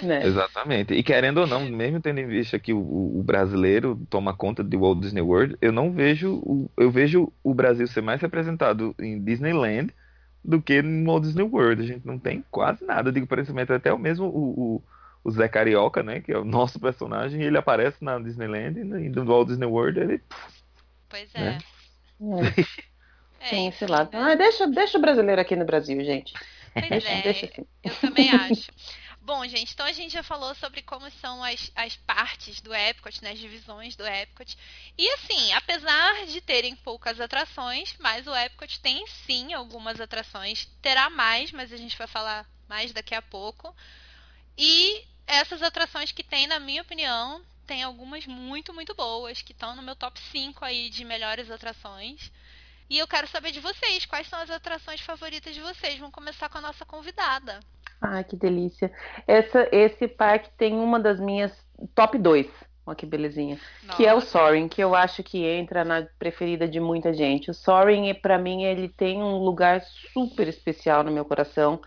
Né? 0.00 0.24
Exatamente. 0.24 0.94
E 0.94 1.02
querendo 1.02 1.38
ou 1.38 1.46
não, 1.48 1.68
mesmo 1.68 2.00
tendo 2.00 2.20
em 2.20 2.26
vista 2.28 2.60
que 2.60 2.72
o, 2.72 2.78
o, 2.78 3.22
brasileiro 3.24 4.00
toma 4.08 4.32
conta 4.32 4.62
de 4.62 4.76
Walt 4.76 5.00
Disney 5.00 5.20
World, 5.20 5.56
eu 5.60 5.72
não 5.72 5.90
vejo. 5.90 6.34
O, 6.44 6.70
eu 6.76 6.92
vejo 6.92 7.32
o 7.42 7.52
Brasil 7.52 7.84
ser 7.88 8.00
mais 8.00 8.20
representado 8.20 8.94
em 9.00 9.20
Disneyland 9.20 9.92
do 10.44 10.62
que 10.62 10.80
no 10.80 11.10
Walt 11.10 11.24
Disney 11.24 11.42
World. 11.42 11.82
A 11.82 11.86
gente 11.86 12.06
não 12.06 12.20
tem 12.20 12.44
quase 12.52 12.84
nada. 12.84 13.08
Eu 13.08 13.12
digo, 13.12 13.26
parecimento 13.26 13.72
até 13.72 13.92
o 13.92 13.98
mesmo 13.98 14.26
o, 14.26 14.82
o, 15.24 15.30
Zé 15.32 15.48
Carioca, 15.48 16.04
né? 16.04 16.20
Que 16.20 16.32
é 16.32 16.38
o 16.38 16.44
nosso 16.44 16.78
personagem, 16.78 17.42
ele 17.42 17.58
aparece 17.58 17.96
na 18.04 18.20
Disneyland 18.20 18.78
e 18.78 19.08
no 19.08 19.24
Walt 19.24 19.48
Disney 19.48 19.66
World 19.66 19.98
ele. 19.98 20.22
Pois 21.08 21.34
é. 21.34 21.40
Né? 21.40 21.58
É. 23.40 23.50
Tem 23.50 23.68
esse 23.68 23.86
lado. 23.86 24.10
Ah, 24.14 24.34
deixa, 24.34 24.66
deixa 24.66 24.96
o 24.96 25.00
brasileiro 25.00 25.40
aqui 25.40 25.54
no 25.54 25.66
Brasil, 25.66 26.02
gente. 26.02 26.32
Pois 26.72 26.88
deixa, 26.88 27.08
é, 27.08 27.22
deixa 27.22 27.46
assim. 27.46 27.66
eu 27.82 27.94
também 27.96 28.30
acho. 28.34 28.70
Bom, 29.20 29.46
gente, 29.46 29.72
então 29.72 29.86
a 29.86 29.92
gente 29.92 30.12
já 30.12 30.22
falou 30.22 30.54
sobre 30.54 30.82
como 30.82 31.10
são 31.10 31.42
as, 31.42 31.70
as 31.74 31.96
partes 31.96 32.60
do 32.60 32.74
Epcot, 32.74 33.22
né, 33.22 33.30
as 33.30 33.38
divisões 33.38 33.96
do 33.96 34.06
Epcot. 34.06 34.54
E 34.98 35.08
assim, 35.12 35.52
apesar 35.54 36.26
de 36.26 36.42
terem 36.42 36.76
poucas 36.76 37.18
atrações, 37.18 37.94
mas 37.98 38.26
o 38.26 38.34
Epcot 38.34 38.80
tem 38.80 39.06
sim 39.06 39.54
algumas 39.54 39.98
atrações. 39.98 40.66
Terá 40.82 41.08
mais, 41.08 41.52
mas 41.52 41.72
a 41.72 41.76
gente 41.78 41.96
vai 41.96 42.06
falar 42.06 42.46
mais 42.68 42.92
daqui 42.92 43.14
a 43.14 43.22
pouco. 43.22 43.74
E 44.58 45.02
essas 45.26 45.62
atrações 45.62 46.12
que 46.12 46.22
tem, 46.22 46.46
na 46.46 46.60
minha 46.60 46.82
opinião, 46.82 47.42
tem 47.64 47.82
algumas 47.82 48.26
muito, 48.26 48.72
muito 48.72 48.94
boas 48.94 49.42
que 49.42 49.52
estão 49.52 49.74
no 49.74 49.82
meu 49.82 49.96
top 49.96 50.20
5 50.20 50.64
aí 50.64 50.88
de 50.90 51.04
melhores 51.04 51.50
atrações. 51.50 52.30
E 52.88 52.98
eu 52.98 53.08
quero 53.08 53.26
saber 53.26 53.50
de 53.50 53.60
vocês, 53.60 54.04
quais 54.04 54.28
são 54.28 54.38
as 54.38 54.50
atrações 54.50 55.00
favoritas 55.00 55.54
de 55.54 55.60
vocês? 55.60 55.98
Vamos 55.98 56.14
começar 56.14 56.48
com 56.48 56.58
a 56.58 56.60
nossa 56.60 56.84
convidada. 56.84 57.60
Ah, 58.00 58.22
que 58.22 58.36
delícia. 58.36 58.92
Essa, 59.26 59.68
esse 59.72 60.06
parque 60.06 60.50
tem 60.58 60.74
uma 60.74 61.00
das 61.00 61.18
minhas 61.18 61.52
top 61.94 62.18
2. 62.18 62.46
Olha 62.86 62.94
que 62.94 63.06
belezinha. 63.06 63.58
Nossa. 63.82 63.96
Que 63.96 64.06
é 64.06 64.12
o 64.12 64.20
Soaring, 64.20 64.68
que 64.68 64.82
eu 64.82 64.94
acho 64.94 65.22
que 65.22 65.42
entra 65.44 65.84
na 65.84 66.06
preferida 66.18 66.68
de 66.68 66.78
muita 66.78 67.14
gente. 67.14 67.50
O 67.50 67.54
Soaring, 67.54 68.12
para 68.14 68.36
mim, 68.38 68.64
ele 68.64 68.88
tem 68.88 69.22
um 69.22 69.38
lugar 69.38 69.82
super 70.12 70.46
especial 70.46 71.02
no 71.02 71.10
meu 71.10 71.24
coração. 71.24 71.80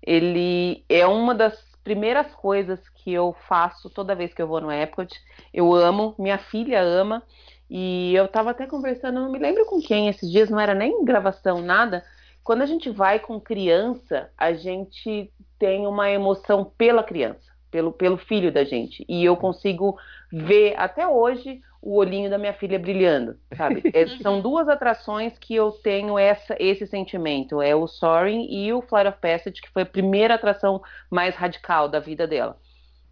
Ele 0.00 0.84
é 0.88 1.04
uma 1.06 1.34
das 1.34 1.67
primeiras 1.88 2.34
coisas 2.34 2.86
que 2.96 3.10
eu 3.10 3.34
faço 3.48 3.88
toda 3.88 4.14
vez 4.14 4.34
que 4.34 4.42
eu 4.42 4.46
vou 4.46 4.60
no 4.60 4.70
Epcot. 4.70 5.18
Eu 5.54 5.74
amo, 5.74 6.14
minha 6.18 6.36
filha 6.36 6.82
ama. 6.82 7.22
E 7.70 8.14
eu 8.14 8.28
tava 8.28 8.50
até 8.50 8.66
conversando, 8.66 9.20
não 9.20 9.32
me 9.32 9.38
lembro 9.38 9.64
com 9.64 9.80
quem 9.80 10.06
esses 10.06 10.30
dias, 10.30 10.50
não 10.50 10.60
era 10.60 10.74
nem 10.74 11.02
gravação, 11.02 11.62
nada. 11.62 12.04
Quando 12.44 12.60
a 12.60 12.66
gente 12.66 12.90
vai 12.90 13.18
com 13.18 13.40
criança, 13.40 14.30
a 14.36 14.52
gente 14.52 15.32
tem 15.58 15.86
uma 15.86 16.10
emoção 16.10 16.70
pela 16.76 17.02
criança, 17.02 17.50
pelo, 17.70 17.90
pelo 17.90 18.18
filho 18.18 18.52
da 18.52 18.64
gente. 18.64 19.02
E 19.08 19.24
eu 19.24 19.34
consigo 19.34 19.98
ver 20.30 20.74
até 20.76 21.08
hoje 21.08 21.62
o 21.80 21.96
olhinho 21.96 22.28
da 22.28 22.38
minha 22.38 22.52
filha 22.52 22.78
brilhando, 22.78 23.38
sabe? 23.56 23.82
É, 23.94 24.06
são 24.22 24.40
duas 24.40 24.68
atrações 24.68 25.38
que 25.38 25.54
eu 25.54 25.70
tenho 25.70 26.18
essa, 26.18 26.56
esse 26.58 26.86
sentimento. 26.86 27.62
É 27.62 27.74
o 27.74 27.86
Soaring 27.86 28.46
e 28.50 28.72
o 28.72 28.82
Flight 28.82 29.08
of 29.08 29.18
Passage, 29.20 29.60
que 29.60 29.70
foi 29.70 29.82
a 29.82 29.86
primeira 29.86 30.34
atração 30.34 30.82
mais 31.10 31.34
radical 31.34 31.88
da 31.88 32.00
vida 32.00 32.26
dela. 32.26 32.58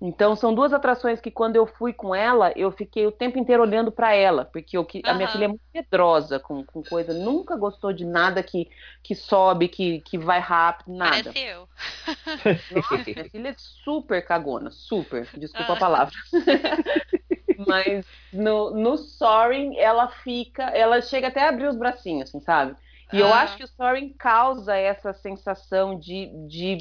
Então 0.01 0.37
são 0.37 0.55
duas 0.55 0.75
atrações 0.75 1.21
que 1.23 1.31
quando 1.31 1.57
eu 1.57 1.67
fui 1.67 1.91
com 1.91 2.15
ela, 2.15 2.53
eu 2.55 2.71
fiquei 2.71 3.07
o 3.07 3.13
tempo 3.13 3.39
inteiro 3.39 3.63
olhando 3.63 3.91
para 3.91 4.15
ela, 4.15 4.45
porque 4.45 4.77
eu, 4.77 4.87
a 5.05 5.15
minha 5.15 5.29
filha 5.29 5.47
é 5.47 5.49
muito 5.49 5.63
medrosa 5.75 6.39
com, 6.39 6.63
com 6.63 6.83
coisa, 6.83 7.15
nunca 7.15 7.57
gostou 7.57 7.95
de 7.95 8.05
nada 8.05 8.43
que, 8.43 8.69
que 9.03 9.15
sobe, 9.15 9.69
que, 9.69 10.01
que 10.03 10.19
vai 10.19 10.39
rápido, 10.39 10.95
nada. 10.95 11.33
Parece 11.33 11.39
eu. 11.39 11.69
Nossa, 12.75 13.05
minha 13.07 13.31
filha 13.31 13.49
é 13.49 13.55
super 13.57 14.23
cagona, 14.23 14.71
super, 14.71 15.27
desculpa 15.35 15.73
a 15.73 15.77
palavra. 15.77 16.15
Mas 17.67 18.05
no, 18.33 18.71
no 18.71 18.97
Soaring, 18.97 19.77
ela 19.77 20.09
fica, 20.09 20.65
ela 20.65 21.01
chega 21.01 21.29
até 21.29 21.45
a 21.45 21.49
abrir 21.49 21.69
os 21.69 21.77
bracinhos, 21.77 22.29
assim, 22.29 22.41
sabe? 22.41 22.77
E 23.13 23.21
eu 23.21 23.33
acho 23.33 23.57
que 23.57 23.65
o 23.65 23.69
Soaring 23.69 24.13
causa 24.19 24.75
essa 24.77 25.13
sensação 25.13 25.99
de, 25.99 26.27
de 26.49 26.79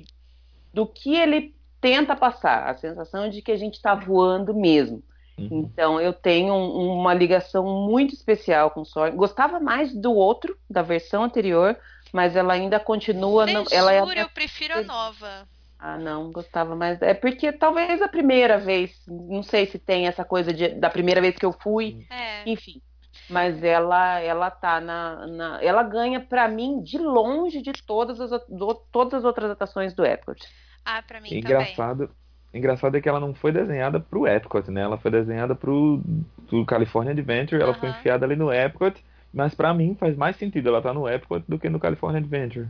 do 0.73 0.85
que 0.87 1.15
ele 1.15 1.55
tenta 1.79 2.15
passar, 2.15 2.67
a 2.67 2.75
sensação 2.75 3.29
de 3.29 3.41
que 3.41 3.51
a 3.51 3.57
gente 3.57 3.75
está 3.75 3.93
voando 3.93 4.53
mesmo. 4.53 5.03
Uhum. 5.37 5.69
Então 5.71 6.01
eu 6.01 6.13
tenho 6.13 6.53
um, 6.53 6.99
uma 6.99 7.13
ligação 7.13 7.63
muito 7.87 8.13
especial 8.13 8.71
com 8.71 8.81
o 8.81 8.85
Soaring. 8.85 9.15
Gostava 9.15 9.59
mais 9.59 9.93
do 9.93 10.13
outro, 10.13 10.57
da 10.69 10.81
versão 10.81 11.23
anterior, 11.23 11.77
mas 12.11 12.35
ela 12.35 12.53
ainda 12.53 12.79
continua. 12.79 13.45
Não, 13.45 13.65
ela 13.69 13.93
é 13.93 13.99
eu 13.99 14.29
prefiro 14.29 14.79
a 14.79 14.83
nova. 14.83 15.47
Ah, 15.87 15.99
não, 15.99 16.31
gostava 16.31 16.75
mais. 16.75 16.99
É 16.99 17.13
porque 17.13 17.51
talvez 17.51 18.01
a 18.01 18.07
primeira 18.07 18.57
vez, 18.57 18.99
não 19.07 19.43
sei 19.43 19.67
se 19.67 19.77
tem 19.77 20.07
essa 20.07 20.25
coisa 20.25 20.51
de, 20.51 20.69
da 20.69 20.89
primeira 20.89 21.21
vez 21.21 21.35
que 21.35 21.45
eu 21.45 21.53
fui, 21.53 22.07
é. 22.09 22.41
enfim. 22.49 22.81
Mas 23.29 23.63
ela, 23.63 24.19
ela 24.19 24.49
tá 24.49 24.81
na, 24.81 25.27
na 25.27 25.63
ela 25.63 25.83
ganha 25.83 26.19
para 26.19 26.47
mim 26.47 26.81
de 26.81 26.97
longe 26.97 27.61
de 27.61 27.71
todas 27.71 28.19
as, 28.19 28.31
do, 28.49 28.73
todas 28.91 29.19
as 29.19 29.25
outras 29.25 29.51
atrações 29.51 29.93
do 29.93 30.03
Epcot. 30.03 30.41
Ah, 30.83 31.03
pra 31.03 31.21
mim 31.21 31.37
engraçado, 31.37 32.07
também. 32.07 32.15
Engraçado 32.51 32.97
é 32.97 33.01
que 33.01 33.07
ela 33.07 33.19
não 33.19 33.35
foi 33.35 33.51
desenhada 33.51 33.99
pro 33.99 34.25
Epcot, 34.25 34.71
né? 34.71 34.81
Ela 34.81 34.97
foi 34.97 35.11
desenhada 35.11 35.53
pro, 35.53 36.01
pro 36.47 36.65
California 36.65 37.11
Adventure, 37.11 37.61
ela 37.61 37.75
foi 37.75 37.89
enfiada 37.89 38.25
ali 38.25 38.35
no 38.35 38.51
Epcot, 38.51 39.03
mas 39.31 39.53
para 39.53 39.71
mim 39.71 39.95
faz 39.99 40.17
mais 40.17 40.35
sentido 40.35 40.69
ela 40.69 40.79
estar 40.79 40.89
tá 40.89 40.95
no 40.95 41.07
Epcot 41.07 41.43
do 41.47 41.59
que 41.59 41.69
no 41.69 41.79
California 41.79 42.19
Adventure. 42.19 42.67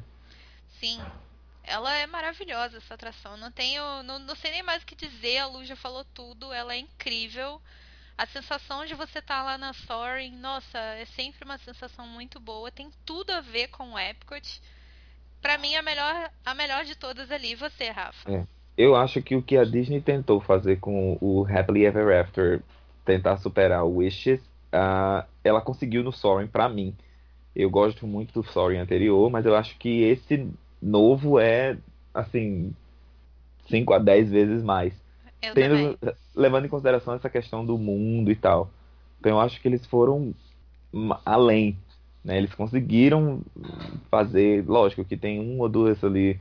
Sim, 0.68 1.00
ela 1.68 1.94
é 1.96 2.08
maravilhosa, 2.08 2.78
essa 2.78 2.94
atração. 2.94 3.38
Não 3.38 3.52
tenho. 3.52 4.04
Não, 4.04 4.20
não 4.20 4.36
sei 4.36 4.52
nem 4.52 4.64
mais 4.64 4.84
o 4.84 4.86
que 4.86 4.96
dizer. 4.96 5.38
A 5.40 5.48
Lu 5.48 5.64
já 5.66 5.76
falou 5.76 6.06
tudo. 6.14 6.52
Ela 6.54 6.74
é 6.74 6.80
incrível. 6.80 7.62
A 8.18 8.26
sensação 8.26 8.86
de 8.86 8.94
você 8.94 9.20
estar 9.20 9.40
tá 9.40 9.44
lá 9.44 9.58
na 9.58 9.74
Soaring, 9.74 10.38
nossa, 10.38 10.78
é 10.78 11.06
sempre 11.06 11.44
uma 11.44 11.58
sensação 11.58 12.08
muito 12.08 12.40
boa. 12.40 12.72
Tem 12.72 12.90
tudo 13.06 13.32
a 13.32 13.42
ver 13.42 13.68
com 13.68 13.92
o 13.92 14.00
Epcot. 14.00 14.62
Pra 15.42 15.58
mim, 15.58 15.76
a 15.76 15.82
melhor, 15.82 16.32
a 16.46 16.56
melhor 16.56 16.86
de 16.86 16.96
todas 16.96 17.30
ali. 17.30 17.56
Você, 17.56 17.90
Rafa? 17.90 18.32
É. 18.32 18.46
Eu 18.78 18.96
acho 18.96 19.22
que 19.22 19.36
o 19.36 19.42
que 19.42 19.58
a 19.58 19.64
Disney 19.64 20.02
tentou 20.02 20.42
fazer 20.42 20.80
com 20.80 21.18
o 21.22 21.46
Happily 21.48 21.86
Ever 21.86 22.22
After, 22.22 22.62
tentar 23.06 23.38
superar 23.38 23.86
o 23.86 23.98
Wishes, 23.98 24.40
uh, 24.40 25.26
ela 25.44 25.62
conseguiu 25.62 26.04
no 26.04 26.12
Soaring 26.12 26.48
pra 26.48 26.68
mim. 26.68 26.96
Eu 27.56 27.70
gosto 27.70 28.06
muito 28.06 28.34
do 28.34 28.48
Soaring 28.48 28.80
anterior, 28.80 29.30
mas 29.30 29.46
eu 29.46 29.56
acho 29.56 29.78
que 29.78 30.04
esse 30.04 30.50
novo 30.86 31.40
é, 31.40 31.78
assim, 32.14 32.74
5 33.68 33.94
a 33.94 34.00
10 34.00 34.30
vezes 34.30 34.64
mais. 34.64 34.94
Tendo, 35.54 35.98
levando 36.36 36.66
em 36.66 36.70
consideração 36.70 37.14
essa 37.14 37.30
questão 37.30 37.66
do 37.66 37.78
mundo 37.78 38.32
e 38.32 38.36
tal. 38.36 38.70
Então 39.20 39.34
eu 39.34 39.40
acho 39.40 39.62
que 39.62 39.68
eles 39.68 39.86
foram 39.86 40.34
além. 41.26 41.78
Né? 42.24 42.38
Eles 42.38 42.54
conseguiram 42.54 43.42
fazer, 44.10 44.64
lógico 44.68 45.06
que 45.06 45.18
tem 45.18 45.40
um 45.40 45.60
ou 45.60 45.70
duas 45.70 46.04
ali 46.04 46.40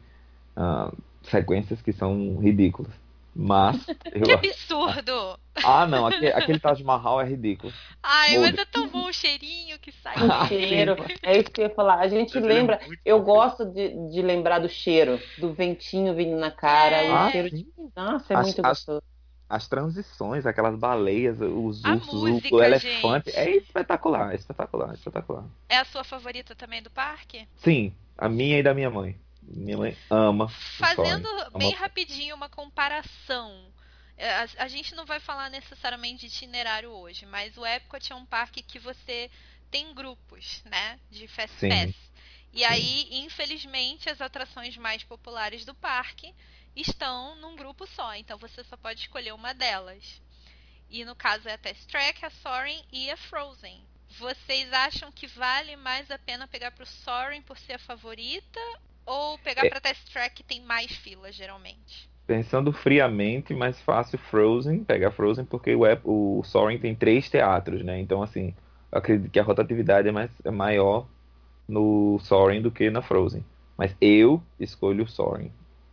uh, 0.56 0.94
sequências 1.22 1.82
que 1.82 1.92
são 1.92 2.38
ridículas. 2.38 2.92
Mas. 3.34 3.84
que 4.24 4.32
absurdo! 4.32 5.38
Ah, 5.64 5.86
não, 5.86 6.06
aquele, 6.06 6.28
aquele 6.28 6.60
Taj 6.60 6.82
Mahal 6.84 7.20
é 7.20 7.24
ridículo. 7.24 7.72
Ai, 8.02 8.38
mas 8.38 8.56
é 8.56 8.64
tão 8.64 8.88
bom 8.88 9.06
o 9.08 9.12
cheirinho 9.12 9.78
que 9.78 9.90
sai. 9.90 10.14
O 10.16 10.46
cheiro, 10.46 10.96
é 11.22 11.38
isso 11.38 11.50
que 11.50 11.60
eu 11.60 11.66
ia 11.66 11.74
falar. 11.74 11.98
A 11.98 12.08
gente 12.08 12.34
mas 12.34 12.44
lembra, 12.44 12.80
é 12.82 12.88
eu 13.04 13.20
gosto 13.22 13.64
de, 13.64 13.88
de 14.10 14.22
lembrar 14.22 14.60
do 14.60 14.68
cheiro, 14.68 15.20
do 15.38 15.52
ventinho 15.52 16.14
vindo 16.14 16.36
na 16.36 16.50
cara, 16.50 17.02
é. 17.02 17.10
o 17.10 17.14
ah, 17.14 17.30
cheiro 17.30 17.50
de. 17.50 17.66
Nossa, 17.96 18.34
é 18.34 18.36
as, 18.36 18.46
muito 18.46 18.62
gostoso. 18.62 19.02
As, 19.48 19.62
as, 19.62 19.68
transições, 19.68 20.46
aquelas 20.46 20.76
baleias, 20.78 21.40
os 21.40 21.84
ursos, 21.84 22.14
música, 22.14 22.54
o 22.54 22.62
elefante. 22.62 23.30
Gente. 23.30 23.38
É 23.38 23.56
espetacular, 23.56 24.32
é 24.32 24.36
espetacular, 24.36 24.90
é 24.90 24.94
espetacular. 24.94 25.44
É 25.68 25.78
a 25.78 25.84
sua 25.84 26.04
favorita 26.04 26.54
também 26.54 26.82
do 26.82 26.90
parque? 26.90 27.48
Sim, 27.56 27.92
a 28.16 28.28
minha 28.28 28.58
e 28.58 28.62
da 28.62 28.74
minha 28.74 28.90
mãe. 28.90 29.16
Minha 29.46 29.96
ama. 30.10 30.48
Fazendo 30.78 31.28
bem 31.58 31.72
ama... 31.74 31.78
rapidinho 31.78 32.34
uma 32.34 32.48
comparação. 32.48 33.72
É, 34.16 34.30
a, 34.30 34.48
a, 34.58 34.68
gente 34.68 34.94
não 34.94 35.04
vai 35.04 35.20
falar 35.20 35.50
necessariamente 35.50 36.20
de 36.20 36.26
itinerário 36.26 36.90
hoje, 36.90 37.26
mas 37.26 37.56
o 37.56 37.66
Epcot 37.66 38.12
é 38.12 38.14
um 38.14 38.24
parque 38.24 38.62
que 38.62 38.78
você 38.78 39.30
tem 39.70 39.92
grupos, 39.92 40.62
né? 40.64 40.98
De 41.10 41.26
Fast 41.26 41.56
Sim. 41.58 41.68
Pass. 41.68 41.94
E 42.52 42.58
Sim. 42.58 42.64
aí, 42.64 43.08
infelizmente, 43.10 44.08
as 44.08 44.20
atrações 44.20 44.76
mais 44.76 45.02
populares 45.02 45.64
do 45.64 45.74
parque 45.74 46.32
estão 46.76 47.34
num 47.36 47.56
grupo 47.56 47.86
só. 47.86 48.14
Então 48.14 48.38
você 48.38 48.62
só 48.64 48.76
pode 48.76 49.00
escolher 49.00 49.32
uma 49.32 49.52
delas. 49.52 50.22
E 50.88 51.04
no 51.04 51.16
caso 51.16 51.48
é 51.48 51.54
a 51.54 51.58
Test 51.58 51.86
Track, 51.86 52.24
a 52.24 52.30
Soaring 52.30 52.84
e 52.92 53.10
a 53.10 53.16
Frozen. 53.16 53.84
Vocês 54.16 54.72
acham 54.72 55.10
que 55.10 55.26
vale 55.26 55.74
mais 55.74 56.08
a 56.10 56.18
pena 56.18 56.46
pegar 56.46 56.70
pro 56.70 56.86
Soaring 56.86 57.42
por 57.42 57.58
ser 57.58 57.74
a 57.74 57.78
favorita 57.80 58.60
ou 59.06 59.38
pegar 59.38 59.66
é. 59.66 59.68
pra 59.68 59.80
Test 59.80 60.12
Track 60.12 60.34
que 60.36 60.42
tem 60.42 60.62
mais 60.62 60.90
filas, 60.90 61.34
geralmente? 61.34 62.08
Pensando 62.26 62.72
friamente, 62.72 63.52
mais 63.54 63.78
fácil 63.80 64.18
Frozen, 64.18 64.84
pegar 64.84 65.10
Frozen, 65.10 65.44
porque 65.44 65.74
o, 65.74 65.82
o 66.04 66.42
Soaring 66.44 66.78
tem 66.78 66.94
três 66.94 67.28
teatros, 67.28 67.84
né? 67.84 68.00
Então, 68.00 68.22
assim, 68.22 68.54
eu 68.90 68.98
acredito 68.98 69.30
que 69.30 69.38
a 69.38 69.42
rotatividade 69.42 70.08
é, 70.08 70.12
mais, 70.12 70.30
é 70.44 70.50
maior 70.50 71.06
no 71.68 72.18
Soaring 72.20 72.62
do 72.62 72.70
que 72.70 72.88
na 72.90 73.02
Frozen. 73.02 73.44
Mas 73.76 73.94
eu 74.00 74.42
escolho 74.58 75.04
o 75.04 75.08
Soaring. 75.08 75.50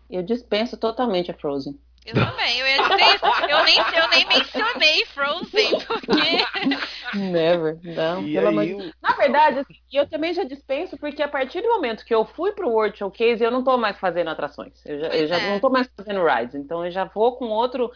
Eu 0.10 0.24
dispenso 0.24 0.78
totalmente 0.78 1.32
a 1.32 1.34
Frozen. 1.34 1.78
Eu 2.06 2.16
também, 2.16 2.58
eu 2.58 2.68
ia 2.68 2.82
dizer 2.82 3.16
isso. 3.16 3.26
Eu 3.48 3.64
nem, 3.64 3.78
eu 3.78 4.10
nem 4.10 4.28
mencionei 4.28 5.06
Frozen, 5.06 5.80
porque. 5.86 7.18
Never, 7.18 7.80
não. 7.84 8.28
E 8.28 8.34
pelo 8.34 8.48
amor 8.48 8.66
de... 8.66 8.94
Na 9.02 9.16
verdade, 9.16 9.60
assim, 9.60 9.76
eu 9.94 10.08
também 10.08 10.34
já 10.34 10.44
dispenso, 10.44 10.98
porque 10.98 11.22
a 11.22 11.28
partir 11.28 11.62
do 11.62 11.70
momento 11.70 12.04
que 12.04 12.14
eu 12.14 12.26
fui 12.26 12.54
pro 12.54 12.70
World 12.70 12.98
Showcase, 12.98 13.44
eu 13.44 13.52
não 13.52 13.64
tô 13.64 13.78
mais 13.78 14.00
fazendo 14.00 14.30
atrações. 14.30 14.84
Eu 14.86 15.00
já, 15.00 15.08
eu 15.10 15.28
já 15.28 15.38
é. 15.38 15.50
não 15.52 15.60
tô 15.60 15.70
mais 15.70 15.88
fazendo 15.96 16.26
rides. 16.26 16.56
Então 16.56 16.84
eu 16.84 16.92
já 16.92 17.06
vou 17.06 17.36
com 17.36 17.46
outro. 17.46 17.92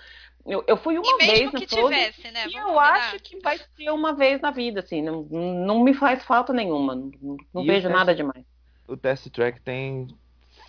Eu, 0.46 0.64
eu 0.68 0.78
fui 0.78 1.00
uma 1.00 1.24
e 1.24 1.26
vez 1.26 1.50
que 1.50 1.66
tivesse, 1.66 2.30
né? 2.30 2.46
E 2.48 2.56
eu 2.56 2.66
combinar. 2.66 2.92
acho 2.92 3.20
que 3.20 3.40
vai 3.40 3.58
ser 3.58 3.90
uma 3.90 4.14
vez 4.14 4.40
na 4.40 4.52
vida, 4.52 4.82
assim. 4.82 5.02
Não, 5.02 5.24
não 5.24 5.84
me 5.84 5.96
faz 5.96 6.24
falta 6.24 6.54
nenhuma. 6.54 6.94
Não, 6.94 7.38
não 7.52 7.66
vejo 7.66 7.90
nada 7.90 8.14
demais. 8.14 8.46
O 8.88 8.96
Test 8.96 9.28
Track 9.32 9.60
tem 9.62 10.08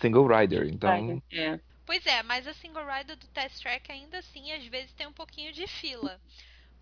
single 0.01 0.25
rider, 0.25 0.67
então. 0.67 1.21
É. 1.31 1.59
Pois 1.87 2.05
é, 2.05 2.21
mas 2.21 2.45
a 2.45 2.53
single 2.53 2.85
rider 2.85 3.15
do 3.15 3.27
Test 3.27 3.61
Track 3.61 3.89
ainda 3.89 4.19
assim, 4.19 4.51
às 4.51 4.65
vezes 4.67 4.93
tem 4.93 5.07
um 5.07 5.13
pouquinho 5.13 5.53
de 5.53 5.65
fila. 5.65 6.19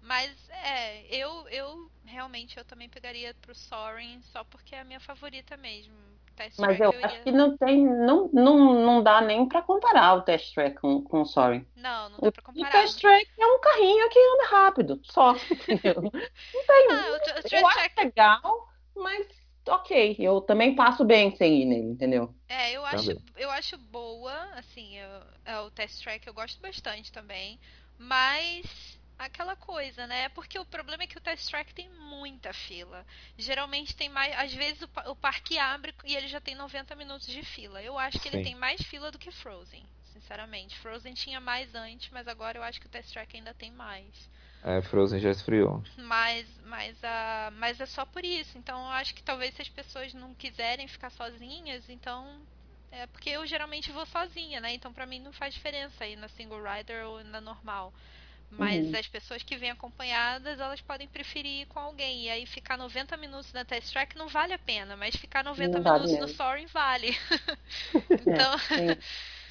Mas 0.02 0.32
é, 0.50 1.06
eu, 1.16 1.48
eu 1.50 1.92
realmente 2.04 2.58
eu 2.58 2.66
também 2.66 2.90
pegaria 2.90 3.34
pro 3.36 3.54
Soaring 3.54 4.20
só 4.24 4.44
porque 4.44 4.74
é 4.74 4.82
a 4.82 4.84
minha 4.84 5.00
favorita 5.00 5.56
mesmo. 5.56 5.94
Test 6.36 6.60
Mas 6.60 6.80
eu, 6.80 6.92
eu 6.92 7.06
acho 7.06 7.16
ia... 7.18 7.22
que 7.22 7.32
não 7.32 7.56
tem, 7.56 7.86
não, 7.86 8.30
não, 8.34 8.84
não 8.84 9.04
dá 9.04 9.22
nem 9.22 9.48
para 9.48 9.62
comparar 9.62 10.16
o 10.16 10.22
Test 10.24 10.54
Track 10.56 10.76
com, 10.82 11.02
com 11.04 11.22
o 11.22 11.26
Soaring. 11.26 11.66
Não, 11.76 12.10
não 12.10 12.20
dá 12.20 12.32
para 12.32 12.42
comparar. 12.42 12.68
O 12.68 12.72
Test 12.72 13.00
Track 13.00 13.30
é 13.40 13.46
um 13.46 13.60
carrinho 13.60 14.10
que 14.10 14.20
anda 14.20 14.46
rápido, 14.48 15.02
só. 15.04 15.36
Entendeu? 15.70 16.02
Não 16.02 16.12
tem. 16.12 16.88
Ah, 16.90 17.12
o, 17.12 17.16
o 17.16 17.56
eu 17.56 17.68
acho 17.68 17.92
legal, 17.98 18.70
mas 18.96 19.45
ok, 19.68 20.16
eu 20.20 20.42
também 20.42 20.76
passo 20.76 21.04
bem 21.06 21.36
sem 21.36 21.62
ir 21.62 21.66
nele, 21.66 21.88
entendeu? 21.92 22.36
É, 22.48 22.72
eu 22.74 22.86
acho, 22.86 23.12
eu 23.36 23.50
acho 23.52 23.78
boa, 23.78 24.34
assim, 24.56 24.98
eu, 24.98 25.24
é, 25.46 25.60
o 25.62 25.72
Test 25.72 26.02
Track 26.04 26.28
eu 26.28 26.34
gosto 26.34 26.62
bastante 26.62 27.12
também, 27.12 27.60
mas 27.98 29.00
aquela 29.18 29.56
coisa, 29.56 30.06
né? 30.08 30.30
Porque 30.30 30.60
o 30.60 30.66
problema 30.66 31.04
é 31.04 31.08
que 31.08 31.18
o 31.18 31.22
Test 31.22 31.50
Track 31.50 31.74
tem 31.74 31.90
muita 31.90 32.54
fila. 32.54 33.06
Geralmente 33.38 33.96
tem 33.96 34.10
mais, 34.10 34.36
às 34.38 34.54
vezes 34.54 34.82
o, 34.84 34.90
o 35.12 35.16
parque 35.16 35.58
abre 35.58 35.94
e 36.04 36.16
ele 36.16 36.28
já 36.28 36.40
tem 36.40 36.56
90 36.56 36.96
minutos 36.96 37.28
de 37.28 37.44
fila. 37.44 37.82
Eu 37.82 37.98
acho 37.98 38.20
que 38.20 38.30
Sim. 38.30 38.38
ele 38.38 38.44
tem 38.44 38.56
mais 38.56 38.82
fila 38.82 39.12
do 39.12 39.18
que 39.20 39.32
Frozen, 39.32 39.84
sinceramente. 40.14 40.78
Frozen 40.78 41.14
tinha 41.16 41.40
mais 41.40 41.74
antes, 41.74 42.10
mas 42.12 42.28
agora 42.28 42.58
eu 42.60 42.64
acho 42.64 42.80
que 42.80 42.88
o 42.88 42.90
Test 42.90 43.12
Track 43.12 43.36
ainda 43.36 43.54
tem 43.56 43.72
mais. 43.72 44.30
É, 44.68 44.82
Frozen 44.82 45.20
já 45.20 45.30
esfriou. 45.30 45.84
Mas, 45.96 46.48
mas, 46.66 46.98
a, 47.04 47.54
mas 47.56 47.80
é 47.80 47.86
só 47.86 48.04
por 48.04 48.26
isso. 48.26 48.58
Então 48.58 48.80
eu 48.80 48.92
acho 48.94 49.14
que 49.14 49.22
talvez 49.22 49.54
se 49.54 49.62
as 49.62 49.70
pessoas 49.70 50.12
não 50.12 50.34
quiserem 50.34 50.88
ficar 50.88 51.12
sozinhas, 51.12 51.88
então. 51.88 52.42
É 52.92 53.06
porque 53.08 53.30
eu 53.30 53.46
geralmente 53.46 53.92
vou 53.92 54.06
sozinha, 54.08 54.60
né? 54.60 54.74
Então 54.74 54.92
pra 54.92 55.06
mim 55.06 55.20
não 55.20 55.32
faz 55.32 55.54
diferença 55.54 56.08
ir 56.08 56.16
na 56.16 56.28
single 56.30 56.64
rider 56.64 57.06
ou 57.06 57.24
na 57.26 57.40
normal. 57.40 57.94
Mas 58.50 58.88
uhum. 58.88 58.98
as 58.98 59.08
pessoas 59.08 59.44
que 59.44 59.58
vêm 59.58 59.70
acompanhadas, 59.70 60.60
elas 60.60 60.82
podem 60.82 61.08
preferir 61.08 61.62
ir 61.62 61.66
com 61.68 61.80
alguém. 61.80 62.24
E 62.24 62.30
aí 62.30 62.46
ficar 62.48 62.78
90 62.78 63.18
minutos 63.18 63.54
na 63.54 63.66
test 63.66 63.92
track 63.92 64.18
não 64.18 64.30
vale 64.30 64.54
a 64.54 64.60
pena, 64.60 64.96
mas 64.96 65.16
ficar 65.16 65.44
90 65.44 65.80
não 65.80 65.94
minutos 65.94 66.20
no 66.20 66.28
Soaring 66.28 66.68
vale. 66.68 67.16
então. 68.10 68.56
É, 68.80 68.98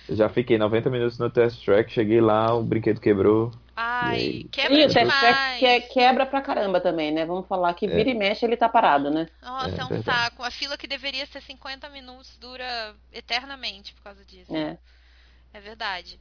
eu 0.09 0.17
já 0.17 0.29
fiquei 0.29 0.59
90 0.59 0.91
minutos 0.91 1.19
no 1.19 1.31
test 1.31 1.65
track, 1.65 1.93
cheguei 1.93 2.21
lá, 2.21 2.55
o 2.55 2.63
brinquedo 2.63 3.01
quebrou. 3.01 3.53
Ai, 3.77 4.47
quebra 4.53 4.79
e 4.79 4.87
demais. 4.87 5.59
Que, 5.59 5.81
quebra 5.81 6.27
pra 6.27 6.41
caramba 6.41 6.81
também, 6.81 7.11
né? 7.11 7.25
Vamos 7.25 7.47
falar 7.49 7.75
que 7.75 7.87
é. 7.87 7.89
vira 7.89 8.11
e 8.11 8.15
mexe 8.15 8.45
ele 8.45 8.57
tá 8.57 8.69
parado, 8.69 9.11
né? 9.11 9.29
Nossa, 9.43 9.77
é, 9.77 9.81
é 9.81 9.85
um 9.85 9.89
verdade. 9.89 10.05
saco. 10.05 10.43
A 10.45 10.51
fila 10.51 10.79
que 10.79 10.87
deveria 10.87 11.27
ser 11.27 11.41
50 11.41 11.89
minutos 11.89 12.37
dura 12.39 12.95
eternamente 13.13 13.93
por 13.95 14.03
causa 14.05 14.25
disso. 14.25 14.55
É. 14.55 14.79
É 15.53 15.61
verdade. 15.61 16.21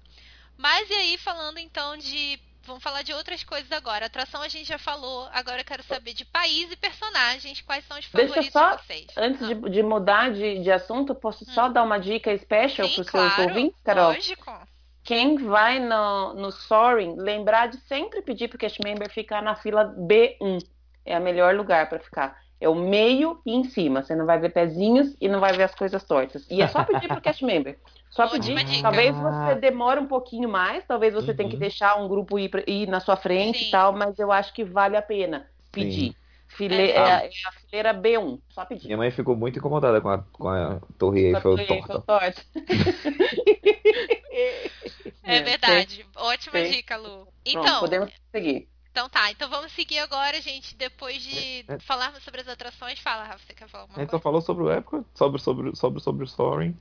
Mas 0.58 0.90
e 0.90 0.94
aí, 0.94 1.18
falando 1.18 1.58
então 1.58 1.98
de. 1.98 2.40
Vamos 2.66 2.82
falar 2.82 3.02
de 3.02 3.14
outras 3.14 3.44
coisas 3.44 3.72
agora. 3.72 4.06
Atração 4.06 4.42
a 4.42 4.48
gente 4.48 4.66
já 4.66 4.78
falou. 4.78 5.28
Agora 5.34 5.62
eu 5.62 5.66
quero 5.66 5.84
saber 5.84 6.14
de 6.14 6.26
país 6.26 6.72
e 6.72 6.76
personagens. 6.76 7.62
Quais 7.62 7.86
são 7.86 7.98
os 7.98 8.06
favoritos 8.06 8.36
Deixa 8.36 8.52
só, 8.52 8.76
de 8.76 8.84
vocês? 8.84 9.08
Antes 9.18 9.42
ah. 9.44 9.48
de, 9.48 9.70
de, 9.70 9.84
mudar 9.84 10.32
de, 10.32 10.60
de 10.60 10.72
assunto, 10.72 11.14
posso 11.14 11.44
hum. 11.44 11.54
só 11.54 11.70
dar 11.70 11.84
uma 11.84 11.98
dica 12.00 12.36
special 12.38 12.90
para 12.90 13.02
os 13.02 13.10
claro, 13.10 13.36
seus 13.36 13.48
ouvintes, 13.48 13.80
Carol? 13.84 14.14
Lógico 14.14 14.74
quem 15.04 15.38
vai 15.38 15.80
no, 15.80 16.34
no 16.34 16.52
Soaring, 16.52 17.16
lembrar 17.18 17.68
de 17.68 17.78
sempre 17.82 18.22
pedir 18.22 18.48
para 18.48 18.56
o 18.56 18.60
cast 18.60 18.80
member 18.84 19.10
ficar 19.12 19.42
na 19.42 19.56
fila 19.56 19.86
B1. 19.86 20.66
É 21.06 21.20
o 21.20 21.22
melhor 21.22 21.54
lugar 21.56 21.90
para 21.90 22.00
ficar. 22.00 22.42
É 22.60 22.70
o 22.70 22.76
meio 22.76 23.42
e 23.46 23.54
em 23.54 23.66
cima. 23.66 24.02
Você 24.02 24.16
não 24.16 24.26
vai 24.26 24.40
ver 24.40 24.54
pezinhos 24.54 25.14
e 25.20 25.28
não 25.28 25.42
vai 25.42 25.52
ver 25.52 25.64
as 25.64 25.76
coisas 25.76 26.02
tortas. 26.06 26.48
E 26.50 26.62
é 26.62 26.68
só 26.70 26.86
pedir 26.86 27.10
para 27.10 27.18
o 27.18 27.22
cast 27.22 27.44
member. 27.44 27.78
Só 28.14 28.30
pedir. 28.30 28.56
Talvez 28.84 29.16
você 29.16 29.56
demore 29.56 30.00
um 30.00 30.06
pouquinho 30.06 30.48
mais, 30.48 30.86
talvez 30.86 31.16
você 31.16 31.32
uhum. 31.32 31.38
tenha 31.38 31.50
que 31.50 31.58
deixar 31.58 32.00
um 32.00 32.08
grupo 32.08 32.38
ir, 32.38 32.52
ir 32.68 32.88
na 32.88 33.00
sua 33.00 33.18
frente 33.18 33.58
Sim. 33.58 33.68
e 33.68 33.72
tal, 33.72 33.92
mas 33.92 34.20
eu 34.20 34.32
acho 34.32 34.54
que 34.54 34.64
vale 34.64 34.96
a 34.96 35.02
pena 35.02 35.50
pedir. 35.72 36.12
Sim. 36.12 36.16
File... 36.48 36.76
É, 36.76 36.92
é, 36.92 37.30
a 37.48 37.52
fileira 37.54 37.92
B1, 37.92 38.40
só 38.50 38.66
pedir. 38.66 38.86
Minha 38.86 38.98
mãe 38.98 39.10
ficou 39.10 39.36
muito 39.36 39.58
incomodada 39.58 40.00
com 40.00 40.10
a, 40.10 40.20
com 40.32 40.48
a 40.48 40.80
Torre 41.00 41.34
Eiffel 41.34 41.66
torta. 41.66 42.02
torta. 42.02 42.44
é 45.24 45.42
verdade. 45.42 46.06
Ótima 46.16 46.60
Sim. 46.60 46.70
dica, 46.70 46.96
Lu. 46.96 47.28
Então, 47.44 47.64
Pronto, 47.64 47.80
podemos 47.80 48.12
seguir. 48.32 48.70
Então 48.92 49.10
tá, 49.10 49.32
então 49.32 49.50
vamos 49.50 49.72
seguir 49.72 49.98
agora, 49.98 50.40
gente. 50.40 50.76
Depois 50.76 51.20
de 51.20 51.66
é, 51.68 51.68
é. 51.68 51.80
falarmos 51.80 52.24
sobre 52.24 52.42
as 52.42 52.48
atrações, 52.48 53.00
fala, 53.00 53.24
Rafa, 53.24 53.40
você 53.40 53.56
quer 53.56 53.68
falar 53.68 53.86
alguma 53.86 53.96
coisa? 53.96 54.08
Então 54.08 54.20
falou 54.20 54.40
sobre 54.40 54.66
o 54.66 54.72
Epcot, 54.72 55.04
sobre, 55.16 55.42
sobre, 55.42 55.76
sobre, 55.76 56.00
sobre 56.00 56.24
o 56.24 56.28
Soaring. 56.28 56.78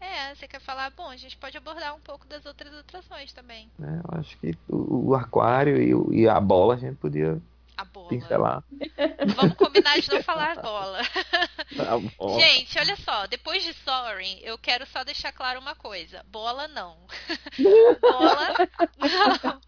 É, 0.00 0.34
você 0.34 0.46
quer 0.46 0.60
falar? 0.60 0.90
Bom, 0.90 1.08
a 1.08 1.16
gente 1.16 1.36
pode 1.36 1.56
abordar 1.56 1.94
um 1.94 2.00
pouco 2.00 2.26
das 2.26 2.46
outras 2.46 2.72
atrações 2.72 3.32
também. 3.32 3.70
É, 3.80 3.84
eu 3.84 4.20
acho 4.20 4.36
que 4.38 4.56
o, 4.68 5.08
o 5.08 5.14
aquário 5.14 5.82
e, 5.82 5.94
o, 5.94 6.12
e, 6.12 6.28
a 6.28 6.40
bola 6.40 6.74
a 6.74 6.78
gente 6.78 6.96
podia 6.96 7.40
a 7.76 7.84
bola. 7.84 8.08
Pincelar. 8.08 8.64
Vamos 9.36 9.56
combinar 9.56 10.00
de 10.00 10.10
não 10.10 10.22
falar 10.22 10.60
bola. 10.60 11.00
Tá 11.76 11.98
Gente, 12.40 12.78
olha 12.78 12.96
só, 12.96 13.26
depois 13.26 13.62
de 13.62 13.74
Soaring, 13.74 14.40
eu 14.42 14.56
quero 14.56 14.86
só 14.86 15.04
deixar 15.04 15.30
claro 15.32 15.60
uma 15.60 15.74
coisa. 15.74 16.24
Bola 16.28 16.66
não. 16.66 17.06
bola 18.00 18.54
não. 19.42 19.60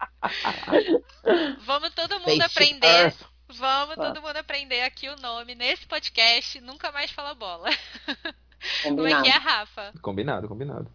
Vamos 1.59 1.93
todo 1.93 2.19
mundo 2.19 2.41
aprender. 2.41 3.13
Vamos 3.47 3.95
todo 3.95 4.21
mundo 4.21 4.37
aprender 4.37 4.81
aqui 4.81 5.09
o 5.09 5.15
nome 5.17 5.53
nesse 5.55 5.85
podcast. 5.85 6.59
Nunca 6.59 6.91
mais 6.91 7.11
fala 7.11 7.35
bola. 7.35 7.69
Combinado. 8.83 8.95
Como 8.95 9.07
é 9.07 9.21
que 9.21 9.29
é, 9.29 9.39
Rafa? 9.39 9.93
Combinado, 10.01 10.47
combinado. 10.47 10.87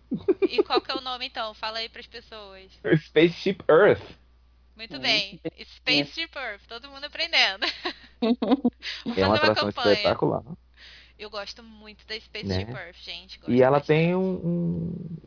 E 0.42 0.62
qual 0.62 0.80
que 0.80 0.90
é 0.90 0.94
o 0.94 1.00
nome 1.00 1.26
então? 1.26 1.52
Fala 1.54 1.78
aí 1.78 1.88
para 1.88 2.00
as 2.00 2.06
pessoas. 2.06 2.70
Spaceship 2.96 3.58
Earth. 3.68 4.02
Muito 4.76 4.98
bem. 5.00 5.40
Space 5.76 6.20
Earth, 6.20 6.62
todo 6.68 6.88
mundo 6.90 7.04
aprendendo. 7.04 7.66
Vamos 8.20 9.18
é 9.18 9.26
uma 9.26 9.36
atração 9.36 9.64
uma 9.64 9.70
espetacular. 9.70 10.42
Eu 11.18 11.30
gosto 11.30 11.62
muito 11.62 12.06
da 12.06 12.20
Space 12.20 12.46
né? 12.46 12.66
Earth, 12.70 12.96
gente. 13.02 13.38
Gosto 13.38 13.50
e 13.50 13.62
ela 13.62 13.78
bastante. 13.78 13.96
tem 13.96 14.14
um, 14.14 15.18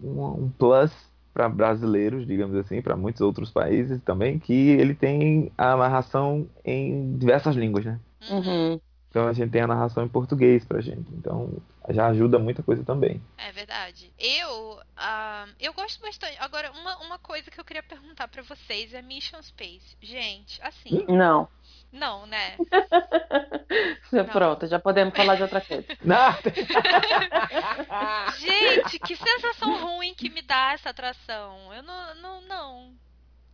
um, 0.00 0.44
um, 0.44 0.50
plus 0.50 0.92
para 1.34 1.48
brasileiros, 1.48 2.26
digamos 2.26 2.56
assim, 2.56 2.80
para 2.80 2.96
muitos 2.96 3.20
outros 3.20 3.50
países 3.50 4.00
também, 4.02 4.38
que 4.38 4.52
ele 4.52 4.94
tem 4.94 5.50
a 5.58 5.76
narração 5.76 6.48
em 6.64 7.18
diversas 7.18 7.56
línguas, 7.56 7.84
né? 7.84 8.00
Uhum. 8.30 8.80
Então 9.16 9.28
a 9.28 9.32
gente 9.32 9.50
tem 9.50 9.62
a 9.62 9.66
narração 9.66 10.04
em 10.04 10.08
português 10.08 10.62
pra 10.66 10.82
gente. 10.82 11.10
Então 11.14 11.50
já 11.88 12.08
ajuda 12.08 12.38
muita 12.38 12.62
coisa 12.62 12.84
também. 12.84 13.18
É 13.38 13.50
verdade. 13.50 14.12
Eu, 14.18 14.74
uh, 14.74 15.50
eu 15.58 15.72
gosto 15.72 16.02
bastante. 16.02 16.36
Agora, 16.38 16.70
uma, 16.72 16.98
uma 16.98 17.18
coisa 17.18 17.50
que 17.50 17.58
eu 17.58 17.64
queria 17.64 17.82
perguntar 17.82 18.28
para 18.28 18.42
vocês 18.42 18.92
é 18.92 19.00
Mission 19.00 19.40
Space. 19.40 19.96
Gente, 20.02 20.60
assim. 20.60 21.06
Não. 21.08 21.48
Não, 21.90 22.26
né? 22.26 22.58
Não. 24.12 24.26
Pronto, 24.26 24.66
já 24.66 24.78
podemos 24.78 25.16
falar 25.16 25.36
de 25.36 25.44
outra 25.44 25.62
coisa. 25.62 25.86
Não. 26.04 26.34
Gente, 28.36 28.98
que 28.98 29.16
sensação 29.16 29.80
ruim 29.80 30.12
que 30.12 30.28
me 30.28 30.42
dá 30.42 30.72
essa 30.74 30.90
atração. 30.90 31.72
Eu 31.72 31.82
não, 31.82 32.14
não, 32.16 32.42
não. 32.42 32.92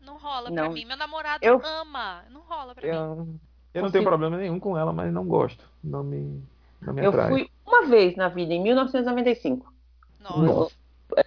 Não 0.00 0.18
rola 0.18 0.50
não. 0.50 0.64
pra 0.64 0.72
mim. 0.72 0.84
Meu 0.84 0.96
namorado 0.96 1.44
eu... 1.44 1.64
ama. 1.64 2.24
Não 2.30 2.40
rola 2.40 2.74
pra 2.74 2.84
eu... 2.84 3.24
mim. 3.24 3.40
Eu 3.74 3.82
não 3.82 3.90
tenho 3.90 4.04
problema 4.04 4.36
nenhum 4.36 4.60
com 4.60 4.76
ela, 4.76 4.92
mas 4.92 5.12
não 5.12 5.24
gosto. 5.24 5.64
Não 5.82 6.04
me, 6.04 6.42
não 6.80 6.92
me 6.92 7.04
eu 7.04 7.10
atrai. 7.10 7.26
Eu 7.26 7.30
fui 7.30 7.50
uma 7.66 7.86
vez 7.86 8.16
na 8.16 8.28
vida, 8.28 8.52
em 8.52 8.62
1995. 8.62 9.72
Nossa. 10.20 10.74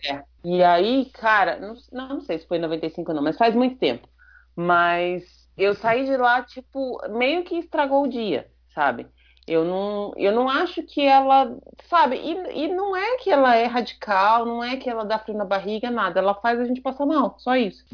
É. 0.04 0.24
E 0.44 0.64
aí, 0.64 1.06
cara, 1.14 1.60
não, 1.60 1.76
não 1.92 2.22
sei 2.22 2.40
se 2.40 2.48
foi 2.48 2.58
em 2.58 2.62
95 2.62 3.12
ou 3.12 3.16
não, 3.16 3.24
mas 3.24 3.38
faz 3.38 3.56
muito 3.56 3.78
tempo. 3.78 4.08
Mas 4.56 5.48
eu 5.58 5.74
saí 5.74 6.06
de 6.06 6.16
lá, 6.18 6.44
tipo, 6.44 7.00
meio 7.10 7.44
que 7.44 7.56
estragou 7.56 8.04
o 8.04 8.10
dia, 8.10 8.48
sabe? 8.74 9.08
Eu 9.48 9.64
não, 9.64 10.14
eu 10.18 10.32
não 10.32 10.50
acho 10.50 10.82
que 10.84 11.02
ela, 11.02 11.56
sabe? 11.88 12.16
E, 12.16 12.66
e 12.66 12.68
não 12.74 12.96
é 12.96 13.18
que 13.18 13.30
ela 13.30 13.56
é 13.56 13.66
radical, 13.66 14.46
não 14.46 14.64
é 14.64 14.76
que 14.76 14.90
ela 14.90 15.06
dá 15.06 15.20
frio 15.20 15.38
na 15.38 15.46
barriga, 15.46 15.92
nada. 15.92 16.20
Ela 16.20 16.34
faz 16.34 16.60
a 16.60 16.66
gente 16.66 16.82
passar 16.82 17.06
mal, 17.06 17.36
só 17.38 17.56
isso. 17.56 17.86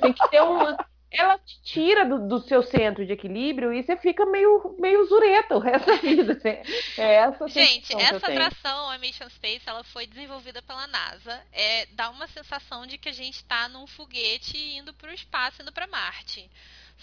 Tem 0.00 0.12
que 0.12 0.28
ter 0.28 0.42
uma, 0.42 0.76
ela 1.12 1.38
te 1.38 1.62
tira 1.62 2.04
do, 2.04 2.26
do, 2.26 2.40
seu 2.40 2.62
centro 2.62 3.04
de 3.04 3.12
equilíbrio 3.12 3.72
e 3.72 3.82
você 3.82 3.96
fica 3.96 4.24
meio, 4.26 4.74
meio 4.78 5.04
zureta 5.06 5.56
o 5.56 5.58
resto 5.58 5.86
da 5.86 5.96
vida. 5.96 6.32
Assim. 6.32 6.52
É 6.98 7.14
essa 7.14 7.48
Gente, 7.48 7.94
essa 7.94 8.16
atração, 8.16 8.90
a 8.90 8.98
Mission 8.98 9.28
Space, 9.30 9.62
ela 9.66 9.82
foi 9.84 10.06
desenvolvida 10.06 10.62
pela 10.62 10.86
NASA. 10.86 11.40
É, 11.52 11.86
dá 11.92 12.10
uma 12.10 12.26
sensação 12.28 12.86
de 12.86 12.98
que 12.98 13.08
a 13.08 13.12
gente 13.12 13.36
está 13.36 13.68
num 13.68 13.86
foguete 13.86 14.56
indo 14.56 14.92
para 14.94 15.10
o 15.10 15.14
espaço, 15.14 15.62
indo 15.62 15.72
para 15.72 15.86
Marte. 15.86 16.50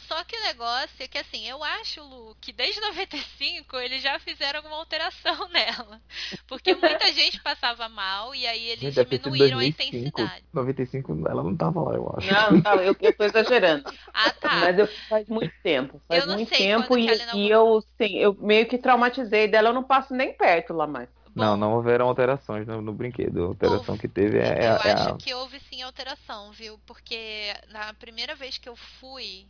Só 0.07 0.23
que 0.23 0.35
o 0.35 0.41
negócio 0.41 1.03
é 1.03 1.07
que, 1.07 1.17
assim, 1.17 1.47
eu 1.47 1.63
acho, 1.63 2.01
Lu, 2.03 2.35
que 2.39 2.51
desde 2.51 2.79
95 2.81 3.77
eles 3.77 4.01
já 4.01 4.19
fizeram 4.19 4.59
alguma 4.59 4.77
alteração 4.77 5.47
nela. 5.49 6.01
Porque 6.47 6.73
muita 6.75 7.11
gente 7.13 7.41
passava 7.41 7.89
mal 7.89 8.33
e 8.33 8.45
aí 8.47 8.69
eles 8.69 8.93
gente, 8.93 9.05
diminuíram 9.05 9.59
a 9.59 9.65
intensidade. 9.65 10.43
95 10.53 11.27
ela 11.27 11.43
não 11.43 11.55
tava 11.55 11.81
lá, 11.81 11.95
eu 11.95 12.13
acho. 12.17 12.31
Não, 12.31 12.51
não 12.51 12.81
eu, 12.81 12.95
eu 12.99 13.17
tô 13.17 13.23
exagerando. 13.23 13.83
Ah, 14.13 14.31
tá. 14.31 14.55
Mas 14.55 14.79
eu, 14.79 14.87
faz 14.87 15.27
muito 15.27 15.53
tempo. 15.61 16.01
Faz 16.07 16.25
muito 16.25 16.49
tempo 16.49 16.97
e, 16.97 17.07
e 17.35 17.49
eu, 17.49 17.81
sim, 17.97 18.17
eu 18.17 18.33
meio 18.33 18.67
que 18.67 18.77
traumatizei 18.77 19.47
dela, 19.47 19.69
eu 19.69 19.73
não 19.73 19.83
passo 19.83 20.13
nem 20.13 20.33
perto 20.33 20.73
lá 20.73 20.87
mais. 20.87 21.09
Bom, 21.35 21.43
não, 21.43 21.57
não 21.57 21.73
houveram 21.73 22.07
alterações 22.07 22.67
no, 22.67 22.81
no 22.81 22.93
brinquedo. 22.93 23.43
A 23.43 23.47
alteração 23.47 23.93
houve. 23.93 24.01
que 24.01 24.07
teve 24.07 24.39
é. 24.39 24.57
Eu 24.59 24.63
é 24.63 24.91
acho 24.93 25.09
a... 25.09 25.17
que 25.17 25.33
houve 25.33 25.59
sim 25.59 25.81
alteração, 25.81 26.51
viu? 26.51 26.79
Porque 26.85 27.53
na 27.69 27.93
primeira 27.93 28.35
vez 28.35 28.57
que 28.57 28.67
eu 28.67 28.75
fui, 28.75 29.47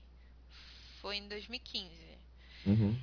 foi 1.01 1.17
em 1.17 1.27
2015. 1.27 1.89
Uhum. 2.65 2.99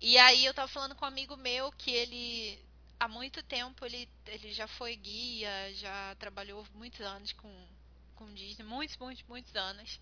E 0.00 0.18
aí 0.18 0.44
eu 0.44 0.54
tava 0.54 0.68
falando 0.68 0.94
com 0.94 1.04
um 1.04 1.08
amigo 1.08 1.36
meu 1.36 1.70
que 1.72 1.90
ele 1.90 2.58
há 2.98 3.08
muito 3.08 3.42
tempo 3.42 3.84
ele, 3.84 4.08
ele 4.26 4.52
já 4.52 4.68
foi 4.68 4.94
guia, 4.94 5.50
já 5.74 6.14
trabalhou 6.20 6.64
muitos 6.74 7.00
anos 7.00 7.32
com, 7.32 7.52
com 8.14 8.32
Disney, 8.32 8.64
muitos, 8.64 8.96
muitos, 8.96 9.24
muitos 9.28 9.56
anos. 9.56 10.00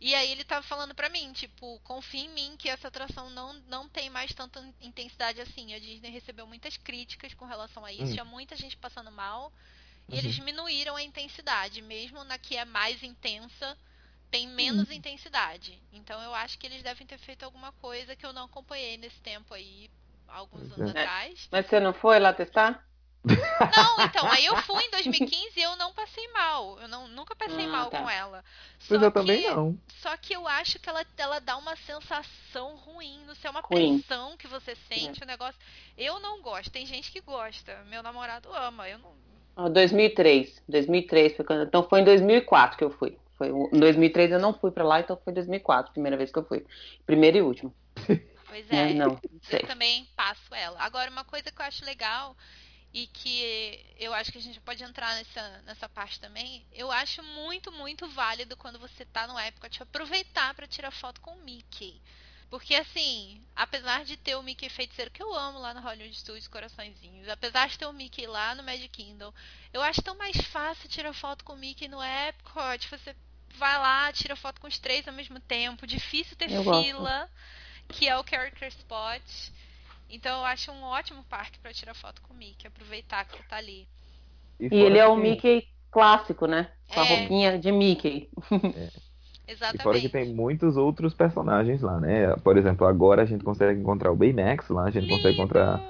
E 0.00 0.16
aí 0.16 0.32
ele 0.32 0.42
tava 0.42 0.66
falando 0.66 0.92
pra 0.96 1.08
mim, 1.08 1.32
tipo, 1.32 1.78
confia 1.84 2.24
em 2.24 2.28
mim 2.30 2.56
que 2.58 2.68
essa 2.68 2.88
atração 2.88 3.30
não, 3.30 3.52
não 3.68 3.88
tem 3.88 4.10
mais 4.10 4.34
tanta 4.34 4.60
intensidade 4.80 5.40
assim. 5.40 5.72
A 5.72 5.78
Disney 5.78 6.10
recebeu 6.10 6.44
muitas 6.44 6.76
críticas 6.76 7.32
com 7.34 7.44
relação 7.44 7.84
a 7.84 7.92
isso, 7.92 8.02
uhum. 8.02 8.12
tinha 8.12 8.24
muita 8.24 8.56
gente 8.56 8.76
passando 8.76 9.12
mal. 9.12 9.52
E 10.08 10.14
uhum. 10.14 10.18
eles 10.18 10.34
diminuíram 10.34 10.96
a 10.96 11.02
intensidade, 11.04 11.80
mesmo 11.80 12.24
na 12.24 12.36
que 12.36 12.56
é 12.56 12.64
mais 12.64 13.00
intensa, 13.04 13.78
tem 14.32 14.48
menos 14.48 14.88
uhum. 14.88 14.94
intensidade. 14.94 15.78
Então 15.92 16.20
eu 16.22 16.34
acho 16.34 16.58
que 16.58 16.66
eles 16.66 16.82
devem 16.82 17.06
ter 17.06 17.18
feito 17.18 17.44
alguma 17.44 17.70
coisa 17.72 18.16
que 18.16 18.24
eu 18.24 18.32
não 18.32 18.46
acompanhei 18.46 18.96
nesse 18.96 19.20
tempo 19.20 19.52
aí, 19.52 19.90
alguns 20.26 20.72
anos 20.72 20.94
é. 20.94 21.00
atrás. 21.02 21.48
Mas 21.52 21.66
você 21.66 21.78
não 21.78 21.92
foi 21.92 22.18
lá 22.18 22.32
testar? 22.32 22.82
Não, 23.24 24.04
então, 24.04 24.28
aí 24.28 24.46
eu 24.46 24.56
fui 24.64 24.82
em 24.82 24.90
2015 24.90 25.52
e 25.54 25.62
eu 25.62 25.76
não 25.76 25.92
passei 25.92 26.26
mal. 26.28 26.80
Eu 26.80 26.88
não, 26.88 27.06
nunca 27.08 27.36
passei 27.36 27.66
ah, 27.66 27.68
mal 27.68 27.90
tá. 27.90 28.00
com 28.00 28.08
ela. 28.10 28.42
Só 28.80 28.94
eu 28.94 29.00
que, 29.00 29.10
também 29.10 29.48
não. 29.48 29.78
Só 30.00 30.16
que 30.16 30.34
eu 30.34 30.48
acho 30.48 30.78
que 30.80 30.88
ela, 30.88 31.04
ela 31.18 31.38
dá 31.38 31.58
uma 31.58 31.76
sensação 31.76 32.74
ruim. 32.76 33.20
Não 33.26 33.34
sei, 33.34 33.50
uma 33.50 33.60
ruim. 33.60 33.98
pressão 33.98 34.36
que 34.38 34.48
você 34.48 34.74
sente, 34.88 35.20
o 35.20 35.22
é. 35.22 35.24
um 35.24 35.28
negócio. 35.28 35.60
Eu 35.96 36.18
não 36.20 36.40
gosto, 36.40 36.72
tem 36.72 36.86
gente 36.86 37.12
que 37.12 37.20
gosta. 37.20 37.84
Meu 37.84 38.02
namorado 38.02 38.48
ama. 38.52 38.88
Eu 38.88 38.98
não. 38.98 39.70
2003. 39.70 40.62
2003 40.66 41.36
foi 41.36 41.44
quando... 41.44 41.64
Então 41.64 41.86
foi 41.86 42.00
em 42.00 42.04
2004 42.04 42.78
que 42.78 42.84
eu 42.84 42.90
fui. 42.90 43.16
Foi 43.42 43.48
em 43.48 43.80
2003 43.80 44.30
eu 44.30 44.38
não 44.38 44.54
fui 44.54 44.70
para 44.70 44.84
lá, 44.84 45.00
então 45.00 45.16
foi 45.16 45.32
2004, 45.32 45.92
primeira 45.92 46.16
vez 46.16 46.30
que 46.30 46.38
eu 46.38 46.44
fui. 46.44 46.64
Primeiro 47.04 47.38
e 47.38 47.42
último. 47.42 47.74
Pois 48.52 48.70
é, 48.70 48.92
não, 48.92 49.18
eu 49.50 49.66
também 49.66 50.06
passo 50.14 50.54
ela. 50.54 50.78
Agora, 50.82 51.10
uma 51.10 51.24
coisa 51.24 51.50
que 51.50 51.58
eu 51.58 51.64
acho 51.64 51.86
legal 51.86 52.36
e 52.92 53.06
que 53.06 53.82
eu 53.98 54.12
acho 54.12 54.30
que 54.30 54.36
a 54.36 54.42
gente 54.42 54.60
pode 54.60 54.84
entrar 54.84 55.16
nessa, 55.16 55.62
nessa 55.64 55.88
parte 55.88 56.20
também, 56.20 56.62
eu 56.70 56.92
acho 56.92 57.22
muito, 57.22 57.72
muito 57.72 58.06
válido 58.10 58.54
quando 58.54 58.78
você 58.78 59.06
tá 59.06 59.26
no 59.26 59.40
Epcot 59.40 59.82
aproveitar 59.82 60.52
para 60.52 60.66
tirar 60.66 60.90
foto 60.90 61.18
com 61.22 61.30
o 61.30 61.42
Mickey. 61.42 61.98
Porque 62.52 62.74
assim, 62.74 63.42
apesar 63.56 64.04
de 64.04 64.18
ter 64.18 64.36
o 64.36 64.42
Mickey 64.42 64.68
feiticeiro, 64.68 65.10
que 65.10 65.22
eu 65.22 65.34
amo 65.34 65.58
lá 65.58 65.72
no 65.72 65.80
Hollywood 65.80 66.14
Studios, 66.14 66.46
coraçõezinhos, 66.46 67.26
apesar 67.30 67.66
de 67.66 67.78
ter 67.78 67.86
o 67.86 67.92
Mickey 67.94 68.26
lá 68.26 68.54
no 68.54 68.62
Magic 68.62 68.90
Kingdom, 68.90 69.32
eu 69.72 69.80
acho 69.80 70.02
tão 70.02 70.14
mais 70.18 70.36
fácil 70.36 70.86
tirar 70.86 71.14
foto 71.14 71.42
com 71.42 71.54
o 71.54 71.56
Mickey 71.56 71.88
no 71.88 72.02
Epcot. 72.02 72.90
Você 72.90 73.16
vai 73.58 73.78
lá, 73.78 74.12
tira 74.12 74.36
foto 74.36 74.60
com 74.60 74.66
os 74.66 74.78
três 74.78 75.06
ao 75.06 75.14
mesmo 75.14 75.40
tempo. 75.40 75.86
Difícil 75.86 76.36
ter 76.36 76.50
eu 76.50 76.62
fila, 76.62 77.20
gosto. 77.20 77.30
que 77.88 78.08
é 78.08 78.18
o 78.18 78.24
Character 78.24 78.68
Spot. 78.68 79.22
Então 80.10 80.40
eu 80.40 80.44
acho 80.44 80.70
um 80.70 80.82
ótimo 80.82 81.24
parque 81.24 81.58
para 81.58 81.72
tirar 81.72 81.94
foto 81.94 82.20
com 82.22 82.34
o 82.34 82.36
Mickey, 82.36 82.66
aproveitar 82.66 83.24
que 83.24 83.36
você 83.36 83.42
tá 83.44 83.56
ali. 83.56 83.86
E, 84.60 84.66
e 84.66 84.80
ele 84.80 84.98
é 84.98 85.06
o 85.06 85.16
Mickey 85.16 85.66
clássico, 85.90 86.46
né? 86.46 86.70
Com 86.88 87.00
é. 87.00 87.02
a 87.02 87.06
roupinha 87.06 87.58
de 87.58 87.72
Mickey. 87.72 88.28
É. 89.46 89.52
Exatamente. 89.52 89.80
E 89.80 89.82
fora 89.82 90.00
que 90.00 90.08
tem 90.08 90.32
muitos 90.32 90.76
outros 90.76 91.12
personagens 91.12 91.82
lá, 91.82 92.00
né? 92.00 92.34
Por 92.36 92.56
exemplo, 92.56 92.86
agora 92.86 93.22
a 93.22 93.24
gente 93.24 93.42
consegue 93.42 93.80
encontrar 93.80 94.12
o 94.12 94.16
Baymax 94.16 94.68
lá, 94.68 94.84
a 94.84 94.90
gente 94.90 95.02
Lindo. 95.02 95.16
consegue 95.16 95.34
encontrar 95.34 95.82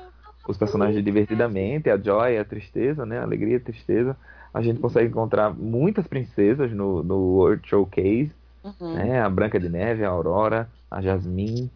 os 0.48 0.56
personagens 0.56 0.96
de 0.96 1.02
Divertidamente, 1.02 1.90
a 1.90 1.98
Joy, 1.98 2.38
a 2.38 2.44
Tristeza, 2.44 3.04
né? 3.04 3.18
A 3.18 3.22
Alegria 3.22 3.54
e 3.54 3.56
a 3.56 3.60
Tristeza 3.60 4.16
a 4.52 4.60
gente 4.60 4.80
consegue 4.80 5.08
encontrar 5.08 5.52
muitas 5.54 6.06
princesas 6.06 6.70
no, 6.72 7.02
no 7.02 7.16
World 7.16 7.66
Showcase. 7.68 8.32
Uhum. 8.62 8.94
Né? 8.94 9.20
A 9.20 9.28
Branca 9.28 9.58
de 9.58 9.68
Neve, 9.68 10.04
a 10.04 10.08
Aurora, 10.08 10.70
a 10.90 11.00
Jasmine, 11.00 11.70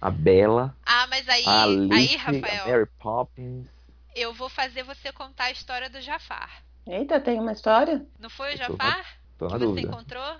a 0.00 0.10
Bela. 0.10 0.74
Ah, 0.84 1.06
mas 1.08 1.28
aí, 1.28 1.44
a 1.44 1.62
Alice, 1.62 1.92
aí, 1.92 2.16
Rafael. 2.16 2.64
A 2.64 2.68
Mary 2.68 2.88
Poppins. 2.98 3.66
Eu 4.14 4.32
vou 4.32 4.48
fazer 4.48 4.82
você 4.82 5.12
contar 5.12 5.44
a 5.44 5.50
história 5.50 5.88
do 5.88 6.00
Jafar. 6.00 6.62
Eita, 6.86 7.20
tem 7.20 7.38
uma 7.38 7.52
história? 7.52 8.04
Não 8.18 8.30
foi 8.30 8.54
o 8.54 8.56
Jafar? 8.56 9.04
Tô 9.38 9.48
na, 9.48 9.58
tô 9.58 9.58
que 9.58 9.66
você 9.66 9.80
encontrou? 9.80 10.36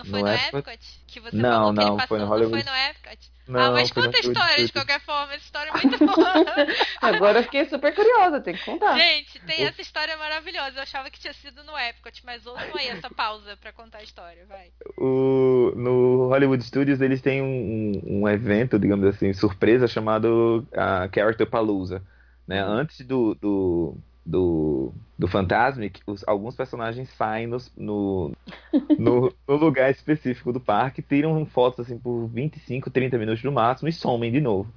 Não 0.00 0.10
foi 0.10 0.20
no, 0.20 0.26
no 0.26 0.32
Epcot? 0.32 0.56
Epcot? 0.58 1.02
Que 1.06 1.20
você 1.20 1.36
não, 1.36 1.50
falou 1.50 1.72
que 1.72 1.76
não, 1.76 1.86
ele 1.86 1.96
passou, 1.96 2.08
foi 2.08 2.18
no 2.18 2.26
Hollywood. 2.26 2.64
não 2.64 2.72
foi 2.72 2.72
no 2.72 2.90
Epcot? 2.90 3.32
Não, 3.48 3.60
ah, 3.60 3.70
mas 3.72 3.90
conta 3.90 4.16
a 4.16 4.20
história 4.20 4.64
de 4.64 4.72
qualquer 4.72 5.00
forma, 5.00 5.34
essa 5.34 5.44
história 5.44 5.70
é 5.70 5.72
muito 5.72 5.98
boa. 6.06 6.32
Agora 7.02 7.40
eu 7.40 7.42
fiquei 7.42 7.64
super 7.64 7.94
curiosa, 7.94 8.40
tem 8.40 8.54
que 8.54 8.64
contar. 8.64 8.96
Gente, 8.96 9.40
tem 9.40 9.64
essa 9.64 9.82
história 9.82 10.16
maravilhosa. 10.16 10.78
Eu 10.78 10.82
achava 10.82 11.10
que 11.10 11.18
tinha 11.18 11.32
sido 11.34 11.64
no 11.64 11.76
Epcot, 11.76 12.24
mas 12.24 12.46
ouçam 12.46 12.76
aí 12.76 12.88
essa 12.88 13.10
pausa 13.10 13.56
pra 13.56 13.72
contar 13.72 13.98
a 13.98 14.02
história, 14.02 14.46
vai. 14.46 14.70
O, 14.96 15.72
no 15.76 16.28
Hollywood 16.28 16.62
Studios 16.62 17.00
eles 17.00 17.20
têm 17.20 17.42
um, 17.42 18.00
um 18.04 18.28
evento, 18.28 18.78
digamos 18.78 19.06
assim, 19.06 19.32
surpresa 19.32 19.88
chamado 19.88 20.66
uh, 20.72 21.14
Character 21.14 21.46
Palooza. 21.46 22.02
Né? 22.46 22.64
Uhum. 22.64 22.72
Antes 22.72 23.04
do, 23.04 23.34
do 23.34 23.96
do, 24.24 24.92
do 25.18 25.26
Fantasmic, 25.26 26.00
os, 26.06 26.24
alguns 26.26 26.54
personagens 26.54 27.08
saem 27.10 27.46
no, 27.46 27.58
no, 27.76 28.32
no, 28.98 29.34
no, 29.46 29.56
lugar 29.56 29.90
específico 29.90 30.52
do 30.52 30.60
parque, 30.60 31.02
tiram 31.02 31.44
fotos 31.46 31.86
assim 31.86 31.98
por 31.98 32.26
25, 32.28 32.90
30 32.90 33.18
minutos 33.18 33.42
no 33.42 33.52
máximo 33.52 33.88
e 33.88 33.92
somem 33.92 34.30
de 34.30 34.40
novo. 34.40 34.72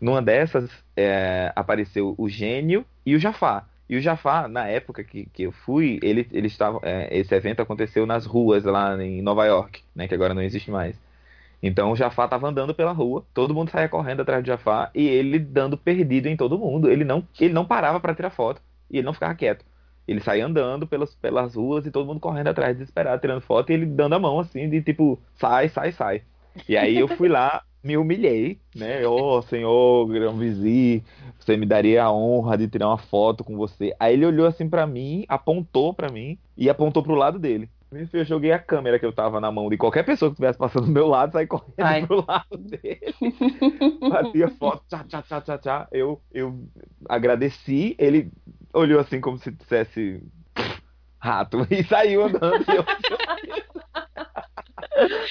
Numa 0.00 0.20
dessas 0.20 0.70
é, 0.96 1.52
apareceu 1.54 2.14
o 2.18 2.28
Gênio 2.28 2.84
e 3.06 3.14
o 3.14 3.18
Jafar. 3.18 3.68
E 3.88 3.96
o 3.96 4.00
Jafar, 4.00 4.48
na 4.48 4.66
época 4.66 5.04
que, 5.04 5.26
que 5.26 5.42
eu 5.44 5.52
fui, 5.52 6.00
ele, 6.02 6.26
ele 6.32 6.46
estava, 6.46 6.80
é, 6.82 7.16
esse 7.16 7.34
evento 7.34 7.60
aconteceu 7.60 8.06
nas 8.06 8.24
ruas 8.24 8.64
lá 8.64 9.00
em 9.02 9.20
Nova 9.20 9.44
York, 9.44 9.82
né, 9.94 10.08
que 10.08 10.14
agora 10.14 10.34
não 10.34 10.42
existe 10.42 10.70
mais. 10.70 10.98
Então 11.62 11.92
o 11.92 11.96
Jafar 11.96 12.24
estava 12.24 12.48
andando 12.48 12.74
pela 12.74 12.90
rua, 12.90 13.24
todo 13.32 13.54
mundo 13.54 13.70
saía 13.70 13.88
correndo 13.88 14.22
atrás 14.22 14.42
do 14.42 14.46
Jafar 14.46 14.90
e 14.94 15.06
ele 15.06 15.38
dando 15.38 15.76
perdido 15.76 16.26
em 16.26 16.36
todo 16.36 16.58
mundo. 16.58 16.90
Ele 16.90 17.04
não, 17.04 17.26
ele 17.38 17.54
não 17.54 17.64
parava 17.64 18.00
para 18.00 18.14
tirar 18.14 18.30
foto 18.30 18.60
e 18.92 18.98
ele 18.98 19.06
não 19.06 19.14
ficava 19.14 19.34
quieto. 19.34 19.64
Ele 20.06 20.20
saía 20.20 20.44
andando 20.44 20.86
pelas, 20.86 21.14
pelas 21.14 21.54
ruas 21.54 21.86
e 21.86 21.90
todo 21.90 22.06
mundo 22.06 22.20
correndo 22.20 22.48
atrás, 22.48 22.76
desesperado, 22.76 23.20
tirando 23.20 23.40
foto, 23.40 23.70
e 23.70 23.74
ele 23.74 23.86
dando 23.86 24.14
a 24.14 24.18
mão 24.18 24.38
assim, 24.38 24.68
de 24.68 24.82
tipo, 24.82 25.18
sai, 25.34 25.68
sai, 25.68 25.92
sai. 25.92 26.22
E 26.68 26.76
aí 26.76 26.98
eu 26.98 27.08
fui 27.08 27.28
lá, 27.28 27.62
me 27.82 27.96
humilhei, 27.96 28.58
né? 28.74 29.06
Ô, 29.06 29.38
oh, 29.38 29.42
senhor, 29.42 30.06
grão 30.08 30.36
vizir, 30.36 31.02
você 31.38 31.56
me 31.56 31.66
daria 31.66 32.04
a 32.04 32.12
honra 32.12 32.58
de 32.58 32.68
tirar 32.68 32.88
uma 32.88 32.98
foto 32.98 33.42
com 33.42 33.56
você. 33.56 33.94
Aí 33.98 34.14
ele 34.14 34.26
olhou 34.26 34.46
assim 34.46 34.68
para 34.68 34.86
mim, 34.86 35.24
apontou 35.28 35.94
para 35.94 36.10
mim 36.10 36.38
e 36.56 36.68
apontou 36.68 37.02
pro 37.02 37.14
lado 37.14 37.38
dele. 37.38 37.70
Eu 38.12 38.24
joguei 38.24 38.52
a 38.52 38.58
câmera 38.58 38.98
que 38.98 39.04
eu 39.04 39.12
tava 39.12 39.38
na 39.38 39.52
mão 39.52 39.68
de 39.68 39.76
qualquer 39.76 40.02
pessoa 40.02 40.30
que 40.30 40.34
estivesse 40.34 40.58
passando 40.58 40.86
do 40.86 40.92
meu 40.92 41.06
lado, 41.06 41.32
saí 41.32 41.46
correndo 41.46 41.74
Ai. 41.78 42.06
pro 42.06 42.24
lado 42.26 42.56
dele. 42.56 43.14
Fazia 44.08 44.48
foto, 44.48 44.82
tchá, 44.88 45.04
tchá, 45.06 45.22
tchá, 45.22 45.40
tchá, 45.42 45.58
tchá. 45.58 45.88
Eu, 45.92 46.20
eu 46.32 46.64
agradeci, 47.06 47.94
ele 47.98 48.32
olhou 48.72 49.00
assim 49.00 49.20
como 49.20 49.38
se 49.38 49.50
dissesse 49.50 50.22
rato 51.18 51.66
e 51.70 51.82
saiu 51.84 52.24
andando. 52.24 52.64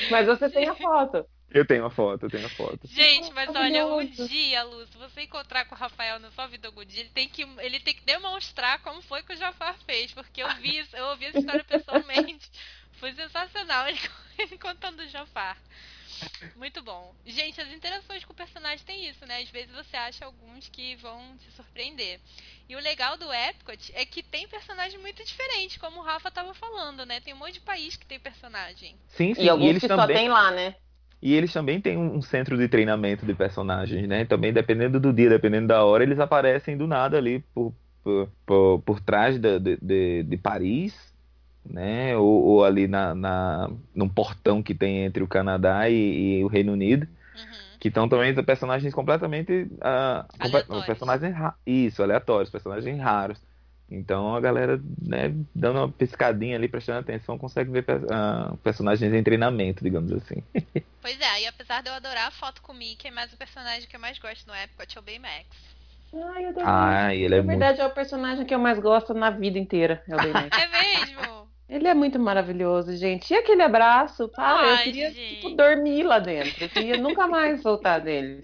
Mas 0.09 0.27
você 0.27 0.49
tem 0.49 0.67
a 0.67 0.75
foto. 0.75 1.25
Eu 1.53 1.65
tenho 1.65 1.85
a 1.85 1.89
foto, 1.89 2.25
eu 2.25 2.29
tenho 2.29 2.45
a 2.45 2.49
foto. 2.49 2.79
Gente, 2.85 3.29
mas 3.33 3.53
olha, 3.53 3.85
um 3.85 4.05
dia, 4.05 4.63
Luz, 4.63 4.89
se 4.89 4.97
você 4.97 5.23
encontrar 5.23 5.65
com 5.65 5.75
o 5.75 5.77
Rafael 5.77 6.17
na 6.17 6.31
sua 6.31 6.47
vida 6.47 6.69
algum 6.69 6.85
dia, 6.85 7.01
ele 7.01 7.09
tem 7.09 7.27
que, 7.27 7.41
ele 7.59 7.77
tem 7.81 7.93
que 7.93 8.05
demonstrar 8.05 8.79
como 8.79 9.01
foi 9.01 9.21
que 9.21 9.33
o 9.33 9.35
Jafar 9.35 9.75
fez, 9.85 10.13
porque 10.13 10.41
eu 10.41 10.47
vi, 10.55 10.81
eu 10.93 11.07
ouvi 11.07 11.25
essa 11.25 11.39
história 11.39 11.65
pessoalmente. 11.65 12.49
Foi 13.01 13.11
sensacional 13.13 13.87
ele, 13.87 13.99
ele 14.37 14.59
contando 14.59 14.99
o 14.99 15.07
Jafar. 15.07 15.57
Muito 16.55 16.81
bom. 16.81 17.13
Gente, 17.25 17.59
as 17.59 17.71
interações 17.71 18.23
com 18.23 18.33
o 18.33 18.35
personagem 18.35 18.85
tem 18.85 19.07
isso, 19.09 19.25
né? 19.25 19.39
Às 19.41 19.49
vezes 19.49 19.73
você 19.73 19.97
acha 19.97 20.25
alguns 20.25 20.69
que 20.69 20.95
vão 20.97 21.19
te 21.37 21.51
surpreender. 21.51 22.19
E 22.69 22.75
o 22.75 22.79
legal 22.79 23.17
do 23.17 23.31
Epcot 23.31 23.91
é 23.95 24.05
que 24.05 24.23
tem 24.23 24.47
personagem 24.47 24.99
muito 24.99 25.23
diferente, 25.23 25.79
como 25.79 25.99
o 25.99 26.03
Rafa 26.03 26.31
tava 26.31 26.53
falando, 26.53 27.05
né? 27.05 27.19
Tem 27.19 27.33
um 27.33 27.37
monte 27.37 27.53
de 27.53 27.61
país 27.61 27.95
que 27.95 28.05
tem 28.05 28.19
personagem. 28.19 28.95
Sim, 29.07 29.33
sim. 29.33 29.43
E 29.43 29.49
alguns 29.49 29.65
e 29.65 29.69
eles 29.69 29.81
que 29.81 29.87
também... 29.87 30.07
só 30.07 30.13
tem 30.13 30.29
lá, 30.29 30.51
né? 30.51 30.75
E 31.21 31.35
eles 31.35 31.53
também 31.53 31.79
têm 31.79 31.97
um 31.97 32.21
centro 32.21 32.57
de 32.57 32.67
treinamento 32.67 33.25
de 33.25 33.33
personagens, 33.35 34.07
né? 34.07 34.25
Também, 34.25 34.51
dependendo 34.51 34.99
do 34.99 35.13
dia, 35.13 35.29
dependendo 35.29 35.67
da 35.67 35.83
hora, 35.85 36.03
eles 36.03 36.19
aparecem 36.19 36.75
do 36.75 36.87
nada 36.87 37.17
ali 37.17 37.43
por, 37.53 37.71
por, 38.03 38.29
por, 38.43 38.81
por 38.81 38.99
trás 38.99 39.37
de, 39.37 39.59
de, 39.59 40.23
de, 40.23 40.37
Paris, 40.37 41.10
né? 41.65 42.15
Ou, 42.17 42.43
ou 42.43 42.65
ali 42.65 42.87
na, 42.87 43.13
na, 43.15 43.69
num 43.93 44.09
portão 44.09 44.61
que 44.61 44.73
tem 44.73 45.05
entre 45.05 45.23
o 45.23 45.27
Canadá 45.27 45.89
e, 45.89 46.39
e 46.39 46.43
o 46.43 46.47
Reino 46.47 46.73
Unido. 46.73 47.07
Uhum. 47.35 47.77
Que 47.79 47.87
estão 47.87 48.07
também 48.07 48.33
personagens 48.43 48.93
completamente. 48.93 49.67
Uh, 49.73 50.85
personagens 50.85 51.35
Isso, 51.65 52.03
aleatórios, 52.03 52.49
personagens 52.49 52.99
raros. 52.99 53.39
Então 53.91 54.33
a 54.33 54.39
galera, 54.39 54.81
né, 55.01 55.35
dando 55.53 55.79
uma 55.79 55.89
piscadinha 55.89 56.55
ali, 56.55 56.69
prestando 56.69 56.99
atenção, 56.99 57.37
consegue 57.37 57.69
ver 57.69 57.83
uh, 57.83 58.55
personagens 58.57 59.13
em 59.13 59.21
treinamento, 59.21 59.83
digamos 59.83 60.11
assim. 60.13 60.41
Pois 61.01 61.19
é, 61.19 61.41
e 61.41 61.47
apesar 61.47 61.81
de 61.81 61.89
eu 61.89 61.95
adorar 61.95 62.27
a 62.27 62.31
foto 62.31 62.61
com 62.61 62.73
o 62.73 62.75
Mickey, 62.75 63.09
mas 63.09 63.33
o 63.33 63.37
personagem 63.37 63.89
que 63.89 63.95
eu 63.95 63.99
mais 63.99 64.19
gosto 64.19 64.45
no 64.45 64.53
Epcot 64.53 64.95
é 64.95 64.99
o 64.99 65.03
Baymax. 65.03 65.47
Ai, 66.13 66.45
eu 66.45 66.53
ah, 66.63 67.15
ele 67.15 67.33
é 67.33 67.41
Na 67.41 67.47
verdade, 67.47 67.79
muito... 67.79 67.81
é 67.81 67.91
o 67.91 67.95
personagem 67.95 68.45
que 68.45 68.53
eu 68.53 68.59
mais 68.59 68.77
gosto 68.77 69.11
na 69.15 69.31
vida 69.31 69.57
inteira. 69.57 70.03
É 70.07 70.13
o 70.13 70.17
Baymax. 70.17 70.49
é 70.61 70.67
mesmo? 70.67 71.50
Ele 71.71 71.87
é 71.87 71.93
muito 71.93 72.19
maravilhoso, 72.19 72.93
gente. 72.97 73.33
E 73.33 73.37
aquele 73.37 73.61
abraço? 73.61 74.27
Para, 74.27 74.59
Ai, 74.59 74.73
eu 74.73 74.83
queria 74.83 75.11
tipo, 75.11 75.51
dormir 75.51 76.03
lá 76.03 76.19
dentro. 76.19 76.65
Eu 76.65 76.69
queria 76.69 76.97
nunca 76.97 77.25
mais 77.27 77.63
voltar 77.63 77.99
dele. 77.99 78.43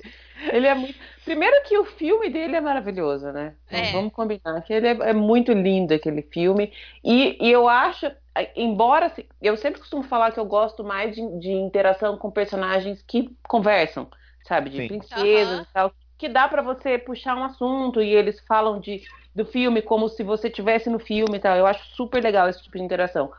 Ele 0.54 0.66
é 0.66 0.74
muito. 0.74 0.98
Primeiro 1.26 1.62
que 1.66 1.78
o 1.78 1.84
filme 1.84 2.30
dele 2.30 2.56
é 2.56 2.62
maravilhoso, 2.62 3.30
né? 3.34 3.56
É. 3.70 3.92
Vamos 3.92 4.14
combinar 4.14 4.62
que 4.62 4.72
ele 4.72 4.88
é, 4.88 5.10
é 5.10 5.14
muito 5.14 5.52
lindo 5.52 5.94
aquele 5.94 6.22
filme. 6.22 6.72
E, 7.04 7.38
e, 7.46 7.52
eu 7.52 7.68
acho, 7.68 8.10
embora 8.56 9.12
eu 9.42 9.58
sempre 9.58 9.82
costumo 9.82 10.04
falar 10.04 10.32
que 10.32 10.40
eu 10.40 10.46
gosto 10.46 10.82
mais 10.82 11.14
de, 11.14 11.40
de 11.40 11.52
interação 11.52 12.18
com 12.18 12.32
personagens 12.32 13.02
que 13.02 13.36
conversam, 13.46 14.08
sabe, 14.48 14.70
de 14.70 14.78
Sim. 14.78 14.88
princesas 14.88 15.58
uhum. 15.58 15.64
e 15.64 15.74
tal, 15.74 15.90
que 15.90 16.07
dá 16.28 16.48
para 16.48 16.62
você 16.62 16.98
puxar 16.98 17.36
um 17.36 17.44
assunto 17.44 18.02
e 18.02 18.16
eles 18.16 18.40
falam 18.48 18.80
de 18.80 19.02
do 19.36 19.46
filme 19.46 19.84
como 19.84 20.10
se 20.10 20.24
você 20.24 20.50
tivesse 20.50 20.90
no 20.90 20.98
filme 20.98 21.38
e 21.38 21.40
tal. 21.40 21.56
Eu 21.56 21.68
acho 21.68 21.86
super 21.96 22.24
legal 22.24 22.50
esse 22.50 22.64
tipo 22.64 22.78
de 22.78 22.84
interação. 22.84 23.32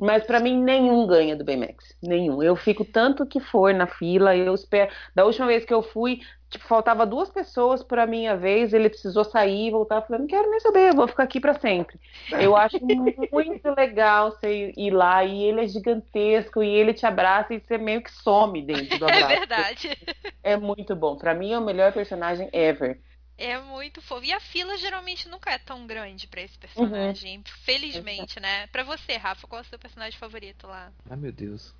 Mas 0.00 0.24
para 0.24 0.40
mim 0.40 0.60
nenhum 0.60 1.06
ganha 1.06 1.36
do 1.36 1.44
Baymax, 1.44 1.96
nenhum. 2.02 2.42
Eu 2.42 2.56
fico 2.56 2.84
tanto 2.84 3.24
que 3.24 3.38
for 3.40 3.72
na 3.72 3.86
fila, 3.86 4.36
eu 4.36 4.54
espero. 4.54 4.90
Da 5.14 5.24
última 5.24 5.46
vez 5.46 5.64
que 5.64 5.72
eu 5.72 5.82
fui, 5.82 6.20
tipo, 6.50 6.64
faltava 6.66 7.06
duas 7.06 7.30
pessoas 7.30 7.82
para 7.82 8.06
minha 8.06 8.36
vez, 8.36 8.72
ele 8.72 8.88
precisou 8.88 9.24
sair 9.24 9.68
e 9.68 9.70
voltar, 9.70 10.02
falei, 10.02 10.20
não 10.20 10.26
quero 10.26 10.50
nem 10.50 10.60
saber, 10.60 10.94
vou 10.94 11.06
ficar 11.06 11.22
aqui 11.22 11.40
para 11.40 11.54
sempre. 11.54 11.98
Eu 12.38 12.56
acho 12.56 12.78
muito 12.80 13.70
legal 13.76 14.32
você 14.32 14.72
ir 14.76 14.90
lá 14.90 15.24
e 15.24 15.44
ele 15.44 15.60
é 15.62 15.68
gigantesco 15.68 16.62
e 16.62 16.68
ele 16.68 16.92
te 16.92 17.06
abraça 17.06 17.54
e 17.54 17.60
você 17.60 17.78
meio 17.78 18.02
que 18.02 18.10
some 18.10 18.60
dentro 18.62 18.98
do 18.98 19.06
é 19.08 19.08
abraço. 19.08 19.32
É 19.32 19.38
verdade. 19.38 19.98
É 20.42 20.56
muito 20.56 20.96
bom. 20.96 21.16
Para 21.16 21.34
mim 21.34 21.52
é 21.52 21.58
o 21.58 21.64
melhor 21.64 21.92
personagem 21.92 22.48
ever. 22.52 23.00
É 23.36 23.58
muito 23.58 24.00
fofo. 24.00 24.24
E 24.24 24.32
a 24.32 24.40
fila 24.40 24.76
geralmente 24.76 25.28
nunca 25.28 25.50
é 25.50 25.58
tão 25.58 25.86
grande 25.86 26.26
para 26.26 26.42
esse 26.42 26.56
personagem. 26.56 27.38
Uhum. 27.38 27.42
Felizmente, 27.64 28.38
né? 28.38 28.66
Para 28.68 28.84
você, 28.84 29.16
Rafa, 29.16 29.46
qual 29.46 29.60
é 29.60 29.62
o 29.62 29.66
seu 29.66 29.78
personagem 29.78 30.18
favorito 30.18 30.66
lá? 30.66 30.92
Ai, 31.10 31.16
meu 31.16 31.32
Deus. 31.32 31.74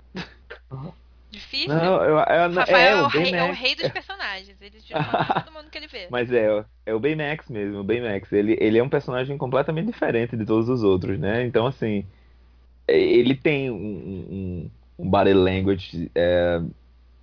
Difícil? 1.31 1.69
Não, 1.69 2.03
eu, 2.03 2.17
eu, 2.17 2.53
Rafael 2.53 2.77
é, 2.77 2.91
é, 2.91 3.01
o 3.01 3.07
rei, 3.07 3.33
é, 3.33 3.43
o 3.43 3.53
rei, 3.53 3.75
dos 3.75 3.89
personagens. 3.89 4.61
Ele 4.61 4.79
já 4.79 5.03
todo 5.43 5.53
mundo 5.53 5.69
que 5.69 5.77
ele 5.77 5.87
vê. 5.87 6.07
Mas 6.09 6.31
é, 6.31 6.65
é 6.85 6.93
o 6.93 6.99
Baymax 6.99 7.49
mesmo. 7.49 7.79
O 7.79 7.83
Baymax, 7.83 8.31
ele, 8.31 8.57
ele 8.59 8.77
é 8.77 8.83
um 8.83 8.89
personagem 8.89 9.37
completamente 9.37 9.87
diferente 9.87 10.35
de 10.35 10.45
todos 10.45 10.69
os 10.69 10.83
outros, 10.83 11.17
né? 11.17 11.45
Então, 11.45 11.65
assim, 11.65 12.05
é, 12.87 12.97
ele 12.97 13.35
tem 13.35 13.71
um, 13.71 13.75
um, 13.75 14.71
um 14.99 15.09
body 15.09 15.33
language, 15.33 16.11
é, 16.13 16.61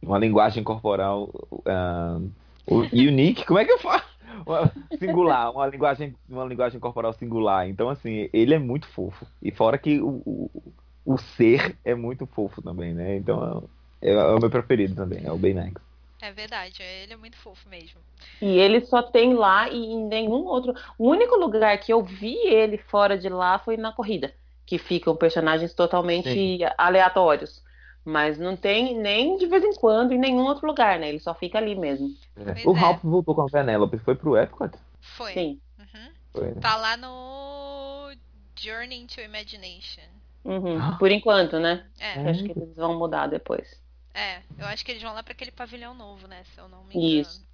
uma 0.03 0.19
linguagem 0.19 0.65
corporal 0.65 1.31
uh, 1.51 2.31
unique. 2.93 3.47
Como 3.47 3.59
é 3.59 3.65
que 3.65 3.73
eu 3.73 3.79
falo? 3.79 4.03
singular, 4.99 5.51
uma 5.51 5.67
linguagem, 5.67 6.15
uma 6.29 6.45
linguagem 6.45 6.81
corporal 6.81 7.13
singular. 7.13 7.69
Então, 7.69 7.89
assim, 7.89 8.29
ele 8.33 8.55
é 8.55 8.59
muito 8.59 8.87
fofo. 8.89 9.27
E 9.41 9.51
fora 9.51 9.79
que 9.79 10.01
o, 10.01 10.23
o, 10.25 10.75
o 11.05 11.19
ser 11.19 11.79
é 11.85 11.95
muito 11.95 12.27
fofo 12.27 12.63
também, 12.63 12.95
né? 12.95 13.17
Então, 13.17 13.69
é, 14.01 14.13
é 14.13 14.25
o 14.35 14.39
meu 14.39 14.51
preferido 14.51 14.95
também, 14.95 15.25
é 15.25 15.33
o 15.33 15.39
Baymax. 15.39 15.81
É 16.21 16.31
verdade, 16.31 16.81
ele 16.81 17.15
é 17.15 17.17
muito 17.17 17.37
fofo 17.37 17.69
mesmo. 17.69 18.01
E 18.41 18.57
ele 18.59 18.81
só 18.83 19.03
tem 19.03 19.35
lá 19.35 19.69
e 19.69 19.77
em 19.77 20.07
nenhum 20.07 20.45
outro. 20.45 20.73
O 20.97 21.11
único 21.11 21.35
lugar 21.35 21.77
que 21.79 21.93
eu 21.93 22.01
vi 22.01 22.37
ele 22.47 22.79
fora 22.79 23.19
de 23.19 23.29
lá 23.29 23.59
foi 23.59 23.77
na 23.77 23.93
corrida, 23.93 24.33
que 24.65 24.79
ficam 24.79 25.17
personagens 25.17 25.75
totalmente 25.75 26.33
Sim. 26.33 26.61
aleatórios. 26.79 27.61
Mas 28.05 28.39
não 28.39 28.57
tem 28.57 28.99
nem 28.99 29.37
de 29.37 29.47
vez 29.47 29.63
em 29.63 29.75
quando 29.75 30.13
em 30.13 30.19
nenhum 30.19 30.45
outro 30.45 30.67
lugar, 30.67 30.99
né? 30.99 31.09
Ele 31.09 31.21
só 31.21 31.35
fica 31.35 31.59
ali 31.59 31.75
mesmo. 31.75 32.15
É. 32.37 32.69
O 32.69 32.73
Ralph 32.73 33.05
é. 33.05 33.09
voltou 33.09 33.35
com 33.35 33.43
a 33.43 33.47
Penélope, 33.47 33.99
foi 33.99 34.15
pro 34.15 34.37
Epcot? 34.37 34.77
Foi. 35.01 35.33
Sim. 35.33 35.61
Uhum. 35.79 36.11
Foi, 36.33 36.51
né? 36.53 36.61
Tá 36.61 36.77
lá 36.77 36.97
no 36.97 38.13
Journey 38.57 39.07
to 39.07 39.21
Imagination. 39.21 40.09
Uhum. 40.45 40.97
Por 40.99 41.11
enquanto, 41.11 41.59
né? 41.61 41.87
É. 42.01 42.19
Eu 42.19 42.31
acho 42.31 42.45
que 42.45 42.51
eles 42.51 42.77
vão 42.77 42.99
mudar 42.99 43.29
depois. 43.29 43.81
É, 44.15 44.43
eu 44.59 44.67
acho 44.67 44.85
que 44.85 44.91
eles 44.91 45.03
vão 45.03 45.15
lá 45.15 45.23
para 45.23 45.33
aquele 45.33 45.51
pavilhão 45.51 45.95
novo, 45.95 46.27
né? 46.27 46.43
Se 46.45 46.61
eu 46.61 46.69
não 46.69 46.85
me 46.85 46.95
engano. 46.95 47.21
Isso. 47.21 47.52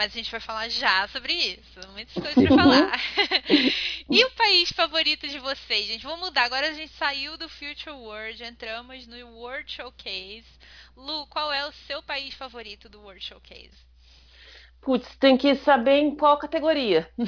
Mas 0.00 0.14
a 0.14 0.16
gente 0.16 0.30
vai 0.30 0.40
falar 0.40 0.66
já 0.70 1.06
sobre 1.08 1.34
isso. 1.34 1.78
Muitas 1.92 2.14
coisas 2.14 2.32
pra 2.32 2.56
falar. 2.56 2.98
e 4.08 4.24
o 4.24 4.30
país 4.30 4.72
favorito 4.72 5.28
de 5.28 5.38
vocês, 5.38 5.88
gente? 5.88 6.04
Vamos 6.04 6.20
mudar. 6.20 6.44
Agora 6.44 6.70
a 6.70 6.72
gente 6.72 6.90
saiu 6.94 7.36
do 7.36 7.50
Future 7.50 7.94
World, 7.94 8.42
entramos 8.42 9.06
no 9.06 9.28
World 9.36 9.70
Showcase. 9.70 10.46
Lu, 10.96 11.26
qual 11.26 11.52
é 11.52 11.66
o 11.66 11.72
seu 11.86 12.02
país 12.02 12.32
favorito 12.32 12.88
do 12.88 12.98
World 13.02 13.22
Showcase? 13.22 13.76
Putz, 14.80 15.06
tem 15.16 15.36
que 15.36 15.54
saber 15.56 15.98
em 15.98 16.16
qual 16.16 16.38
categoria. 16.38 17.06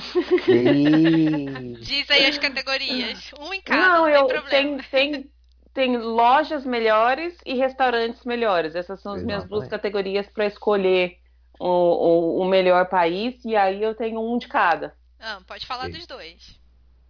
Diz 1.79 2.11
aí 2.11 2.25
as 2.25 2.39
categorias. 2.39 3.33
Um 3.39 3.53
em 3.53 3.61
cada, 3.61 3.83
não, 3.83 3.99
não 3.99 4.09
eu, 4.09 4.25
tem 4.25 4.41
problema. 4.41 4.83
Tem, 4.91 5.13
tem, 5.13 5.31
tem 5.75 5.99
lojas 5.99 6.65
melhores 6.65 7.37
e 7.45 7.53
restaurantes 7.53 8.25
melhores. 8.25 8.75
Essas 8.75 8.99
são 9.03 9.13
as 9.13 9.23
minhas 9.23 9.45
duas 9.45 9.69
categorias 9.69 10.27
para 10.27 10.47
escolher 10.47 11.21
o, 11.69 12.43
o, 12.43 12.45
melhor 12.45 12.89
país. 12.89 13.45
E 13.45 13.55
aí 13.57 13.83
eu 13.83 13.95
tenho 13.95 14.21
um 14.21 14.39
de 14.39 14.49
cada. 14.49 14.95
Ah, 15.21 15.41
pode 15.47 15.67
falar 15.67 15.87
Sim. 15.87 15.93
dos 15.93 16.07
dois. 16.07 16.61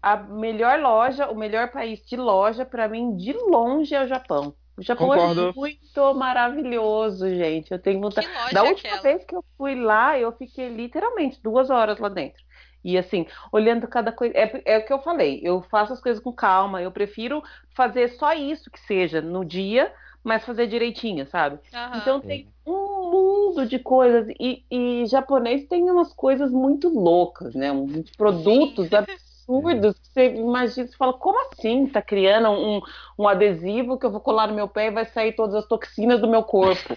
A 0.01 0.17
melhor 0.17 0.81
loja, 0.81 1.29
o 1.29 1.35
melhor 1.35 1.71
país 1.71 2.05
de 2.05 2.17
loja, 2.17 2.65
para 2.65 2.89
mim, 2.89 3.17
de 3.17 3.33
longe, 3.33 3.95
é 3.95 4.03
o 4.03 4.09
Japão. 4.09 4.55
O 4.77 4.83
Japão 4.83 5.15
é 5.15 5.19
Concordo. 5.19 5.49
é 5.49 5.53
muito 5.53 6.15
maravilhoso, 6.15 7.29
gente. 7.29 7.71
Eu 7.71 7.79
tenho 7.79 8.01
vontade. 8.01 8.29
Da 8.53 8.65
última 8.65 8.95
aquela? 8.95 9.03
vez 9.03 9.25
que 9.25 9.35
eu 9.35 9.45
fui 9.57 9.75
lá, 9.75 10.19
eu 10.19 10.33
fiquei 10.33 10.69
literalmente 10.69 11.41
duas 11.43 11.71
horas 11.71 11.99
lá 11.99 12.09
dentro. 12.09 12.43
E 12.85 12.99
assim, 12.99 13.27
olhando 13.53 13.87
cada 13.87 14.11
coisa. 14.11 14.35
É, 14.37 14.63
é 14.65 14.79
o 14.79 14.85
que 14.85 14.93
eu 14.93 15.01
falei, 15.01 15.41
eu 15.43 15.63
faço 15.63 15.93
as 15.93 16.01
coisas 16.01 16.23
com 16.23 16.33
calma, 16.33 16.83
eu 16.83 16.91
prefiro 16.91 17.43
fazer 17.77 18.09
só 18.09 18.33
isso 18.33 18.71
que 18.71 18.81
seja 18.81 19.21
no 19.21 19.45
dia, 19.45 19.93
mas 20.23 20.45
fazer 20.45 20.67
direitinho, 20.67 21.27
sabe? 21.27 21.57
Uhum. 21.73 21.99
Então 21.99 22.21
tem 22.21 22.49
um 22.67 23.11
mundo 23.11 23.67
de 23.67 23.79
coisas. 23.79 24.29
E, 24.39 24.65
e 24.71 25.07
japonês 25.07 25.67
tem 25.67 25.91
umas 25.91 26.13
coisas 26.13 26.51
muito 26.53 26.89
loucas, 26.89 27.55
né? 27.55 27.73
Uns 27.73 28.11
produtos 28.11 28.89
Sim. 28.89 28.97
Absurdos. 29.43 29.97
Você 30.03 30.35
imagina, 30.35 30.87
você 30.87 30.97
fala, 30.97 31.13
como 31.13 31.39
assim? 31.49 31.87
Tá 31.87 32.01
criando 32.01 32.51
um, 32.51 32.81
um 33.19 33.29
adesivo 33.29 33.99
que 33.99 34.07
eu 34.07 34.11
vou 34.11 34.21
colar 34.21 34.47
no 34.47 34.55
meu 34.55 34.69
pé 34.69 34.87
e 34.87 34.91
vai 34.91 35.05
sair 35.07 35.33
todas 35.33 35.55
as 35.55 35.67
toxinas 35.67 36.21
do 36.21 36.29
meu 36.29 36.43
corpo. 36.43 36.97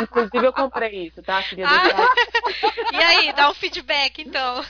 Inclusive, 0.00 0.46
eu 0.46 0.52
comprei 0.52 1.06
isso, 1.06 1.22
tá? 1.22 1.42
Queria 1.42 1.66
ah, 1.66 1.82
e 2.92 2.96
aí, 2.96 3.32
dá 3.32 3.50
um 3.50 3.54
feedback, 3.54 4.22
então. 4.22 4.62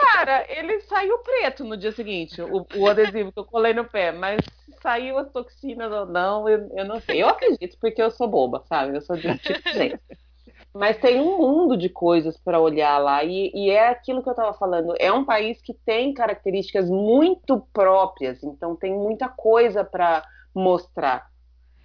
Cara, 0.00 0.46
ele 0.48 0.80
saiu 0.82 1.18
preto 1.18 1.64
no 1.64 1.76
dia 1.76 1.92
seguinte, 1.92 2.40
o, 2.40 2.66
o 2.76 2.88
adesivo 2.88 3.30
que 3.30 3.38
eu 3.38 3.44
colei 3.44 3.74
no 3.74 3.84
pé, 3.84 4.10
mas 4.12 4.40
saiu 4.80 5.18
as 5.18 5.30
toxinas 5.30 5.92
ou 5.92 6.06
não, 6.06 6.48
eu, 6.48 6.70
eu 6.74 6.84
não 6.84 7.00
sei. 7.00 7.22
Eu 7.22 7.28
acredito 7.28 7.76
porque 7.78 8.00
eu 8.00 8.10
sou 8.10 8.28
boba, 8.28 8.64
sabe? 8.68 8.96
Eu 8.96 9.02
sou 9.02 9.16
de 9.16 9.36
tipo 9.38 9.68
gente. 9.70 10.00
Mas 10.74 10.98
tem 10.98 11.20
um 11.20 11.38
mundo 11.38 11.76
de 11.76 11.88
coisas 11.88 12.36
para 12.36 12.60
olhar 12.60 12.98
lá, 12.98 13.22
e, 13.22 13.52
e, 13.54 13.70
é 13.70 13.90
aquilo 13.90 14.20
que 14.22 14.28
eu 14.28 14.32
estava 14.32 14.52
falando. 14.52 14.92
É 14.98 15.12
um 15.12 15.24
país 15.24 15.62
que 15.62 15.72
tem 15.72 16.12
características 16.12 16.90
muito 16.90 17.60
próprias, 17.72 18.42
então 18.42 18.74
tem 18.74 18.92
muita 18.92 19.28
coisa 19.28 19.84
para 19.84 20.26
mostrar. 20.52 21.30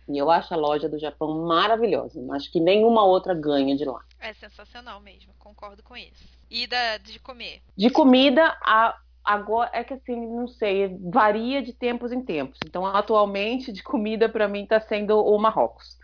E 0.08 0.18
eu 0.18 0.32
acho 0.32 0.52
a 0.56 0.58
loja 0.58 0.90
do 0.90 0.98
Japão 0.98 1.46
maravilhosa. 1.46 2.20
Acho 2.32 2.52
que 2.52 2.60
nenhuma 2.60 3.06
outra 3.06 3.36
ganha 3.36 3.76
de 3.76 3.86
lá. 3.86 4.04
É 4.20 4.34
sensacional 4.34 5.00
mesmo, 5.00 5.32
concordo 5.38 5.84
com 5.84 5.96
isso. 5.96 6.28
E 6.50 6.66
da, 6.66 6.98
de 6.98 7.20
comer? 7.20 7.62
De 7.78 7.92
comida, 7.92 8.58
a, 8.64 8.98
agora 9.24 9.70
é 9.72 9.84
que 9.84 9.94
assim, 9.94 10.16
não 10.16 10.48
sei, 10.48 10.98
varia 11.00 11.62
de 11.62 11.74
tempos 11.74 12.12
em 12.12 12.24
tempos. 12.24 12.58
Então, 12.66 12.88
atualmente, 12.88 13.72
de 13.72 13.84
comida, 13.84 14.28
para 14.28 14.48
mim, 14.48 14.64
está 14.64 14.82
sendo 14.82 15.24
o 15.24 15.38
Marrocos. 15.38 15.99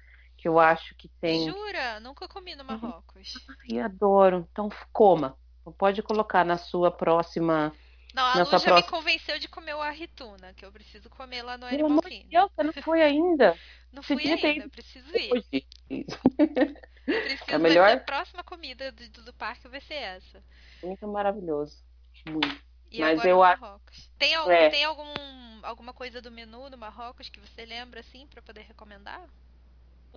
Que 0.46 0.50
eu 0.50 0.60
acho 0.60 0.93
que 0.93 1.08
tem. 1.20 1.50
Jura? 1.50 2.00
Nunca 2.00 2.28
comi 2.28 2.56
no 2.56 2.64
Marrocos. 2.64 3.34
Ai, 3.68 3.80
adoro. 3.80 4.48
Então, 4.52 4.70
coma. 4.93 5.36
Pode 5.76 6.04
colocar 6.04 6.46
na 6.46 6.56
sua 6.56 6.91
próxima 6.91 7.74
não, 8.14 8.24
a 8.24 8.34
Lu 8.34 8.46
já 8.46 8.46
próxima... 8.46 8.76
me 8.76 8.84
convenceu 8.84 9.39
de 9.39 9.48
comer 9.48 9.74
o 9.74 9.82
arrituna, 9.82 10.54
que 10.54 10.64
eu 10.64 10.72
preciso 10.72 11.10
comer 11.10 11.41
lá 11.41 11.58
no 11.58 11.66
Animal 11.66 12.00
Kingdom. 12.04 12.30
Deus, 12.30 12.52
você 12.56 12.64
não 12.64 12.74
foi 12.74 13.02
ainda? 13.02 13.58
não 13.91 14.04
fui 14.04 14.32
ainda, 14.32 14.70
preciso 14.70 15.18
ir. 15.18 15.32
preciso 17.04 17.43
é 17.48 17.58
melhor... 17.58 17.89
a 17.89 17.98
próxima 17.98 18.43
comida 18.43 18.91
do, 18.91 19.10
do, 19.10 19.24
do, 19.24 19.34
parque 19.34 19.68
vai 19.68 19.82
ser 19.82 19.96
essa. 19.96 20.43
Muito 20.84 21.08
maravilhoso. 21.08 21.84
Muito. 22.30 22.64
E 22.91 23.00
Mas 23.00 23.26
eu 23.26 23.41
acho. 23.41 23.82
Tem, 24.20 24.36
algum, 24.36 24.52
é. 24.52 24.70
tem 24.70 24.84
algum, 24.84 25.12
alguma 25.64 25.91
coisa 25.91 26.22
do 26.22 26.30
menu 26.30 26.70
no 26.70 26.78
Marrocos 26.78 27.30
que 27.30 27.39
você 27.39 27.66
lembra 27.66 28.02
assim 28.02 28.28
para 28.28 28.43
poder 28.43 28.62
recomendar? 28.62 29.28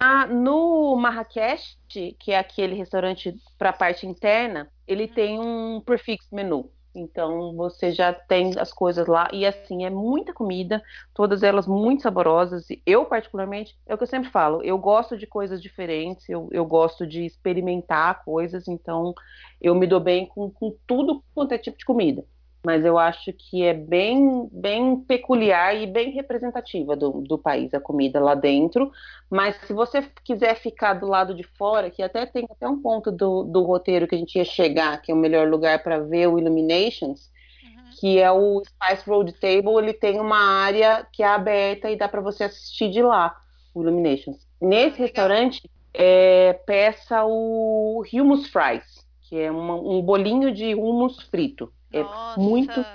Ah, 0.00 0.26
no 0.26 0.96
Marrakech, 0.96 1.76
que 1.88 2.32
é 2.32 2.38
aquele 2.38 2.74
restaurante 2.74 3.34
para 3.56 3.70
a 3.70 3.72
parte 3.72 4.06
interna, 4.06 4.70
ele 4.86 5.04
hum. 5.04 5.14
tem 5.14 5.40
um 5.40 5.80
prefix 5.80 6.28
menu. 6.30 6.70
Então 6.94 7.54
você 7.54 7.92
já 7.92 8.12
tem 8.12 8.58
as 8.58 8.72
coisas 8.72 9.06
lá 9.06 9.28
e 9.32 9.46
assim 9.46 9.84
é 9.84 9.90
muita 9.90 10.32
comida, 10.32 10.82
todas 11.14 11.42
elas 11.42 11.66
muito 11.66 12.02
saborosas. 12.02 12.68
E 12.70 12.82
eu 12.86 13.04
particularmente 13.04 13.76
é 13.86 13.94
o 13.94 13.98
que 13.98 14.02
eu 14.02 14.08
sempre 14.08 14.30
falo, 14.30 14.62
eu 14.62 14.78
gosto 14.78 15.16
de 15.16 15.26
coisas 15.26 15.62
diferentes, 15.62 16.28
eu, 16.28 16.48
eu 16.50 16.64
gosto 16.64 17.06
de 17.06 17.24
experimentar 17.24 18.24
coisas, 18.24 18.66
então 18.66 19.14
eu 19.60 19.74
me 19.74 19.86
dou 19.86 20.00
bem 20.00 20.26
com, 20.26 20.50
com 20.50 20.76
tudo 20.86 21.22
quanto 21.34 21.52
é 21.52 21.58
tipo 21.58 21.78
de 21.78 21.84
comida 21.84 22.24
mas 22.64 22.84
eu 22.84 22.98
acho 22.98 23.32
que 23.32 23.62
é 23.62 23.72
bem, 23.72 24.48
bem 24.52 24.96
peculiar 24.96 25.76
e 25.76 25.86
bem 25.86 26.10
representativa 26.10 26.96
do, 26.96 27.20
do 27.20 27.38
país, 27.38 27.72
a 27.72 27.80
comida 27.80 28.20
lá 28.20 28.34
dentro. 28.34 28.90
Mas 29.30 29.56
se 29.62 29.72
você 29.72 30.02
quiser 30.24 30.56
ficar 30.56 30.94
do 30.94 31.06
lado 31.06 31.34
de 31.34 31.44
fora, 31.44 31.90
que 31.90 32.02
até 32.02 32.26
tem 32.26 32.46
até 32.50 32.68
um 32.68 32.80
ponto 32.80 33.10
do, 33.12 33.44
do 33.44 33.62
roteiro 33.62 34.08
que 34.08 34.14
a 34.14 34.18
gente 34.18 34.36
ia 34.36 34.44
chegar, 34.44 35.00
que 35.00 35.12
é 35.12 35.14
o 35.14 35.18
melhor 35.18 35.48
lugar 35.48 35.82
para 35.82 36.00
ver 36.00 36.26
o 36.26 36.38
Illuminations, 36.38 37.30
uhum. 37.62 37.90
que 38.00 38.18
é 38.18 38.30
o 38.30 38.62
Spice 38.64 39.08
Road 39.08 39.32
Table, 39.34 39.78
ele 39.78 39.92
tem 39.92 40.20
uma 40.20 40.38
área 40.38 41.06
que 41.12 41.22
é 41.22 41.26
aberta 41.26 41.90
e 41.90 41.96
dá 41.96 42.08
para 42.08 42.20
você 42.20 42.44
assistir 42.44 42.90
de 42.90 43.02
lá, 43.02 43.36
o 43.72 43.82
Illuminations. 43.82 44.46
Nesse 44.60 45.00
ah, 45.00 45.04
restaurante, 45.04 45.70
é, 45.94 46.54
peça 46.66 47.24
o 47.24 48.02
hummus 48.12 48.48
fries, 48.48 49.06
que 49.22 49.38
é 49.38 49.50
uma, 49.50 49.74
um 49.74 50.02
bolinho 50.02 50.52
de 50.52 50.74
hummus 50.74 51.20
frito. 51.28 51.72
É 51.92 52.02
Nossa. 52.02 52.40
muito. 52.40 52.86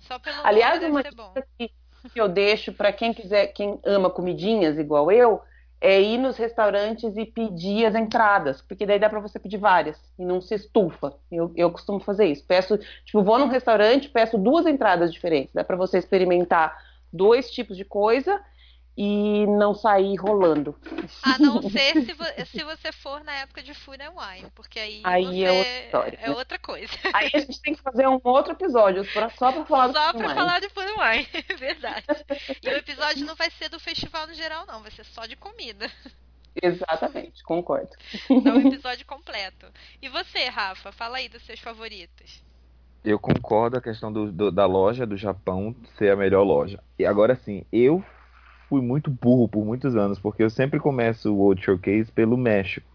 Só 0.00 0.18
pelo 0.18 0.38
Aliás, 0.44 0.82
uma 0.82 1.02
dica 1.02 1.46
que, 1.58 1.70
que 2.12 2.20
eu 2.20 2.28
deixo 2.28 2.72
para 2.72 2.92
quem 2.92 3.12
quiser, 3.12 3.48
quem 3.48 3.78
ama 3.84 4.08
comidinhas 4.10 4.78
igual 4.78 5.10
eu, 5.10 5.42
é 5.80 6.00
ir 6.00 6.18
nos 6.18 6.36
restaurantes 6.36 7.16
e 7.16 7.24
pedir 7.24 7.86
as 7.86 7.94
entradas, 7.94 8.60
porque 8.62 8.84
daí 8.84 8.98
dá 8.98 9.08
para 9.08 9.20
você 9.20 9.38
pedir 9.38 9.58
várias 9.58 9.96
e 10.18 10.24
não 10.24 10.40
se 10.40 10.54
estufa. 10.54 11.14
Eu, 11.30 11.52
eu 11.54 11.70
costumo 11.70 12.00
fazer 12.00 12.26
isso. 12.26 12.44
Peço, 12.46 12.78
tipo, 13.04 13.22
vou 13.22 13.38
num 13.38 13.48
restaurante, 13.48 14.08
peço 14.08 14.36
duas 14.36 14.66
entradas 14.66 15.12
diferentes. 15.12 15.54
Dá 15.54 15.62
para 15.62 15.76
você 15.76 15.98
experimentar 15.98 16.76
dois 17.12 17.50
tipos 17.50 17.76
de 17.76 17.84
coisa 17.84 18.40
e 19.00 19.46
não 19.46 19.74
sair 19.74 20.16
rolando. 20.16 20.74
A 21.22 21.38
não 21.38 21.62
ser 21.62 22.04
se, 22.04 22.12
vo 22.12 22.24
se 22.46 22.64
você 22.64 22.90
for 22.90 23.22
na 23.22 23.32
época 23.32 23.62
de 23.62 23.72
Food 23.72 24.02
and 24.02 24.10
Wine, 24.10 24.50
porque 24.56 24.80
aí, 24.80 25.00
aí 25.04 25.44
é 25.44 25.52
outra 25.52 25.84
história. 25.84 26.18
É 26.20 26.30
outra 26.32 26.58
coisa. 26.58 26.92
Aí 27.14 27.30
a 27.32 27.38
gente 27.38 27.62
tem 27.62 27.74
que 27.76 27.80
fazer 27.80 28.08
um 28.08 28.20
outro 28.24 28.54
episódio 28.54 29.04
pra, 29.12 29.30
só 29.30 29.52
para 29.52 29.64
falar 29.64 29.92
só 29.92 29.92
do 29.92 30.18
Só 30.18 30.24
para 30.24 30.34
falar 30.34 30.60
de 30.60 30.68
Food 30.70 30.88
and 30.90 30.96
Wine, 30.96 31.28
verdade. 31.56 32.04
E 32.60 32.68
o 32.68 32.76
episódio 32.76 33.24
não 33.24 33.36
vai 33.36 33.48
ser 33.52 33.68
do 33.68 33.78
festival 33.78 34.26
no 34.26 34.34
geral, 34.34 34.66
não, 34.66 34.82
vai 34.82 34.90
ser 34.90 35.04
só 35.04 35.26
de 35.26 35.36
comida. 35.36 35.88
Exatamente, 36.60 37.44
concordo. 37.44 37.90
É 38.28 38.50
um 38.50 38.66
episódio 38.66 39.06
completo. 39.06 39.66
E 40.02 40.08
você, 40.08 40.46
Rafa, 40.46 40.90
fala 40.90 41.18
aí 41.18 41.28
dos 41.28 41.44
seus 41.44 41.60
favoritos. 41.60 42.42
Eu 43.04 43.16
concordo 43.16 43.76
a 43.76 43.80
questão 43.80 44.12
do, 44.12 44.32
do, 44.32 44.50
da 44.50 44.66
loja 44.66 45.06
do 45.06 45.16
Japão 45.16 45.72
ser 45.96 46.10
a 46.10 46.16
melhor 46.16 46.42
loja. 46.42 46.82
E 46.98 47.06
agora 47.06 47.36
sim, 47.36 47.64
eu 47.72 48.04
fui 48.68 48.82
muito 48.82 49.10
burro 49.10 49.48
por 49.48 49.64
muitos 49.64 49.96
anos, 49.96 50.18
porque 50.18 50.42
eu 50.42 50.50
sempre 50.50 50.78
começo 50.78 51.32
o 51.32 51.38
World 51.38 51.64
Showcase 51.64 52.12
pelo 52.12 52.36
México. 52.36 52.86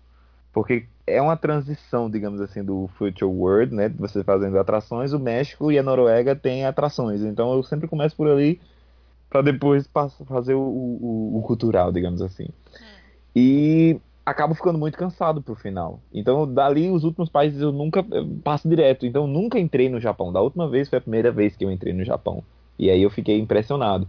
Porque 0.53 0.85
é 1.07 1.19
uma 1.19 1.35
transição, 1.35 2.09
digamos 2.09 2.39
assim, 2.39 2.63
do 2.63 2.87
Future 2.95 3.25
World, 3.25 3.73
né? 3.73 3.89
Você 3.97 4.23
fazendo 4.23 4.57
atrações, 4.59 5.11
o 5.11 5.19
México 5.19 5.71
e 5.71 5.79
a 5.79 5.83
Noruega 5.83 6.35
têm 6.35 6.65
atrações. 6.65 7.21
Então 7.21 7.53
eu 7.53 7.63
sempre 7.63 7.87
começo 7.87 8.15
por 8.15 8.29
ali 8.29 8.61
para 9.29 9.41
depois 9.41 9.89
fazer 10.27 10.53
o, 10.53 10.61
o, 10.61 11.37
o, 11.39 11.41
cultural, 11.41 11.91
digamos 11.91 12.21
assim. 12.21 12.47
E 13.35 13.99
acabo 14.23 14.53
ficando 14.53 14.77
muito 14.77 14.95
cansado 14.95 15.41
pro 15.41 15.55
final. 15.55 15.99
Então, 16.13 16.51
dali 16.51 16.91
os 16.91 17.03
últimos 17.03 17.29
países 17.29 17.59
eu 17.59 17.71
nunca 17.71 18.05
eu 18.11 18.27
passo 18.43 18.69
direto. 18.69 19.07
Então, 19.07 19.25
nunca 19.25 19.59
entrei 19.59 19.89
no 19.89 19.99
Japão. 19.99 20.31
Da 20.31 20.39
última 20.39 20.69
vez 20.69 20.87
foi 20.87 20.99
a 20.99 21.01
primeira 21.01 21.31
vez 21.31 21.55
que 21.57 21.65
eu 21.65 21.71
entrei 21.71 21.93
no 21.93 22.05
Japão. 22.05 22.43
E 22.77 22.91
aí 22.91 23.01
eu 23.01 23.09
fiquei 23.09 23.39
impressionado 23.39 24.07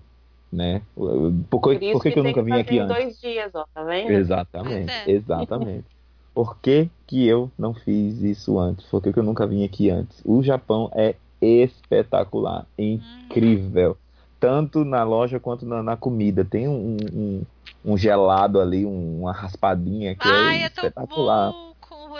né? 0.54 0.82
Por, 0.94 1.32
por, 1.50 1.60
por 1.60 1.78
que, 1.78 1.92
que, 1.92 2.10
que 2.12 2.18
eu 2.18 2.24
nunca 2.24 2.42
vim 2.42 2.52
aqui 2.52 2.78
antes? 2.78 2.96
dois 2.96 3.20
dias, 3.20 3.54
ó, 3.54 3.64
tá 3.74 3.82
vendo? 3.82 4.10
Exatamente, 4.10 4.90
é. 4.90 5.10
exatamente. 5.10 5.84
Por 6.32 6.58
que, 6.58 6.88
que 7.06 7.26
eu 7.26 7.50
não 7.58 7.74
fiz 7.74 8.22
isso 8.22 8.58
antes? 8.58 8.86
Por 8.86 9.02
que, 9.02 9.12
que 9.12 9.18
eu 9.18 9.22
nunca 9.22 9.46
vim 9.46 9.64
aqui 9.64 9.90
antes? 9.90 10.20
O 10.24 10.42
Japão 10.42 10.90
é 10.94 11.14
espetacular, 11.40 12.66
incrível. 12.78 13.92
Hum. 13.92 14.04
Tanto 14.40 14.84
na 14.84 15.04
loja 15.04 15.38
quanto 15.38 15.64
na, 15.64 15.82
na 15.82 15.96
comida. 15.96 16.44
Tem 16.44 16.68
um, 16.68 16.96
um, 17.12 17.42
um, 17.84 17.96
gelado 17.96 18.60
ali, 18.60 18.84
uma 18.84 19.32
raspadinha 19.32 20.14
que 20.14 20.28
Ai, 20.28 20.58
é, 20.58 20.62
é 20.64 20.66
espetacular. 20.66 21.52
Bom 21.52 21.74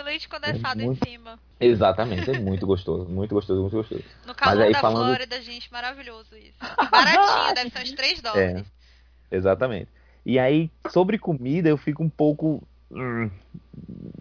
leite 0.05 0.29
condensado 0.29 0.81
é 0.81 0.85
muito... 0.85 1.05
em 1.05 1.11
cima. 1.11 1.39
Exatamente, 1.59 2.29
é 2.29 2.39
muito 2.39 2.67
gostoso, 2.67 3.09
muito 3.09 3.33
gostoso, 3.33 3.61
muito 3.61 3.75
gostoso. 3.75 4.03
No 4.25 4.35
calor 4.35 4.63
aí, 4.63 4.73
da 4.73 4.79
falando... 4.79 5.05
Flórida, 5.05 5.41
gente, 5.41 5.71
maravilhoso 5.71 6.35
isso. 6.35 6.57
E 6.61 6.89
baratinho, 6.89 7.55
deve 7.55 7.69
ser 7.69 7.79
uns 7.81 7.91
3 7.93 8.21
dólares. 8.21 8.65
É, 9.31 9.35
exatamente. 9.35 9.89
E 10.25 10.39
aí, 10.39 10.71
sobre 10.89 11.17
comida, 11.17 11.69
eu 11.69 11.77
fico 11.77 12.03
um 12.03 12.09
pouco. 12.09 12.61
Hum, 12.91 13.29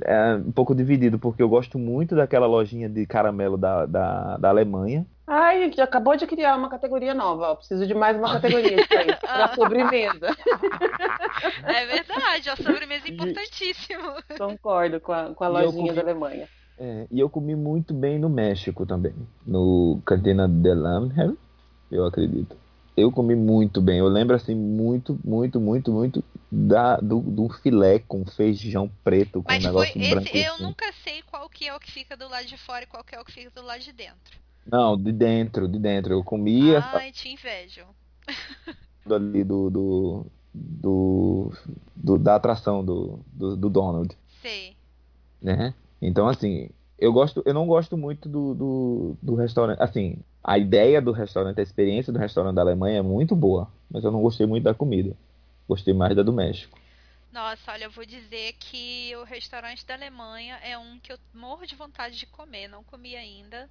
é, 0.04 0.34
um 0.34 0.52
pouco 0.52 0.74
dividido, 0.74 1.18
porque 1.18 1.42
eu 1.42 1.48
gosto 1.48 1.78
muito 1.78 2.14
daquela 2.14 2.46
lojinha 2.46 2.88
de 2.88 3.06
caramelo 3.06 3.56
da, 3.56 3.86
da, 3.86 4.36
da 4.36 4.48
Alemanha. 4.48 5.06
Ai, 5.26 5.72
acabou 5.80 6.16
de 6.16 6.26
criar 6.26 6.56
uma 6.56 6.68
categoria 6.68 7.14
nova. 7.14 7.46
Eu 7.46 7.56
preciso 7.56 7.86
de 7.86 7.94
mais 7.94 8.16
uma 8.16 8.32
categoria 8.34 8.86
para 9.20 9.48
sobremesa. 9.54 10.36
É 11.62 11.86
verdade, 11.86 12.50
a 12.50 12.56
sobremesa 12.56 13.08
é 13.08 13.10
importantíssimo. 13.12 14.14
Concordo 14.36 15.00
com 15.00 15.12
a, 15.12 15.34
com 15.34 15.44
a 15.44 15.48
lojinha 15.48 15.72
comi, 15.72 15.92
da 15.92 16.02
Alemanha. 16.02 16.48
É, 16.78 17.06
e 17.10 17.20
eu 17.20 17.30
comi 17.30 17.54
muito 17.54 17.94
bem 17.94 18.18
no 18.18 18.28
México 18.28 18.84
também, 18.84 19.14
no 19.46 20.00
Cantina 20.04 20.48
de 20.48 20.74
Lamher, 20.74 21.34
eu 21.90 22.04
acredito. 22.04 22.56
Eu 22.96 23.10
comi 23.10 23.34
muito 23.34 23.80
bem. 23.80 23.98
Eu 23.98 24.06
lembro 24.06 24.36
assim 24.36 24.54
muito, 24.54 25.18
muito, 25.24 25.60
muito, 25.60 25.92
muito 25.92 26.24
da, 26.50 26.96
do, 26.96 27.20
do 27.20 27.48
filé 27.48 27.98
com 27.98 28.24
feijão 28.24 28.90
preto 29.02 29.42
com 29.42 29.52
Mas 29.52 29.64
um 29.64 29.66
negócio 29.66 29.92
foi. 29.92 30.02
Esse, 30.02 30.38
eu 30.38 30.58
nunca 30.60 30.92
sei 31.02 31.22
qual 31.22 31.48
que 31.48 31.66
é 31.66 31.74
o 31.74 31.80
que 31.80 31.90
fica 31.90 32.16
do 32.16 32.28
lado 32.28 32.46
de 32.46 32.56
fora 32.56 32.84
e 32.84 32.86
qual 32.86 33.02
que 33.02 33.14
é 33.16 33.20
o 33.20 33.24
que 33.24 33.32
fica 33.32 33.50
do 33.50 33.66
lado 33.66 33.80
de 33.80 33.92
dentro. 33.92 34.38
Não, 34.64 34.96
de 34.96 35.12
dentro, 35.12 35.68
de 35.68 35.78
dentro. 35.78 36.12
Eu 36.14 36.22
comia. 36.22 36.84
Ai, 36.92 37.10
te 37.10 37.28
invejo. 37.28 37.84
ali 39.12 39.44
do, 39.44 39.70
do, 39.70 40.26
do, 40.52 41.52
do, 41.94 42.18
da 42.18 42.36
atração 42.36 42.84
do, 42.84 43.20
do, 43.32 43.56
do 43.56 43.68
Donald. 43.68 44.16
Sei. 44.40 44.76
Né? 45.42 45.74
Então, 46.06 46.28
assim, 46.28 46.68
eu 46.98 47.12
gosto, 47.12 47.42
eu 47.46 47.54
não 47.54 47.66
gosto 47.66 47.96
muito 47.96 48.28
do, 48.28 48.54
do, 48.54 49.16
do, 49.22 49.34
restaurante. 49.34 49.82
Assim, 49.82 50.18
a 50.42 50.58
ideia 50.58 51.00
do 51.00 51.12
restaurante, 51.12 51.58
a 51.58 51.62
experiência 51.62 52.12
do 52.12 52.18
restaurante 52.18 52.54
da 52.54 52.60
Alemanha 52.60 52.98
é 52.98 53.02
muito 53.02 53.34
boa, 53.34 53.72
mas 53.90 54.04
eu 54.04 54.12
não 54.12 54.20
gostei 54.20 54.46
muito 54.46 54.64
da 54.64 54.74
comida. 54.74 55.16
Gostei 55.66 55.94
mais 55.94 56.14
da 56.14 56.22
do 56.22 56.32
México. 56.32 56.78
Nossa, 57.32 57.72
olha, 57.72 57.84
eu 57.84 57.90
vou 57.90 58.04
dizer 58.04 58.52
que 58.60 59.16
o 59.16 59.24
restaurante 59.24 59.84
da 59.86 59.94
Alemanha 59.94 60.56
é 60.62 60.76
um 60.76 61.00
que 61.00 61.10
eu 61.10 61.18
morro 61.32 61.66
de 61.66 61.74
vontade 61.74 62.16
de 62.16 62.26
comer, 62.26 62.68
não 62.68 62.84
comi 62.84 63.16
ainda. 63.16 63.68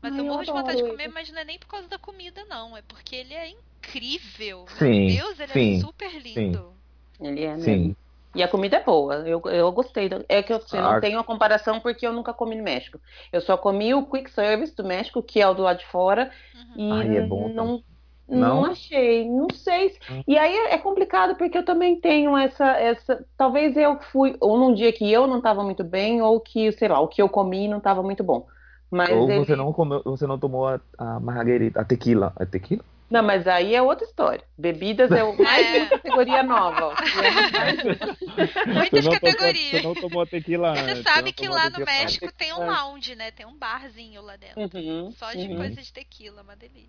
Mas 0.00 0.14
Ai, 0.14 0.20
eu 0.20 0.24
morro 0.24 0.42
eu 0.42 0.44
de 0.44 0.52
vontade 0.52 0.82
de 0.82 0.88
comer, 0.88 1.08
mas 1.08 1.30
não 1.30 1.40
é 1.40 1.44
nem 1.44 1.58
por 1.58 1.66
causa 1.66 1.88
da 1.88 1.98
comida, 1.98 2.44
não. 2.44 2.76
É 2.76 2.82
porque 2.82 3.16
ele 3.16 3.34
é 3.34 3.50
incrível. 3.50 4.66
Sim, 4.78 5.06
Meu 5.06 5.16
Deus, 5.16 5.40
ele 5.40 5.52
é 5.52 5.54
sim, 5.54 5.76
é 5.76 5.80
super 5.80 6.22
lindo. 6.22 6.74
Sim. 7.18 7.26
Ele 7.26 7.44
é 7.44 7.58
Sim. 7.58 7.96
E 8.34 8.42
a 8.42 8.48
comida 8.48 8.78
é 8.78 8.82
boa. 8.82 9.16
Eu, 9.28 9.42
eu 9.46 9.70
gostei. 9.72 10.08
É 10.28 10.42
que 10.42 10.52
eu, 10.52 10.60
eu 10.72 10.82
não 10.82 11.00
tenho 11.00 11.18
a 11.18 11.24
comparação 11.24 11.80
porque 11.80 12.06
eu 12.06 12.12
nunca 12.12 12.32
comi 12.32 12.56
no 12.56 12.62
México. 12.62 12.98
Eu 13.32 13.40
só 13.40 13.56
comi 13.56 13.92
o 13.94 14.06
quick 14.06 14.30
service 14.30 14.74
do 14.74 14.84
México, 14.84 15.22
que 15.22 15.40
é 15.40 15.48
o 15.48 15.54
do 15.54 15.62
lado 15.62 15.78
de 15.78 15.86
fora. 15.86 16.30
Uhum. 16.76 16.88
E 16.88 16.92
Ai, 16.92 17.16
é 17.18 17.20
bom, 17.26 17.48
não, 17.48 17.82
não, 18.26 18.38
não 18.38 18.64
achei. 18.64 19.28
Não 19.28 19.48
sei. 19.52 19.94
Hum. 20.10 20.22
E 20.26 20.38
aí 20.38 20.56
é 20.70 20.78
complicado 20.78 21.34
porque 21.36 21.58
eu 21.58 21.64
também 21.64 22.00
tenho 22.00 22.36
essa. 22.36 22.66
essa 22.78 23.24
talvez 23.36 23.76
eu 23.76 23.98
fui. 24.00 24.34
Ou 24.40 24.56
num 24.58 24.72
dia 24.72 24.92
que 24.92 25.10
eu 25.10 25.26
não 25.26 25.38
estava 25.38 25.62
muito 25.62 25.84
bem, 25.84 26.22
ou 26.22 26.40
que, 26.40 26.72
sei 26.72 26.88
lá, 26.88 27.00
o 27.00 27.08
que 27.08 27.20
eu 27.20 27.28
comi 27.28 27.68
não 27.68 27.78
estava 27.78 28.02
muito 28.02 28.24
bom. 28.24 28.46
Mas 28.90 29.10
ou 29.10 29.30
ele... 29.30 29.44
você, 29.44 29.56
não 29.56 29.72
comeu, 29.72 30.02
você 30.04 30.26
não 30.26 30.38
tomou 30.38 30.68
a, 30.68 30.80
a 30.98 31.20
margarita, 31.20 31.80
a 31.80 31.84
tequila. 31.84 32.32
A 32.36 32.44
tequila? 32.44 32.84
Não, 33.12 33.22
mas 33.22 33.46
aí 33.46 33.74
é 33.74 33.82
outra 33.82 34.06
história. 34.06 34.42
Bebidas 34.56 35.12
é 35.12 35.22
mais 35.22 35.66
é. 35.66 35.78
uma 35.80 35.88
categoria 35.90 36.42
nova. 36.42 36.94
Muitas 38.72 39.06
categorias. 39.06 39.70
você 39.70 39.82
não 39.82 39.94
tomou 39.94 40.26
tequila 40.26 40.74
Você 40.74 40.80
antes, 40.80 41.02
sabe 41.02 41.30
que 41.30 41.46
lá 41.46 41.68
no 41.68 41.84
México 41.84 42.32
tem 42.32 42.54
um 42.54 42.64
lounge, 42.64 43.14
né? 43.14 43.30
Tem 43.30 43.44
um 43.44 43.54
barzinho 43.54 44.22
lá 44.22 44.36
dentro. 44.36 44.62
Uhum, 44.62 45.12
só 45.12 45.30
de 45.32 45.46
uhum. 45.46 45.56
coisa 45.56 45.82
de 45.82 45.92
tequila, 45.92 46.40
uma 46.40 46.56
delícia. 46.56 46.88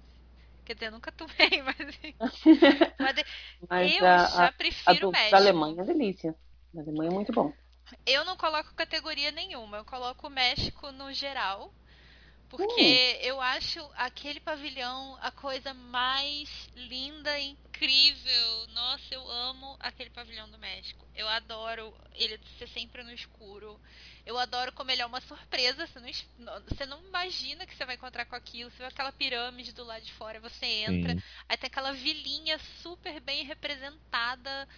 Quer 0.64 0.76
dizer, 0.76 0.88
eu 0.88 0.92
nunca 0.94 1.12
tomei, 1.12 1.60
mas. 1.62 1.78
mas, 2.98 3.26
mas 3.70 3.98
eu 3.98 4.08
a, 4.08 4.26
já 4.26 4.52
prefiro 4.54 5.10
o 5.10 5.12
México. 5.12 5.32
Da 5.32 5.38
Alemanha 5.38 5.82
é 5.82 5.84
delícia. 5.84 6.34
Da 6.74 6.82
Alemanha 6.84 7.10
é 7.10 7.14
muito 7.14 7.34
bom. 7.34 7.52
Eu 8.06 8.24
não 8.24 8.38
coloco 8.38 8.74
categoria 8.76 9.30
nenhuma, 9.32 9.76
eu 9.76 9.84
coloco 9.84 10.28
o 10.28 10.30
México 10.30 10.90
no 10.94 11.12
geral. 11.12 11.74
Porque 12.56 13.20
uh. 13.20 13.26
eu 13.26 13.42
acho 13.42 13.80
aquele 13.96 14.40
pavilhão 14.40 15.18
a 15.20 15.32
coisa 15.32 15.74
mais 15.74 16.70
linda, 16.76 17.40
incrível. 17.40 18.68
Nossa, 18.74 19.12
eu 19.12 19.28
amo 19.28 19.76
aquele 19.80 20.12
pavilhão 20.12 20.48
do 20.52 20.60
México. 20.60 21.04
Eu 21.16 21.28
adoro 21.28 21.92
ele 22.14 22.40
ser 22.60 22.68
sempre 22.68 23.02
no 23.02 23.12
escuro. 23.12 23.82
Eu 24.24 24.38
adoro 24.38 24.72
como 24.74 24.92
ele 24.92 25.02
é 25.02 25.06
uma 25.06 25.20
surpresa. 25.22 25.88
Você 25.88 26.00
não, 26.38 26.62
você 26.62 26.86
não 26.86 27.04
imagina 27.04 27.66
que 27.66 27.76
você 27.76 27.86
vai 27.86 27.96
encontrar 27.96 28.26
com 28.26 28.36
aquilo. 28.36 28.70
Você 28.70 28.78
vê 28.78 28.86
aquela 28.86 29.12
pirâmide 29.12 29.74
do 29.74 29.84
lado 29.84 30.04
de 30.04 30.14
fora, 30.14 30.40
você 30.40 30.64
entra. 30.64 31.16
Sim. 31.16 31.24
Aí 31.50 31.58
tem 31.58 31.68
aquela 31.68 31.92
vilinha 31.92 32.60
super 32.84 33.20
bem 33.20 33.46
representada, 33.46 34.70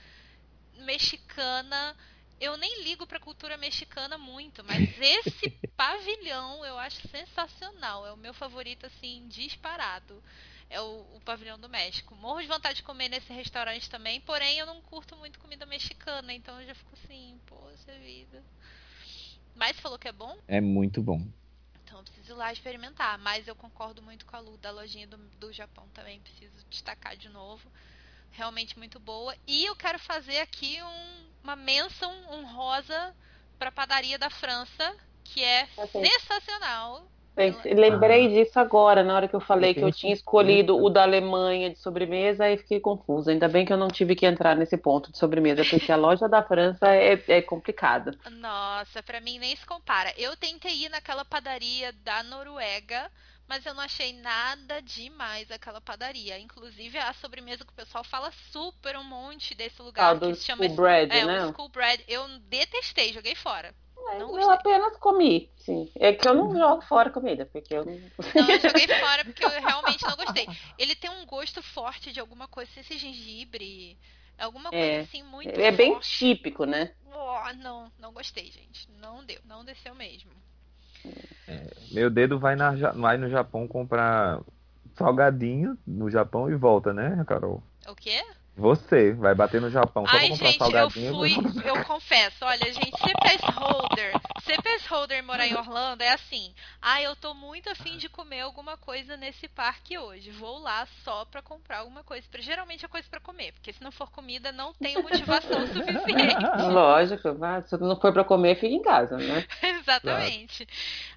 mexicana 0.78 1.93
eu 2.39 2.57
nem 2.57 2.83
ligo 2.83 3.07
pra 3.07 3.19
cultura 3.19 3.57
mexicana 3.57 4.17
muito, 4.17 4.63
mas 4.63 4.79
esse 4.99 5.49
pavilhão 5.75 6.65
eu 6.65 6.77
acho 6.77 7.07
sensacional. 7.07 8.05
É 8.05 8.11
o 8.11 8.17
meu 8.17 8.33
favorito, 8.33 8.86
assim, 8.86 9.27
disparado. 9.27 10.21
É 10.69 10.81
o, 10.81 11.05
o, 11.15 11.21
pavilhão 11.23 11.59
do 11.59 11.69
México. 11.69 12.15
Morro 12.15 12.41
de 12.41 12.47
vontade 12.47 12.77
de 12.77 12.83
comer 12.83 13.07
nesse 13.07 13.31
restaurante 13.31 13.89
também, 13.89 14.19
porém 14.21 14.57
eu 14.57 14.65
não 14.65 14.81
curto 14.81 15.15
muito 15.15 15.39
comida 15.39 15.65
mexicana, 15.65 16.33
então 16.33 16.59
eu 16.59 16.67
já 16.67 16.73
fico 16.73 16.91
assim, 16.93 17.39
poxa 17.45 17.93
vida. 17.99 18.43
Mas 19.55 19.79
falou 19.79 19.99
que 19.99 20.07
é 20.07 20.11
bom? 20.11 20.38
É 20.47 20.59
muito 20.59 21.01
bom. 21.01 21.25
Então 21.83 21.99
eu 21.99 22.03
preciso 22.03 22.33
ir 22.33 22.36
lá 22.36 22.51
experimentar. 22.51 23.17
Mas 23.19 23.47
eu 23.47 23.55
concordo 23.55 24.01
muito 24.01 24.25
com 24.25 24.36
a 24.36 24.39
Lu 24.39 24.57
da 24.57 24.71
lojinha 24.71 25.07
do, 25.07 25.17
do 25.17 25.53
Japão 25.53 25.88
também. 25.93 26.19
Preciso 26.19 26.65
destacar 26.69 27.15
de 27.15 27.29
novo 27.29 27.71
realmente 28.36 28.77
muito 28.77 28.99
boa. 28.99 29.36
E 29.47 29.65
eu 29.65 29.75
quero 29.75 29.99
fazer 29.99 30.39
aqui 30.39 30.77
um, 30.81 31.25
uma 31.43 31.55
menção 31.55 32.13
honrosa 32.31 33.15
para 33.57 33.69
a 33.69 33.71
padaria 33.71 34.17
da 34.17 34.29
França, 34.29 34.95
que 35.23 35.43
é 35.43 35.67
okay. 35.77 36.05
sensacional. 36.05 37.07
Lembrei 37.65 38.27
ah. 38.27 38.29
disso 38.29 38.57
agora, 38.57 39.03
na 39.03 39.13
hora 39.13 39.27
que 39.27 39.36
eu 39.36 39.41
falei 39.41 39.73
que 39.73 39.81
eu 39.81 39.91
tinha 39.91 40.13
escolhido 40.13 40.81
o 40.81 40.89
da 40.89 41.01
Alemanha 41.01 41.69
de 41.69 41.77
sobremesa, 41.77 42.45
aí 42.45 42.57
fiquei 42.57 42.79
confusa. 42.79 43.31
Ainda 43.31 43.49
bem 43.49 43.65
que 43.65 43.73
eu 43.73 43.77
não 43.77 43.89
tive 43.89 44.15
que 44.15 44.25
entrar 44.25 44.55
nesse 44.55 44.77
ponto 44.77 45.11
de 45.11 45.17
sobremesa, 45.17 45.65
porque 45.65 45.91
a 45.91 45.97
loja 45.97 46.29
da 46.29 46.41
França 46.41 46.88
é, 46.95 47.21
é 47.27 47.41
complicada. 47.41 48.17
Nossa, 48.31 49.03
para 49.03 49.19
mim 49.19 49.38
nem 49.38 49.53
se 49.53 49.65
compara. 49.65 50.13
Eu 50.17 50.38
tentei 50.38 50.86
ir 50.86 50.89
naquela 50.89 51.25
padaria 51.25 51.91
da 52.05 52.23
Noruega, 52.23 53.11
mas 53.47 53.65
eu 53.65 53.73
não 53.73 53.83
achei 53.83 54.13
nada 54.13 54.81
demais 54.81 55.51
aquela 55.51 55.79
padaria. 55.79 56.39
Inclusive, 56.39 56.97
a 56.97 57.13
sobremesa 57.13 57.63
que 57.63 57.71
o 57.71 57.75
pessoal 57.75 58.03
fala 58.03 58.31
super 58.51 58.97
um 58.97 59.03
monte 59.03 59.53
desse 59.53 59.81
lugar 59.81 60.15
ah, 60.15 60.19
que 60.19 60.35
se 60.35 60.45
chama 60.45 60.63
School 60.63 60.75
Bread, 60.75 61.15
é, 61.15 61.25
né? 61.25 61.45
o 61.45 61.53
School 61.53 61.69
Bread. 61.69 62.03
Eu 62.07 62.27
detestei, 62.39 63.13
joguei 63.13 63.35
fora. 63.35 63.73
É, 64.07 64.21
eu 64.21 64.51
apenas 64.51 64.97
comi, 64.97 65.49
sim. 65.57 65.91
É 65.95 66.13
que 66.13 66.27
eu 66.27 66.33
não 66.33 66.55
jogo 66.55 66.81
fora 66.83 67.09
comida, 67.09 67.45
porque 67.45 67.73
eu 67.73 67.85
não. 67.85 67.93
Não, 68.35 68.51
eu 68.51 68.59
joguei 68.59 68.87
fora 68.99 69.25
porque 69.25 69.43
eu 69.43 69.49
realmente 69.49 70.03
não 70.03 70.15
gostei. 70.15 70.47
Ele 70.77 70.95
tem 70.95 71.09
um 71.09 71.25
gosto 71.25 71.61
forte 71.63 72.11
de 72.11 72.19
alguma 72.19 72.47
coisa, 72.47 72.79
esse 72.79 72.97
gengibre, 72.97 73.97
alguma 74.37 74.69
coisa 74.69 74.85
é, 74.85 74.99
assim 74.99 75.23
muito. 75.23 75.49
É 75.49 75.71
forte. 75.71 75.77
bem 75.77 75.99
típico, 75.99 76.65
né? 76.65 76.93
Oh, 77.11 77.53
não, 77.55 77.91
não 77.97 78.13
gostei, 78.13 78.51
gente. 78.51 78.89
Não 78.91 79.23
deu, 79.23 79.39
não 79.43 79.65
desceu 79.65 79.95
mesmo. 79.95 80.31
É, 81.47 81.68
meu 81.91 82.10
dedo 82.10 82.39
vai, 82.39 82.56
na, 82.56 82.72
vai 82.93 83.18
no 83.18 83.30
Japão 83.30 83.68
comprar 83.68 84.41
salgadinho 84.95 85.78
no 85.86 86.10
Japão 86.10 86.49
e 86.49 86.56
volta, 86.56 86.93
né, 86.93 87.24
Carol? 87.28 87.62
O 87.88 87.95
quê? 87.95 88.24
Você 88.58 89.12
vai 89.12 89.36
bater 89.36 89.60
no 89.60 89.70
Japão 89.70 90.06
só 90.06 90.16
Ai, 90.16 90.28
pra 90.28 90.30
comprar 90.30 90.47
gente, 90.47 90.58
salgadinho. 90.60 91.08
Eu 91.08 91.16
fui, 91.16 91.32
eu 91.70 91.84
confesso, 91.84 92.45
olha, 92.45 92.72
gente, 92.72 92.97
CPS 92.97 93.43
holder, 93.53 94.14
CPS 94.43 94.88
holder 94.88 95.24
morar 95.24 95.45
em 95.45 95.56
Orlando 95.56 96.01
é 96.01 96.14
assim. 96.14 96.53
Ah, 96.82 97.01
eu 97.01 97.18
tô 97.18 97.34
muito 97.34 97.70
afim 97.70 97.97
de 97.97 98.08
comer 98.08 98.41
alguma 98.41 98.78
coisa 98.78 99.18
nesse 99.18 99.49
parque 99.49 99.97
hoje. 99.97 100.32
Vou 100.32 100.60
lá 100.60 100.88
só 101.03 101.26
pra 101.26 101.41
comprar 101.41 101.80
alguma 101.80 102.01
coisa. 102.01 102.26
Geralmente 102.39 102.86
é 102.86 102.88
coisa 102.88 103.08
pra 103.10 103.20
comer, 103.20 103.51
porque 103.51 103.74
se 103.74 103.84
não 103.84 103.91
for 103.91 104.10
comida, 104.10 104.53
não 104.53 104.74
tenho 104.74 105.03
motivação 105.03 105.68
suficiente. 105.68 106.72
Lógico, 106.72 107.30
se 107.68 107.78
não 107.78 107.99
for 107.99 108.14
pra 108.14 108.24
comer, 108.24 108.56
fica 108.56 108.68
em 108.68 108.82
casa, 108.82 109.18
né? 109.18 109.45
Exatamente. 109.62 110.66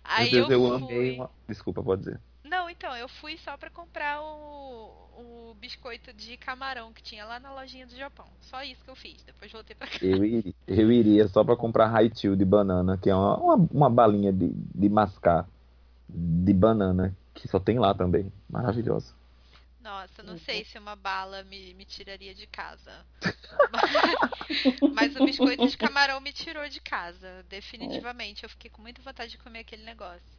Aí 0.02 0.32
Meu 0.32 0.48
Deus, 0.48 0.50
eu, 0.50 0.72
eu 0.72 0.78
fui... 0.80 0.94
amei 0.96 1.14
uma... 1.16 1.30
Desculpa, 1.46 1.82
pode 1.84 2.02
dizer. 2.02 2.20
Não, 2.48 2.70
então, 2.70 2.96
eu 2.96 3.08
fui 3.08 3.36
só 3.38 3.56
pra 3.56 3.68
comprar 3.68 4.22
o, 4.22 5.50
o 5.50 5.54
biscoito 5.60 6.12
de 6.12 6.36
camarão 6.36 6.92
que 6.92 7.02
tinha 7.02 7.24
lá 7.24 7.38
na 7.38 7.52
lojinha 7.52 7.86
do 7.86 7.94
Japão. 7.94 8.26
Só 8.40 8.62
isso 8.62 8.82
que 8.82 8.90
eu 8.90 8.96
fiz. 8.96 9.22
Depois 9.22 9.52
voltei 9.52 9.76
pra 9.76 9.86
cá. 9.86 9.98
Eu 10.00 10.24
iria, 10.24 10.54
eu 10.66 10.90
iria 10.90 11.28
só 11.28 11.44
pra 11.44 11.56
comprar 11.56 11.94
Haichu 11.94 12.34
de 12.36 12.44
banana, 12.44 12.96
que 12.96 13.10
é 13.10 13.14
uma, 13.14 13.36
uma, 13.36 13.68
uma, 13.70 13.90
balinha 13.90 14.32
de, 14.32 14.50
de 14.50 14.88
mascar 14.88 15.46
de 16.08 16.54
banana, 16.54 17.14
que 17.34 17.46
só 17.46 17.60
tem 17.60 17.78
lá 17.78 17.94
também. 17.94 18.32
Maravilhosa. 18.48 19.14
Nossa, 19.80 20.22
não 20.22 20.36
sei 20.38 20.64
se 20.64 20.78
uma 20.78 20.96
bala 20.96 21.42
me, 21.44 21.72
me 21.74 21.84
tiraria 21.84 22.34
de 22.34 22.46
casa. 22.46 22.92
Mas 24.94 25.16
o 25.16 25.24
biscoito 25.24 25.66
de 25.66 25.76
camarão 25.76 26.20
me 26.20 26.32
tirou 26.32 26.68
de 26.68 26.80
casa, 26.80 27.44
definitivamente. 27.48 28.42
Eu 28.42 28.50
fiquei 28.50 28.70
com 28.70 28.82
muita 28.82 29.02
vontade 29.02 29.30
de 29.30 29.38
comer 29.38 29.60
aquele 29.60 29.84
negócio. 29.84 30.38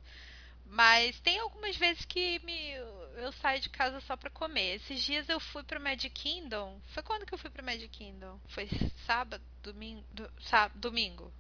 Mas 0.70 1.20
tem 1.22 1.40
algumas 1.40 1.76
vezes 1.76 2.06
que 2.06 2.40
me, 2.46 2.74
eu 3.18 3.32
saio 3.34 3.60
de 3.60 3.70
casa 3.70 4.00
só 4.02 4.16
pra 4.16 4.30
comer. 4.30 4.76
Esses 4.76 5.04
dias 5.04 5.28
eu 5.28 5.40
fui 5.40 5.64
pro 5.64 5.82
Magic 5.82 6.10
Kingdom. 6.10 6.80
Foi 6.94 7.02
quando 7.02 7.26
que 7.26 7.34
eu 7.34 7.38
fui 7.38 7.50
pro 7.50 7.66
Magic 7.66 7.88
Kingdom? 7.88 8.40
Foi 8.50 8.70
sábado, 9.06 9.44
domingo, 9.64 10.04
do, 10.14 10.30
sábado, 10.42 10.80
domingo. 10.80 11.34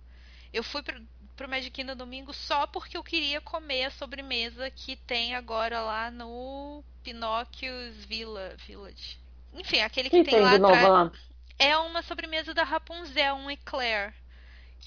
Eu 0.51 0.63
fui 0.63 0.81
pro, 0.81 0.99
pro 1.35 1.47
Magic 1.47 1.69
Kingdom 1.69 1.95
domingo 1.95 2.33
só 2.33 2.65
porque 2.65 2.97
eu 2.97 3.03
queria 3.03 3.39
comer 3.39 3.85
a 3.85 3.91
sobremesa 3.91 4.69
que 4.71 4.95
tem 4.95 5.35
agora 5.35 5.79
lá 5.81 6.09
no 6.09 6.83
Pinóquio's 7.03 8.03
Villa, 8.05 8.55
Village. 8.65 9.19
Enfim, 9.53 9.79
aquele 9.81 10.09
que, 10.09 10.23
que 10.23 10.29
tem, 10.29 10.35
tem 10.35 10.43
lá 10.43 10.55
atrás. 10.55 11.11
É 11.57 11.77
uma 11.77 12.01
sobremesa 12.01 12.53
da 12.53 12.63
Rapunzel, 12.63 13.35
um 13.35 13.51
eclair. 13.51 14.13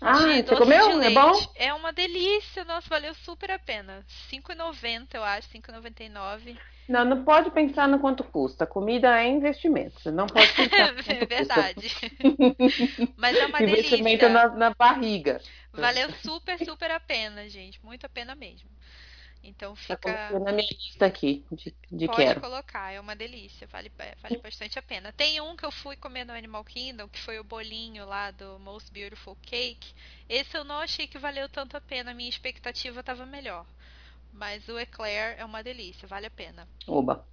Ah, 0.01 0.43
você 0.43 0.57
comeu? 0.57 1.01
É 1.01 1.11
bom? 1.11 1.33
É 1.57 1.75
uma 1.75 1.93
delícia. 1.93 2.65
Nossa, 2.65 2.89
valeu 2.89 3.15
super 3.15 3.51
a 3.51 3.59
pena. 3.59 4.05
R$5,90, 4.31 5.15
eu 5.15 5.25
acho, 5.25 5.49
R$5,99. 5.53 6.57
Não, 6.89 7.05
não 7.05 7.25
pode 7.25 7.51
pensar 7.51 7.89
no 7.89 7.99
quanto 8.01 8.25
custa. 8.25 8.67
Comida 8.67 9.19
é 9.21 9.29
investimento. 9.29 10.01
Você 10.01 10.11
não 10.11 10.27
pode 10.27 10.53
pensar. 10.57 10.93
no 10.93 11.13
é 11.13 11.27
verdade. 11.27 11.89
Mas 13.17 13.39
é 13.39 13.47
uma 13.47 13.63
investimento 13.63 14.25
delícia. 14.25 14.29
Na, 14.29 14.49
na 14.49 14.75
barriga. 14.79 15.41
Valeu 15.73 16.11
super, 16.23 16.59
super 16.59 16.91
a 16.91 17.01
pena, 17.01 17.49
gente. 17.49 17.83
Muito 17.85 18.05
a 18.05 18.09
pena 18.09 18.35
mesmo. 18.35 18.69
Então 19.43 19.75
fica. 19.75 19.97
Tá 19.97 20.39
na 20.39 20.53
minha 20.53 20.69
lista 20.71 21.07
aqui 21.07 21.45
de, 21.51 21.75
de 21.91 22.07
Pode 22.07 22.19
quero. 22.19 22.41
colocar, 22.41 22.93
é 22.93 23.01
uma 23.01 23.17
delícia, 23.17 23.67
vale, 23.67 23.91
vale 24.21 24.39
bastante 24.39 24.79
a 24.79 24.83
pena. 24.83 25.13
Tem 25.13 25.41
um 25.41 25.57
que 25.57 25.65
eu 25.65 25.73
fui 25.73 25.97
comer 25.97 26.25
no 26.25 26.33
Animal 26.33 26.65
Kingdom, 26.65 27.09
que 27.09 27.19
foi 27.19 27.39
o 27.41 27.45
bolinho 27.45 28.07
lá 28.07 28.31
do 28.31 28.59
Most 28.61 28.93
Beautiful 28.93 29.37
Cake. 29.43 29.95
Esse 30.29 30.57
eu 30.57 30.63
não 30.63 30.79
achei 30.79 31.07
que 31.07 31.19
valeu 31.19 31.49
tanto 31.49 31.77
a 31.77 31.81
pena, 31.81 32.13
a 32.13 32.15
minha 32.15 32.29
expectativa 32.29 33.01
estava 33.01 33.27
melhor. 33.27 33.67
Mas 34.33 34.69
o 34.69 34.79
Eclair 34.79 35.35
é 35.39 35.45
uma 35.45 35.63
delícia, 35.63 36.07
vale 36.07 36.27
a 36.27 36.31
pena. 36.31 36.67
Oba. 36.87 37.27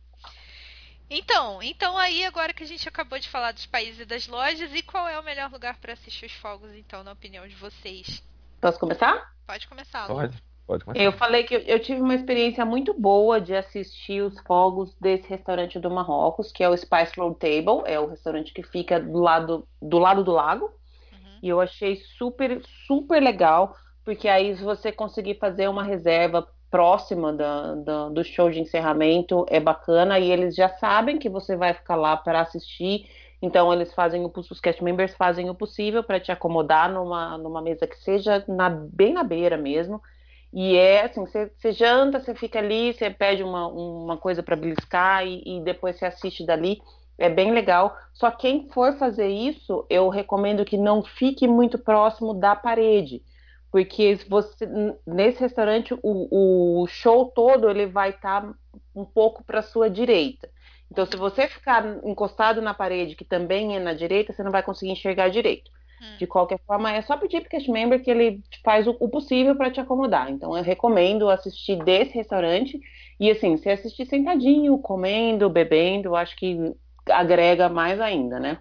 Então, 1.10 1.61
então 1.64 1.98
aí 1.98 2.23
agora 2.26 2.53
que 2.53 2.64
a 2.64 2.68
gente 2.68 2.88
acabou 2.88 3.18
de 3.18 3.30
falar 3.30 3.52
dos 3.52 3.65
países 3.65 4.02
e 4.02 4.06
das 4.06 4.27
lojas, 4.27 4.73
e 4.73 4.84
qual 4.84 5.07
é 5.07 5.19
o 5.19 5.23
melhor 5.23 5.52
lugar 5.52 5.77
para 5.77 5.94
assistir 5.94 6.26
os 6.26 6.34
fogos, 6.34 6.72
então, 6.76 7.03
na 7.03 7.14
opinião 7.14 7.48
de 7.48 7.56
vocês? 7.56 8.23
Posso 8.61 8.80
começar? 8.80 9.34
Pode 9.48 9.68
começar, 9.68 10.06
Lu. 10.06 10.15
Pode, 10.15 10.44
pode 10.70 10.86
começar. 10.86 11.04
Eu 11.04 11.12
falei 11.12 11.44
que 11.44 11.64
eu 11.66 11.80
tive 11.80 12.00
uma 12.00 12.14
experiência 12.14 12.64
muito 12.64 12.94
boa 12.94 13.41
de 13.41 13.56
assistir 13.56 14.22
os 14.22 14.40
fogos 14.41 14.96
desse 15.02 15.28
restaurante 15.28 15.80
do 15.80 15.90
Marrocos, 15.90 16.52
que 16.52 16.64
é 16.64 16.70
o 16.70 16.78
Spice 16.78 17.20
Road 17.20 17.38
Table, 17.40 17.82
é 17.86 18.00
o 18.00 18.06
restaurante 18.06 18.54
que 18.54 18.62
fica 18.62 19.00
do 19.00 19.20
lado 19.20 19.68
do, 19.82 19.98
lado 19.98 20.24
do 20.24 20.32
lago. 20.32 20.66
Uhum. 20.66 21.40
E 21.41 21.50
eu 21.50 21.60
achei 21.60 21.96
super, 22.18 22.62
super 22.86 23.22
legal, 23.22 23.76
porque 24.06 24.28
aí 24.28 24.56
se 24.56 24.64
você 24.64 24.91
conseguir 24.91 25.40
fazer 25.40 25.68
uma 25.68 25.84
reserva 25.84 26.48
próxima 26.70 27.34
da, 27.34 27.74
da, 27.74 28.10
do 28.10 28.24
show 28.24 28.52
de 28.52 28.60
encerramento 28.60 29.44
é 29.50 29.60
bacana 29.60 30.20
e 30.20 30.30
eles 30.30 30.56
já 30.56 30.70
sabem 30.70 31.18
que 31.18 31.28
você 31.28 31.56
vai 31.56 31.74
ficar 31.74 31.96
lá 31.96 32.16
para 32.16 32.41
assistir. 32.41 33.10
Então 33.41 33.74
eles 33.74 33.91
fazem 33.91 34.24
o, 34.24 34.32
os 34.36 34.60
cast 34.60 34.84
members 34.84 35.16
fazem 35.16 35.50
o 35.50 35.56
possível 35.56 36.04
para 36.04 36.20
te 36.20 36.32
acomodar 36.32 36.94
numa, 36.94 37.40
numa 37.40 37.60
mesa 37.60 37.88
que 37.88 37.98
seja 37.98 38.46
na, 38.48 38.70
bem 38.70 39.14
na 39.14 39.24
beira 39.24 39.58
mesmo. 39.58 40.00
E 40.51 40.76
é 40.76 41.05
assim, 41.05 41.26
você 41.26 41.71
janta, 41.71 42.19
você 42.19 42.34
fica 42.34 42.59
ali, 42.59 42.93
você 42.93 43.09
pede 43.09 43.43
uma, 43.43 43.67
uma 43.67 44.17
coisa 44.17 44.41
para 44.41 44.55
beliscar 44.55 45.26
e, 45.26 45.43
e 45.45 45.61
depois 45.63 45.97
você 45.97 46.05
assiste 46.05 46.45
dali. 46.45 46.81
É 47.17 47.30
bem 47.30 47.51
legal. 47.51 47.95
Só 48.13 48.31
quem 48.31 48.69
for 48.69 48.97
fazer 48.97 49.27
isso, 49.27 49.85
eu 49.89 50.09
recomendo 50.09 50.65
que 50.65 50.77
não 50.77 51.03
fique 51.03 51.47
muito 51.47 51.77
próximo 51.77 52.34
da 52.34 52.55
parede 52.55 53.21
porque 53.71 54.15
você 54.27 54.67
nesse 55.05 55.39
restaurante 55.39 55.93
o, 56.01 56.81
o 56.84 56.88
show 56.88 57.31
todo 57.31 57.69
ele 57.69 57.85
vai 57.85 58.09
estar 58.11 58.41
tá 58.41 58.53
um 58.95 59.05
pouco 59.05 59.43
para 59.43 59.61
sua 59.61 59.89
direita. 59.89 60.49
Então, 60.91 61.05
se 61.05 61.15
você 61.15 61.47
ficar 61.47 61.85
encostado 62.03 62.61
na 62.61 62.73
parede, 62.73 63.15
que 63.15 63.23
também 63.23 63.76
é 63.76 63.80
na 63.80 63.93
direita, 63.93 64.34
você 64.34 64.41
não 64.41 64.51
vai 64.51 64.63
conseguir 64.63 64.91
enxergar 64.91 65.30
direito. 65.30 65.69
Hum. 66.01 66.17
De 66.17 66.27
qualquer 66.27 66.59
forma, 66.65 66.91
é 66.91 67.01
só 67.01 67.17
pedir 67.17 67.41
para 67.41 67.47
o 67.47 67.51
cast 67.51 67.71
member 67.71 68.03
que 68.03 68.11
ele 68.11 68.41
faz 68.63 68.88
o, 68.88 68.95
o 68.99 69.09
possível 69.09 69.55
para 69.55 69.71
te 69.71 69.80
acomodar. 69.80 70.30
Então, 70.30 70.55
eu 70.57 70.63
recomendo 70.63 71.30
assistir 71.30 71.81
desse 71.84 72.13
restaurante. 72.13 72.80
E 73.19 73.30
assim, 73.31 73.57
se 73.57 73.69
assistir 73.69 74.05
sentadinho, 74.05 74.77
comendo, 74.80 75.49
bebendo, 75.49 76.15
acho 76.15 76.35
que 76.35 76.57
agrega 77.09 77.69
mais 77.69 77.99
ainda, 77.99 78.39
né? 78.39 78.59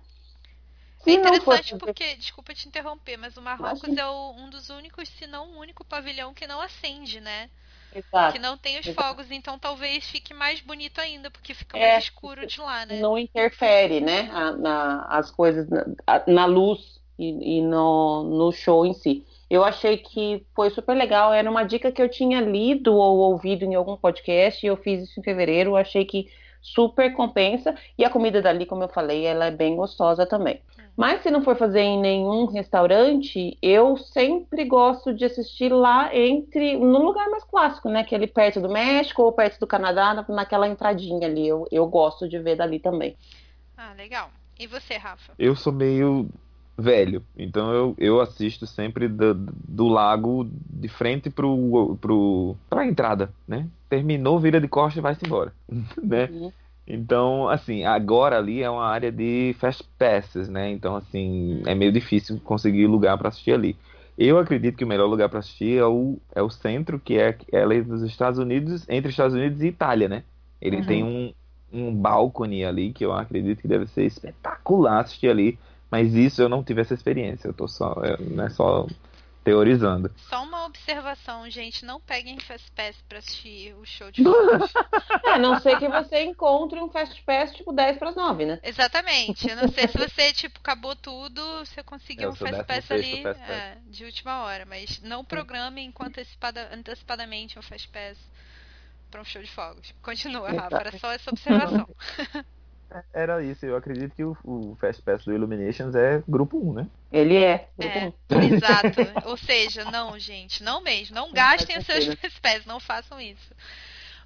É 1.07 1.13
interessante 1.15 1.75
porque, 1.79 2.17
desculpa 2.17 2.55
te 2.55 2.69
interromper, 2.69 3.17
mas 3.17 3.37
o 3.37 3.43
Marrocos 3.43 3.97
é 3.97 4.07
o, 4.07 4.33
um 4.33 4.51
dos 4.51 4.69
únicos, 4.69 5.09
se 5.09 5.27
não 5.27 5.53
o 5.53 5.59
único 5.59 5.85
pavilhão 5.85 6.35
que 6.35 6.47
não 6.47 6.61
acende, 6.61 7.21
né? 7.21 7.49
Exato. 7.93 8.35
Que 8.35 8.39
não 8.39 8.59
tem 8.59 8.79
os 8.79 8.87
Exato. 8.87 9.09
fogos, 9.09 9.31
então 9.31 9.59
talvez 9.59 10.05
fique 10.11 10.35
mais 10.35 10.61
bonito 10.61 11.01
ainda, 11.01 11.31
porque 11.31 11.55
fica 11.55 11.77
mais 11.79 11.93
é, 11.93 11.99
escuro 11.99 12.47
de 12.47 12.61
lá, 12.61 12.85
né? 12.85 13.01
Não 13.01 13.17
interfere, 13.17 14.01
né? 14.01 14.31
A, 14.31 14.53
na, 14.53 15.07
as 15.07 15.31
coisas 15.31 15.67
na, 15.69 15.85
na 16.27 16.45
luz 16.47 16.98
e, 17.19 17.59
e, 17.59 17.63
no, 17.63 18.23
no 18.23 18.53
show 18.53 18.87
em 18.87 18.93
si. 18.93 19.25
Eu 19.51 19.65
achei 19.65 19.97
que 19.97 20.47
foi 20.55 20.71
super 20.71 20.95
legal. 20.95 21.33
Era 21.33 21.51
uma 21.51 21.65
dica 21.65 21.91
que 21.91 22.01
eu 22.01 22.09
tinha 22.09 22.41
lido 22.41 22.95
ou 22.95 23.19
ouvido 23.19 23.65
em 23.65 23.75
algum 23.75 23.97
podcast 23.97 24.65
e 24.65 24.69
eu 24.69 24.77
fiz 24.77 25.05
isso 25.05 25.19
em 25.19 25.23
fevereiro. 25.23 25.75
Achei 25.75 26.05
que 26.05 26.29
super 26.61 27.13
compensa. 27.15 27.75
E 27.97 28.05
a 28.05 28.11
comida 28.11 28.43
dali, 28.43 28.67
como 28.67 28.85
eu 28.85 28.89
falei, 28.89 29.25
ela 29.25 29.47
é 29.47 29.51
bem 29.51 29.77
gostosa 29.77 30.27
também. 30.27 30.61
Mas 30.99 31.23
se 31.23 31.31
não 31.31 31.43
for 31.43 31.57
fazer 31.57 31.81
em 31.81 32.01
nenhum 32.01 32.47
restaurante, 32.47 33.57
eu 33.63 33.97
sempre 33.97 34.65
gosto 34.65 35.15
de 35.15 35.25
assistir 35.25 35.73
lá 35.73 36.13
entre 36.13 36.77
no 36.77 36.99
lugar 36.99 37.31
mais 37.31 37.45
clássico, 37.45 37.89
né? 37.89 38.03
Que 38.03 38.17
é 38.17 38.19
ali 38.19 38.27
perto 38.27 38.61
do 38.61 38.69
México 38.69 39.23
ou 39.23 39.33
perto 39.33 39.61
do 39.61 39.67
Canadá, 39.67 40.27
naquela 40.29 40.67
entradinha 40.67 41.29
ali. 41.29 41.47
Eu, 41.47 41.69
eu 41.71 41.87
gosto 41.87 42.29
de 42.29 42.37
ver 42.41 42.57
dali 42.57 42.81
também. 42.81 43.17
Ah, 43.77 43.93
legal. 43.97 44.29
E 44.59 44.67
você, 44.67 44.97
Rafa? 44.97 45.33
Eu 45.39 45.55
sou 45.55 45.73
meio 45.73 46.29
velho, 46.79 47.25
então 47.37 47.73
eu, 47.73 47.95
eu 47.99 48.21
assisto 48.21 48.65
sempre 48.65 49.09
do, 49.09 49.35
do 49.35 49.89
lago 49.89 50.49
de 50.71 50.89
frente 50.89 51.29
pro, 51.29 51.97
pro, 52.01 52.57
pra 52.71 52.87
entrada, 52.87 53.33
né? 53.49 53.67
Terminou, 53.89 54.39
vira 54.39 54.61
de 54.61 54.69
costa 54.69 55.01
e 55.01 55.03
vai-se 55.03 55.27
embora, 55.27 55.53
né? 56.01 56.29
Uhum. 56.31 56.53
Então, 56.87 57.49
assim, 57.49 57.85
agora 57.85 58.39
ali 58.39 58.63
é 58.63 58.71
uma 58.71 58.87
área 58.87 59.13
de 59.13 59.55
fast 59.59 59.85
passes, 59.99 60.49
né? 60.49 60.71
Então, 60.71 60.97
assim, 60.97 61.63
é 61.67 61.75
meio 61.75 61.93
difícil 61.93 62.41
conseguir 62.43 62.87
lugar 62.87 63.19
para 63.19 63.29
assistir 63.29 63.53
ali. 63.53 63.77
Eu 64.17 64.39
acredito 64.39 64.77
que 64.77 64.85
o 64.85 64.89
melhor 64.89 65.07
lugar 65.07 65.29
para 65.29 65.41
assistir 65.41 65.79
é 65.79 65.85
o, 65.85 66.17
é 66.35 66.43
o 66.43 66.49
centro, 66.49 66.99
que 66.99 67.19
é, 67.19 67.37
é 67.53 67.63
ali 67.63 67.83
nos 67.83 68.03
Estados 68.03 68.39
Unidos, 68.39 68.89
entre 68.89 69.11
Estados 69.11 69.35
Unidos 69.35 69.61
e 69.63 69.67
Itália, 69.67 70.09
né? 70.09 70.23
Ele 70.61 70.79
uhum. 70.79 70.87
tem 70.87 71.05
um, 71.05 71.33
um 71.73 71.95
balcone 71.95 72.65
ali 72.65 72.93
que 72.93 73.05
eu 73.05 73.13
acredito 73.13 73.61
que 73.61 73.69
deve 73.69 73.87
ser 73.89 74.05
espetacular 74.07 75.01
assistir 75.01 75.29
ali, 75.29 75.59
mas 75.91 76.15
isso 76.15 76.43
eu 76.43 76.49
não 76.49 76.63
tive 76.63 76.81
essa 76.81 76.95
experiência. 76.95 77.49
Eu 77.49 77.55
tô 77.55 77.67
só, 77.67 77.95
é, 78.03 78.17
não 78.23 78.45
é 78.45 78.51
só 78.51 78.87
teorizando. 79.49 80.13
Só 80.29 80.43
uma 80.43 80.67
observação, 80.67 81.49
gente, 81.49 81.83
não 81.83 81.99
peguem 81.99 82.39
Fast 82.39 82.71
Pass 82.73 83.03
pra 83.09 83.19
assistir 83.19 83.75
o 83.77 83.85
show 83.87 84.11
de 84.11 84.23
fogos. 84.25 84.73
é, 85.25 85.31
a 85.31 85.39
não 85.39 85.59
ser 85.59 85.79
que 85.79 85.89
você 85.89 86.23
encontre 86.23 86.79
um 86.79 86.91
Fast 86.91 87.23
Pass 87.23 87.55
tipo 87.55 87.73
10 87.73 87.99
para 87.99 88.11
as 88.11 88.17
9, 88.17 88.45
né? 88.45 88.61
Exatamente. 88.63 89.49
Eu 89.49 89.57
não 89.57 89.69
sei 89.69 89.89
se 89.89 89.97
você, 89.97 90.35
tipo, 90.35 90.59
acabou 90.59 90.95
tudo, 90.95 91.43
você 91.61 91.83
conseguiu 91.83 92.29
um 92.29 92.35
Fast 92.35 92.65
Pass 92.65 92.91
ali 92.91 93.23
fast 93.23 93.41
pass. 93.41 93.51
É, 93.51 93.79
de 93.87 94.05
última 94.05 94.43
hora, 94.43 94.67
mas 94.67 95.01
não 95.01 95.25
programe 95.25 95.83
enquanto 95.83 96.19
antecipada, 96.19 96.69
antecipadamente 96.71 97.59
um 97.59 97.63
Fast 97.63 97.89
Pass 97.89 98.19
para 99.11 99.23
um 99.23 99.25
show 99.25 99.43
de 99.43 99.51
fogos. 99.51 99.95
Continua, 100.03 100.51
Rafa, 100.51 100.77
era 100.77 100.99
só 100.99 101.11
essa 101.11 101.31
observação. 101.31 101.89
Era 103.13 103.43
isso, 103.43 103.67
eu 103.67 103.77
acredito 103.77 104.15
que 104.15 104.25
o, 104.25 104.37
o 104.45 104.77
Fast 104.81 105.03
Pass 105.03 105.25
do 105.25 105.33
Illuminations 105.33 105.95
é 105.95 106.23
grupo 106.27 106.57
1, 106.57 106.73
né? 106.73 106.87
Ele 107.13 107.37
é. 107.37 107.69
é 107.79 108.13
exato. 108.55 109.01
Ou 109.29 109.37
seja, 109.37 109.85
não, 109.85 110.19
gente, 110.19 110.63
não 110.63 110.81
mesmo. 110.81 111.15
Não 111.15 111.31
gastem 111.31 111.79
os 111.79 111.85
seus 111.85 112.07
Fast 112.17 112.41
Pass, 112.41 112.65
não 112.65 112.81
façam 112.81 113.21
isso. 113.21 113.53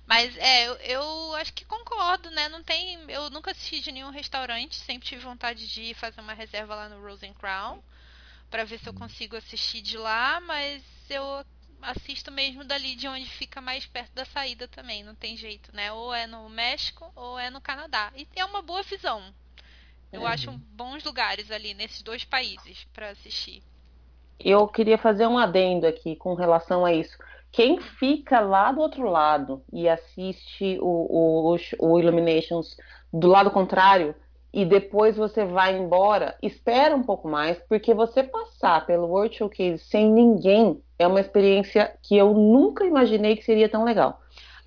Mas 0.06 0.36
é, 0.36 0.68
eu, 0.68 0.74
eu, 0.74 1.34
acho 1.36 1.52
que 1.52 1.64
concordo, 1.64 2.30
né? 2.30 2.48
Não 2.48 2.62
tem. 2.62 2.98
Eu 3.08 3.30
nunca 3.30 3.50
assisti 3.50 3.80
de 3.80 3.92
nenhum 3.92 4.10
restaurante, 4.10 4.76
sempre 4.76 5.08
tive 5.08 5.22
vontade 5.22 5.66
de 5.66 5.94
fazer 5.94 6.20
uma 6.20 6.34
reserva 6.34 6.74
lá 6.74 6.88
no 6.88 7.00
Rose 7.00 7.28
Crown 7.40 7.82
para 8.50 8.64
ver 8.64 8.78
se 8.78 8.88
eu 8.88 8.94
consigo 8.94 9.34
assistir 9.36 9.80
de 9.80 9.96
lá, 9.96 10.40
mas 10.40 10.82
eu 11.08 11.44
assisto 11.82 12.30
mesmo 12.30 12.64
dali 12.64 12.94
de 12.94 13.08
onde 13.08 13.26
fica 13.26 13.60
mais 13.60 13.86
perto 13.86 14.12
da 14.12 14.24
saída 14.24 14.68
também, 14.68 15.02
não 15.02 15.14
tem 15.14 15.36
jeito, 15.36 15.74
né? 15.74 15.92
Ou 15.92 16.14
é 16.14 16.26
no 16.26 16.48
México 16.48 17.10
ou 17.14 17.38
é 17.38 17.50
no 17.50 17.60
Canadá. 17.60 18.12
E 18.16 18.26
é 18.36 18.44
uma 18.44 18.62
boa 18.62 18.82
visão. 18.82 19.22
Eu 20.12 20.22
uhum. 20.22 20.26
acho 20.26 20.50
bons 20.74 21.02
lugares 21.04 21.50
ali 21.50 21.74
nesses 21.74 22.02
dois 22.02 22.24
países 22.24 22.84
para 22.92 23.10
assistir. 23.10 23.62
Eu 24.38 24.66
queria 24.66 24.98
fazer 24.98 25.26
um 25.26 25.38
adendo 25.38 25.86
aqui 25.86 26.16
com 26.16 26.34
relação 26.34 26.84
a 26.84 26.92
isso. 26.92 27.16
Quem 27.50 27.80
fica 27.80 28.40
lá 28.40 28.72
do 28.72 28.80
outro 28.80 29.08
lado 29.08 29.62
e 29.72 29.88
assiste 29.88 30.78
o, 30.80 31.54
o, 31.54 31.56
o 31.78 31.98
Illuminations 32.00 32.76
do 33.12 33.28
lado 33.28 33.50
contrário, 33.50 34.14
e 34.52 34.64
depois 34.64 35.16
você 35.16 35.44
vai 35.44 35.76
embora, 35.76 36.36
espera 36.42 36.94
um 36.94 37.02
pouco 37.02 37.26
mais, 37.26 37.58
porque 37.68 37.94
você 37.94 38.22
passar 38.22 38.84
pelo 38.84 39.06
World 39.06 39.34
Showcase 39.34 39.78
sem 39.78 40.12
ninguém 40.12 40.80
é 40.98 41.06
uma 41.06 41.20
experiência 41.20 41.94
que 42.02 42.16
eu 42.16 42.34
nunca 42.34 42.84
imaginei 42.84 43.34
que 43.36 43.44
seria 43.44 43.68
tão 43.68 43.84
legal. 43.84 44.20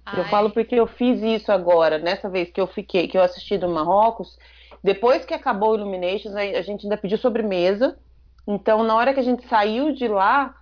Ai. 0.06 0.20
Eu 0.20 0.26
falo 0.26 0.50
porque 0.50 0.76
eu 0.76 0.88
fiz 0.88 1.22
isso 1.22 1.52
agora, 1.52 2.00
nessa 2.00 2.28
vez 2.30 2.50
que 2.52 2.60
eu 2.60 2.68
fiquei, 2.68 3.08
que 3.08 3.18
eu 3.18 3.22
assisti 3.22 3.58
do 3.58 3.70
Marrocos, 3.70 4.38
depois 4.84 5.26
que 5.26 5.34
acabou 5.34 5.72
o 5.72 5.76
Illuminations, 5.76 6.36
a 6.36 6.62
gente 6.62 6.86
ainda 6.86 6.98
pediu 6.98 7.18
sobremesa. 7.18 7.98
Então, 8.48 8.84
na 8.84 8.96
hora 8.96 9.14
que 9.14 9.20
a 9.20 9.24
gente 9.24 9.48
saiu 9.48 9.92
de 9.92 10.08
lá, 10.08 10.56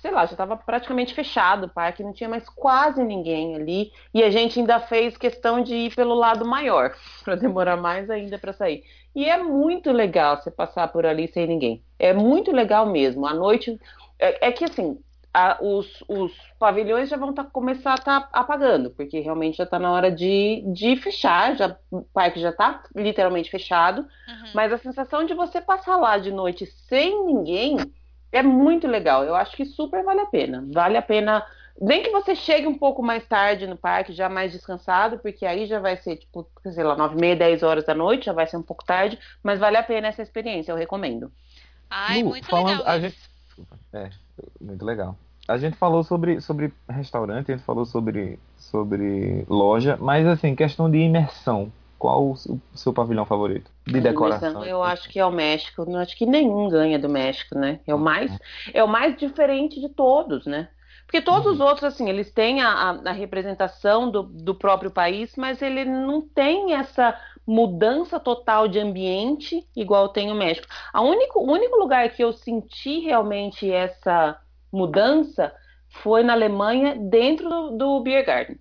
sei 0.00 0.10
lá, 0.10 0.24
já 0.26 0.32
estava 0.32 0.56
praticamente 0.56 1.14
fechado 1.14 1.66
o 1.66 1.68
parque, 1.68 2.02
não 2.02 2.12
tinha 2.12 2.28
mais 2.28 2.48
quase 2.48 3.02
ninguém 3.02 3.56
ali, 3.56 3.92
e 4.12 4.22
a 4.22 4.30
gente 4.30 4.58
ainda 4.60 4.78
fez 4.80 5.16
questão 5.16 5.62
de 5.62 5.74
ir 5.74 5.94
pelo 5.94 6.14
lado 6.14 6.46
maior, 6.46 6.94
para 7.24 7.34
demorar 7.34 7.76
mais 7.76 8.08
ainda 8.10 8.38
para 8.38 8.52
sair. 8.52 8.84
E 9.14 9.24
é 9.24 9.42
muito 9.42 9.90
legal 9.90 10.36
você 10.36 10.50
passar 10.50 10.88
por 10.88 11.06
ali 11.06 11.26
sem 11.28 11.46
ninguém. 11.46 11.82
É 11.98 12.12
muito 12.12 12.52
legal 12.52 12.86
mesmo. 12.86 13.26
À 13.26 13.32
noite, 13.32 13.80
é, 14.18 14.48
é 14.48 14.52
que 14.52 14.64
assim, 14.64 14.98
a, 15.32 15.58
os, 15.60 16.04
os, 16.08 16.32
pavilhões 16.58 17.08
já 17.08 17.16
vão 17.16 17.32
tá, 17.32 17.44
começar 17.44 17.92
a 17.92 17.94
estar 17.96 18.20
tá 18.20 18.28
apagando, 18.32 18.90
porque 18.90 19.20
realmente 19.20 19.58
já 19.58 19.64
está 19.64 19.78
na 19.78 19.90
hora 19.92 20.10
de, 20.10 20.62
de 20.72 20.96
fechar, 20.96 21.56
já, 21.56 21.76
o 21.90 22.02
parque 22.02 22.40
já 22.40 22.50
está 22.50 22.82
literalmente 22.94 23.50
fechado, 23.50 24.00
uhum. 24.00 24.50
mas 24.54 24.72
a 24.72 24.78
sensação 24.78 25.24
de 25.24 25.34
você 25.34 25.60
passar 25.60 25.96
lá 25.96 26.16
de 26.16 26.30
noite 26.30 26.64
sem 26.66 27.26
ninguém 27.26 27.76
é 28.36 28.42
muito 28.42 28.86
legal. 28.86 29.24
Eu 29.24 29.34
acho 29.34 29.56
que 29.56 29.64
super 29.64 30.04
vale 30.04 30.20
a 30.20 30.26
pena. 30.26 30.64
Vale 30.72 30.96
a 30.96 31.02
pena 31.02 31.44
Nem 31.80 32.02
que 32.02 32.10
você 32.10 32.34
chegue 32.34 32.66
um 32.66 32.78
pouco 32.78 33.02
mais 33.02 33.26
tarde 33.26 33.66
no 33.66 33.76
parque, 33.76 34.12
já 34.12 34.28
mais 34.28 34.50
descansado, 34.50 35.18
porque 35.18 35.44
aí 35.44 35.66
já 35.66 35.78
vai 35.78 35.96
ser, 35.96 36.16
tipo, 36.16 36.48
sei 36.64 36.82
lá, 36.82 36.96
nove 36.96 37.16
e 37.16 37.20
meia, 37.20 37.36
dez 37.36 37.62
horas 37.62 37.84
da 37.84 37.94
noite, 37.94 38.26
já 38.26 38.32
vai 38.32 38.46
ser 38.46 38.56
um 38.56 38.62
pouco 38.62 38.84
tarde, 38.84 39.18
mas 39.42 39.60
vale 39.60 39.76
a 39.76 39.82
pena 39.82 40.08
essa 40.08 40.22
experiência, 40.22 40.72
eu 40.72 40.76
recomendo. 40.76 41.30
Ai, 41.90 42.22
Lu, 42.22 42.30
muito 42.30 42.46
falando, 42.48 42.78
legal. 42.78 42.86
A 42.86 42.98
gente... 42.98 43.18
É, 43.92 44.10
muito 44.58 44.84
legal. 44.84 45.18
A 45.46 45.58
gente 45.58 45.76
falou 45.76 46.02
sobre, 46.02 46.40
sobre 46.40 46.72
restaurante, 46.88 47.52
a 47.52 47.56
gente 47.56 47.66
falou 47.66 47.84
sobre, 47.84 48.38
sobre 48.56 49.44
loja, 49.46 49.98
mas 50.00 50.26
assim, 50.26 50.56
questão 50.56 50.90
de 50.90 50.98
imersão. 50.98 51.70
Qual 51.98 52.32
o 52.32 52.36
seu 52.74 52.92
pavilhão 52.92 53.24
favorito? 53.24 53.70
De 53.86 54.00
decoração? 54.00 54.64
Eu 54.64 54.82
acho 54.82 55.08
que 55.08 55.18
é 55.18 55.24
o 55.24 55.30
México. 55.30 55.84
Não 55.88 55.98
acho 55.98 56.16
que 56.16 56.26
nenhum 56.26 56.68
ganha 56.68 56.98
do 56.98 57.08
México, 57.08 57.58
né? 57.58 57.80
É 57.86 57.94
o 57.94 57.98
mais, 57.98 58.36
é 58.74 58.84
o 58.84 58.88
mais 58.88 59.16
diferente 59.16 59.80
de 59.80 59.88
todos, 59.88 60.44
né? 60.46 60.68
Porque 61.06 61.22
todos 61.22 61.46
uhum. 61.46 61.52
os 61.52 61.60
outros, 61.60 61.84
assim, 61.84 62.08
eles 62.08 62.32
têm 62.32 62.60
a, 62.60 63.00
a, 63.04 63.12
representação 63.12 64.10
do, 64.10 64.24
do 64.24 64.54
próprio 64.54 64.90
país, 64.90 65.34
mas 65.36 65.62
ele 65.62 65.84
não 65.84 66.20
tem 66.20 66.74
essa 66.74 67.16
mudança 67.46 68.18
total 68.18 68.66
de 68.66 68.80
ambiente 68.80 69.64
igual 69.74 70.08
tem 70.08 70.32
o 70.32 70.34
México. 70.34 70.66
A 70.92 71.00
único, 71.00 71.38
o 71.38 71.52
único 71.52 71.76
lugar 71.76 72.10
que 72.10 72.24
eu 72.24 72.32
senti 72.32 72.98
realmente 72.98 73.70
essa 73.70 74.36
mudança 74.72 75.54
foi 75.88 76.24
na 76.24 76.32
Alemanha, 76.32 76.96
dentro 76.96 77.48
do, 77.48 77.70
do 77.76 78.00
Beer 78.00 78.26
Garden. 78.26 78.58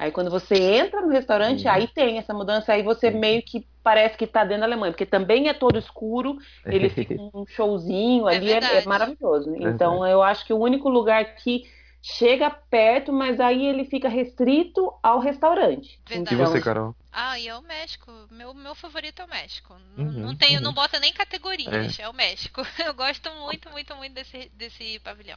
Aí 0.00 0.10
quando 0.10 0.30
você 0.30 0.54
entra 0.54 1.02
no 1.02 1.08
restaurante, 1.08 1.66
uhum. 1.66 1.72
aí 1.72 1.86
tem 1.86 2.16
essa 2.16 2.32
mudança, 2.32 2.72
aí 2.72 2.82
você 2.82 3.10
meio 3.10 3.42
que 3.42 3.66
parece 3.82 4.16
que 4.16 4.24
está 4.24 4.44
dentro 4.44 4.60
da 4.60 4.66
Alemanha, 4.66 4.92
porque 4.92 5.04
também 5.04 5.46
é 5.46 5.52
todo 5.52 5.78
escuro, 5.78 6.38
ele 6.64 6.88
fica 6.88 7.14
um 7.20 7.44
showzinho 7.46 8.26
é 8.26 8.36
ali, 8.36 8.50
é, 8.50 8.78
é, 8.78 8.84
maravilhoso. 8.86 9.54
Então 9.56 10.06
eu 10.06 10.22
acho 10.22 10.46
que 10.46 10.54
o 10.54 10.58
único 10.58 10.88
lugar 10.88 11.22
que 11.34 11.64
chega 12.00 12.48
perto, 12.48 13.12
mas 13.12 13.38
aí 13.40 13.66
ele 13.66 13.84
fica 13.84 14.08
restrito 14.08 14.90
ao 15.02 15.18
restaurante. 15.20 16.00
Verdade. 16.08 16.34
E 16.34 16.38
você, 16.38 16.62
Carol? 16.62 16.96
Ah, 17.12 17.38
e 17.38 17.48
é 17.48 17.54
o 17.54 17.60
México. 17.60 18.10
Meu, 18.30 18.54
meu 18.54 18.74
favorito 18.74 19.20
é 19.20 19.24
o 19.26 19.28
México. 19.28 19.76
Uhum, 19.98 20.12
não, 20.12 20.34
tenho, 20.34 20.60
uhum. 20.60 20.64
não 20.64 20.72
bota 20.72 20.98
nem 20.98 21.12
categorias, 21.12 21.98
é. 21.98 22.04
é. 22.04 22.08
o 22.08 22.14
México. 22.14 22.62
Eu 22.82 22.94
gosto 22.94 23.30
muito, 23.42 23.68
muito, 23.70 23.94
muito 23.96 24.14
desse, 24.14 24.50
desse 24.54 24.98
pavilhão. 25.00 25.36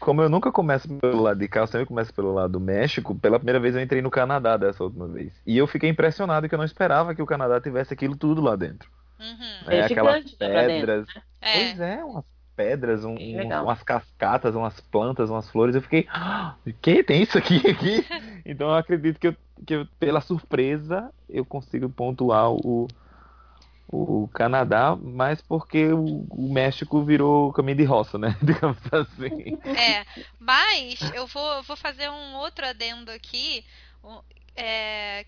Como 0.00 0.22
eu 0.22 0.28
nunca 0.28 0.52
começo 0.52 0.88
pelo 0.88 1.22
lado 1.22 1.38
de 1.38 1.48
cá, 1.48 1.60
eu 1.60 1.66
sempre 1.66 1.86
começo 1.86 2.14
pelo 2.14 2.32
lado 2.32 2.52
do 2.52 2.60
México, 2.60 3.14
pela 3.14 3.38
primeira 3.38 3.58
vez 3.58 3.74
eu 3.74 3.82
entrei 3.82 4.00
no 4.00 4.10
Canadá 4.10 4.56
dessa 4.56 4.84
última 4.84 5.08
vez. 5.08 5.32
E 5.46 5.56
eu 5.58 5.66
fiquei 5.66 5.90
impressionado 5.90 6.48
que 6.48 6.54
eu 6.54 6.58
não 6.58 6.64
esperava 6.64 7.14
que 7.14 7.22
o 7.22 7.26
Canadá 7.26 7.60
tivesse 7.60 7.92
aquilo 7.92 8.16
tudo 8.16 8.40
lá 8.40 8.56
dentro. 8.56 8.90
Uhum. 9.18 9.70
É, 9.72 9.78
é 9.78 9.84
aquelas 9.84 10.24
pedras. 10.32 11.06
Dentro, 11.06 11.20
né? 11.20 11.22
Pois 11.40 11.80
é, 11.80 12.04
umas 12.04 12.24
pedras, 12.58 13.04
um, 13.04 13.14
um, 13.14 13.62
umas 13.62 13.82
cascatas, 13.84 14.56
umas 14.56 14.80
plantas, 14.80 15.30
umas 15.30 15.48
flores. 15.48 15.76
Eu 15.76 15.82
fiquei, 15.82 16.06
ah, 16.10 16.56
que 16.82 17.04
tem 17.04 17.22
isso 17.22 17.38
aqui, 17.38 17.58
aqui? 17.68 18.04
então 18.44 18.68
eu 18.68 18.74
acredito 18.74 19.18
que, 19.20 19.28
eu, 19.28 19.36
que 19.64 19.74
eu, 19.74 19.86
pela 19.98 20.20
surpresa 20.20 21.10
eu 21.28 21.44
consigo 21.44 21.88
pontuar 21.88 22.50
o, 22.50 22.88
o 23.88 24.28
Canadá, 24.28 24.94
mas 24.96 25.40
porque 25.40 25.86
o, 25.86 26.26
o, 26.28 26.52
México 26.52 27.02
virou 27.02 27.52
caminho 27.52 27.78
de 27.78 27.84
roça, 27.84 28.18
né? 28.18 28.36
Digamos 28.42 28.78
assim. 28.92 29.58
É, 29.64 30.04
mas 30.38 31.00
eu 31.14 31.26
vou, 31.26 31.62
vou 31.62 31.76
fazer 31.76 32.10
um 32.10 32.34
outro 32.36 32.66
adendo 32.66 33.10
aqui 33.10 33.64
é, 34.54 35.24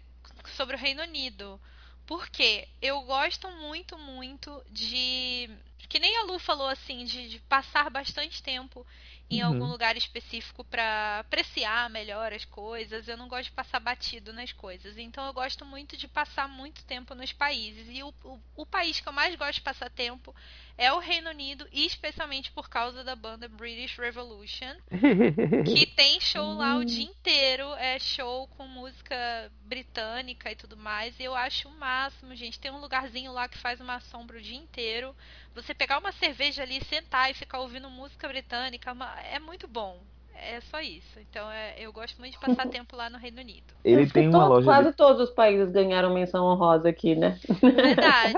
sobre 0.56 0.76
o 0.76 0.78
Reino 0.78 1.02
Unido. 1.02 1.58
Porque 2.06 2.68
eu 2.82 3.00
gosto 3.02 3.48
muito, 3.48 3.96
muito 3.96 4.62
de 4.68 5.48
que 5.88 5.98
nem 5.98 6.16
a 6.18 6.22
Lu 6.22 6.38
falou 6.38 6.68
assim, 6.68 7.04
de, 7.04 7.28
de 7.28 7.38
passar 7.40 7.90
bastante 7.90 8.40
tempo 8.42 8.86
em 9.30 9.42
uhum. 9.42 9.48
algum 9.48 9.66
lugar 9.66 9.96
específico 9.96 10.64
para 10.64 11.20
apreciar 11.20 11.88
melhor 11.88 12.32
as 12.32 12.44
coisas. 12.44 13.06
Eu 13.06 13.16
não 13.16 13.28
gosto 13.28 13.44
de 13.44 13.52
passar 13.52 13.78
batido 13.78 14.32
nas 14.32 14.52
coisas. 14.52 14.98
Então 14.98 15.24
eu 15.24 15.32
gosto 15.32 15.64
muito 15.64 15.96
de 15.96 16.08
passar 16.08 16.48
muito 16.48 16.84
tempo 16.84 17.14
nos 17.14 17.32
países. 17.32 17.86
E 17.88 18.02
o, 18.02 18.12
o, 18.24 18.40
o 18.56 18.66
país 18.66 18.98
que 18.98 19.08
eu 19.08 19.12
mais 19.12 19.36
gosto 19.36 19.54
de 19.54 19.60
passar 19.60 19.88
tempo 19.88 20.34
é 20.80 20.90
o 20.94 20.98
Reino 20.98 21.28
Unido, 21.28 21.68
e 21.70 21.84
especialmente 21.84 22.50
por 22.52 22.70
causa 22.70 23.04
da 23.04 23.14
banda 23.14 23.46
British 23.46 23.98
Revolution, 23.98 24.76
que 25.66 25.84
tem 25.84 26.18
show 26.18 26.54
lá 26.54 26.78
o 26.78 26.84
dia 26.86 27.04
inteiro, 27.04 27.74
é 27.74 27.98
show 27.98 28.48
com 28.56 28.66
música 28.66 29.52
britânica 29.64 30.50
e 30.50 30.56
tudo 30.56 30.78
mais. 30.78 31.20
E 31.20 31.24
eu 31.24 31.34
acho 31.34 31.68
o 31.68 31.72
máximo, 31.72 32.34
gente. 32.34 32.58
Tem 32.58 32.70
um 32.70 32.80
lugarzinho 32.80 33.30
lá 33.30 33.46
que 33.46 33.58
faz 33.58 33.78
uma 33.78 34.00
sombra 34.00 34.38
o 34.38 34.40
dia 34.40 34.56
inteiro. 34.56 35.14
Você 35.54 35.74
pegar 35.74 35.98
uma 35.98 36.12
cerveja 36.12 36.62
ali, 36.62 36.82
sentar 36.84 37.30
e 37.30 37.34
ficar 37.34 37.60
ouvindo 37.60 37.90
música 37.90 38.28
britânica, 38.28 38.96
é 39.32 39.38
muito 39.38 39.66
bom. 39.66 39.98
É 40.34 40.60
só 40.62 40.80
isso. 40.80 41.18
Então 41.20 41.50
é, 41.50 41.74
eu 41.78 41.92
gosto 41.92 42.18
muito 42.18 42.32
de 42.32 42.38
passar 42.38 42.66
tempo 42.70 42.96
lá 42.96 43.10
no 43.10 43.18
Reino 43.18 43.40
Unido. 43.40 43.74
Ele 43.84 44.08
tem 44.08 44.28
uma 44.28 44.40
todo, 44.40 44.48
loja. 44.48 44.64
Quase 44.64 44.90
de... 44.90 44.96
todos 44.96 45.28
os 45.28 45.34
países 45.34 45.70
ganharam 45.70 46.14
menção 46.14 46.46
honrosa 46.46 46.88
aqui, 46.88 47.14
né? 47.14 47.38
Verdade. 47.60 48.34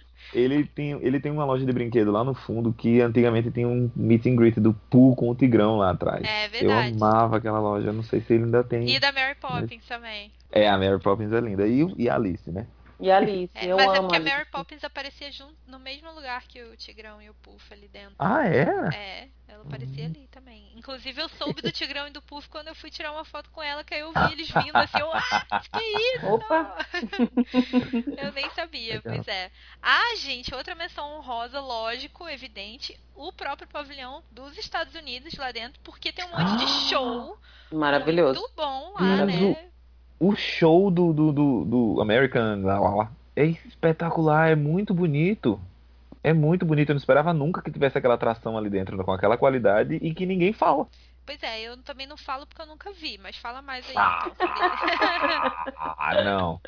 Ele 0.34 0.64
tem, 0.64 0.92
ele 1.02 1.20
tem 1.20 1.30
uma 1.30 1.44
loja 1.44 1.64
de 1.64 1.72
brinquedo 1.72 2.10
lá 2.10 2.24
no 2.24 2.34
fundo 2.34 2.72
que 2.72 3.00
antigamente 3.00 3.50
tinha 3.50 3.68
um 3.68 3.90
meet 3.94 4.26
and 4.26 4.34
greet 4.34 4.58
do 4.58 4.74
Pooh 4.90 5.14
com 5.14 5.30
o 5.30 5.34
Tigrão 5.34 5.76
lá 5.78 5.90
atrás. 5.90 6.22
É 6.24 6.48
verdade. 6.48 6.90
Eu 6.90 6.96
amava 6.96 7.36
aquela 7.36 7.60
loja, 7.60 7.92
não 7.92 8.02
sei 8.02 8.20
se 8.20 8.34
ele 8.34 8.44
ainda 8.44 8.64
tem. 8.64 8.88
E 8.88 8.98
da 8.98 9.12
Mary 9.12 9.36
Poppins 9.36 9.68
mas... 9.70 9.86
também. 9.86 10.32
É, 10.50 10.68
a 10.68 10.76
Mary 10.76 10.98
Poppins 11.00 11.32
é 11.32 11.40
linda. 11.40 11.66
E, 11.66 11.86
e 11.96 12.08
a 12.08 12.16
Alice, 12.16 12.50
né? 12.50 12.66
E 12.98 13.10
a 13.10 13.18
Alice, 13.18 13.52
é, 13.54 13.66
eu 13.66 13.76
mas 13.76 13.88
amo. 13.88 13.96
é 13.96 14.00
porque 14.00 14.16
a 14.16 14.20
Mary 14.20 14.50
Poppins 14.50 14.82
aparecia 14.82 15.30
junto, 15.30 15.54
no 15.66 15.78
mesmo 15.78 16.10
lugar 16.12 16.42
que 16.48 16.62
o 16.62 16.76
Tigrão 16.76 17.20
e 17.20 17.28
o 17.28 17.34
Puff 17.34 17.72
ali 17.72 17.88
dentro. 17.88 18.14
Ah, 18.18 18.46
é? 18.46 18.62
É, 18.94 19.28
ela 19.46 19.62
aparecia 19.64 20.04
hum. 20.04 20.06
ali 20.06 20.28
também. 20.28 20.72
Inclusive 20.74 21.20
eu 21.20 21.28
soube 21.28 21.60
do 21.60 21.70
Tigrão 21.70 22.06
e 22.06 22.10
do 22.10 22.22
Puff 22.22 22.48
quando 22.48 22.68
eu 22.68 22.74
fui 22.74 22.90
tirar 22.90 23.12
uma 23.12 23.24
foto 23.24 23.50
com 23.50 23.62
ela, 23.62 23.84
que 23.84 23.94
aí 23.94 24.00
eu 24.00 24.12
vi 24.12 24.32
eles 24.32 24.48
vindo 24.48 24.76
assim, 24.76 24.98
eu, 24.98 25.12
ah, 25.12 25.60
que 25.60 25.84
isso? 25.84 26.26
Opa! 26.26 26.76
eu 28.16 28.32
nem 28.32 28.48
sabia, 28.50 28.94
Legal. 28.94 29.14
pois 29.14 29.28
é. 29.28 29.50
Ah, 29.82 30.16
gente, 30.16 30.54
outra 30.54 30.74
menção 30.74 31.18
honrosa, 31.18 31.60
lógico, 31.60 32.26
evidente, 32.26 32.98
o 33.14 33.30
próprio 33.30 33.68
pavilhão 33.68 34.22
dos 34.30 34.56
Estados 34.56 34.94
Unidos 34.94 35.34
lá 35.34 35.52
dentro, 35.52 35.78
porque 35.84 36.12
tem 36.12 36.24
um 36.24 36.28
monte 36.28 36.64
de 36.64 36.88
show. 36.88 37.38
Maravilhoso. 37.70 38.40
Muito 38.40 38.54
bom 38.54 38.94
lá, 38.94 39.26
né? 39.26 39.70
O 40.18 40.34
show 40.34 40.90
do, 40.90 41.12
do, 41.12 41.32
do, 41.32 41.64
do 41.64 42.00
American 42.00 42.62
lá, 42.62 42.78
lá, 42.78 42.94
lá, 42.94 43.12
é 43.34 43.44
espetacular, 43.44 44.50
é 44.50 44.54
muito 44.54 44.94
bonito. 44.94 45.60
É 46.22 46.32
muito 46.32 46.66
bonito. 46.66 46.90
Eu 46.90 46.94
não 46.94 46.98
esperava 46.98 47.32
nunca 47.32 47.62
que 47.62 47.70
tivesse 47.70 47.96
aquela 47.98 48.14
atração 48.14 48.56
ali 48.58 48.68
dentro 48.68 49.02
com 49.04 49.12
aquela 49.12 49.36
qualidade 49.36 49.96
e 49.96 50.12
que 50.12 50.26
ninguém 50.26 50.52
fala. 50.52 50.86
Pois 51.26 51.42
é, 51.42 51.62
eu 51.62 51.76
também 51.78 52.06
não 52.06 52.16
falo 52.16 52.46
porque 52.46 52.62
eu 52.62 52.66
nunca 52.66 52.92
vi, 52.92 53.18
mas 53.20 53.36
fala 53.36 53.60
mais 53.60 53.84
aí. 53.88 53.96
Ah, 53.96 54.30
então, 54.32 54.48
ah 55.98 56.22
não. 56.22 56.60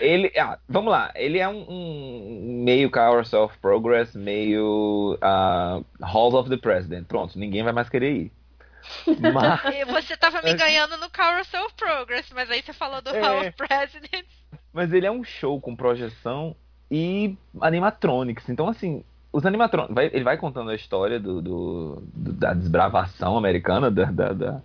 Ele, 0.00 0.32
ah, 0.38 0.56
vamos 0.68 0.92
lá, 0.92 1.12
ele 1.16 1.40
é 1.40 1.48
um, 1.48 1.66
um 1.68 2.62
meio 2.64 2.88
Hours 2.96 3.32
of 3.32 3.58
Progress, 3.58 4.16
meio 4.16 5.14
uh, 5.16 5.84
Halls 6.00 6.34
of 6.34 6.48
the 6.48 6.56
President. 6.56 7.06
Pronto, 7.08 7.36
ninguém 7.36 7.64
vai 7.64 7.72
mais 7.72 7.88
querer 7.88 8.12
ir. 8.12 8.32
Mas... 9.32 9.86
Você 9.86 10.16
tava 10.16 10.42
me 10.42 10.54
ganhando 10.54 10.96
no 10.96 11.10
Carousel 11.10 11.66
of 11.66 11.74
Progress, 11.74 12.32
mas 12.34 12.50
aí 12.50 12.62
você 12.62 12.72
falou 12.72 13.00
do 13.00 13.10
é... 13.10 13.20
Hall 13.20 13.40
of 13.40 13.52
Presidents. 13.52 14.34
Mas 14.72 14.92
ele 14.92 15.06
é 15.06 15.10
um 15.10 15.24
show 15.24 15.60
com 15.60 15.74
projeção 15.74 16.54
e 16.90 17.36
animatronics. 17.60 18.48
Então, 18.48 18.68
assim, 18.68 19.02
os 19.32 19.44
animatronics. 19.44 19.94
Vai, 19.94 20.06
ele 20.06 20.24
vai 20.24 20.36
contando 20.36 20.70
a 20.70 20.74
história 20.74 21.20
do, 21.20 21.42
do, 21.42 22.02
do 22.14 22.32
da 22.32 22.54
desbravação 22.54 23.36
americana, 23.36 23.90
da, 23.90 24.04
da, 24.04 24.32
da, 24.32 24.62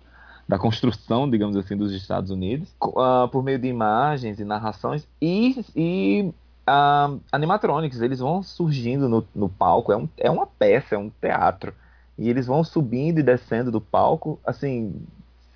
da, 0.48 0.58
construção, 0.58 1.28
digamos 1.28 1.56
assim, 1.56 1.76
dos 1.76 1.92
Estados 1.92 2.30
Unidos, 2.30 2.74
uh, 2.82 3.28
por 3.30 3.42
meio 3.42 3.58
de 3.58 3.68
imagens 3.68 4.40
e 4.40 4.44
narrações. 4.44 5.06
E, 5.20 5.64
e 5.76 6.32
uh, 6.68 7.20
animatronics, 7.30 8.00
eles 8.00 8.20
vão 8.20 8.42
surgindo 8.42 9.08
no, 9.08 9.26
no 9.34 9.48
palco. 9.48 9.92
É, 9.92 9.96
um, 9.96 10.08
é 10.16 10.30
uma 10.30 10.46
peça, 10.46 10.94
é 10.94 10.98
um 10.98 11.10
teatro. 11.20 11.74
E 12.18 12.28
eles 12.28 12.46
vão 12.46 12.62
subindo 12.62 13.18
e 13.18 13.22
descendo 13.22 13.70
do 13.70 13.80
palco, 13.80 14.38
assim, 14.44 14.94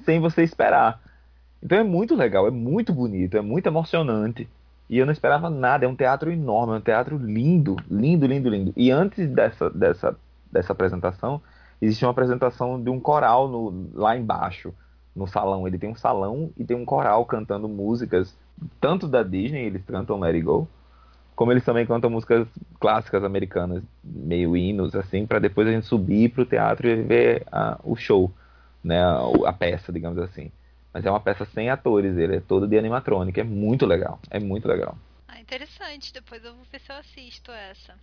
sem 0.05 0.21
você 0.21 0.43
esperar. 0.43 1.01
Então 1.63 1.79
é 1.79 1.85
muito 1.85 2.15
legal, 2.15 2.47
é 2.47 2.51
muito 2.51 2.93
bonito, 2.93 3.37
é 3.37 3.41
muito 3.41 3.67
emocionante. 3.67 4.49
E 4.89 4.99
eu 4.99 5.07
não 5.07 5.13
esperava 5.13 5.51
nada, 5.51 5.85
é 5.85 5.89
um 5.89 5.97
teatro 5.97 6.31
enorme, 6.31 6.75
é 6.75 6.77
um 6.77 6.81
teatro 6.81 7.17
lindo, 7.19 7.77
lindo, 7.91 8.27
lindo, 8.27 8.49
lindo. 8.49 8.73
E 8.77 8.91
antes 8.91 9.29
dessa, 9.29 9.69
dessa, 9.71 10.17
dessa 10.51 10.73
apresentação, 10.73 11.41
existe 11.83 12.05
uma 12.05 12.13
apresentação 12.13 12.81
de 12.81 12.89
um 12.89 13.01
coral 13.01 13.49
no, 13.49 13.91
lá 13.95 14.17
embaixo, 14.17 14.73
no 15.15 15.27
salão. 15.27 15.67
Ele 15.67 15.79
tem 15.79 15.91
um 15.91 15.97
salão 15.97 16.51
e 16.57 16.65
tem 16.65 16.77
um 16.77 16.85
coral 16.85 17.25
cantando 17.27 17.69
músicas, 17.69 18.37
tanto 18.81 19.09
da 19.09 19.23
Disney, 19.23 19.65
eles 19.65 19.85
cantam 19.85 20.21
Let 20.21 20.35
It 20.35 20.45
Go, 20.45 20.69
como 21.37 21.53
eles 21.53 21.65
também 21.65 21.87
cantam 21.87 22.09
músicas 22.09 22.49
clássicas 22.81 23.23
americanas, 23.23 23.83
meio 24.03 24.57
hinos, 24.57 24.97
assim, 24.97 25.27
para 25.27 25.39
depois 25.39 25.69
a 25.69 25.71
gente 25.71 25.85
subir 25.85 26.31
para 26.31 26.43
o 26.43 26.47
teatro 26.47 26.89
e 26.89 27.03
ver 27.03 27.47
a, 27.53 27.79
o 27.85 27.95
show, 27.95 28.33
né, 28.83 29.05
a, 29.05 29.21
a, 29.47 29.53
peça, 29.53 29.93
digamos 29.93 30.19
assim. 30.19 30.51
Mas 30.95 31.05
é 31.05 31.11
uma 31.11 31.21
peça 31.21 31.45
sem 31.45 31.69
atores, 31.69 32.17
ele 32.17 32.37
é 32.37 32.41
todo 32.41 32.67
de 32.67 32.79
animatrônica, 32.79 33.39
é 33.39 33.45
muito 33.45 33.85
legal, 33.85 34.19
é 34.31 34.41
muito 34.41 34.67
legal. 34.67 34.97
Ah, 35.29 35.39
interessante, 35.39 36.11
depois 36.11 36.43
eu 36.43 36.55
vou 36.55 36.65
ver 36.73 36.81
se 36.81 36.91
eu 36.91 36.97
assisto 36.97 37.53
essa. 37.53 37.95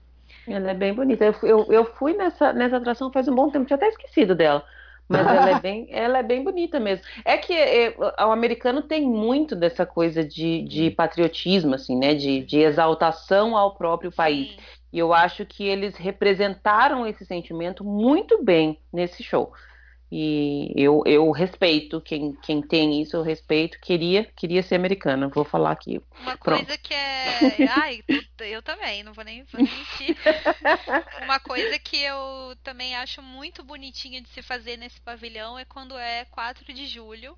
Ela 0.47 0.71
é 0.71 0.73
bem 0.75 0.93
bonita. 0.93 1.25
Eu, 1.25 1.35
eu, 1.41 1.65
eu 1.71 1.85
fui 1.85 2.13
nessa, 2.13 2.53
nessa 2.53 2.77
atração 2.77 3.11
faz 3.11 3.27
um 3.27 3.33
bom 3.33 3.49
tempo, 3.49 3.65
tinha 3.65 3.77
até 3.77 3.87
esquecido 3.87 4.35
dela. 4.35 4.63
Mas 5.07 5.27
ela 5.27 5.49
é 5.51 5.59
bem, 5.59 5.87
ela 5.89 6.19
é 6.19 6.23
bem 6.23 6.43
bonita 6.43 6.79
mesmo. 6.79 7.05
É 7.25 7.37
que 7.37 7.53
é, 7.53 7.95
o 7.97 8.31
americano 8.31 8.81
tem 8.81 9.03
muito 9.03 9.55
dessa 9.55 9.85
coisa 9.85 10.23
de, 10.23 10.63
de 10.63 10.91
patriotismo, 10.91 11.75
assim, 11.75 11.97
né? 11.97 12.13
De, 12.13 12.43
de 12.43 12.59
exaltação 12.59 13.57
ao 13.57 13.75
próprio 13.75 14.11
país. 14.11 14.51
Sim. 14.51 14.57
E 14.93 14.99
eu 14.99 15.11
acho 15.11 15.45
que 15.45 15.63
eles 15.63 15.95
representaram 15.95 17.05
esse 17.05 17.25
sentimento 17.25 17.83
muito 17.83 18.43
bem 18.43 18.79
nesse 18.91 19.23
show. 19.23 19.51
E 20.15 20.71
eu, 20.75 21.01
eu 21.07 21.31
respeito 21.31 21.99
quem, 21.99 22.33
quem 22.33 22.61
tem 22.61 23.01
isso, 23.01 23.15
eu 23.15 23.23
respeito. 23.23 23.79
Queria, 23.79 24.25
queria 24.35 24.61
ser 24.61 24.75
americana, 24.75 25.27
vou 25.27 25.43
falar 25.43 25.71
aqui. 25.71 25.99
Uma 26.19 26.37
Pronto. 26.37 26.63
coisa 26.63 26.77
que 26.77 26.93
é. 26.93 27.67
Ai, 27.67 28.03
eu 28.41 28.61
também, 28.61 29.01
não 29.01 29.11
vou 29.11 29.23
nem, 29.23 29.41
vou 29.45 29.59
nem 29.59 29.73
mentir. 29.73 30.15
Uma 31.23 31.39
coisa 31.39 31.79
que 31.79 31.97
eu 31.97 32.55
também 32.61 32.95
acho 32.95 33.23
muito 33.23 33.63
bonitinha 33.63 34.21
de 34.21 34.29
se 34.29 34.43
fazer 34.43 34.77
nesse 34.77 35.01
pavilhão 35.01 35.57
é 35.57 35.65
quando 35.65 35.97
é 35.97 36.25
4 36.25 36.71
de 36.71 36.85
julho 36.85 37.35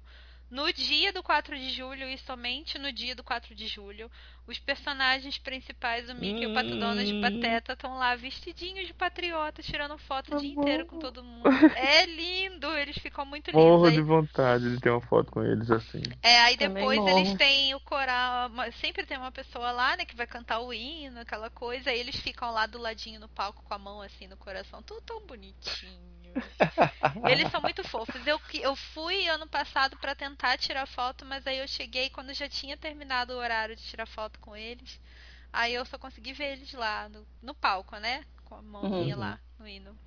no 0.49 0.71
dia 0.71 1.11
do 1.11 1.23
4 1.23 1.57
de 1.57 1.69
julho 1.71 2.07
e 2.07 2.17
somente 2.17 2.77
no 2.77 2.91
dia 2.91 3.15
do 3.15 3.23
4 3.23 3.55
de 3.55 3.67
julho, 3.67 4.09
os 4.47 4.59
personagens 4.59 5.37
principais, 5.39 6.07
o 6.09 6.13
Mickey, 6.13 6.45
hum. 6.45 6.51
o 6.51 6.53
Pato 6.53 6.69
Donald 6.69 7.03
e 7.03 7.17
o 7.17 7.21
Pateta, 7.21 7.73
estão 7.73 7.97
lá 7.97 8.15
vestidinhos 8.15 8.85
de 8.85 8.93
patriota, 8.93 9.63
tirando 9.63 9.97
foto 9.97 10.35
o 10.35 10.39
dia 10.39 10.51
inteiro 10.51 10.85
com 10.85 10.99
todo 10.99 11.23
mundo. 11.23 11.43
É 11.75 12.05
lindo, 12.05 12.67
eles 12.77 12.97
ficam 12.97 13.25
muito 13.25 13.47
lindos. 13.47 13.63
Morro 13.63 13.91
de 13.91 14.01
vontade 14.01 14.75
de 14.75 14.79
ter 14.79 14.91
uma 14.91 15.01
foto 15.01 15.31
com 15.31 15.43
eles 15.43 15.69
assim. 15.71 16.01
É, 16.21 16.39
aí 16.41 16.55
depois 16.55 16.99
eles 17.07 17.33
têm 17.33 17.73
o 17.73 17.79
coral, 17.79 18.51
sempre 18.79 19.05
tem 19.05 19.17
uma 19.17 19.31
pessoa 19.31 19.71
lá, 19.71 19.97
né, 19.97 20.05
que 20.05 20.15
vai 20.15 20.27
cantar 20.27 20.59
o 20.59 20.73
hino, 20.73 21.19
aquela 21.19 21.49
coisa, 21.49 21.89
aí 21.89 21.99
eles 21.99 22.15
ficam 22.15 22.51
lá 22.51 22.65
do 22.65 22.77
ladinho 22.77 23.19
no 23.19 23.27
palco 23.27 23.63
com 23.63 23.73
a 23.73 23.79
mão 23.79 24.01
assim 24.01 24.27
no 24.27 24.37
coração, 24.37 24.81
tudo 24.83 25.01
tão 25.01 25.25
bonitinho. 25.25 26.14
Eles 27.29 27.49
são 27.51 27.61
muito 27.61 27.83
fofos. 27.87 28.25
Eu, 28.27 28.39
eu 28.53 28.75
fui 28.75 29.27
ano 29.27 29.47
passado 29.47 29.97
para 29.97 30.15
tentar 30.15 30.57
tirar 30.57 30.85
foto, 30.85 31.25
mas 31.25 31.45
aí 31.47 31.59
eu 31.59 31.67
cheguei 31.67 32.09
quando 32.09 32.33
já 32.33 32.47
tinha 32.47 32.77
terminado 32.77 33.33
o 33.33 33.37
horário 33.37 33.75
de 33.75 33.83
tirar 33.83 34.05
foto 34.05 34.39
com 34.39 34.55
eles. 34.55 34.99
Aí 35.51 35.73
eu 35.73 35.85
só 35.85 35.97
consegui 35.97 36.33
ver 36.33 36.53
eles 36.53 36.73
lá 36.73 37.07
no, 37.09 37.25
no 37.41 37.53
palco, 37.53 37.95
né? 37.97 38.25
Com 38.43 38.55
a 38.55 38.61
mãozinha 38.61 39.15
uhum. 39.15 39.21
lá 39.21 39.39
no 39.57 39.67
hino. 39.67 39.97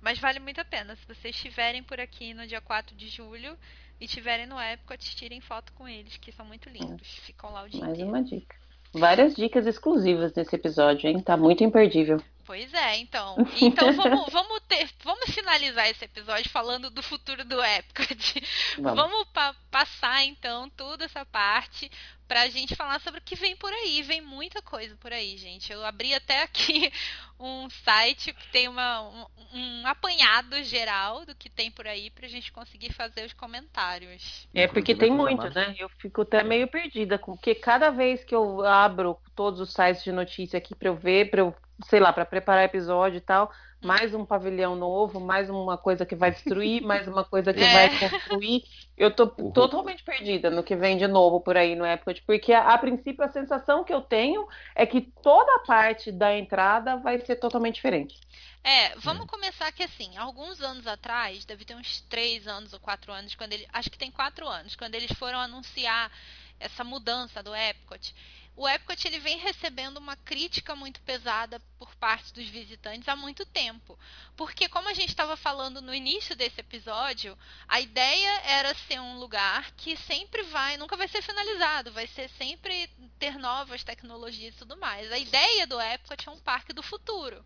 Mas 0.00 0.18
vale 0.18 0.38
muito 0.38 0.60
a 0.60 0.64
pena. 0.64 0.94
Se 0.96 1.06
vocês 1.06 1.34
estiverem 1.34 1.82
por 1.82 1.98
aqui 1.98 2.34
no 2.34 2.46
dia 2.46 2.60
4 2.60 2.94
de 2.94 3.08
julho 3.08 3.58
e 4.00 4.04
estiverem 4.04 4.46
no 4.46 4.60
Epcot, 4.60 5.16
tirem 5.16 5.40
foto 5.40 5.72
com 5.72 5.88
eles, 5.88 6.16
que 6.18 6.30
são 6.30 6.46
muito 6.46 6.68
lindos. 6.68 7.08
Ficam 7.20 7.50
lá 7.50 7.64
o 7.64 7.68
dia 7.68 7.80
Mais 7.80 7.94
inteiro. 7.94 8.10
uma 8.10 8.22
dica. 8.22 8.56
Várias 8.92 9.34
dicas 9.34 9.66
exclusivas 9.66 10.32
nesse 10.34 10.54
episódio, 10.54 11.08
hein? 11.08 11.20
Tá 11.20 11.36
muito 11.36 11.64
imperdível. 11.64 12.22
Pois 12.44 12.72
é, 12.74 12.96
então. 12.98 13.36
Então 13.60 13.92
vamos, 13.92 14.32
vamos, 14.32 14.60
ter, 14.68 14.88
vamos 15.02 15.30
finalizar 15.30 15.88
esse 15.88 16.04
episódio 16.04 16.50
falando 16.50 16.90
do 16.90 17.02
futuro 17.02 17.44
do 17.44 17.62
Epcot. 17.62 18.42
Vamos, 18.78 18.94
vamos 18.94 19.28
pa 19.28 19.54
passar 19.70 20.24
então 20.24 20.68
toda 20.70 21.04
essa 21.04 21.24
parte 21.24 21.90
pra 22.26 22.48
gente 22.48 22.74
falar 22.74 23.00
sobre 23.00 23.20
o 23.20 23.22
que 23.22 23.36
vem 23.36 23.56
por 23.56 23.72
aí. 23.72 24.02
Vem 24.02 24.20
muita 24.20 24.62
coisa 24.62 24.96
por 24.96 25.12
aí, 25.12 25.36
gente. 25.36 25.72
Eu 25.72 25.84
abri 25.84 26.14
até 26.14 26.42
aqui 26.42 26.92
um 27.38 27.68
site 27.70 28.32
que 28.32 28.48
tem 28.50 28.68
uma, 28.68 29.02
um, 29.02 29.26
um 29.52 29.86
apanhado 29.86 30.62
geral 30.62 31.24
do 31.24 31.34
que 31.34 31.48
tem 31.48 31.70
por 31.70 31.86
aí 31.86 32.10
pra 32.10 32.28
gente 32.28 32.52
conseguir 32.52 32.92
fazer 32.92 33.24
os 33.24 33.32
comentários. 33.32 34.48
É, 34.54 34.66
porque 34.66 34.94
tem 34.94 35.10
muito, 35.10 35.48
né? 35.50 35.74
Eu 35.78 35.88
fico 35.88 36.22
até 36.22 36.42
meio 36.42 36.68
perdida, 36.68 37.18
porque 37.18 37.54
cada 37.54 37.90
vez 37.90 38.24
que 38.24 38.34
eu 38.34 38.64
abro 38.64 39.18
todos 39.34 39.60
os 39.60 39.72
sites 39.72 40.04
de 40.04 40.12
notícia 40.12 40.58
aqui 40.58 40.74
pra 40.74 40.88
eu 40.88 40.96
ver, 40.96 41.30
pra 41.30 41.40
eu 41.40 41.54
sei 41.88 42.00
lá, 42.00 42.12
para 42.12 42.24
preparar 42.24 42.64
episódio 42.64 43.18
e 43.18 43.20
tal. 43.20 43.50
Mais 43.84 44.14
um 44.14 44.24
pavilhão 44.24 44.74
novo, 44.74 45.20
mais 45.20 45.50
uma 45.50 45.76
coisa 45.76 46.06
que 46.06 46.16
vai 46.16 46.30
destruir, 46.30 46.82
mais 46.82 47.06
uma 47.06 47.24
coisa 47.24 47.52
que 47.52 47.62
é. 47.62 47.72
vai 47.72 47.98
construir. 47.98 48.64
Eu 48.96 49.10
tô 49.10 49.32
uhum. 49.38 49.52
totalmente 49.52 50.02
perdida 50.02 50.50
no 50.50 50.62
que 50.62 50.74
vem 50.74 50.96
de 50.96 51.06
novo 51.06 51.40
por 51.40 51.56
aí 51.56 51.76
no 51.76 51.86
Epcot, 51.86 52.22
porque 52.22 52.52
a, 52.52 52.72
a, 52.74 52.78
princípio 52.78 53.24
a 53.24 53.28
sensação 53.28 53.84
que 53.84 53.92
eu 53.92 54.00
tenho 54.00 54.48
é 54.74 54.86
que 54.86 55.00
toda 55.00 55.54
a 55.56 55.60
parte 55.60 56.10
da 56.10 56.36
entrada 56.36 56.96
vai 56.96 57.20
ser 57.20 57.36
totalmente 57.36 57.76
diferente. 57.76 58.18
É, 58.62 58.96
vamos 58.96 59.26
começar 59.26 59.70
que 59.72 59.82
assim, 59.82 60.16
alguns 60.16 60.62
anos 60.62 60.86
atrás, 60.86 61.44
deve 61.44 61.66
ter 61.66 61.74
uns 61.74 62.00
três 62.08 62.48
anos 62.48 62.72
ou 62.72 62.80
quatro 62.80 63.12
anos, 63.12 63.34
quando 63.34 63.52
ele, 63.52 63.66
acho 63.70 63.90
que 63.90 63.98
tem 63.98 64.10
quatro 64.10 64.48
anos, 64.48 64.74
quando 64.74 64.94
eles 64.94 65.12
foram 65.18 65.38
anunciar 65.38 66.10
essa 66.58 66.82
mudança 66.82 67.42
do 67.42 67.54
Epcot, 67.54 68.14
o 68.56 68.68
Epcot 68.68 69.06
ele 69.06 69.18
vem 69.18 69.38
recebendo 69.38 69.96
uma 69.96 70.16
crítica 70.16 70.76
muito 70.76 71.00
pesada 71.00 71.60
por 71.78 71.94
parte 71.96 72.32
dos 72.32 72.46
visitantes 72.46 73.08
há 73.08 73.16
muito 73.16 73.44
tempo. 73.44 73.98
Porque, 74.36 74.68
como 74.68 74.88
a 74.88 74.94
gente 74.94 75.08
estava 75.08 75.36
falando 75.36 75.82
no 75.82 75.94
início 75.94 76.36
desse 76.36 76.60
episódio, 76.60 77.36
a 77.66 77.80
ideia 77.80 78.40
era 78.44 78.74
ser 78.74 79.00
um 79.00 79.18
lugar 79.18 79.72
que 79.72 79.96
sempre 79.96 80.42
vai, 80.44 80.76
nunca 80.76 80.96
vai 80.96 81.08
ser 81.08 81.20
finalizado, 81.20 81.92
vai 81.92 82.06
ser 82.06 82.28
sempre 82.30 82.88
ter 83.18 83.36
novas 83.38 83.82
tecnologias 83.82 84.54
e 84.54 84.58
tudo 84.58 84.76
mais. 84.76 85.10
A 85.10 85.18
ideia 85.18 85.66
do 85.66 85.80
Epcot 85.80 86.28
é 86.28 86.30
um 86.30 86.40
parque 86.40 86.72
do 86.72 86.82
futuro. 86.82 87.44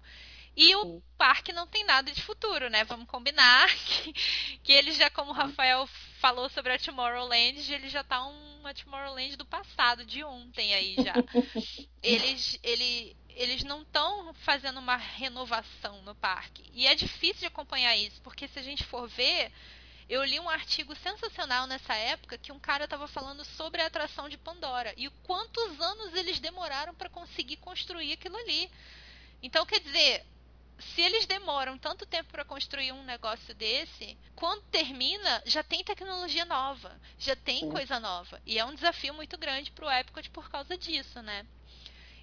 E 0.60 0.74
o 0.74 1.00
parque 1.16 1.52
não 1.52 1.68
tem 1.68 1.84
nada 1.84 2.10
de 2.10 2.20
futuro, 2.20 2.68
né? 2.68 2.84
Vamos 2.84 3.06
combinar 3.06 3.68
que, 3.86 4.12
que 4.62 4.72
ele 4.72 4.92
já, 4.92 5.08
como 5.08 5.30
o 5.30 5.34
Rafael 5.34 5.88
falou 6.20 6.48
sobre 6.48 6.72
a 6.72 6.78
Tomorrowland, 6.78 7.72
ele 7.72 7.88
já 7.88 8.02
tá 8.04 8.24
uma 8.26 8.74
Tomorrowland 8.74 9.36
do 9.36 9.46
passado, 9.46 10.04
de 10.04 10.22
ontem 10.24 10.74
aí 10.74 10.96
já. 10.96 11.14
eles, 12.02 12.58
ele, 12.62 13.16
eles 13.30 13.62
não 13.64 13.82
estão 13.82 14.34
fazendo 14.34 14.78
uma 14.78 14.96
renovação 14.96 16.02
no 16.02 16.14
parque. 16.14 16.64
E 16.72 16.86
é 16.86 16.94
difícil 16.94 17.40
de 17.40 17.46
acompanhar 17.46 17.96
isso, 17.96 18.20
porque 18.22 18.48
se 18.48 18.58
a 18.58 18.62
gente 18.62 18.84
for 18.84 19.08
ver, 19.08 19.52
eu 20.08 20.24
li 20.24 20.40
um 20.40 20.48
artigo 20.48 20.94
sensacional 20.96 21.66
nessa 21.66 21.94
época 21.94 22.38
que 22.38 22.50
um 22.50 22.58
cara 22.58 22.84
estava 22.84 23.06
falando 23.06 23.44
sobre 23.44 23.80
a 23.80 23.86
atração 23.86 24.28
de 24.28 24.38
Pandora 24.38 24.92
e 24.96 25.08
quantos 25.22 25.80
anos 25.80 26.14
eles 26.14 26.40
demoraram 26.40 26.94
para 26.94 27.10
conseguir 27.10 27.56
construir 27.56 28.12
aquilo 28.12 28.36
ali. 28.36 28.70
Então, 29.42 29.64
quer 29.64 29.80
dizer, 29.80 30.26
se 30.78 31.00
eles 31.00 31.26
demoram 31.26 31.76
tanto 31.76 32.06
tempo 32.06 32.30
para 32.30 32.44
construir 32.44 32.92
um 32.92 33.02
negócio 33.04 33.54
desse, 33.54 34.16
quando 34.34 34.62
termina, 34.64 35.42
já 35.44 35.62
tem 35.62 35.82
tecnologia 35.82 36.44
nova, 36.44 37.00
já 37.18 37.34
tem 37.34 37.60
Sim. 37.60 37.70
coisa 37.70 37.98
nova. 37.98 38.40
E 38.46 38.58
é 38.58 38.64
um 38.64 38.74
desafio 38.74 39.12
muito 39.14 39.36
grande 39.36 39.70
para 39.70 39.86
o 39.86 39.90
Epcot 39.90 40.30
por 40.30 40.48
causa 40.50 40.76
disso, 40.76 41.20
né? 41.22 41.44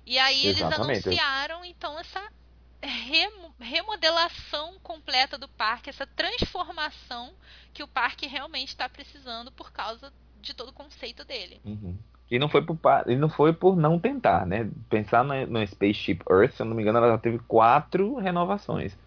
E 0.05 0.17
aí 0.17 0.45
Exatamente. 0.47 0.91
eles 0.91 1.05
anunciaram, 1.05 1.65
então, 1.65 1.99
essa 1.99 2.31
remodelação 3.59 4.79
completa 4.79 5.37
do 5.37 5.47
parque, 5.47 5.89
essa 5.89 6.05
transformação 6.05 7.35
que 7.73 7.83
o 7.83 7.87
parque 7.87 8.27
realmente 8.27 8.69
está 8.69 8.87
precisando 8.87 9.51
por 9.51 9.71
causa 9.71 10.13
de 10.39 10.53
todo 10.53 10.69
o 10.69 10.73
conceito 10.73 11.25
dele. 11.25 11.59
Uhum. 11.65 11.97
E 12.29 12.39
não 12.39 12.49
foi 12.49 12.61
por, 12.61 12.77
e 13.07 13.15
não 13.15 13.29
foi 13.29 13.53
por 13.53 13.75
não 13.75 13.99
tentar, 13.99 14.45
né? 14.45 14.69
Pensar 14.89 15.23
no, 15.23 15.45
no 15.45 15.67
Spaceship 15.67 16.19
Earth, 16.29 16.53
se 16.53 16.61
eu 16.61 16.65
não 16.65 16.75
me 16.75 16.81
engano, 16.81 16.97
ela 16.97 17.09
já 17.09 17.17
teve 17.17 17.39
quatro 17.39 18.15
renovações. 18.15 18.97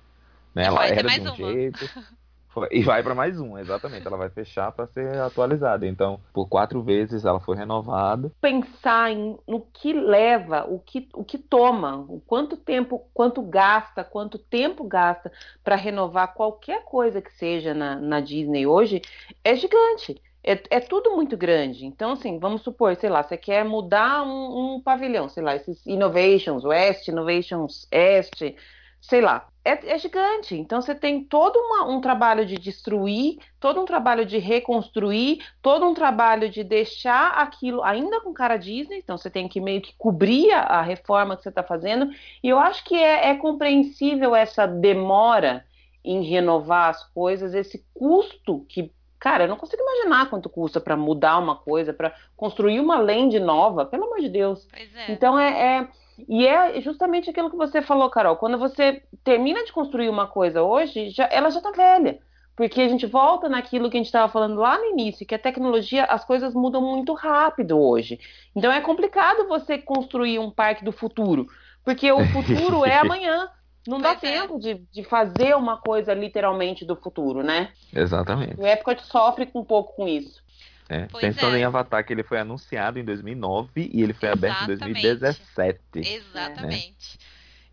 Né? 0.55 0.65
Ela 0.65 0.87
era 0.87 1.09
de 1.09 1.21
um 1.21 1.25
uma. 1.25 1.37
jeito. 1.37 1.89
Foi, 2.49 2.67
e 2.73 2.83
vai 2.83 3.03
para 3.03 3.15
mais 3.15 3.39
um, 3.39 3.59
exatamente. 3.59 4.07
Ela 4.07 4.17
vai 4.17 4.31
fechar 4.31 4.73
para 4.73 4.87
ser 4.87 5.19
atualizada. 5.19 5.87
Então, 5.87 6.19
por 6.33 6.49
quatro 6.49 6.83
vezes 6.83 7.25
ela 7.25 7.39
foi 7.39 7.55
renovada. 7.57 8.33
Pensar 8.41 9.13
em, 9.13 9.39
no 9.47 9.61
que 9.61 9.93
leva, 9.93 10.65
o 10.67 10.79
que, 10.79 11.09
o 11.13 11.23
que 11.23 11.37
toma, 11.37 11.97
o 11.97 12.21
quanto 12.27 12.57
tempo, 12.57 13.07
quanto 13.13 13.43
gasta, 13.43 14.03
quanto 14.03 14.39
tempo 14.39 14.83
gasta 14.85 15.31
para 15.63 15.77
renovar 15.77 16.33
qualquer 16.33 16.85
coisa 16.85 17.21
que 17.21 17.33
seja 17.33 17.75
na, 17.75 17.97
na 17.97 18.19
Disney 18.19 18.67
hoje, 18.67 19.03
é 19.45 19.55
gigante. 19.55 20.21
É, 20.43 20.53
é, 20.71 20.81
tudo 20.81 21.15
muito 21.15 21.37
grande. 21.37 21.85
Então, 21.85 22.13
assim, 22.13 22.39
vamos 22.39 22.63
supor, 22.63 22.97
sei 22.97 23.11
lá, 23.11 23.23
você 23.23 23.37
quer 23.37 23.65
mudar 23.65 24.23
um, 24.23 24.77
um 24.77 24.81
pavilhão, 24.81 25.29
sei 25.29 25.43
lá, 25.43 25.57
esses 25.57 25.87
Innovations 25.87 26.65
West, 26.65 27.09
Innovations 27.09 27.87
Est, 27.91 28.55
sei 29.01 29.21
lá, 29.21 29.49
é, 29.65 29.95
é 29.95 29.99
gigante. 29.99 30.55
Então, 30.55 30.81
você 30.81 30.95
tem 30.95 31.23
todo 31.25 31.59
uma, 31.59 31.89
um 31.89 32.01
trabalho 32.01 32.47
de 32.47 32.57
destruir, 32.57 33.39
todo 33.61 33.81
um 33.81 33.85
trabalho 33.85 34.25
de 34.25 34.39
reconstruir, 34.39 35.45
todo 35.61 35.87
um 35.87 35.93
trabalho 35.93 36.49
de 36.49 36.65
deixar 36.65 37.33
aquilo 37.33 37.83
ainda 37.83 38.21
com 38.21 38.33
cara 38.33 38.57
Disney. 38.57 38.99
Então, 38.99 39.19
você 39.19 39.29
tem 39.29 39.49
que 39.49 39.61
meio 39.61 39.83
que 39.83 39.95
cobrir 39.99 40.51
a, 40.53 40.61
a 40.61 40.83
reforma 40.83 41.37
que 41.37 41.43
você 41.43 41.51
está 41.51 41.63
fazendo. 41.63 42.11
E 42.43 42.49
eu 42.49 42.59
acho 42.59 42.85
que 42.85 42.95
é, 42.95 43.31
é 43.31 43.35
compreensível 43.35 44.35
essa 44.35 44.67
demora 44.67 45.65
em 46.05 46.23
renovar 46.23 46.91
as 46.91 47.05
coisas, 47.13 47.55
esse 47.55 47.85
custo 47.93 48.65
que 48.69 48.91
Cara, 49.19 49.45
eu 49.45 49.49
não 49.49 49.57
consigo 49.57 49.83
imaginar 49.83 50.31
quanto 50.31 50.49
custa 50.49 50.81
para 50.81 50.97
mudar 50.97 51.39
uma 51.39 51.57
coisa, 51.57 51.93
para 51.93 52.15
construir 52.37 52.81
uma 52.81 52.99
land 52.99 53.39
nova, 53.41 53.85
pelo 53.85 54.05
amor 54.05 54.21
de 54.21 54.29
Deus. 54.29 54.67
É. 54.73 55.13
Então 55.13 55.39
é, 55.39 55.79
é, 55.79 55.89
E 56.29 56.47
é 56.47 56.81
justamente 56.81 57.31
aquilo 57.31 57.51
que 57.51 57.57
você 57.57 57.83
falou, 57.83 58.11
Carol. 58.11 58.37
Quando 58.37 58.59
você 58.59 59.03
termina 59.25 59.65
de 59.65 59.73
construir 59.73 60.09
uma 60.09 60.27
coisa 60.29 60.63
hoje, 60.63 61.11
já, 61.11 61.29
ela 61.31 61.51
já 61.51 61.59
está 61.59 61.71
velha. 61.73 62.21
Porque 62.57 62.81
a 62.81 62.89
gente 62.89 63.07
volta 63.07 63.49
naquilo 63.49 63.89
que 63.89 63.97
a 63.97 64.01
gente 64.01 64.07
estava 64.07 64.31
falando 64.33 64.57
lá 64.61 64.77
no 64.79 64.87
início, 64.87 65.27
que 65.27 65.35
a 65.35 65.39
tecnologia, 65.39 66.05
as 66.05 66.25
coisas 66.25 66.55
mudam 66.55 66.81
muito 66.83 67.15
rápido 67.15 67.79
hoje. 67.81 68.19
Então 68.55 68.73
é 68.73 68.81
complicado 68.81 69.47
você 69.47 69.79
construir 69.79 70.39
um 70.41 70.51
parque 70.51 70.85
do 70.85 70.91
futuro. 70.93 71.47
Porque 71.85 72.11
o 72.11 72.25
futuro 72.27 72.85
é 72.85 72.97
amanhã. 72.99 73.49
Não 73.89 74.03
pois 74.03 74.21
dá 74.21 74.29
é. 74.29 74.33
tempo 74.33 74.61
de, 74.61 74.75
de 74.93 75.03
fazer 75.03 75.57
uma 75.57 75.79
coisa 75.79 76.13
literalmente 76.13 76.85
do 76.85 76.95
futuro, 76.95 77.43
né? 77.43 77.73
Exatamente. 77.91 78.61
O 78.61 78.67
Epcot 78.67 79.01
sofre 79.07 79.51
um 79.55 79.65
pouco 79.65 79.97
com 79.97 80.07
isso. 80.07 80.43
É, 80.91 81.07
pensando 81.07 81.57
é. 81.57 81.61
em 81.61 81.65
Avatar, 81.65 82.05
que 82.05 82.13
ele 82.13 82.23
foi 82.23 82.39
anunciado 82.39 82.99
em 82.99 83.05
2009 83.05 83.91
e 83.91 84.03
ele 84.03 84.13
foi 84.13 84.29
Exatamente. 84.29 84.63
aberto 84.63 84.89
em 84.89 84.93
2017. 84.93 85.81
Exatamente. 86.01 87.19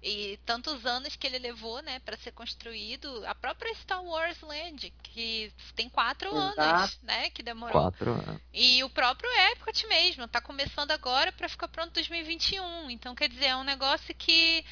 É. 0.02 0.08
E 0.08 0.40
tantos 0.46 0.86
anos 0.86 1.18
que 1.18 1.28
ele 1.28 1.40
levou, 1.40 1.82
né, 1.82 2.00
para 2.06 2.16
ser 2.16 2.32
construído. 2.32 3.10
A 3.26 3.36
própria 3.36 3.74
Star 3.76 4.02
Wars 4.02 4.40
Land, 4.42 4.94
que 5.04 5.52
tem 5.76 5.90
quatro 5.90 6.30
Exato. 6.30 6.62
anos, 6.62 7.00
né, 7.04 7.30
que 7.32 7.44
demorou. 7.44 7.74
Quatro 7.74 8.12
anos. 8.12 8.42
E 8.54 8.82
o 8.86 8.90
próprio 8.90 9.30
Epcot 9.52 9.86
mesmo, 9.88 10.30
tá 10.30 10.40
começando 10.40 10.92
agora 10.92 11.34
para 11.34 11.50
ficar 11.50 11.68
pronto 11.68 11.90
em 11.90 11.94
2021. 11.94 12.90
Então, 12.90 13.14
quer 13.14 13.28
dizer, 13.28 13.48
é 13.48 13.56
um 13.58 13.66
negócio 13.66 14.16
que 14.16 14.64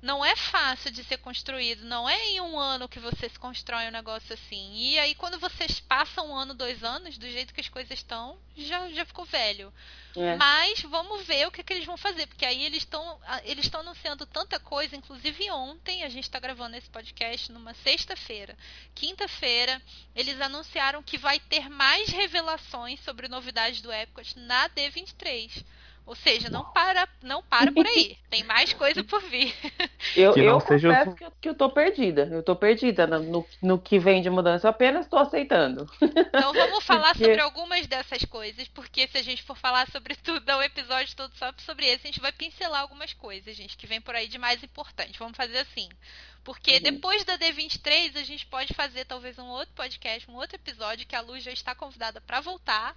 não 0.00 0.24
é 0.24 0.36
fácil 0.36 0.90
de 0.92 1.02
ser 1.02 1.18
construído, 1.18 1.84
não 1.84 2.08
é 2.08 2.28
em 2.28 2.40
um 2.40 2.58
ano 2.58 2.88
que 2.88 3.00
você 3.00 3.28
se 3.28 3.38
constrói 3.38 3.88
um 3.88 3.92
negócio 3.92 4.32
assim. 4.32 4.72
E 4.74 4.98
aí, 4.98 5.14
quando 5.14 5.38
vocês 5.40 5.80
passam 5.80 6.30
um 6.30 6.36
ano, 6.36 6.54
dois 6.54 6.84
anos, 6.84 7.18
do 7.18 7.28
jeito 7.28 7.52
que 7.52 7.60
as 7.60 7.68
coisas 7.68 7.90
estão, 7.90 8.38
já, 8.56 8.88
já 8.90 9.04
ficou 9.04 9.24
velho. 9.24 9.72
É. 10.16 10.36
Mas 10.36 10.80
vamos 10.82 11.26
ver 11.26 11.46
o 11.46 11.50
que, 11.50 11.62
que 11.62 11.72
eles 11.72 11.84
vão 11.84 11.96
fazer, 11.96 12.26
porque 12.26 12.46
aí 12.46 12.64
eles 12.64 12.78
estão 12.78 13.20
eles 13.44 13.64
estão 13.64 13.80
anunciando 13.80 14.24
tanta 14.26 14.58
coisa, 14.58 14.96
inclusive 14.96 15.50
ontem, 15.50 16.02
a 16.04 16.08
gente 16.08 16.24
está 16.24 16.38
gravando 16.38 16.76
esse 16.76 16.88
podcast 16.88 17.50
numa 17.52 17.74
sexta-feira. 17.74 18.56
Quinta-feira, 18.94 19.80
eles 20.14 20.40
anunciaram 20.40 21.02
que 21.02 21.18
vai 21.18 21.38
ter 21.40 21.68
mais 21.68 22.08
revelações 22.08 23.00
sobre 23.00 23.28
novidades 23.28 23.80
do 23.80 23.92
Epcot 23.92 24.38
na 24.38 24.68
D23. 24.70 25.64
Ou 26.08 26.16
seja, 26.16 26.48
não 26.48 26.64
para, 26.64 27.06
não 27.22 27.42
para 27.42 27.70
por 27.70 27.86
aí. 27.86 28.16
Tem 28.30 28.42
mais 28.42 28.72
coisa 28.72 29.04
por 29.04 29.20
vir. 29.24 29.54
Eu, 30.16 30.32
que 30.32 30.40
eu 30.40 30.58
seja... 30.60 30.88
confesso 30.88 31.14
que 31.14 31.24
eu, 31.24 31.32
que 31.38 31.48
eu 31.50 31.54
tô 31.54 31.68
perdida. 31.68 32.26
Eu 32.32 32.42
tô 32.42 32.56
perdida 32.56 33.06
no, 33.06 33.46
no 33.60 33.78
que 33.78 33.98
vem 33.98 34.22
de 34.22 34.30
mudança. 34.30 34.66
Eu 34.66 34.70
apenas 34.70 35.04
estou 35.04 35.18
aceitando. 35.18 35.86
Então 36.00 36.54
vamos 36.54 36.82
falar 36.86 37.08
porque... 37.08 37.26
sobre 37.26 37.40
algumas 37.42 37.86
dessas 37.86 38.24
coisas, 38.24 38.66
porque 38.68 39.06
se 39.06 39.18
a 39.18 39.22
gente 39.22 39.42
for 39.42 39.54
falar 39.54 39.86
sobre 39.90 40.16
tudo, 40.16 40.40
dar 40.40 40.56
um 40.56 40.62
episódio 40.62 41.14
todo 41.14 41.36
só 41.36 41.52
sobre 41.58 41.84
esse, 41.84 42.06
a 42.06 42.10
gente 42.10 42.22
vai 42.22 42.32
pincelar 42.32 42.80
algumas 42.80 43.12
coisas, 43.12 43.54
gente, 43.54 43.76
que 43.76 43.86
vem 43.86 44.00
por 44.00 44.14
aí 44.14 44.28
de 44.28 44.38
mais 44.38 44.64
importante. 44.64 45.18
Vamos 45.18 45.36
fazer 45.36 45.58
assim. 45.58 45.90
Porque 46.42 46.76
uhum. 46.76 46.80
depois 46.80 47.22
da 47.26 47.36
D23 47.36 48.16
a 48.16 48.24
gente 48.24 48.46
pode 48.46 48.72
fazer 48.72 49.04
talvez 49.04 49.38
um 49.38 49.48
outro 49.48 49.74
podcast, 49.74 50.30
um 50.30 50.36
outro 50.36 50.56
episódio 50.56 51.06
que 51.06 51.14
a 51.14 51.20
Luz 51.20 51.44
já 51.44 51.52
está 51.52 51.74
convidada 51.74 52.18
para 52.22 52.40
voltar 52.40 52.96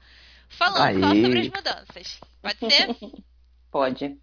falando 0.51 0.83
Aí. 0.83 0.99
só 0.99 1.09
sobre 1.09 1.39
as 1.39 1.47
mudanças. 1.47 2.19
Pode 2.41 2.59
ser? 2.59 2.87
Pode. 3.71 4.17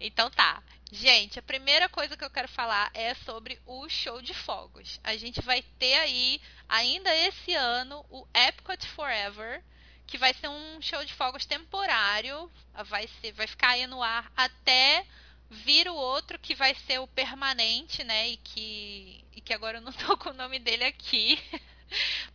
Então 0.00 0.30
tá. 0.30 0.62
Gente, 0.92 1.38
a 1.38 1.42
primeira 1.42 1.88
coisa 1.88 2.16
que 2.16 2.24
eu 2.24 2.30
quero 2.30 2.46
falar 2.48 2.90
é 2.94 3.14
sobre 3.14 3.58
o 3.66 3.88
show 3.88 4.22
de 4.22 4.32
fogos. 4.32 5.00
A 5.02 5.16
gente 5.16 5.40
vai 5.40 5.62
ter 5.78 5.94
aí, 5.94 6.40
ainda 6.68 7.14
esse 7.16 7.52
ano, 7.54 8.04
o 8.10 8.26
Epcot 8.32 8.86
Forever, 8.88 9.62
que 10.06 10.16
vai 10.16 10.32
ser 10.34 10.48
um 10.48 10.80
show 10.80 11.04
de 11.04 11.12
fogos 11.14 11.44
temporário. 11.44 12.50
Vai, 12.86 13.08
ser, 13.20 13.32
vai 13.32 13.46
ficar 13.46 13.70
aí 13.70 13.86
no 13.86 14.02
ar 14.02 14.30
até 14.36 15.04
vir 15.50 15.88
o 15.88 15.94
outro 15.94 16.38
que 16.38 16.54
vai 16.54 16.74
ser 16.86 17.00
o 17.00 17.08
permanente, 17.08 18.04
né? 18.04 18.28
E 18.28 18.36
que, 18.36 19.24
e 19.32 19.40
que 19.40 19.52
agora 19.52 19.78
eu 19.78 19.82
não 19.82 19.92
tô 20.06 20.16
com 20.16 20.30
o 20.30 20.34
nome 20.34 20.58
dele 20.58 20.84
aqui. 20.84 21.38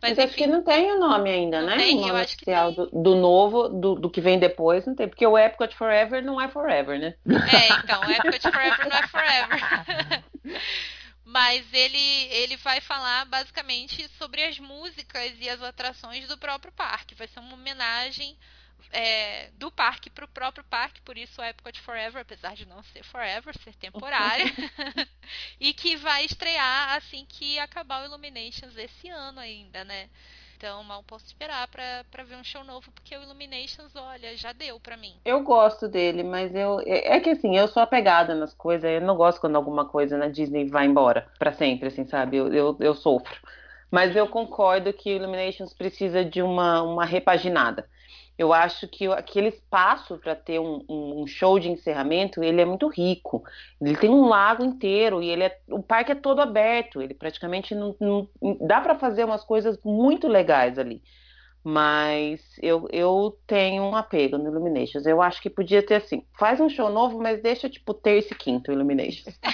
Mas, 0.00 0.16
Mas 0.16 0.18
acho 0.18 0.36
que 0.36 0.46
não 0.46 0.62
tem 0.62 0.92
o 0.92 0.98
nome 0.98 1.30
ainda, 1.30 1.60
não 1.60 1.68
né? 1.68 1.76
Tem, 1.76 1.96
o 1.96 2.00
nome 2.00 2.22
oficial 2.22 2.72
do, 2.72 2.86
do, 2.86 3.14
novo, 3.14 3.68
do, 3.68 3.94
do, 3.94 4.10
que 4.10 4.20
vem 4.20 4.38
depois, 4.38 4.86
não 4.86 4.94
tem. 4.94 5.08
Porque 5.08 5.26
o 5.26 5.38
Epcot 5.38 5.74
Forever 5.76 6.24
não 6.24 6.40
é 6.40 6.48
Forever, 6.48 6.98
né? 6.98 7.14
É, 7.26 7.82
então, 7.84 8.00
o 8.00 8.10
Epcot 8.10 8.50
Forever 8.50 8.88
não 8.88 8.96
é 8.96 9.06
Forever. 9.08 10.24
Mas 11.24 11.64
ele, 11.72 12.26
ele 12.32 12.56
vai 12.56 12.80
falar 12.80 13.24
basicamente 13.26 14.08
sobre 14.18 14.42
as 14.42 14.58
músicas 14.58 15.32
e 15.40 15.48
as 15.48 15.62
atrações 15.62 16.26
do 16.26 16.36
próprio 16.36 16.72
parque. 16.72 17.14
Vai 17.14 17.28
ser 17.28 17.38
uma 17.38 17.54
homenagem 17.54 18.36
é, 18.92 19.50
do 19.58 19.70
parque 19.70 20.10
para 20.10 20.24
o 20.24 20.28
próprio 20.28 20.64
parque, 20.64 21.00
por 21.02 21.16
isso 21.16 21.40
o 21.40 21.44
Epcot 21.44 21.80
Forever, 21.80 22.22
apesar 22.22 22.54
de 22.54 22.66
não 22.66 22.82
ser 22.82 23.02
Forever, 23.04 23.56
ser 23.58 23.74
temporária, 23.76 24.44
e 25.60 25.72
que 25.72 25.96
vai 25.96 26.24
estrear 26.24 26.96
assim 26.96 27.24
que 27.28 27.58
acabar 27.58 28.02
o 28.02 28.06
Illuminations 28.06 28.76
esse 28.76 29.08
ano 29.08 29.40
ainda, 29.40 29.84
né? 29.84 30.08
Então 30.56 30.84
mal 30.84 31.02
posso 31.02 31.24
esperar 31.24 31.66
para 31.68 32.22
ver 32.22 32.36
um 32.36 32.44
show 32.44 32.62
novo, 32.62 32.92
porque 32.92 33.16
o 33.16 33.22
Illuminations, 33.22 33.96
olha, 33.96 34.36
já 34.36 34.52
deu 34.52 34.78
para 34.78 34.94
mim. 34.94 35.14
Eu 35.24 35.42
gosto 35.42 35.88
dele, 35.88 36.22
mas 36.22 36.54
eu 36.54 36.80
é, 36.80 37.16
é 37.16 37.20
que 37.20 37.30
assim, 37.30 37.56
eu 37.56 37.66
sou 37.66 37.82
apegada 37.82 38.34
nas 38.34 38.52
coisas, 38.52 38.84
eu 38.84 39.00
não 39.00 39.16
gosto 39.16 39.40
quando 39.40 39.56
alguma 39.56 39.86
coisa 39.86 40.18
na 40.18 40.28
Disney 40.28 40.68
vai 40.68 40.84
embora 40.84 41.26
para 41.38 41.52
sempre, 41.54 41.88
assim, 41.88 42.04
sabe? 42.06 42.36
Eu, 42.36 42.52
eu, 42.52 42.76
eu 42.78 42.94
sofro. 42.94 43.40
Mas 43.90 44.14
eu 44.14 44.28
concordo 44.28 44.92
que 44.92 45.10
o 45.10 45.16
Illuminations 45.16 45.72
precisa 45.72 46.24
de 46.24 46.42
uma, 46.42 46.82
uma 46.82 47.04
repaginada. 47.06 47.88
Eu 48.40 48.54
acho 48.54 48.88
que 48.88 49.06
aquele 49.06 49.48
espaço 49.48 50.16
para 50.16 50.34
ter 50.34 50.58
um, 50.58 50.82
um, 50.88 51.26
show 51.26 51.60
de 51.60 51.68
encerramento, 51.68 52.42
ele 52.42 52.62
é 52.62 52.64
muito 52.64 52.88
rico. 52.88 53.44
Ele 53.78 53.94
tem 53.94 54.08
um 54.08 54.28
lago 54.28 54.64
inteiro 54.64 55.22
e 55.22 55.28
ele 55.28 55.44
é, 55.44 55.60
o 55.68 55.82
parque 55.82 56.12
é 56.12 56.14
todo 56.14 56.40
aberto. 56.40 57.02
Ele 57.02 57.12
praticamente 57.12 57.74
não, 57.74 57.94
não 58.00 58.26
dá 58.66 58.80
para 58.80 58.98
fazer 58.98 59.24
umas 59.24 59.44
coisas 59.44 59.78
muito 59.84 60.26
legais 60.26 60.78
ali. 60.78 61.02
Mas 61.62 62.40
eu, 62.62 62.88
eu 62.90 63.36
tenho 63.46 63.82
um 63.82 63.94
apego 63.94 64.38
no 64.38 64.48
Illuminations. 64.48 65.04
Eu 65.04 65.20
acho 65.20 65.42
que 65.42 65.50
podia 65.50 65.82
ter 65.82 65.96
assim: 65.96 66.22
faz 66.38 66.58
um 66.58 66.70
show 66.70 66.90
novo, 66.90 67.20
mas 67.20 67.42
deixa 67.42 67.68
tipo 67.68 67.92
terça 67.92 68.32
e 68.32 68.36
quinto 68.36 68.72
Illuminations. 68.72 69.38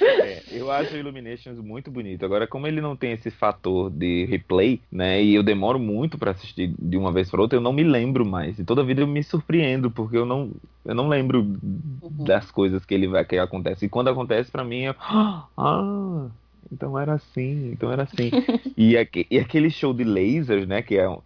é, 0.00 0.42
eu 0.50 0.70
acho 0.70 0.94
o 0.94 0.98
Illuminations 0.98 1.58
muito 1.60 1.92
bonito. 1.92 2.24
Agora, 2.24 2.46
como 2.46 2.66
ele 2.66 2.80
não 2.80 2.96
tem 2.96 3.12
esse 3.12 3.30
fator 3.30 3.88
de 3.90 4.24
replay, 4.24 4.80
né? 4.90 5.22
E 5.22 5.34
eu 5.34 5.44
demoro 5.44 5.78
muito 5.78 6.18
para 6.18 6.32
assistir 6.32 6.74
de 6.76 6.96
uma 6.96 7.12
vez 7.12 7.30
para 7.30 7.40
outra, 7.40 7.56
eu 7.56 7.62
não 7.62 7.72
me 7.72 7.84
lembro 7.84 8.26
mais. 8.26 8.58
E 8.58 8.64
toda 8.64 8.82
vida 8.82 9.02
eu 9.02 9.06
me 9.06 9.22
surpreendo, 9.22 9.92
porque 9.92 10.16
eu 10.16 10.26
não, 10.26 10.50
eu 10.84 10.94
não 10.94 11.06
lembro 11.08 11.40
uhum. 11.40 12.24
das 12.24 12.50
coisas 12.50 12.84
que 12.84 12.94
ele 12.94 13.06
vai 13.06 13.24
que 13.24 13.38
acontece. 13.38 13.86
E 13.86 13.88
quando 13.88 14.08
acontece 14.08 14.50
para 14.50 14.64
mim, 14.64 14.82
eu. 14.82 14.94
Ah! 15.56 16.26
Então 16.70 16.98
era 16.98 17.14
assim, 17.14 17.70
então 17.72 17.90
era 17.90 18.02
assim. 18.02 18.30
e, 18.76 18.96
aqu 18.96 19.24
e 19.30 19.38
aquele 19.38 19.70
show 19.70 19.92
de 19.94 20.04
lasers, 20.04 20.66
né, 20.66 20.82
que 20.82 20.96
é, 20.96 21.08
um, 21.08 21.20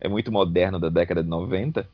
é 0.00 0.08
muito 0.08 0.30
moderno 0.30 0.78
da 0.78 0.88
década 0.88 1.22
de 1.22 1.28
90, 1.28 1.88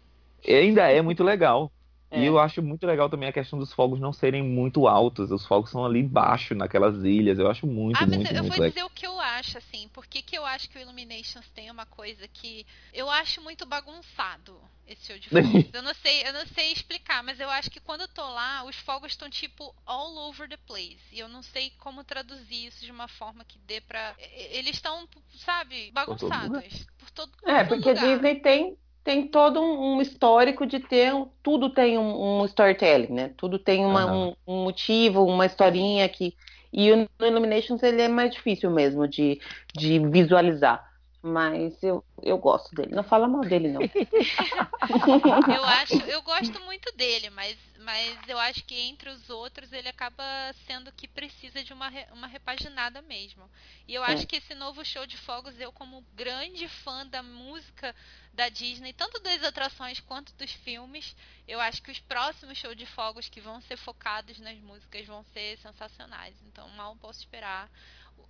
ainda 0.47 0.91
é 0.91 1.01
muito 1.03 1.25
legal. 1.25 1.73
É. 2.11 2.21
E 2.21 2.27
eu 2.27 2.39
acho 2.39 2.61
muito 2.61 2.85
legal 2.87 3.09
também 3.09 3.29
a 3.29 3.33
questão 3.33 3.59
dos 3.59 3.73
fogos 3.73 4.01
não 4.01 4.13
serem 4.13 4.43
muito 4.43 4.89
altos. 4.89 5.31
Os 5.31 5.47
fogos 5.47 5.71
são 5.71 5.85
ali 5.85 6.01
embaixo, 6.01 6.55
naquelas 6.57 7.05
ilhas. 7.05 7.39
Eu 7.39 7.49
acho 7.49 7.67
muito, 7.67 8.03
ah, 8.03 8.07
muito, 8.07 8.23
mas 8.23 8.33
eu 8.33 8.43
muito 8.43 8.57
vou 8.57 8.69
dizer 8.69 8.83
o 8.83 8.91
que 8.91 9.07
eu 9.07 9.21
acho, 9.21 9.59
assim. 9.59 9.89
Por 9.93 10.07
que, 10.07 10.21
que 10.21 10.37
eu 10.37 10.45
acho 10.45 10.69
que 10.69 10.77
o 10.77 10.81
Illuminations 10.81 11.49
tem 11.55 11.71
uma 11.71 11.87
coisa 11.87 12.27
que 12.27 12.67
eu 12.93 13.09
acho 13.09 13.41
muito 13.41 13.65
bagunçado 13.65 14.61
esse 14.89 15.07
show 15.07 15.19
de 15.21 15.29
fogos. 15.31 15.73
eu 15.73 15.83
não 15.83 15.95
sei, 15.95 16.27
eu 16.27 16.33
não 16.33 16.45
sei 16.47 16.73
explicar, 16.73 17.23
mas 17.23 17.39
eu 17.39 17.49
acho 17.49 17.71
que 17.71 17.79
quando 17.79 18.01
eu 18.01 18.09
tô 18.09 18.23
lá, 18.23 18.65
os 18.65 18.75
fogos 18.75 19.13
estão 19.13 19.31
tipo 19.31 19.73
all 19.87 20.17
over 20.29 20.49
the 20.49 20.57
place. 20.67 20.99
E 21.13 21.21
eu 21.21 21.29
não 21.29 21.43
sei 21.43 21.71
como 21.79 22.03
traduzir 22.03 22.67
isso 22.67 22.85
de 22.85 22.91
uma 22.91 23.07
forma 23.07 23.45
que 23.45 23.57
dê 23.61 23.81
pra. 23.81 24.17
Eles 24.51 24.75
estão, 24.75 25.09
sabe, 25.37 25.93
bagunçados. 25.93 26.87
Por 26.99 27.11
todo, 27.13 27.31
por 27.31 27.41
todo 27.43 27.51
É, 27.51 27.63
porque 27.65 27.91
lugar. 27.91 28.05
a 28.05 28.07
Disney 28.09 28.35
tem 28.41 28.77
tem 29.03 29.27
todo 29.27 29.61
um, 29.61 30.01
histórico 30.01 30.67
de 30.67 30.81
ter 30.81 31.13
tudo 31.43 31.71
tem 31.71 31.99
um, 31.99 32.41
um 32.41 32.45
storytelling, 32.45 33.13
né? 33.13 33.31
Tudo 33.37 33.59
tem 33.59 33.85
uma, 33.85 34.07
uhum. 34.07 34.35
um, 34.47 34.55
um, 34.55 34.65
motivo, 34.65 35.25
uma 35.25 35.47
historinha 35.47 36.09
que 36.09 36.35
e 36.73 36.93
o 36.93 37.09
Illuminations 37.21 37.83
ele 37.83 38.01
é 38.01 38.09
mais 38.09 38.33
difícil 38.33 38.71
mesmo 38.71 39.09
de, 39.09 39.41
de 39.75 39.99
visualizar. 39.99 40.90
Mas 41.23 41.83
eu, 41.83 42.03
eu 42.23 42.39
gosto 42.39 42.75
dele. 42.75 42.95
Não 42.95 43.03
fala 43.03 43.29
mal 43.29 43.43
dele, 43.43 43.69
não. 43.69 43.83
eu 45.55 45.65
acho, 45.65 45.95
eu 46.09 46.23
gosto 46.23 46.59
muito 46.61 46.91
dele, 46.97 47.29
mas, 47.29 47.59
mas 47.81 48.19
eu 48.27 48.39
acho 48.39 48.65
que 48.65 48.75
entre 48.75 49.11
os 49.11 49.29
outros 49.29 49.71
ele 49.71 49.89
acaba 49.89 50.25
sendo 50.67 50.91
que 50.93 51.07
precisa 51.07 51.63
de 51.63 51.75
uma, 51.75 51.91
uma 52.13 52.27
repaginada 52.27 53.03
mesmo. 53.03 53.51
E 53.87 53.95
eu 53.95 54.03
é. 54.03 54.15
acho 54.15 54.27
que 54.27 54.37
esse 54.37 54.55
novo 54.55 54.83
show 54.83 55.07
de 55.07 55.19
fogos, 55.19 55.61
eu 55.61 55.71
como 55.71 56.03
grande 56.15 56.67
fã 56.69 57.07
da 57.07 57.23
música 57.23 57.95
da 58.33 58.49
Disney, 58.49 58.95
tanto 58.95 59.21
das 59.21 59.45
atrações 59.45 60.01
quanto 60.01 60.33
dos 60.35 60.51
filmes, 60.51 61.15
eu 61.47 61.61
acho 61.61 61.83
que 61.83 61.91
os 61.91 61.99
próximos 61.99 62.57
shows 62.57 62.77
de 62.77 62.87
fogos 62.87 63.29
que 63.29 63.43
vão 63.43 63.61
ser 63.61 63.77
focados 63.77 64.39
nas 64.39 64.57
músicas 64.59 65.07
vão 65.07 65.23
ser 65.35 65.59
sensacionais. 65.59 66.35
Então 66.47 66.67
mal 66.71 66.97
posso 66.97 67.19
esperar 67.19 67.71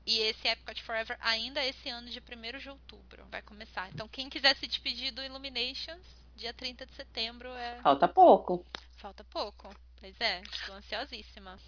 e 0.06 0.18
esse 0.20 0.48
Epcot 0.48 0.82
Forever 0.82 1.16
ainda 1.20 1.64
esse 1.64 1.88
ano 1.88 2.08
de 2.08 2.20
1 2.20 2.58
de 2.58 2.70
outubro 2.70 3.24
vai 3.30 3.42
começar. 3.42 3.88
Então 3.92 4.08
quem 4.08 4.28
quiser 4.28 4.56
se 4.56 4.66
despedir 4.66 5.12
do 5.12 5.22
Illuminations, 5.22 6.04
dia 6.36 6.52
30 6.52 6.86
de 6.86 6.94
setembro 6.94 7.48
é. 7.50 7.78
Falta 7.82 8.08
pouco. 8.08 8.64
Falta 8.96 9.24
pouco. 9.24 9.70
Pois 10.00 10.18
é, 10.18 10.40
estou 10.40 10.74
ansiosíssima. 10.76 11.58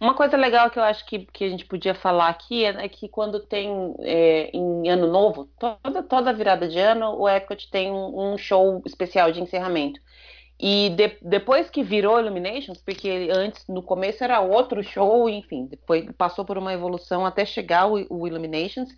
Uma 0.00 0.12
coisa 0.12 0.36
legal 0.36 0.68
que 0.70 0.78
eu 0.78 0.82
acho 0.82 1.06
que, 1.06 1.20
que 1.26 1.44
a 1.44 1.48
gente 1.48 1.64
podia 1.64 1.94
falar 1.94 2.28
aqui 2.28 2.64
é, 2.64 2.84
é 2.84 2.88
que 2.88 3.08
quando 3.08 3.38
tem 3.38 3.94
é, 4.00 4.50
em 4.52 4.88
ano 4.88 5.06
novo, 5.06 5.48
toda, 5.56 6.02
toda 6.02 6.32
virada 6.32 6.68
de 6.68 6.80
ano, 6.80 7.16
o 7.16 7.28
Epcot 7.28 7.70
tem 7.70 7.92
um, 7.92 8.32
um 8.32 8.36
show 8.36 8.82
especial 8.84 9.30
de 9.30 9.40
encerramento. 9.40 10.00
E 10.58 10.90
de, 10.90 11.18
depois 11.20 11.68
que 11.68 11.82
virou 11.82 12.18
Illuminations, 12.18 12.78
porque 12.78 13.28
antes, 13.30 13.66
no 13.68 13.82
começo 13.82 14.24
era 14.24 14.40
outro 14.40 14.82
show, 14.82 15.28
enfim, 15.28 15.66
depois 15.66 16.10
passou 16.16 16.44
por 16.44 16.56
uma 16.56 16.72
evolução 16.72 17.26
até 17.26 17.44
chegar 17.44 17.86
o, 17.86 18.06
o 18.08 18.26
Illuminations. 18.26 18.88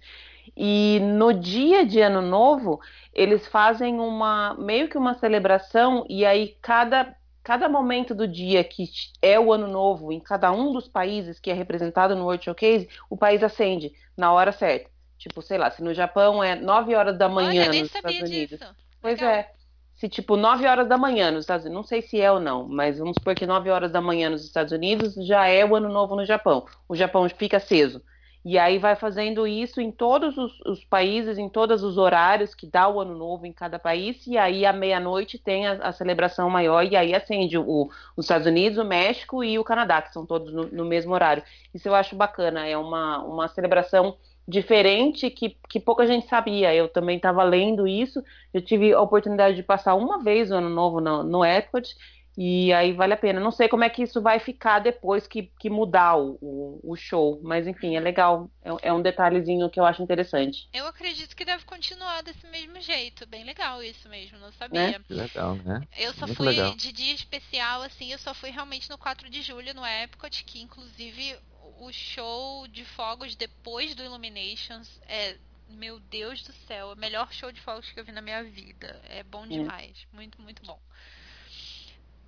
E 0.57 1.01
no 1.03 1.33
dia 1.33 1.85
de 1.85 2.01
Ano 2.01 2.23
Novo, 2.23 2.81
eles 3.13 3.47
fazem 3.49 3.99
uma 3.99 4.55
meio 4.55 4.89
que 4.89 4.97
uma 4.97 5.15
celebração, 5.15 6.07
e 6.09 6.25
aí 6.25 6.57
cada, 6.63 7.15
cada 7.43 7.69
momento 7.69 8.15
do 8.15 8.27
dia 8.27 8.63
que 8.63 8.89
é 9.21 9.39
o 9.39 9.53
Ano 9.53 9.67
Novo, 9.67 10.13
em 10.13 10.21
cada 10.21 10.53
um 10.53 10.73
dos 10.73 10.87
países 10.87 11.41
que 11.41 11.51
é 11.51 11.55
representado 11.55 12.15
no 12.15 12.25
World 12.25 12.45
Showcase, 12.45 12.89
o 13.11 13.17
país 13.17 13.43
acende 13.43 13.93
na 14.17 14.33
hora 14.33 14.53
certa. 14.53 14.89
Tipo, 15.19 15.43
sei 15.43 15.59
lá, 15.59 15.71
se 15.71 15.83
no 15.83 15.93
Japão 15.93 16.43
é 16.43 16.55
9 16.55 16.95
horas 16.95 17.19
da 17.19 17.29
manhã 17.29 17.69
Olha, 17.69 17.81
nos 17.81 17.93
Estados 17.93 18.21
Unidos. 18.21 18.61
Disso. 18.61 18.77
Pois 19.03 19.19
Legal. 19.19 19.35
é 19.35 19.58
se 19.99 20.09
tipo 20.09 20.37
9 20.37 20.65
horas 20.67 20.89
da 20.89 20.97
manhã 20.97 21.31
nos 21.33 21.41
Estados 21.41 21.67
Unidos, 21.67 21.83
não 21.83 21.89
sei 21.89 22.01
se 22.01 22.21
é 22.21 22.31
ou 22.31 22.39
não, 22.39 22.69
mas 22.69 22.99
vamos 22.99 23.15
supor 23.19 23.35
que 23.35 23.45
9 23.45 23.69
horas 23.69 23.91
da 23.91 24.01
manhã 24.01 24.31
nos 24.31 24.45
Estados 24.45 24.73
Unidos 24.73 25.15
já 25.27 25.49
é 25.49 25.65
o 25.65 25.75
ano 25.75 25.89
novo 25.89 26.15
no 26.15 26.25
Japão. 26.25 26.65
O 26.89 26.95
Japão 26.95 27.29
fica 27.29 27.57
aceso. 27.57 28.01
E 28.45 28.57
aí 28.57 28.79
vai 28.79 28.95
fazendo 28.95 29.45
isso 29.45 29.81
em 29.81 29.91
todos 29.91 30.39
os, 30.39 30.61
os 30.61 30.85
países, 30.85 31.37
em 31.37 31.49
todos 31.49 31.83
os 31.83 31.99
horários 31.99 32.55
que 32.55 32.65
dá 32.67 32.89
o 32.89 33.01
ano 33.01 33.15
novo 33.17 33.45
em 33.45 33.53
cada 33.53 33.77
país, 33.77 34.25
e 34.29 34.39
aí 34.39 34.65
à 34.65 34.73
meia-noite 34.73 35.37
tem 35.37 35.67
a, 35.67 35.73
a, 35.73 35.93
celebração 35.93 36.49
maior, 36.49 36.85
e 36.85 36.97
aí 36.97 37.13
acende 37.13 37.59
o, 37.59 37.91
os 38.17 38.25
Estados 38.25 38.47
Unidos, 38.47 38.79
o 38.79 38.85
México 38.85 39.43
e 39.43 39.59
o 39.59 39.65
Canadá, 39.65 40.01
que 40.01 40.13
são 40.13 40.25
todos 40.25 40.53
no, 40.53 40.67
no 40.69 40.85
mesmo 40.85 41.13
horário. 41.13 41.43
Isso 41.75 41.89
eu 41.89 41.95
acho 41.95 42.15
bacana, 42.15 42.65
é 42.65 42.79
uma, 42.79 43.19
uma 43.25 43.49
celebração 43.49 44.17
diferente 44.49 45.29
que, 45.29 45.57
que 45.69 45.79
pouca 45.79 46.07
gente 46.07 46.27
sabia. 46.27 46.75
Eu 46.75 46.89
também 46.89 47.19
estava 47.19 47.45
lendo 47.45 47.87
isso. 47.87 48.23
Eu 48.53 48.63
tive 48.63 48.93
a 48.95 49.01
oportunidade 49.01 49.55
de 49.55 49.63
passar 49.63 49.95
uma 49.95 50.23
vez 50.25 50.51
o 50.51 50.55
ano 50.55 50.71
novo 50.71 51.01
no, 51.01 51.23
no 51.23 51.45
Epcot 51.45 51.95
e 52.41 52.73
aí 52.73 52.93
vale 52.93 53.13
a 53.13 53.17
pena. 53.17 53.41
Não 53.41 53.51
sei 53.51 53.69
como 53.69 53.83
é 53.83 53.91
que 53.91 54.01
isso 54.01 54.23
vai 54.23 54.39
ficar 54.39 54.79
depois 54.79 55.27
que, 55.27 55.51
que 55.59 55.69
mudar 55.69 56.17
o, 56.17 56.39
o, 56.41 56.93
o 56.93 56.97
show, 56.97 57.41
mas 57.43 57.67
enfim, 57.67 57.97
é 57.97 58.01
legal. 58.01 58.49
É, 58.63 58.89
é, 58.89 58.93
um 58.93 59.03
detalhezinho 59.03 59.69
que 59.69 59.81
eu 59.81 59.85
acho 59.85 60.01
interessante. 60.03 60.69
Eu 60.73 60.87
acredito 60.87 61.35
que 61.35 61.45
deve 61.45 61.65
continuar 61.65 62.23
desse 62.23 62.47
mesmo 62.47 62.81
jeito. 62.81 63.27
Bem 63.27 63.43
legal 63.43 63.83
isso 63.83 64.09
mesmo, 64.09 64.39
não 64.39 64.53
sabia. 64.53 64.81
É? 64.81 65.01
Legal, 65.13 65.57
né? 65.57 65.83
Eu 65.99 66.15
só 66.15 66.27
Muito 66.27 66.37
fui 66.37 66.47
legal. 66.47 66.77
de 66.77 66.93
dia 66.93 67.13
especial, 67.13 67.83
assim, 67.83 68.13
eu 68.13 68.19
só 68.19 68.33
fui 68.33 68.51
realmente 68.51 68.89
no 68.89 68.97
4 68.97 69.29
de 69.29 69.43
julho 69.43 69.75
no 69.75 69.85
Epcot, 69.85 70.45
que 70.45 70.63
inclusive 70.63 71.37
o 71.79 71.93
show 71.93 72.67
de 72.69 72.85
fogos 72.85 73.35
depois 73.35 73.95
do 73.95 74.03
Illuminations 74.03 75.01
é, 75.07 75.37
meu 75.69 76.01
Deus 76.01 76.43
do 76.43 76.53
céu, 76.67 76.91
é 76.91 76.95
o 76.95 76.97
melhor 76.97 77.33
show 77.33 77.53
de 77.53 77.61
fogos 77.61 77.91
que 77.91 78.01
eu 78.01 78.05
vi 78.05 78.13
na 78.13 78.23
minha 78.23 78.43
vida. 78.43 79.01
É 79.09 79.23
bom 79.23 79.45
é. 79.45 79.49
demais. 79.49 80.07
É. 80.13 80.17
Muito, 80.17 80.41
muito 80.41 80.63
bom. 80.65 80.81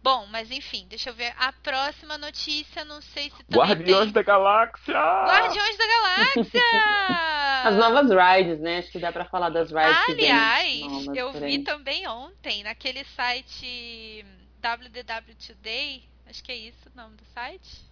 Bom, 0.02 0.26
mas 0.26 0.50
enfim, 0.50 0.86
deixa 0.88 1.10
eu 1.10 1.14
ver. 1.14 1.34
A 1.38 1.52
próxima 1.52 2.16
notícia, 2.16 2.84
não 2.86 3.02
sei 3.02 3.24
se 3.24 3.44
também 3.44 3.68
Guardiões 3.68 4.04
tem... 4.04 4.12
da 4.12 4.22
Galáxia! 4.22 4.94
Guardiões 4.94 5.76
da 5.76 5.86
Galáxia! 5.86 6.62
As 7.64 7.76
novas 7.76 8.08
rides, 8.08 8.60
né? 8.60 8.78
Acho 8.78 8.90
que 8.90 8.98
dá 8.98 9.12
pra 9.12 9.26
falar 9.26 9.50
das 9.50 9.70
rides. 9.70 10.08
Aliás, 10.08 10.80
novas, 10.80 11.16
eu 11.16 11.32
vi 11.32 11.58
também 11.58 12.08
ontem 12.08 12.62
naquele 12.62 13.04
site 13.04 14.24
WDW 14.62 15.34
Today, 15.46 16.02
acho 16.26 16.42
que 16.42 16.52
é 16.52 16.56
isso 16.56 16.88
o 16.90 16.96
nome 16.96 17.16
do 17.16 17.24
site. 17.34 17.84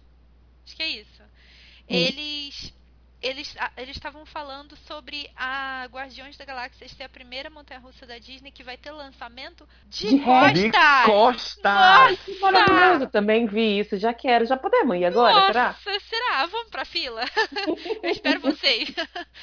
Acho 0.65 0.75
que 0.75 0.83
é 0.83 0.87
isso. 0.87 1.23
Hum. 1.89 1.95
Eles 1.95 2.73
eles 3.21 3.53
eles 3.75 3.97
estavam 3.97 4.25
falando 4.25 4.77
sobre 4.87 5.29
a 5.35 5.85
Guardiões 5.91 6.37
da 6.37 6.45
Galáxia 6.45 6.87
ser 6.87 7.03
a 7.03 7.09
primeira 7.09 7.49
montanha-russa 7.49 8.05
da 8.05 8.17
Disney 8.17 8.51
que 8.51 8.63
vai 8.63 8.77
ter 8.77 8.91
lançamento 8.91 9.67
de, 9.87 10.07
de 10.09 10.19
costas. 10.19 10.61
De 10.61 10.71
costas. 11.05 12.19
Que 12.23 12.39
maravilhoso, 12.39 13.07
também 13.07 13.45
vi 13.45 13.79
isso, 13.79 13.97
já 13.97 14.13
quero, 14.13 14.45
já 14.45 14.55
podemos 14.55 14.95
ir 14.95 15.05
agora, 15.05 15.33
Nossa, 15.33 15.75
será? 15.83 15.99
será? 15.99 16.45
Vamos 16.45 16.69
pra 16.69 16.85
fila. 16.85 17.25
Eu 18.01 18.09
espero 18.09 18.39
vocês. 18.39 18.89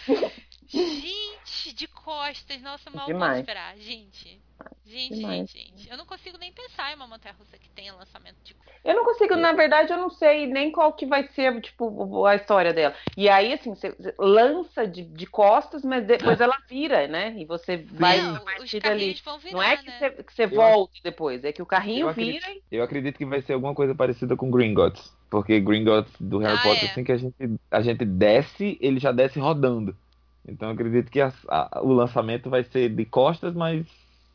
Gente, 0.69 1.46
de 1.73 1.87
costas, 1.89 2.61
nossa, 2.63 2.91
mal 2.91 3.07
Demais. 3.07 3.31
posso 3.31 3.41
esperar, 3.41 3.77
gente. 3.79 4.41
Gente, 4.87 5.17
gente, 5.17 5.59
gente, 5.59 5.91
eu 5.91 5.97
não 5.97 6.07
consigo 6.07 6.39
nem 6.39 6.53
pensar 6.53 6.93
em 6.93 6.95
uma 6.95 7.09
montanha 7.09 7.35
russa 7.37 7.59
que 7.59 7.69
tenha 7.71 7.93
lançamento 7.93 8.37
de. 8.45 8.55
Eu 8.85 8.95
não 8.95 9.05
consigo, 9.05 9.35
na 9.35 9.53
verdade, 9.53 9.93
eu 9.93 9.99
não 9.99 10.09
sei 10.09 10.47
nem 10.47 10.71
qual 10.71 10.93
que 10.93 11.05
vai 11.05 11.27
ser, 11.29 11.61
tipo, 11.61 12.25
a 12.25 12.37
história 12.37 12.73
dela. 12.73 12.95
E 13.17 13.29
aí, 13.29 13.53
assim, 13.53 13.75
você 13.75 13.95
lança 14.17 14.87
de, 14.87 15.03
de 15.03 15.27
costas, 15.27 15.85
mas 15.85 16.07
depois 16.07 16.41
ela 16.41 16.57
vira, 16.69 17.09
né? 17.09 17.35
E 17.37 17.45
você 17.45 17.77
vai 17.77 18.23
não, 18.23 18.45
partir 18.45 18.81
dali. 18.81 19.13
Virar, 19.13 19.53
não 19.53 19.63
é 19.63 19.77
que, 19.77 19.87
né? 19.87 19.99
você, 19.99 20.11
que 20.23 20.35
você 20.35 20.47
volta 20.47 20.95
depois, 21.03 21.45
é 21.45 21.53
que 21.53 21.63
o 21.63 21.67
carrinho 21.67 22.09
eu 22.09 22.15
vira. 22.15 22.39
Acredito, 22.39 22.65
eu 22.71 22.85
acredito 22.85 23.19
que 23.19 23.27
vai 23.27 23.43
ser 23.43 23.55
alguma 23.55 23.75
coisa 23.75 23.95
parecida 23.95 24.37
com 24.37 24.51
Gringotts. 24.51 25.13
Porque 25.29 25.59
Gringotts 25.59 26.15
do 26.21 26.39
Harry 26.39 26.59
ah, 26.59 26.63
Potter, 26.63 26.85
é. 26.85 26.91
assim 26.93 27.05
que 27.05 27.13
a 27.13 27.17
gente, 27.17 27.35
a 27.71 27.83
gente 27.83 28.05
desce, 28.05 28.79
ele 28.81 29.01
já 29.01 29.11
desce 29.11 29.41
rodando. 29.41 29.97
Então 30.47 30.71
acredito 30.71 31.11
que 31.11 31.21
a, 31.21 31.33
a, 31.49 31.81
o 31.83 31.93
lançamento 31.93 32.49
vai 32.51 32.65
ser 32.65 32.91
de 32.95 33.05
costas, 33.05 33.55
mas 33.55 33.87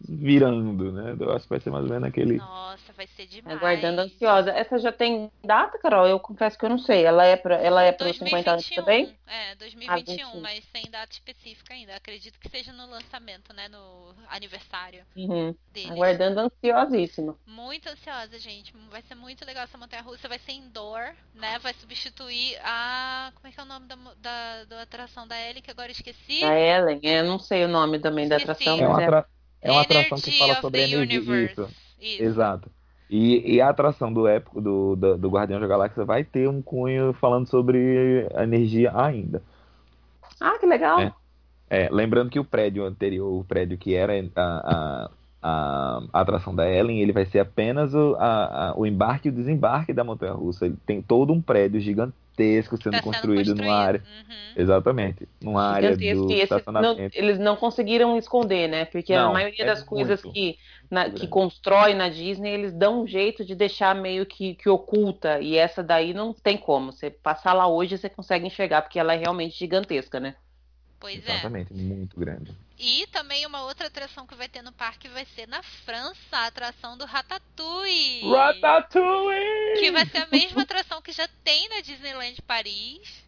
virando, 0.07 0.91
né? 0.91 1.15
Eu 1.19 1.31
acho 1.31 1.43
que 1.43 1.49
vai 1.49 1.59
ser 1.59 1.69
mais 1.69 1.83
ou 1.85 1.89
menos 1.89 2.07
aquele. 2.07 2.37
Nossa, 2.37 2.93
vai 2.93 3.07
ser 3.07 3.27
demais. 3.27 3.57
Aguardando 3.57 4.01
ansiosa. 4.01 4.51
Essa 4.51 4.77
já 4.79 4.91
tem 4.91 5.31
data, 5.43 5.77
Carol? 5.77 6.07
Eu 6.07 6.19
confesso 6.19 6.57
que 6.57 6.65
eu 6.65 6.69
não 6.69 6.77
sei. 6.77 7.03
Ela 7.03 7.25
é 7.25 7.35
para 7.35 7.55
ela 7.55 7.83
é 7.83 7.91
para 7.91 8.13
50 8.13 8.51
anos 8.51 8.69
também? 8.69 9.15
É, 9.27 9.55
2021, 9.55 10.27
ah, 10.27 10.35
mas 10.41 10.63
sem 10.71 10.89
data 10.89 11.11
específica 11.11 11.73
ainda. 11.73 11.95
Acredito 11.95 12.39
que 12.39 12.49
seja 12.49 12.71
no 12.73 12.89
lançamento, 12.89 13.53
né? 13.53 13.67
No 13.67 14.13
aniversário 14.29 15.03
uhum. 15.15 15.55
Aguardando 15.89 16.39
ansiosíssima. 16.39 17.35
Muito 17.45 17.89
ansiosa, 17.89 18.37
gente. 18.39 18.73
Vai 18.89 19.01
ser 19.01 19.15
muito 19.15 19.45
legal 19.45 19.63
essa 19.63 19.77
montanha 19.77 20.01
russa. 20.01 20.27
Vai 20.27 20.39
ser 20.39 20.53
indoor, 20.53 21.13
né? 21.33 21.59
Vai 21.59 21.73
substituir 21.73 22.57
a. 22.63 23.31
Como 23.35 23.47
é 23.47 23.51
que 23.51 23.59
é 23.59 23.63
o 23.63 23.65
nome 23.65 23.87
da, 23.87 23.95
da, 23.95 24.63
da 24.65 24.81
atração 24.81 25.27
da 25.27 25.39
Ellen, 25.39 25.61
que 25.61 25.71
agora 25.71 25.89
eu 25.89 25.93
esqueci? 25.93 26.43
A 26.43 26.59
Ellen, 26.59 26.99
é, 27.03 27.19
eu 27.19 27.25
não 27.25 27.39
sei 27.39 27.65
o 27.65 27.67
nome 27.67 27.99
também 27.99 28.25
esqueci. 28.25 28.45
da 28.45 28.53
atração. 28.53 28.79
É 28.79 28.87
uma, 28.87 29.03
atra... 29.03 29.25
é 29.61 29.71
uma 29.71 29.81
atração 29.81 30.17
que 30.17 30.37
fala 30.37 30.55
sobre 30.55 30.81
energia. 30.81 31.45
Isso. 31.45 31.67
Isso. 31.99 32.23
Exato. 32.23 32.69
E, 33.09 33.55
e, 33.55 33.61
a 33.61 33.69
atração 33.69 34.11
do 34.11 34.25
épico 34.25 34.61
do, 34.61 34.95
do, 34.95 35.17
do 35.17 35.29
Guardião 35.29 35.59
da 35.59 35.67
Galáxia 35.67 36.05
vai 36.05 36.23
ter 36.23 36.47
um 36.47 36.61
cunho 36.61 37.11
falando 37.13 37.45
sobre 37.47 38.25
energia 38.37 38.91
ainda. 38.95 39.43
Ah, 40.39 40.57
que 40.57 40.65
legal! 40.65 41.01
É. 41.01 41.13
É, 41.69 41.89
lembrando 41.89 42.29
que 42.29 42.39
o 42.39 42.43
prédio 42.43 42.85
anterior, 42.85 43.39
o 43.39 43.45
prédio 43.45 43.77
que 43.77 43.95
era 43.95 44.13
a, 44.35 45.09
a, 45.41 46.01
a 46.11 46.21
atração 46.21 46.53
da 46.53 46.69
Ellen, 46.69 47.01
ele 47.01 47.13
vai 47.13 47.25
ser 47.25 47.39
apenas 47.39 47.93
o, 47.93 48.15
a, 48.19 48.73
o 48.75 48.85
embarque 48.85 49.29
e 49.29 49.31
o 49.31 49.33
desembarque 49.33 49.93
da 49.93 50.03
montanha 50.03 50.33
russa. 50.33 50.65
Ele 50.65 50.77
tem 50.85 51.01
todo 51.01 51.31
um 51.31 51.41
prédio 51.41 51.79
gigantesco 51.79 52.17
sendo, 52.35 52.93
tá 52.93 53.01
construído, 53.01 53.03
construído 53.03 53.55
numa 53.55 53.75
área. 53.75 54.03
Uhum. 54.03 54.35
Exatamente. 54.55 55.27
Numa 55.41 55.63
área 55.63 55.95
do 55.95 56.31
estacionamento. 56.31 57.01
Não, 57.01 57.09
eles 57.13 57.39
não 57.39 57.55
conseguiram 57.55 58.17
esconder, 58.17 58.67
né? 58.67 58.85
Porque 58.85 59.15
não, 59.15 59.29
a 59.29 59.33
maioria 59.33 59.63
é 59.63 59.67
das 59.67 59.83
coisas 59.83 60.21
que, 60.21 60.57
na, 60.89 61.09
que 61.09 61.27
constrói 61.27 61.93
na 61.93 62.09
Disney, 62.09 62.51
eles 62.51 62.73
dão 62.73 63.03
um 63.03 63.07
jeito 63.07 63.45
de 63.45 63.55
deixar 63.55 63.95
meio 63.95 64.25
que, 64.25 64.55
que 64.55 64.69
oculta. 64.69 65.39
E 65.39 65.57
essa 65.57 65.83
daí 65.83 66.13
não 66.13 66.33
tem 66.33 66.57
como. 66.57 66.91
Você 66.91 67.09
passar 67.09 67.53
lá 67.53 67.67
hoje, 67.67 67.97
você 67.97 68.09
consegue 68.09 68.47
enxergar, 68.47 68.81
porque 68.81 68.99
ela 68.99 69.13
é 69.13 69.17
realmente 69.17 69.57
gigantesca, 69.57 70.19
né? 70.19 70.35
Pois 70.99 71.17
Exatamente, 71.17 71.73
é. 71.73 71.75
muito 71.75 72.19
grande. 72.19 72.53
E 72.83 73.05
também 73.11 73.45
uma 73.45 73.61
outra 73.61 73.85
atração 73.85 74.25
que 74.25 74.33
vai 74.33 74.49
ter 74.49 74.63
no 74.63 74.71
parque 74.71 75.07
vai 75.07 75.23
ser 75.23 75.47
na 75.47 75.61
França, 75.61 76.17
a 76.35 76.47
atração 76.47 76.97
do 76.97 77.05
Ratatouille. 77.05 78.27
Ratatouille! 78.27 79.79
Que 79.79 79.91
vai 79.91 80.03
ser 80.07 80.17
a 80.17 80.27
mesma 80.31 80.63
atração 80.63 80.99
que 80.99 81.11
já 81.11 81.29
tem 81.43 81.69
na 81.69 81.81
Disneyland 81.81 82.41
Paris. 82.41 83.23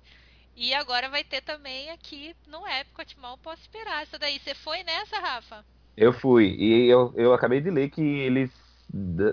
E 0.57 0.73
agora 0.73 1.07
vai 1.07 1.23
ter 1.23 1.41
também 1.41 1.91
aqui 1.91 2.35
no 2.47 2.67
Epcot. 2.67 3.15
Mal 3.19 3.37
posso 3.37 3.61
esperar. 3.61 4.01
Essa 4.01 4.17
daí, 4.17 4.39
você 4.39 4.55
foi 4.55 4.81
nessa, 4.81 5.19
Rafa? 5.19 5.63
Eu 5.95 6.13
fui. 6.13 6.55
E 6.57 6.89
eu, 6.89 7.13
eu 7.15 7.31
acabei 7.31 7.61
de 7.61 7.69
ler 7.69 7.91
que 7.91 8.01
eles 8.01 8.49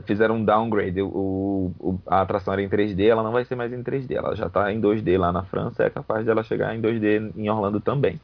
fizeram 0.05 0.37
um 0.37 0.45
downgrade. 0.45 1.01
O, 1.01 1.73
o, 1.79 1.99
a 2.07 2.21
atração 2.21 2.53
era 2.53 2.63
em 2.63 2.69
3D, 2.69 3.07
ela 3.07 3.23
não 3.23 3.33
vai 3.33 3.47
ser 3.47 3.55
mais 3.55 3.73
em 3.73 3.83
3D. 3.83 4.17
Ela 4.17 4.37
já 4.37 4.49
está 4.49 4.71
em 4.71 4.83
2D 4.83 5.19
lá 5.19 5.33
na 5.33 5.45
França. 5.45 5.85
É 5.85 5.89
capaz 5.89 6.27
dela 6.27 6.43
chegar 6.43 6.77
em 6.77 6.83
2D 6.83 7.33
em 7.35 7.49
Orlando 7.49 7.81
também. 7.81 8.21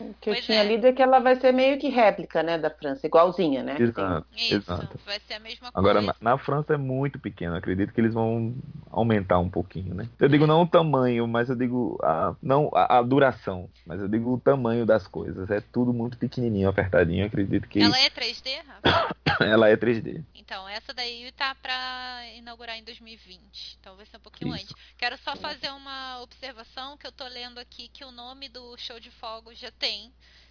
O 0.00 0.14
que 0.20 0.30
pois 0.30 0.38
eu 0.38 0.44
tinha 0.44 0.60
é. 0.60 0.64
lido 0.64 0.86
é 0.86 0.92
que 0.92 1.02
ela 1.02 1.18
vai 1.18 1.36
ser 1.36 1.52
meio 1.52 1.78
que 1.78 1.88
réplica, 1.88 2.42
né, 2.42 2.56
da 2.56 2.70
França, 2.70 3.06
igualzinha, 3.06 3.62
né? 3.62 3.76
Exato, 3.78 4.26
Isso, 4.36 4.54
exato. 4.54 4.98
vai 5.04 5.20
ser 5.20 5.34
a 5.34 5.40
mesma 5.40 5.68
Agora, 5.68 5.94
coisa. 5.94 6.10
Agora, 6.10 6.16
na, 6.20 6.30
na, 6.32 6.38
França 6.38 6.74
é 6.74 6.76
muito 6.76 7.18
pequeno, 7.18 7.54
acredito 7.54 7.92
que 7.92 8.00
eles 8.00 8.14
vão 8.14 8.54
aumentar 8.90 9.38
um 9.38 9.50
pouquinho, 9.50 9.94
né? 9.94 10.08
Eu 10.18 10.28
digo 10.28 10.46
não 10.46 10.62
o 10.62 10.66
tamanho, 10.66 11.26
mas 11.26 11.50
eu 11.50 11.56
digo 11.56 11.98
a, 12.02 12.34
não 12.42 12.70
a, 12.74 12.98
a, 12.98 13.02
duração, 13.02 13.68
mas 13.86 14.00
eu 14.00 14.08
digo 14.08 14.34
o 14.34 14.40
tamanho 14.40 14.86
das 14.86 15.06
coisas. 15.06 15.50
É 15.50 15.60
tudo 15.60 15.92
muito 15.92 16.16
pequenininho, 16.16 16.68
apertadinho, 16.68 17.26
acredito 17.26 17.68
que... 17.68 17.80
Ela 17.80 17.98
é 17.98 18.08
3D, 18.08 18.62
Rafa? 18.66 19.16
ela 19.44 19.68
é 19.68 19.76
3D. 19.76 20.22
Então, 20.34 20.68
essa 20.68 20.92
daí 20.92 21.30
tá 21.32 21.54
pra 21.54 22.22
inaugurar 22.36 22.76
em 22.76 22.84
2020, 22.84 23.78
então 23.80 23.96
vai 23.96 24.06
ser 24.06 24.16
um 24.16 24.20
pouquinho 24.20 24.54
Isso. 24.54 24.64
antes. 24.64 24.74
Quero 24.96 25.16
só 25.18 25.36
fazer 25.36 25.70
uma 25.70 26.20
observação 26.22 26.96
que 26.96 27.06
eu 27.06 27.12
tô 27.12 27.26
lendo 27.26 27.58
aqui, 27.58 27.88
que 27.88 28.04
o 28.04 28.10
nome 28.10 28.48
do 28.48 28.76
show 28.76 28.98
de 28.98 29.10
fogos 29.10 29.58
já 29.58 29.70
tem 29.70 29.89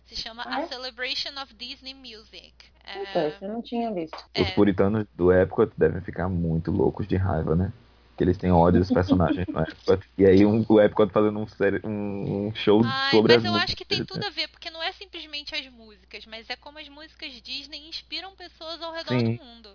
se 0.05 0.15
chama 0.15 0.43
ah, 0.43 0.57
A 0.57 0.61
é? 0.61 0.67
Celebration 0.67 1.39
of 1.41 1.53
Disney 1.53 1.93
Music. 1.93 2.53
É... 2.83 3.37
eu 3.41 3.49
não 3.49 3.61
tinha 3.61 3.91
visto. 3.93 4.17
Os 4.37 4.47
é... 4.47 4.51
puritanos 4.51 5.05
do 5.15 5.31
Epcot 5.31 5.71
devem 5.77 6.01
ficar 6.01 6.27
muito 6.27 6.71
loucos 6.71 7.07
de 7.07 7.15
raiva, 7.15 7.55
né? 7.55 7.71
Que 8.17 8.23
eles 8.23 8.37
têm 8.37 8.51
ódio 8.51 8.79
dos 8.79 8.91
personagens 8.91 9.47
no 9.47 9.61
Epcot. 9.61 10.09
E 10.17 10.25
aí 10.25 10.45
um, 10.45 10.65
o 10.67 10.81
Epcot 10.81 11.11
fazendo 11.11 11.39
um, 11.39 11.45
um, 11.83 12.47
um 12.47 12.55
show 12.55 12.81
Ai, 12.83 13.11
sobre 13.11 13.33
mas 13.33 13.45
as 13.45 13.51
Mas 13.51 13.59
eu 13.59 13.63
acho 13.63 13.77
que 13.77 13.85
tem 13.85 14.03
tudo 14.03 14.25
a 14.25 14.29
ver, 14.29 14.47
porque 14.49 14.69
não 14.71 14.81
é 14.81 14.91
simplesmente 14.91 15.53
as 15.55 15.67
músicas, 15.69 16.25
mas 16.25 16.49
é 16.49 16.55
como 16.55 16.79
as 16.79 16.89
músicas 16.89 17.31
Disney 17.41 17.87
inspiram 17.87 18.35
pessoas 18.35 18.81
ao 18.81 18.91
redor 18.91 19.19
Sim. 19.19 19.35
do 19.35 19.43
mundo. 19.43 19.69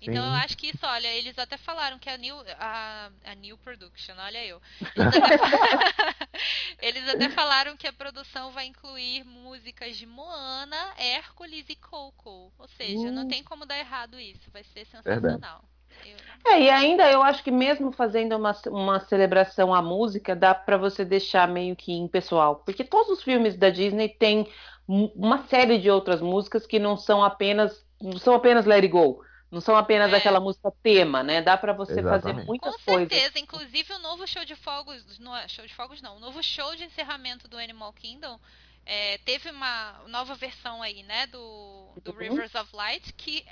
Então 0.00 0.24
eu 0.24 0.32
acho 0.32 0.56
que 0.56 0.68
isso, 0.68 0.78
olha, 0.82 1.08
eles 1.08 1.38
até 1.38 1.58
falaram 1.58 1.98
que 1.98 2.08
a 2.08 2.16
New, 2.16 2.36
a, 2.58 3.10
a 3.24 3.34
New 3.34 3.58
Production, 3.58 4.14
olha 4.18 4.44
eu. 4.44 4.60
Eles 4.80 5.14
até, 5.22 6.86
eles 6.86 7.08
até, 7.08 7.28
falaram 7.28 7.76
que 7.76 7.86
a 7.86 7.92
produção 7.92 8.50
vai 8.50 8.66
incluir 8.66 9.24
músicas 9.24 9.96
de 9.96 10.06
Moana, 10.06 10.94
Hércules 10.96 11.66
e 11.68 11.76
Coco. 11.76 12.50
Ou 12.58 12.68
seja, 12.68 13.08
uh. 13.08 13.12
não 13.12 13.28
tem 13.28 13.44
como 13.44 13.66
dar 13.66 13.78
errado 13.78 14.18
isso. 14.18 14.50
Vai 14.50 14.64
ser 14.64 14.86
sensacional. 14.86 15.64
Eu... 16.06 16.16
É, 16.50 16.62
e 16.62 16.70
ainda 16.70 17.10
eu 17.10 17.22
acho 17.22 17.44
que 17.44 17.50
mesmo 17.50 17.92
fazendo 17.92 18.34
uma, 18.34 18.56
uma 18.68 19.00
celebração 19.00 19.74
à 19.74 19.82
música, 19.82 20.34
dá 20.34 20.54
para 20.54 20.78
você 20.78 21.04
deixar 21.04 21.46
meio 21.46 21.76
que 21.76 21.92
impessoal. 21.92 22.56
Porque 22.64 22.84
todos 22.84 23.18
os 23.18 23.22
filmes 23.22 23.56
da 23.56 23.68
Disney 23.68 24.08
têm 24.08 24.48
uma 24.88 25.46
série 25.46 25.78
de 25.78 25.90
outras 25.90 26.22
músicas 26.22 26.66
que 26.66 26.78
não 26.78 26.96
são 26.96 27.22
apenas 27.22 27.84
não 28.00 28.18
são 28.18 28.34
apenas 28.34 28.64
Let 28.64 28.82
It 28.82 28.88
Go. 28.88 29.22
Não 29.50 29.60
são 29.60 29.76
apenas 29.76 30.12
é. 30.12 30.16
aquela 30.16 30.38
música 30.38 30.72
tema, 30.82 31.22
né? 31.22 31.42
Dá 31.42 31.56
para 31.56 31.72
você 31.72 31.98
Exatamente. 31.98 32.22
fazer 32.22 32.46
muitas 32.46 32.76
coisas. 32.76 33.08
Com 33.08 33.14
certeza, 33.14 33.38
inclusive 33.38 33.92
o 33.94 33.98
novo 33.98 34.26
show 34.26 34.44
de 34.44 34.54
fogos, 34.54 35.18
não 35.18 35.36
é 35.36 35.48
show 35.48 35.66
de 35.66 35.74
fogos 35.74 36.00
não, 36.00 36.16
o 36.16 36.20
novo 36.20 36.42
show 36.42 36.76
de 36.76 36.84
encerramento 36.84 37.48
do 37.48 37.58
Animal 37.58 37.92
Kingdom 37.92 38.38
é, 38.86 39.18
teve 39.18 39.50
uma 39.50 40.00
nova 40.06 40.34
versão 40.34 40.82
aí, 40.82 41.02
né, 41.02 41.26
do, 41.26 41.88
do 42.02 42.12
uhum. 42.12 42.18
Rivers 42.18 42.54
of 42.54 42.74
Light, 42.74 43.12
que 43.14 43.44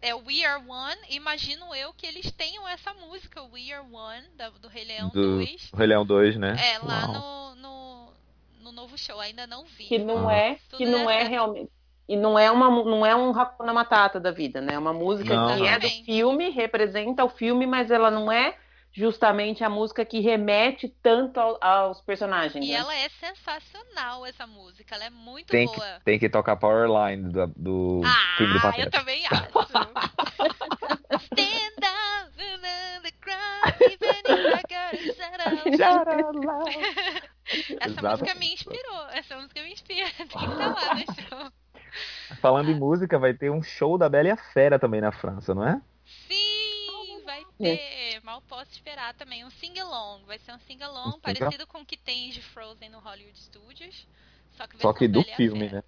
é 0.00 0.14
We 0.14 0.44
Are 0.44 0.62
One. 0.66 1.00
Imagino 1.10 1.74
eu 1.74 1.92
que 1.92 2.06
eles 2.06 2.30
tenham 2.32 2.66
essa 2.68 2.92
música, 2.94 3.42
We 3.42 3.72
Are 3.72 3.86
One, 3.90 4.28
da, 4.36 4.50
do 4.50 4.68
Rei 4.68 4.84
Leão 4.84 5.08
do 5.08 5.38
2. 5.38 5.70
Rei 5.74 5.86
Leão 5.86 6.06
2, 6.06 6.36
né? 6.36 6.56
É, 6.58 6.78
lá 6.78 7.06
no, 7.06 7.54
no, 7.56 8.12
no, 8.60 8.72
novo 8.72 8.96
show, 8.96 9.18
ainda 9.18 9.46
não 9.46 9.64
vi. 9.64 9.86
Que 9.86 9.98
não 9.98 10.30
é, 10.30 10.58
que 10.70 10.86
não 10.86 11.10
é 11.10 11.24
realmente 11.24 11.70
e 12.08 12.16
não 12.16 12.38
é 12.38 12.50
uma 12.50 12.70
não 12.70 13.04
é 13.04 13.14
um 13.14 13.38
Hakuna 13.38 13.72
Matata 13.72 14.18
da 14.18 14.30
vida, 14.30 14.60
né? 14.60 14.74
É 14.74 14.78
uma 14.78 14.92
música 14.92 15.34
não. 15.34 15.56
que 15.56 15.66
é 15.66 15.78
do 15.78 15.88
filme, 16.04 16.48
representa 16.50 17.24
o 17.24 17.28
filme, 17.28 17.66
mas 17.66 17.90
ela 17.90 18.10
não 18.10 18.32
é 18.32 18.56
justamente 18.90 19.62
a 19.62 19.68
música 19.68 20.04
que 20.04 20.18
remete 20.18 20.88
tanto 21.02 21.38
ao, 21.38 21.58
aos 21.62 22.00
personagens. 22.00 22.64
E 22.64 22.70
né? 22.70 22.74
ela 22.74 22.94
é 22.96 23.08
sensacional 23.10 24.24
essa 24.24 24.46
música, 24.46 24.94
ela 24.94 25.04
é 25.04 25.10
muito 25.10 25.48
tem 25.48 25.66
boa. 25.66 25.76
Que, 25.98 26.04
tem 26.04 26.18
que 26.18 26.28
tocar 26.28 26.56
Powerline 26.56 27.30
do, 27.30 27.46
do 27.54 28.00
ah, 28.04 28.36
filme 28.38 28.54
do 28.54 28.60
Pateta. 28.60 28.86
eu 28.86 28.90
também 28.90 29.22
acho. 29.28 29.48
Stand 31.20 31.84
up 31.84 32.18
the 33.02 33.12
crowd, 33.20 33.74
even 33.80 34.22
if 34.24 34.54
I 34.54 34.62
gotta 34.68 34.98
Essa 37.48 37.86
Exato. 37.86 38.08
música 38.08 38.34
me 38.34 38.52
inspirou, 38.52 39.08
essa 39.12 39.36
música 39.36 39.62
me 39.62 39.72
inspira, 39.72 40.10
tem 40.16 40.26
que 40.26 40.34
estar 40.36 40.74
lá 40.74 40.94
no 40.94 41.00
show. 41.00 41.52
Falando 42.40 42.70
em 42.70 42.74
música, 42.74 43.18
vai 43.18 43.34
ter 43.34 43.50
um 43.50 43.62
show 43.62 43.98
da 43.98 44.08
Bela 44.08 44.28
e 44.28 44.30
a 44.30 44.36
Fera 44.36 44.78
também 44.78 45.00
na 45.00 45.12
França, 45.12 45.54
não 45.54 45.66
é? 45.66 45.80
Sim, 46.26 47.22
vai 47.24 47.44
ter. 47.58 48.20
Mal 48.22 48.42
posso 48.42 48.70
esperar 48.72 49.14
também. 49.14 49.44
Um 49.44 49.50
sing-along. 49.50 50.24
Vai 50.26 50.38
ser 50.38 50.52
um 50.52 50.58
sing-along 50.60 51.16
um 51.16 51.20
parecido 51.20 51.66
com 51.66 51.78
o 51.78 51.86
que 51.86 51.96
tem 51.96 52.30
de 52.30 52.42
Frozen 52.42 52.90
no 52.90 52.98
Hollywood 52.98 53.38
Studios. 53.38 54.06
Só 54.56 54.66
que, 54.66 54.78
só 54.78 54.92
que 54.92 55.08
do 55.08 55.22
filme, 55.22 55.68
né? 55.68 55.82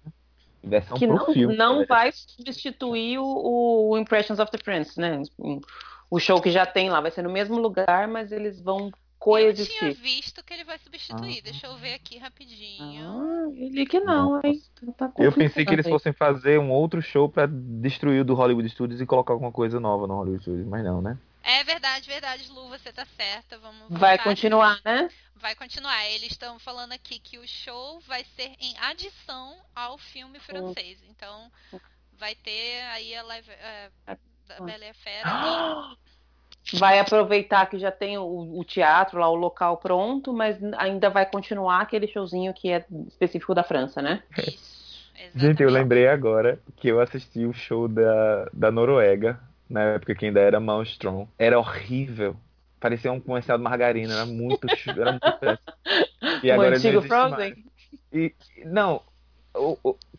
Versão 0.63 0.97
que 0.97 1.07
não, 1.07 1.33
filme, 1.33 1.55
não 1.55 1.85
vai 1.85 2.11
substituir 2.11 3.17
o, 3.17 3.89
o, 3.89 3.97
Impressions 3.97 4.39
of 4.39 4.51
the 4.51 4.59
Prince, 4.59 4.99
né? 4.99 5.23
O 6.09 6.19
show 6.19 6.39
que 6.39 6.51
já 6.51 6.65
tem 6.65 6.89
lá. 6.89 7.01
Vai 7.01 7.09
ser 7.11 7.23
no 7.23 7.31
mesmo 7.31 7.57
lugar, 7.57 8.07
mas 8.07 8.31
eles 8.31 8.61
vão 8.61 8.91
coexistir. 9.21 9.75
Eu 9.75 9.93
tinha 9.93 10.03
visto 10.03 10.43
que 10.43 10.51
ele 10.51 10.63
vai 10.63 10.79
substituir. 10.79 11.37
Ah. 11.39 11.41
Deixa 11.43 11.67
eu 11.67 11.77
ver 11.77 11.93
aqui 11.93 12.17
rapidinho. 12.17 13.05
Ah, 13.07 13.51
ele 13.55 13.85
que 13.85 13.99
não, 13.99 14.41
hein? 14.43 14.59
Tá 14.97 15.11
eu 15.19 15.31
pensei 15.31 15.63
que 15.63 15.71
eles 15.71 15.87
fossem 15.87 16.11
fazer 16.11 16.59
um 16.59 16.71
outro 16.71 16.99
show 17.03 17.29
para 17.29 17.47
destruir 17.47 18.21
o 18.21 18.25
do 18.25 18.33
Hollywood 18.33 18.67
Studios 18.67 18.99
e 18.99 19.05
colocar 19.05 19.33
alguma 19.33 19.51
coisa 19.51 19.79
nova 19.79 20.07
no 20.07 20.15
Hollywood 20.15 20.41
Studios, 20.41 20.67
mas 20.67 20.83
não, 20.83 21.03
né? 21.03 21.19
É 21.43 21.63
verdade, 21.63 22.07
verdade, 22.07 22.51
Lu, 22.51 22.67
você 22.69 22.91
tá 22.91 23.05
certa. 23.15 23.59
Vamos 23.59 23.87
vai 23.89 24.17
continuar, 24.17 24.79
né? 24.83 25.07
Vai 25.35 25.53
continuar. 25.55 26.03
Eles 26.09 26.31
estão 26.31 26.57
falando 26.57 26.93
aqui 26.93 27.19
que 27.19 27.37
o 27.37 27.47
show 27.47 27.99
vai 28.01 28.23
ser 28.35 28.55
em 28.59 28.75
adição 28.79 29.55
ao 29.75 29.99
filme 29.99 30.39
francês. 30.39 30.99
Então, 31.09 31.51
vai 32.13 32.33
ter 32.33 32.81
aí 32.93 33.15
a 33.15 33.23
live 33.23 33.51
é, 33.51 33.91
da 34.47 34.59
Bela 34.65 34.85
e 34.85 34.89
a 34.89 34.93
Fera. 34.95 35.29
Vai 36.73 36.99
aproveitar 36.99 37.65
que 37.69 37.79
já 37.79 37.91
tem 37.91 38.17
o, 38.17 38.59
o, 38.59 38.63
teatro 38.63 39.19
lá, 39.19 39.29
o 39.29 39.35
local 39.35 39.77
pronto, 39.77 40.33
mas 40.33 40.57
ainda 40.77 41.09
vai 41.09 41.25
continuar 41.25 41.81
aquele 41.81 42.07
showzinho 42.07 42.53
que 42.53 42.71
é 42.71 42.85
específico 43.07 43.53
da 43.53 43.63
França, 43.63 44.01
né? 44.01 44.21
Isso. 44.37 44.71
Gente, 45.35 45.61
eu 45.61 45.69
lembrei 45.69 46.07
agora 46.07 46.59
que 46.77 46.87
eu 46.87 46.99
assisti 46.99 47.45
o 47.45 47.53
show 47.53 47.87
da, 47.87 48.49
da 48.51 48.71
Noruega, 48.71 49.39
na 49.69 49.81
época 49.81 50.15
que 50.15 50.25
ainda 50.25 50.39
era 50.39 50.59
Malmstrom. 50.59 51.27
Era 51.37 51.59
horrível. 51.59 52.35
Parecia 52.79 53.11
um 53.11 53.19
comercial 53.19 53.57
de 53.57 53.63
margarina, 53.63 54.13
era 54.13 54.25
muito, 54.25 54.67
era 54.87 55.11
muito 55.11 55.31
péssimo. 55.39 56.43
E 56.43 56.51
agora 56.51 56.73
o 56.73 56.77
antigo 56.77 57.01
Frozen? 57.03 57.65
E, 58.11 58.33
não, 58.65 59.01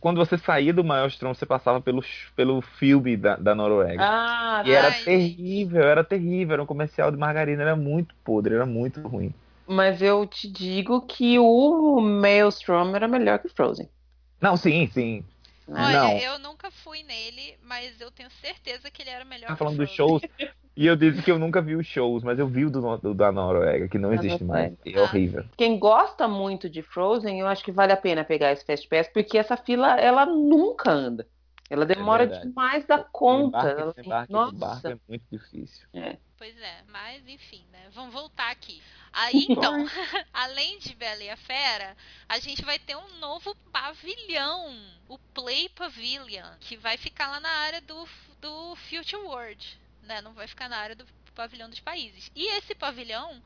quando 0.00 0.18
você 0.18 0.36
saía 0.36 0.72
do 0.72 0.84
Maelstrom, 0.84 1.34
você 1.34 1.46
passava 1.46 1.80
pelo, 1.80 2.04
pelo 2.36 2.60
filme 2.60 3.16
da, 3.16 3.36
da 3.36 3.54
Noruega. 3.54 4.02
Ah, 4.04 4.62
e 4.66 4.70
era 4.70 4.92
terrível, 4.92 5.82
era 5.82 6.04
terrível. 6.04 6.54
Era 6.54 6.62
um 6.62 6.66
comercial 6.66 7.10
de 7.10 7.16
margarina, 7.16 7.62
era 7.62 7.76
muito 7.76 8.14
podre, 8.24 8.54
era 8.54 8.66
muito 8.66 9.00
ruim. 9.00 9.32
Mas 9.66 10.02
eu 10.02 10.26
te 10.26 10.50
digo 10.50 11.06
que 11.06 11.38
o 11.38 12.00
Maelstrom 12.00 12.94
era 12.94 13.08
melhor 13.08 13.38
que 13.38 13.46
o 13.46 13.54
Frozen. 13.54 13.88
Não, 14.40 14.56
sim, 14.56 14.86
sim. 14.88 15.24
Olha, 15.68 16.02
não. 16.02 16.18
eu 16.18 16.38
nunca 16.40 16.70
fui 16.70 17.02
nele, 17.04 17.56
mas 17.62 18.00
eu 18.00 18.10
tenho 18.10 18.28
certeza 18.30 18.90
que 18.90 19.02
ele 19.02 19.10
era 19.10 19.24
melhor 19.24 19.46
tá 19.46 19.56
falando 19.56 19.78
dos 19.78 19.90
shows. 19.90 20.20
E 20.74 20.86
eu 20.86 20.96
disse 20.96 21.22
que 21.22 21.30
eu 21.30 21.38
nunca 21.38 21.60
vi 21.60 21.76
os 21.76 21.86
shows, 21.86 22.22
mas 22.22 22.38
eu 22.38 22.46
vi 22.46 22.64
o 22.64 22.70
do, 22.70 22.96
do 22.96 23.14
da 23.14 23.30
Noruega, 23.30 23.88
que 23.88 23.98
não 23.98 24.12
existe 24.12 24.42
mais. 24.42 24.72
É 24.86 24.98
ah. 24.98 25.02
horrível. 25.02 25.44
Quem 25.56 25.78
gosta 25.78 26.26
muito 26.26 26.68
de 26.68 26.82
Frozen, 26.82 27.40
eu 27.40 27.46
acho 27.46 27.62
que 27.62 27.70
vale 27.70 27.92
a 27.92 27.96
pena 27.96 28.24
pegar 28.24 28.52
esse 28.52 28.64
Fast 28.64 28.88
Pass, 28.88 29.08
porque 29.08 29.36
essa 29.36 29.56
fila, 29.56 30.00
ela 30.00 30.24
nunca 30.24 30.90
anda. 30.90 31.26
Ela 31.68 31.86
demora 31.86 32.24
é 32.24 32.40
demais 32.40 32.84
da 32.86 32.98
conta. 32.98 33.92
Embarque, 33.98 34.32
ela... 34.32 34.52
Nossa. 34.52 34.92
é 34.92 34.98
muito 35.08 35.24
difícil. 35.30 35.86
É. 35.92 36.16
Pois 36.36 36.58
é, 36.58 36.82
mas 36.90 37.26
enfim, 37.26 37.64
né? 37.70 37.88
Vamos 37.92 38.12
voltar 38.12 38.50
aqui. 38.50 38.82
Aí 39.12 39.46
então, 39.48 39.76
além 40.32 40.78
de 40.78 40.94
Bela 40.94 41.22
e 41.22 41.30
a 41.30 41.36
Fera, 41.36 41.96
a 42.28 42.38
gente 42.38 42.64
vai 42.64 42.78
ter 42.78 42.96
um 42.96 43.18
novo 43.20 43.54
pavilhão, 43.70 44.74
o 45.08 45.18
Play 45.32 45.68
Pavilion, 45.68 46.46
que 46.60 46.76
vai 46.76 46.96
ficar 46.96 47.28
lá 47.28 47.40
na 47.40 47.50
área 47.50 47.80
do, 47.82 48.06
do 48.40 48.76
Future 48.76 49.22
World 49.22 49.81
né? 50.02 50.20
Não 50.20 50.32
vai 50.32 50.46
ficar 50.46 50.68
na 50.68 50.76
área 50.76 50.96
do 50.96 51.06
pavilhão 51.34 51.68
dos 51.68 51.80
países. 51.80 52.30
E 52.34 52.46
esse 52.58 52.74
pavilhão, 52.74 53.42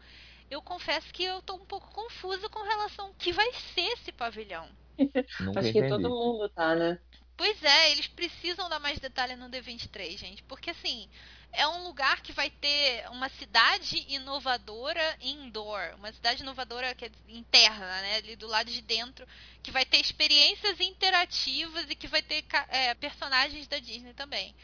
eu 0.51 0.61
confesso 0.61 1.12
que 1.12 1.24
eu 1.24 1.41
tô 1.43 1.55
um 1.55 1.65
pouco 1.65 1.91
confusa 1.93 2.49
com 2.49 2.62
relação 2.62 3.07
ao 3.07 3.15
que 3.15 3.33
vai 3.33 3.53
ser 3.74 3.93
esse 3.93 4.12
pavilhão. 4.12 4.69
Acho 5.57 5.73
que 5.73 5.89
todo 5.89 6.09
mundo 6.09 6.49
tá, 6.49 6.74
né? 6.74 6.99
Pois 7.37 7.62
é, 7.62 7.93
eles 7.93 8.09
precisam 8.09 8.69
dar 8.69 8.81
mais 8.81 8.99
detalhe 8.99 9.37
no 9.37 9.51
D23, 9.51 10.16
gente. 10.16 10.43
Porque 10.45 10.70
assim, 10.70 11.07
é 11.53 11.69
um 11.69 11.85
lugar 11.85 12.23
que 12.23 12.33
vai 12.33 12.49
ter 12.49 13.07
uma 13.11 13.28
cidade 13.28 14.05
inovadora 14.09 15.16
indoor. 15.20 15.95
Uma 15.97 16.12
cidade 16.12 16.43
inovadora 16.43 16.95
que 16.95 17.05
é 17.05 17.11
interna, 17.28 18.01
né? 18.01 18.16
Ali 18.16 18.37
do 18.37 18.47
lado 18.47 18.70
de 18.70 18.81
dentro. 18.81 19.27
Que 19.62 19.70
vai 19.70 19.85
ter 19.85 19.99
experiências 19.99 20.81
interativas 20.81 21.85
e 21.91 21.95
que 21.95 22.09
vai 22.09 22.23
ter 22.23 22.43
é, 22.69 22.95
personagens 22.95 23.69
da 23.69 23.78
Disney 23.78 24.15
também. 24.15 24.55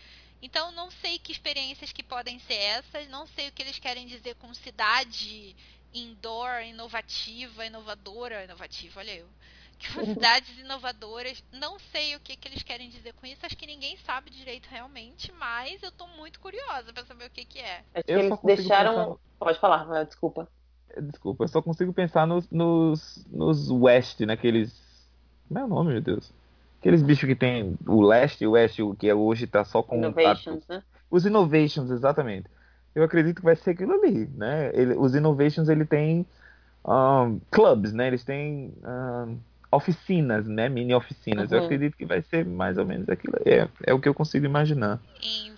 Então 0.42 0.72
não 0.72 0.90
sei 0.90 1.18
que 1.18 1.30
experiências 1.30 1.92
que 1.92 2.02
podem 2.02 2.38
ser 2.40 2.54
essas, 2.54 3.08
não 3.08 3.26
sei 3.28 3.48
o 3.48 3.52
que 3.52 3.62
eles 3.62 3.78
querem 3.78 4.06
dizer 4.06 4.34
com 4.34 4.52
cidade 4.52 5.54
indoor, 5.94 6.62
inovativa, 6.64 7.64
inovadora, 7.64 8.44
inovativa, 8.44 9.00
olha 9.00 9.14
eu. 9.14 9.26
Cidades 10.04 10.58
inovadoras, 10.58 11.42
não 11.52 11.78
sei 11.78 12.14
o 12.14 12.20
que, 12.20 12.36
que 12.36 12.48
eles 12.48 12.62
querem 12.62 12.88
dizer 12.88 13.12
com 13.14 13.26
isso, 13.26 13.44
acho 13.44 13.56
que 13.56 13.66
ninguém 13.66 13.96
sabe 13.98 14.30
direito 14.30 14.68
realmente, 14.70 15.32
mas 15.32 15.82
eu 15.82 15.90
tô 15.90 16.06
muito 16.06 16.38
curiosa 16.40 16.92
para 16.92 17.04
saber 17.04 17.26
o 17.26 17.30
que, 17.30 17.44
que 17.44 17.58
é. 17.58 17.82
Acho 17.94 18.04
que 18.04 18.12
eles 18.12 18.38
deixaram. 18.42 18.94
Pensar... 18.94 19.18
Pode 19.38 19.58
falar, 19.58 20.04
desculpa. 20.04 20.48
Desculpa, 21.00 21.44
eu 21.44 21.48
só 21.48 21.62
consigo 21.62 21.92
pensar 21.92 22.26
nos, 22.26 22.48
nos, 22.50 23.26
nos 23.30 23.70
West, 23.70 24.20
naqueles. 24.20 25.08
Como 25.48 25.58
é 25.58 25.64
o 25.64 25.68
nome, 25.68 25.92
meu 25.92 26.00
Deus? 26.00 26.32
Aqueles 26.82 27.00
bichos 27.00 27.28
que 27.28 27.36
tem 27.36 27.78
o 27.86 28.02
leste 28.02 28.42
e 28.42 28.46
o 28.48 28.50
oeste, 28.50 28.82
que 28.98 29.08
é 29.08 29.14
hoje 29.14 29.46
tá 29.46 29.64
só 29.64 29.84
com. 29.84 29.98
Innovations, 29.98 30.66
né? 30.68 30.82
Os 31.08 31.24
innovations, 31.24 31.92
exatamente. 31.92 32.50
Eu 32.92 33.04
acredito 33.04 33.36
que 33.36 33.44
vai 33.44 33.54
ser 33.54 33.70
aquilo 33.70 33.92
ali, 33.92 34.28
né? 34.34 34.72
Ele, 34.74 34.94
os 34.94 35.14
innovations, 35.14 35.68
ele 35.68 35.84
tem 35.84 36.26
um, 36.84 37.38
clubs, 37.52 37.92
né? 37.92 38.08
Eles 38.08 38.24
têm 38.24 38.74
um, 38.84 39.38
oficinas, 39.70 40.44
né? 40.48 40.68
Mini 40.68 40.92
oficinas. 40.92 41.52
Uhum. 41.52 41.58
Eu 41.58 41.64
acredito 41.66 41.96
que 41.96 42.04
vai 42.04 42.20
ser 42.20 42.44
mais 42.44 42.76
ou 42.76 42.84
menos 42.84 43.08
aquilo. 43.08 43.34
É, 43.46 43.68
é 43.86 43.94
o 43.94 44.00
que 44.00 44.08
eu 44.08 44.14
consigo 44.14 44.44
imaginar. 44.44 45.00
Em 45.22 45.52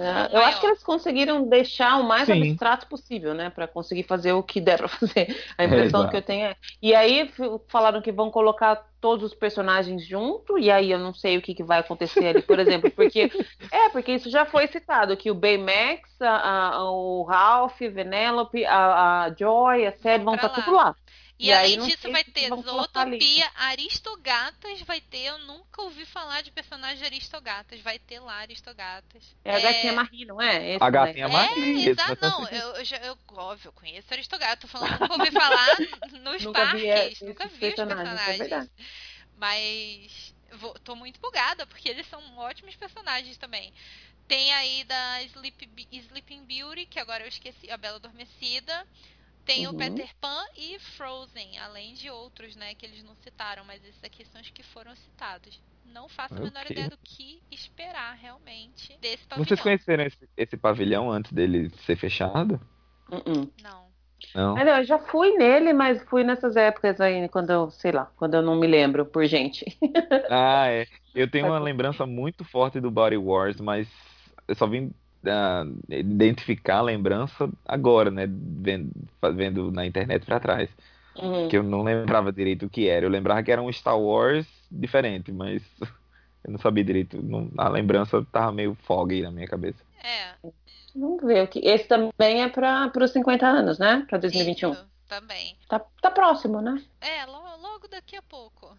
é, 0.00 0.36
eu 0.36 0.40
acho 0.42 0.60
que 0.60 0.66
eles 0.66 0.82
conseguiram 0.82 1.48
deixar 1.48 1.98
o 1.98 2.04
mais 2.04 2.26
Sim. 2.26 2.50
abstrato 2.50 2.86
possível, 2.86 3.34
né? 3.34 3.50
Para 3.50 3.66
conseguir 3.66 4.02
fazer 4.02 4.32
o 4.32 4.42
que 4.42 4.60
der 4.60 4.78
pra 4.78 4.88
fazer. 4.88 5.36
A 5.56 5.64
impressão 5.64 6.04
é, 6.04 6.10
que 6.10 6.16
eu 6.16 6.22
tenho 6.22 6.46
é. 6.46 6.56
E 6.80 6.94
aí 6.94 7.30
falaram 7.68 8.02
que 8.02 8.12
vão 8.12 8.30
colocar 8.30 8.86
todos 9.00 9.32
os 9.32 9.34
personagens 9.34 10.06
junto, 10.06 10.58
e 10.58 10.70
aí 10.70 10.92
eu 10.92 10.98
não 10.98 11.12
sei 11.12 11.36
o 11.36 11.42
que, 11.42 11.54
que 11.54 11.64
vai 11.64 11.80
acontecer 11.80 12.26
ali, 12.26 12.42
por 12.42 12.58
exemplo, 12.58 12.90
porque. 12.90 13.30
É, 13.70 13.88
porque 13.88 14.12
isso 14.12 14.28
já 14.28 14.44
foi 14.44 14.66
citado, 14.66 15.16
que 15.16 15.30
o 15.30 15.34
Baymax, 15.34 16.20
a, 16.20 16.74
a, 16.76 16.90
o 16.90 17.22
Ralph, 17.22 17.78
Venelope, 17.80 18.64
a, 18.66 19.24
a 19.24 19.34
Joy, 19.34 19.86
a 19.86 19.92
Sed 19.92 20.22
vão 20.22 20.34
estar 20.34 20.50
tá 20.50 20.60
tudo 20.60 20.76
lá. 20.76 20.94
E, 21.38 21.48
e 21.48 21.52
além 21.52 21.80
disso 21.86 22.10
vai 22.10 22.22
ter 22.22 22.48
Zootopia, 22.48 23.50
Aristogatas, 23.56 24.80
vai 24.82 25.00
ter, 25.00 25.24
eu 25.24 25.38
nunca 25.38 25.82
ouvi 25.82 26.04
falar 26.06 26.42
de 26.42 26.50
personagem 26.50 27.04
Aristogatas, 27.04 27.80
vai 27.80 27.98
ter 27.98 28.20
lá 28.20 28.34
Aristogatas. 28.36 29.34
É, 29.44 29.56
a 29.56 29.60
gatinha 29.60 29.92
Marie, 29.92 30.24
não 30.24 30.40
é? 30.40 30.74
Esse 30.74 30.84
a 30.84 30.90
gatinha 30.90 31.26
né? 31.26 31.32
Marie. 31.32 31.86
É, 31.86 31.90
exato, 31.90 32.18
não, 32.20 32.48
eu, 32.48 32.76
eu, 32.76 32.84
já, 32.84 32.98
eu, 32.98 33.18
óbvio, 33.28 33.68
eu 33.68 33.72
conheço 33.72 34.12
Aristogatas, 34.12 34.60
tô 34.60 34.68
falando, 34.68 35.00
nunca 35.00 35.12
ouvi 35.14 35.30
falar 35.32 35.68
nos 36.20 36.44
nunca 36.44 36.60
parques, 36.60 36.80
vi, 36.80 36.88
é, 36.88 37.12
nunca 37.22 37.46
vi 37.48 37.54
os 37.54 37.74
personagens. 37.74 38.52
É 38.52 38.68
mas 39.36 40.32
vou, 40.52 40.74
tô 40.74 40.94
muito 40.94 41.16
empolgada, 41.16 41.66
porque 41.66 41.88
eles 41.88 42.06
são 42.06 42.22
ótimos 42.36 42.76
personagens 42.76 43.36
também. 43.36 43.72
Tem 44.28 44.52
aí 44.54 44.84
da 44.84 45.22
Sleep, 45.24 45.68
Sleeping 45.90 46.44
Beauty, 46.44 46.86
que 46.86 46.98
agora 46.98 47.24
eu 47.24 47.28
esqueci, 47.28 47.70
a 47.70 47.76
Bela 47.76 47.96
Adormecida. 47.96 48.86
Tem 49.44 49.66
uhum. 49.66 49.74
o 49.74 49.76
Peter 49.76 50.08
Pan 50.20 50.44
e 50.56 50.78
Frozen, 50.78 51.58
além 51.58 51.94
de 51.94 52.08
outros, 52.10 52.54
né, 52.54 52.74
que 52.74 52.86
eles 52.86 53.02
não 53.02 53.14
citaram, 53.16 53.64
mas 53.64 53.84
esses 53.84 54.02
aqui 54.04 54.24
são 54.24 54.40
os 54.40 54.50
que 54.50 54.62
foram 54.62 54.94
citados. 54.94 55.60
Não 55.84 56.08
faço 56.08 56.34
okay. 56.34 56.46
a 56.46 56.48
menor 56.48 56.70
ideia 56.70 56.88
do 56.88 56.98
que 57.02 57.42
esperar 57.50 58.14
realmente 58.14 58.96
desse 58.98 59.26
pavilhão. 59.26 59.44
Vocês 59.44 59.60
conheceram 59.60 60.04
esse, 60.04 60.28
esse 60.36 60.56
pavilhão 60.56 61.10
antes 61.10 61.32
dele 61.32 61.70
ser 61.84 61.96
fechado? 61.96 62.60
Uh 63.10 63.16
-uh. 63.16 63.52
Não. 63.62 63.92
Não. 64.34 64.56
eu 64.56 64.84
já 64.84 64.98
fui 64.98 65.36
nele, 65.36 65.72
mas 65.72 66.02
fui 66.04 66.22
nessas 66.22 66.56
épocas 66.56 67.00
aí, 67.00 67.28
quando 67.28 67.50
eu, 67.50 67.70
sei 67.70 67.92
lá, 67.92 68.10
quando 68.16 68.34
eu 68.34 68.42
não 68.42 68.54
me 68.54 68.66
lembro 68.66 69.04
por 69.04 69.26
gente. 69.26 69.64
ah, 70.30 70.68
é. 70.68 70.86
Eu 71.14 71.28
tenho 71.30 71.46
uma 71.46 71.58
lembrança 71.58 72.06
muito 72.06 72.44
forte 72.44 72.80
do 72.80 72.90
Body 72.90 73.16
Wars, 73.16 73.60
mas 73.60 73.88
eu 74.46 74.54
só 74.54 74.66
vim 74.66 74.92
uh, 75.24 75.82
identificar 75.88 76.78
a 76.78 76.82
lembrança 76.82 77.48
agora, 77.64 78.10
né? 78.10 78.26
Vendo, 78.28 78.90
vendo 79.34 79.70
na 79.70 79.86
internet 79.86 80.24
para 80.24 80.40
trás. 80.40 80.70
Uhum. 81.16 81.48
Que 81.48 81.58
eu 81.58 81.62
não 81.62 81.82
lembrava 81.82 82.32
direito 82.32 82.66
o 82.66 82.70
que 82.70 82.88
era. 82.88 83.04
Eu 83.04 83.10
lembrava 83.10 83.42
que 83.42 83.52
era 83.52 83.60
um 83.60 83.72
Star 83.72 83.98
Wars 83.98 84.46
diferente, 84.70 85.30
mas 85.30 85.62
eu 86.44 86.52
não 86.52 86.58
sabia 86.58 86.84
direito. 86.84 87.22
Não, 87.22 87.50
a 87.58 87.68
lembrança 87.68 88.24
tava 88.32 88.52
meio 88.52 88.76
foggy 88.82 89.22
na 89.22 89.30
minha 89.30 89.46
cabeça. 89.46 89.78
É. 90.02 90.34
Vamos 90.94 91.22
ver 91.22 91.44
o 91.44 91.48
que. 91.48 91.60
Esse 91.60 91.86
também 91.86 92.42
é 92.42 92.48
para 92.48 92.90
os 93.00 93.10
50 93.12 93.46
anos, 93.46 93.78
né? 93.78 94.04
Para 94.08 94.18
2021. 94.18 94.72
Isso, 94.72 94.86
também. 95.12 95.58
Tá, 95.68 95.78
tá 96.00 96.10
próximo, 96.10 96.62
né? 96.62 96.82
É, 96.98 97.26
logo, 97.26 97.56
logo 97.60 97.88
daqui 97.88 98.16
a 98.16 98.22
pouco. 98.22 98.74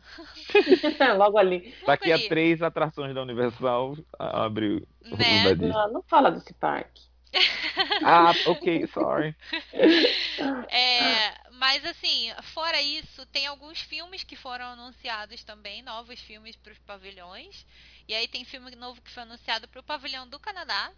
logo 1.15 1.37
ali. 1.37 1.75
Daqui 1.85 2.11
a 2.11 2.27
três 2.27 2.63
atrações 2.63 3.13
da 3.13 3.21
Universal 3.21 3.95
abre 4.17 4.83
né? 5.03 5.51
o 5.51 5.55
não, 5.55 5.93
não 5.93 6.01
fala 6.01 6.31
desse 6.31 6.51
parque. 6.55 7.03
ah, 8.03 8.31
ok, 8.47 8.87
sorry. 8.87 9.35
É, 10.69 11.49
mas 11.51 11.85
assim, 11.85 12.31
fora 12.41 12.81
isso, 12.81 13.23
tem 13.27 13.45
alguns 13.45 13.79
filmes 13.79 14.23
que 14.23 14.35
foram 14.35 14.65
anunciados 14.65 15.43
também, 15.43 15.83
novos 15.83 16.19
filmes 16.19 16.55
para 16.55 16.73
os 16.73 16.79
pavilhões. 16.79 17.63
E 18.07 18.15
aí 18.15 18.27
tem 18.27 18.43
filme 18.43 18.75
novo 18.75 18.99
que 19.01 19.11
foi 19.11 19.21
anunciado 19.21 19.67
para 19.67 19.79
o 19.79 19.83
pavilhão 19.83 20.27
do 20.27 20.39
Canadá. 20.39 20.91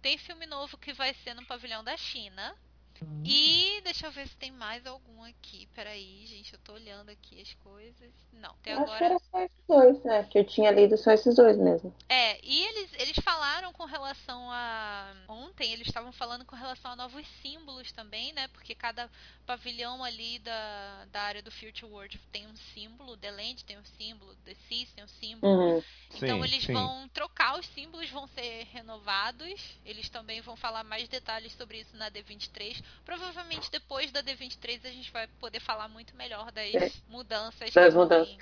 Tem 0.00 0.16
filme 0.16 0.46
novo 0.46 0.78
que 0.78 0.94
vai 0.94 1.12
ser 1.12 1.34
no 1.34 1.44
pavilhão 1.44 1.84
da 1.84 1.96
China. 1.98 2.56
Hum. 3.02 3.22
E 3.24 3.80
deixa 3.82 4.06
eu 4.06 4.12
ver 4.12 4.28
se 4.28 4.36
tem 4.36 4.52
mais 4.52 4.86
algum 4.86 5.22
aqui. 5.24 5.66
Peraí, 5.74 6.24
gente, 6.26 6.52
eu 6.52 6.58
tô 6.60 6.74
olhando 6.74 7.10
aqui 7.10 7.40
as 7.40 7.52
coisas. 7.54 8.12
Não, 8.32 8.50
até 8.50 8.72
Acho 8.72 8.82
agora. 8.82 8.98
Que 8.98 9.04
era 9.04 9.18
só 9.18 9.38
esses 9.40 9.66
dois, 9.66 10.04
né? 10.04 10.22
Que 10.24 10.38
eu 10.38 10.44
tinha 10.44 10.70
lido 10.70 10.96
só 10.96 11.12
esses 11.12 11.34
dois 11.36 11.56
mesmo. 11.56 11.94
É, 12.08 12.38
e 12.42 12.64
eles, 12.66 12.90
eles 12.98 13.16
falaram 13.24 13.72
com 13.72 13.84
relação 13.84 14.50
a. 14.50 15.12
Ontem 15.28 15.72
eles 15.72 15.86
estavam 15.86 16.12
falando 16.12 16.44
com 16.44 16.56
relação 16.56 16.92
a 16.92 16.96
novos 16.96 17.26
símbolos 17.42 17.90
também, 17.92 18.32
né? 18.32 18.48
Porque 18.48 18.74
cada 18.74 19.10
pavilhão 19.46 20.02
ali 20.02 20.38
da, 20.40 21.04
da 21.10 21.22
área 21.22 21.42
do 21.42 21.50
Future 21.50 21.90
World 21.90 22.20
tem 22.32 22.46
um 22.46 22.56
símbolo, 22.74 23.16
The 23.16 23.30
Land 23.30 23.64
tem 23.64 23.78
um 23.78 23.84
símbolo, 23.84 24.34
The 24.44 24.54
Seas 24.68 24.92
tem 24.92 25.04
um 25.04 25.08
símbolo. 25.08 25.52
Uhum. 25.52 25.82
Então 26.14 26.38
sim, 26.38 26.44
eles 26.44 26.64
sim. 26.64 26.72
vão 26.72 27.08
trocar 27.44 27.58
os 27.58 27.66
símbolos, 27.66 28.10
vão 28.10 28.26
ser 28.28 28.66
renovados. 28.72 29.78
Eles 29.84 30.08
também 30.08 30.40
vão 30.40 30.56
falar 30.56 30.82
mais 30.82 31.08
detalhes 31.08 31.52
sobre 31.52 31.80
isso 31.80 31.96
na 31.96 32.10
D23. 32.10 32.82
Provavelmente 33.04 33.70
depois 33.70 34.10
da 34.10 34.22
D23 34.22 34.80
a 34.84 34.90
gente 34.90 35.12
vai 35.12 35.26
poder 35.38 35.60
falar 35.60 35.88
muito 35.88 36.16
melhor 36.16 36.50
das 36.50 36.74
é. 36.74 36.90
mudanças. 37.08 37.70
Das 37.72 37.94
mudanças. 37.94 38.36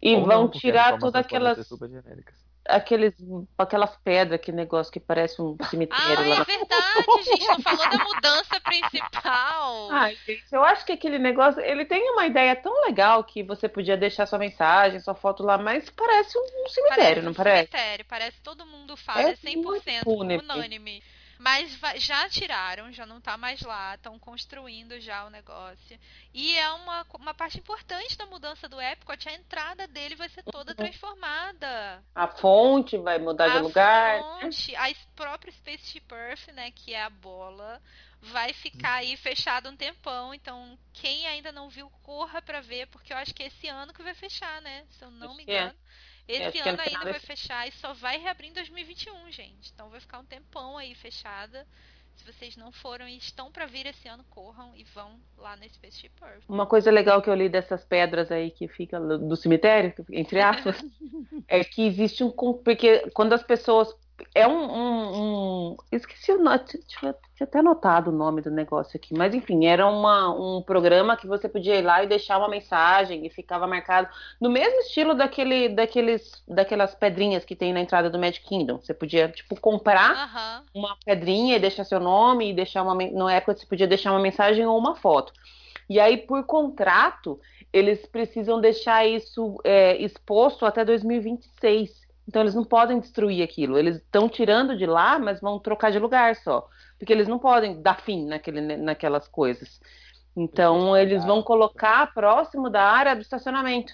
E 0.00 0.14
Ou 0.14 0.24
vão 0.24 0.42
não, 0.42 0.50
tirar 0.50 0.98
todas 0.98 1.14
aquelas 1.20 1.58
aqueles, 2.72 3.14
aquelas 3.56 3.96
pedras, 3.98 4.40
aquele 4.40 4.56
negócio 4.56 4.92
que 4.92 5.00
parece 5.00 5.40
um 5.40 5.56
cemitério. 5.70 6.32
Ah, 6.32 6.40
é 6.40 6.44
verdade, 6.44 7.24
gente. 7.24 7.46
Não 7.46 7.60
falou 7.60 7.90
da 7.90 8.04
mudança 8.04 8.60
principal. 8.60 9.90
Ai, 9.92 10.16
gente, 10.26 10.44
eu 10.50 10.64
acho 10.64 10.84
que 10.84 10.92
aquele 10.92 11.18
negócio, 11.18 11.60
ele 11.60 11.84
tem 11.84 12.10
uma 12.10 12.26
ideia 12.26 12.56
tão 12.56 12.84
legal 12.84 13.22
que 13.24 13.42
você 13.42 13.68
podia 13.68 13.96
deixar 13.96 14.26
sua 14.26 14.38
mensagem, 14.38 15.00
sua 15.00 15.14
foto 15.14 15.42
lá, 15.42 15.58
mas 15.58 15.88
parece 15.90 16.38
um 16.38 16.68
cemitério, 16.68 17.04
parece 17.04 17.20
não 17.22 17.30
um 17.32 17.34
parece? 17.34 17.70
cemitério, 17.70 18.04
parece 18.06 18.40
todo 18.42 18.66
mundo 18.66 18.96
fala, 18.96 19.22
é, 19.22 19.30
é 19.30 19.36
100% 19.36 20.02
unânime. 20.06 21.02
Mas 21.42 21.76
já 21.96 22.28
tiraram, 22.28 22.92
já 22.92 23.04
não 23.04 23.20
tá 23.20 23.36
mais 23.36 23.60
lá, 23.62 23.96
estão 23.96 24.16
construindo 24.16 25.00
já 25.00 25.24
o 25.24 25.30
negócio. 25.30 25.98
E 26.32 26.56
é 26.56 26.70
uma, 26.70 27.04
uma 27.14 27.34
parte 27.34 27.58
importante 27.58 28.16
da 28.16 28.26
mudança 28.26 28.68
do 28.68 28.80
Epcot, 28.80 29.28
a 29.28 29.34
entrada 29.34 29.88
dele 29.88 30.14
vai 30.14 30.28
ser 30.28 30.44
toda 30.44 30.70
uhum. 30.70 30.76
transformada. 30.76 32.00
A 32.14 32.28
fonte 32.28 32.96
vai 32.96 33.18
mudar 33.18 33.48
de 33.48 33.56
a 33.56 33.60
lugar. 33.60 34.20
A 34.20 34.40
fonte, 34.40 34.76
a 34.76 34.94
própria 35.16 35.52
Spaceship 35.52 36.04
Earth, 36.12 36.46
né, 36.54 36.70
que 36.70 36.94
é 36.94 37.02
a 37.02 37.10
bola, 37.10 37.82
vai 38.20 38.52
ficar 38.52 38.94
aí 38.94 39.16
fechada 39.16 39.68
um 39.68 39.76
tempão. 39.76 40.32
Então, 40.32 40.78
quem 40.92 41.26
ainda 41.26 41.50
não 41.50 41.68
viu, 41.68 41.90
corra 42.04 42.40
para 42.40 42.60
ver, 42.60 42.86
porque 42.86 43.12
eu 43.12 43.16
acho 43.16 43.34
que 43.34 43.42
é 43.42 43.46
esse 43.46 43.66
ano 43.66 43.92
que 43.92 44.02
vai 44.02 44.14
fechar, 44.14 44.62
né? 44.62 44.84
Se 44.90 45.04
eu 45.04 45.10
não 45.10 45.26
acho 45.26 45.36
me 45.38 45.42
engano. 45.42 45.70
É. 45.70 46.01
Esse 46.28 46.58
é, 46.58 46.68
ano 46.68 46.80
ainda 46.80 47.12
vai 47.12 47.20
fechar 47.20 47.68
e 47.68 47.72
só 47.72 47.92
vai 47.92 48.18
reabrir 48.18 48.50
em 48.50 48.52
2021, 48.52 49.30
gente. 49.30 49.70
Então 49.74 49.88
vai 49.88 50.00
ficar 50.00 50.18
um 50.18 50.24
tempão 50.24 50.78
aí 50.78 50.94
fechada. 50.94 51.66
Se 52.16 52.24
vocês 52.24 52.56
não 52.56 52.70
foram 52.70 53.08
e 53.08 53.16
estão 53.16 53.50
para 53.50 53.66
vir 53.66 53.86
esse 53.86 54.06
ano, 54.06 54.22
corram 54.30 54.72
e 54.76 54.84
vão 54.84 55.18
lá 55.36 55.56
no 55.56 55.64
Spaceship 55.68 56.12
Earth. 56.22 56.44
Uma 56.48 56.66
coisa 56.66 56.90
legal 56.90 57.22
que 57.22 57.30
eu 57.30 57.34
li 57.34 57.48
dessas 57.48 57.84
pedras 57.84 58.30
aí 58.30 58.50
que 58.50 58.68
fica 58.68 59.00
do 59.00 59.34
cemitério, 59.34 59.94
entre 60.10 60.40
aspas, 60.40 60.76
é 61.48 61.64
que 61.64 61.82
existe 61.86 62.22
um 62.22 62.30
porque 62.30 63.10
quando 63.14 63.32
as 63.32 63.42
pessoas 63.42 63.94
é 64.34 64.46
um, 64.46 64.52
um, 64.52 65.16
um, 65.16 65.76
esqueci 65.90 66.32
o 66.32 66.42
nome, 66.42 66.60
tinha, 66.86 67.14
até 67.40 67.58
anotado 67.58 68.10
o 68.10 68.14
nome 68.14 68.40
do 68.40 68.50
negócio 68.50 68.96
aqui, 68.96 69.14
mas 69.14 69.34
enfim, 69.34 69.66
era 69.66 69.86
uma, 69.86 70.30
um 70.30 70.62
programa 70.62 71.16
que 71.16 71.26
você 71.26 71.48
podia 71.48 71.76
ir 71.76 71.82
lá 71.82 72.02
e 72.02 72.06
deixar 72.06 72.38
uma 72.38 72.48
mensagem 72.48 73.26
e 73.26 73.30
ficava 73.30 73.66
marcado 73.66 74.08
no 74.40 74.48
mesmo 74.48 74.80
estilo 74.80 75.14
daquele, 75.14 75.68
daqueles, 75.68 76.42
daquelas 76.46 76.94
pedrinhas 76.94 77.44
que 77.44 77.56
tem 77.56 77.72
na 77.72 77.80
entrada 77.80 78.08
do 78.08 78.18
Magic 78.18 78.46
Kingdom. 78.46 78.78
Você 78.78 78.94
podia, 78.94 79.28
tipo, 79.28 79.58
comprar 79.60 80.62
uhum. 80.74 80.82
uma 80.82 80.96
pedrinha 81.04 81.56
e 81.56 81.60
deixar 81.60 81.84
seu 81.84 82.00
nome 82.00 82.50
e 82.50 82.54
deixar 82.54 82.82
uma, 82.82 82.94
no 82.94 83.28
época 83.28 83.54
você 83.54 83.66
podia 83.66 83.86
deixar 83.86 84.12
uma 84.12 84.20
mensagem 84.20 84.64
ou 84.66 84.78
uma 84.78 84.94
foto. 84.94 85.32
E 85.88 86.00
aí, 86.00 86.16
por 86.16 86.44
contrato, 86.44 87.40
eles 87.72 88.06
precisam 88.06 88.60
deixar 88.60 89.06
isso 89.06 89.58
é, 89.64 89.96
exposto 89.96 90.64
até 90.64 90.84
2026. 90.84 92.02
Então 92.26 92.42
eles 92.42 92.54
não 92.54 92.64
podem 92.64 93.00
destruir 93.00 93.42
aquilo. 93.42 93.78
Eles 93.78 93.96
estão 93.96 94.28
tirando 94.28 94.76
de 94.76 94.86
lá, 94.86 95.18
mas 95.18 95.40
vão 95.40 95.58
trocar 95.58 95.90
de 95.90 95.98
lugar 95.98 96.36
só. 96.36 96.68
Porque 96.98 97.12
eles 97.12 97.28
não 97.28 97.38
podem 97.38 97.80
dar 97.82 98.00
fim 98.00 98.26
naquele, 98.26 98.76
naquelas 98.76 99.26
coisas. 99.26 99.80
Então 100.36 100.96
eles 100.96 101.24
vão 101.24 101.42
colocar 101.42 102.12
próximo 102.14 102.70
da 102.70 102.82
área 102.82 103.14
do 103.14 103.22
estacionamento. 103.22 103.92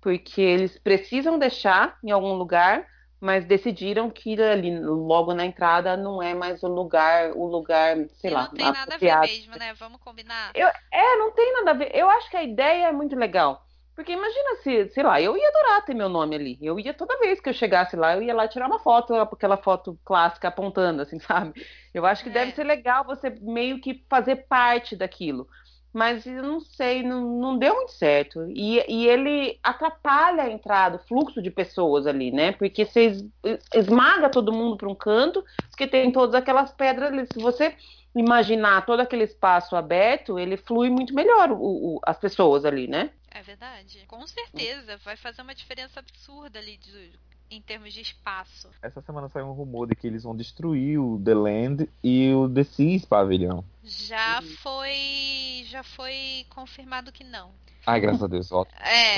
Porque 0.00 0.40
eles 0.40 0.78
precisam 0.78 1.38
deixar 1.38 1.98
em 2.04 2.10
algum 2.10 2.34
lugar, 2.34 2.86
mas 3.18 3.46
decidiram 3.46 4.10
que 4.10 4.40
ali 4.40 4.78
logo 4.78 5.32
na 5.32 5.46
entrada 5.46 5.96
não 5.96 6.22
é 6.22 6.34
mais 6.34 6.62
o 6.62 6.68
lugar, 6.68 7.32
o 7.34 7.46
lugar, 7.46 7.96
sei 8.20 8.30
e 8.30 8.34
lá. 8.34 8.42
Não 8.42 8.50
tem 8.50 8.70
nada 8.70 8.94
a 8.94 8.98
ver 8.98 9.20
mesmo, 9.20 9.56
né? 9.56 9.72
Vamos 9.74 9.98
combinar. 10.00 10.52
Eu, 10.54 10.68
é, 10.92 11.16
não 11.16 11.32
tem 11.32 11.52
nada 11.54 11.70
a 11.70 11.74
ver. 11.74 11.90
Eu 11.94 12.08
acho 12.10 12.30
que 12.30 12.36
a 12.36 12.44
ideia 12.44 12.88
é 12.88 12.92
muito 12.92 13.16
legal. 13.16 13.64
Porque 13.94 14.12
imagina 14.12 14.56
se, 14.56 14.88
sei 14.88 15.02
lá, 15.04 15.20
eu 15.20 15.36
ia 15.36 15.48
adorar 15.48 15.84
ter 15.84 15.94
meu 15.94 16.08
nome 16.08 16.34
ali. 16.34 16.58
Eu 16.60 16.78
ia 16.80 16.92
toda 16.92 17.18
vez 17.18 17.40
que 17.40 17.48
eu 17.48 17.52
chegasse 17.54 17.94
lá, 17.96 18.16
eu 18.16 18.22
ia 18.22 18.34
lá 18.34 18.48
tirar 18.48 18.66
uma 18.66 18.80
foto, 18.80 19.14
aquela 19.14 19.56
foto 19.56 19.98
clássica 20.04 20.48
apontando, 20.48 21.02
assim, 21.02 21.18
sabe? 21.20 21.54
Eu 21.92 22.04
acho 22.04 22.22
que 22.24 22.28
é. 22.28 22.32
deve 22.32 22.52
ser 22.52 22.64
legal 22.64 23.04
você 23.04 23.30
meio 23.30 23.80
que 23.80 24.04
fazer 24.08 24.46
parte 24.48 24.96
daquilo. 24.96 25.48
Mas 25.94 26.26
eu 26.26 26.42
não 26.42 26.58
sei, 26.58 27.04
não, 27.04 27.38
não 27.38 27.56
deu 27.56 27.72
muito 27.72 27.92
certo. 27.92 28.44
E, 28.50 28.84
e 28.88 29.06
ele 29.06 29.60
atrapalha 29.62 30.42
a 30.42 30.50
entrada, 30.50 30.96
o 30.96 31.06
fluxo 31.06 31.40
de 31.40 31.52
pessoas 31.52 32.04
ali, 32.04 32.32
né? 32.32 32.50
Porque 32.50 32.84
você 32.84 33.24
esmaga 33.72 34.28
todo 34.28 34.52
mundo 34.52 34.76
para 34.76 34.88
um 34.88 34.94
canto, 34.94 35.44
porque 35.70 35.86
tem 35.86 36.10
todas 36.10 36.34
aquelas 36.34 36.72
pedras 36.72 37.12
ali. 37.12 37.26
Se 37.32 37.38
você 37.38 37.76
imaginar 38.12 38.84
todo 38.84 39.00
aquele 39.00 39.22
espaço 39.22 39.76
aberto, 39.76 40.36
ele 40.36 40.56
flui 40.56 40.90
muito 40.90 41.14
melhor 41.14 41.52
o, 41.52 41.56
o, 41.56 42.00
as 42.04 42.18
pessoas 42.18 42.64
ali, 42.64 42.88
né? 42.88 43.10
É 43.30 43.40
verdade. 43.42 44.04
Com 44.08 44.26
certeza. 44.26 44.96
Vai 45.04 45.16
fazer 45.16 45.42
uma 45.42 45.54
diferença 45.54 46.00
absurda 46.00 46.58
ali 46.58 46.76
de, 46.76 47.12
em 47.54 47.62
termos 47.62 47.92
de 47.92 48.00
espaço. 48.00 48.68
Essa 48.82 49.00
semana 49.00 49.28
saiu 49.28 49.46
um 49.46 49.52
rumor 49.52 49.86
de 49.86 49.94
que 49.94 50.06
eles 50.06 50.22
vão 50.22 50.36
destruir 50.36 50.98
o 50.98 51.20
The 51.24 51.34
Land 51.34 51.90
e 52.02 52.32
o 52.32 52.48
The 52.48 52.64
Seas 52.64 53.04
Pavilhão. 53.04 53.64
Já 53.82 54.42
foi. 54.62 55.64
Já 55.66 55.82
foi 55.82 56.46
confirmado 56.50 57.12
que 57.12 57.24
não. 57.24 57.52
Ai, 57.86 58.00
graças 58.00 58.22
a 58.22 58.26
Deus, 58.26 58.50
ó. 58.50 58.64
É. 58.80 59.16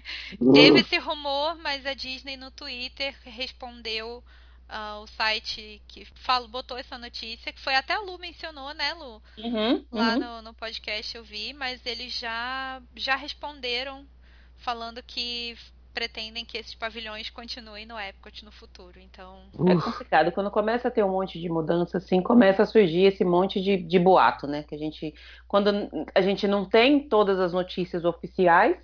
Teve 0.54 0.80
esse 0.80 0.98
rumor, 0.98 1.56
mas 1.56 1.84
a 1.84 1.94
Disney 1.94 2.36
no 2.36 2.50
Twitter 2.50 3.14
respondeu 3.24 4.22
uh, 4.68 5.02
o 5.02 5.06
site 5.06 5.82
que 5.88 6.04
falou, 6.14 6.48
botou 6.48 6.76
essa 6.76 6.98
notícia, 6.98 7.52
que 7.52 7.60
foi 7.60 7.74
até 7.74 7.94
a 7.94 8.00
Lu 8.00 8.18
mencionou, 8.18 8.72
né, 8.74 8.94
Lu? 8.94 9.22
Uhum, 9.38 9.84
Lá 9.90 10.14
uhum. 10.14 10.18
No, 10.18 10.42
no 10.42 10.54
podcast 10.54 11.16
eu 11.16 11.24
vi, 11.24 11.52
mas 11.52 11.84
eles 11.84 12.12
já, 12.12 12.80
já 12.94 13.16
responderam 13.16 14.06
falando 14.56 15.02
que 15.02 15.56
pretendem 15.96 16.44
que 16.44 16.58
esses 16.58 16.74
pavilhões 16.74 17.30
continuem 17.30 17.86
no 17.86 17.98
Epcot 17.98 18.44
no 18.44 18.52
futuro. 18.52 19.00
Então. 19.00 19.38
É 19.66 19.74
complicado. 19.80 20.30
Quando 20.30 20.50
começa 20.50 20.88
a 20.88 20.90
ter 20.90 21.02
um 21.02 21.08
monte 21.08 21.40
de 21.40 21.48
mudança, 21.48 21.96
assim, 21.96 22.20
começa 22.20 22.64
a 22.64 22.66
surgir 22.66 23.04
esse 23.04 23.24
monte 23.24 23.62
de, 23.62 23.78
de 23.78 23.98
boato, 23.98 24.46
né? 24.46 24.62
Que 24.62 24.74
a 24.74 24.78
gente. 24.78 25.14
Quando 25.48 25.70
a 26.14 26.20
gente 26.20 26.46
não 26.46 26.66
tem 26.66 27.08
todas 27.08 27.40
as 27.40 27.54
notícias 27.54 28.04
oficiais, 28.04 28.76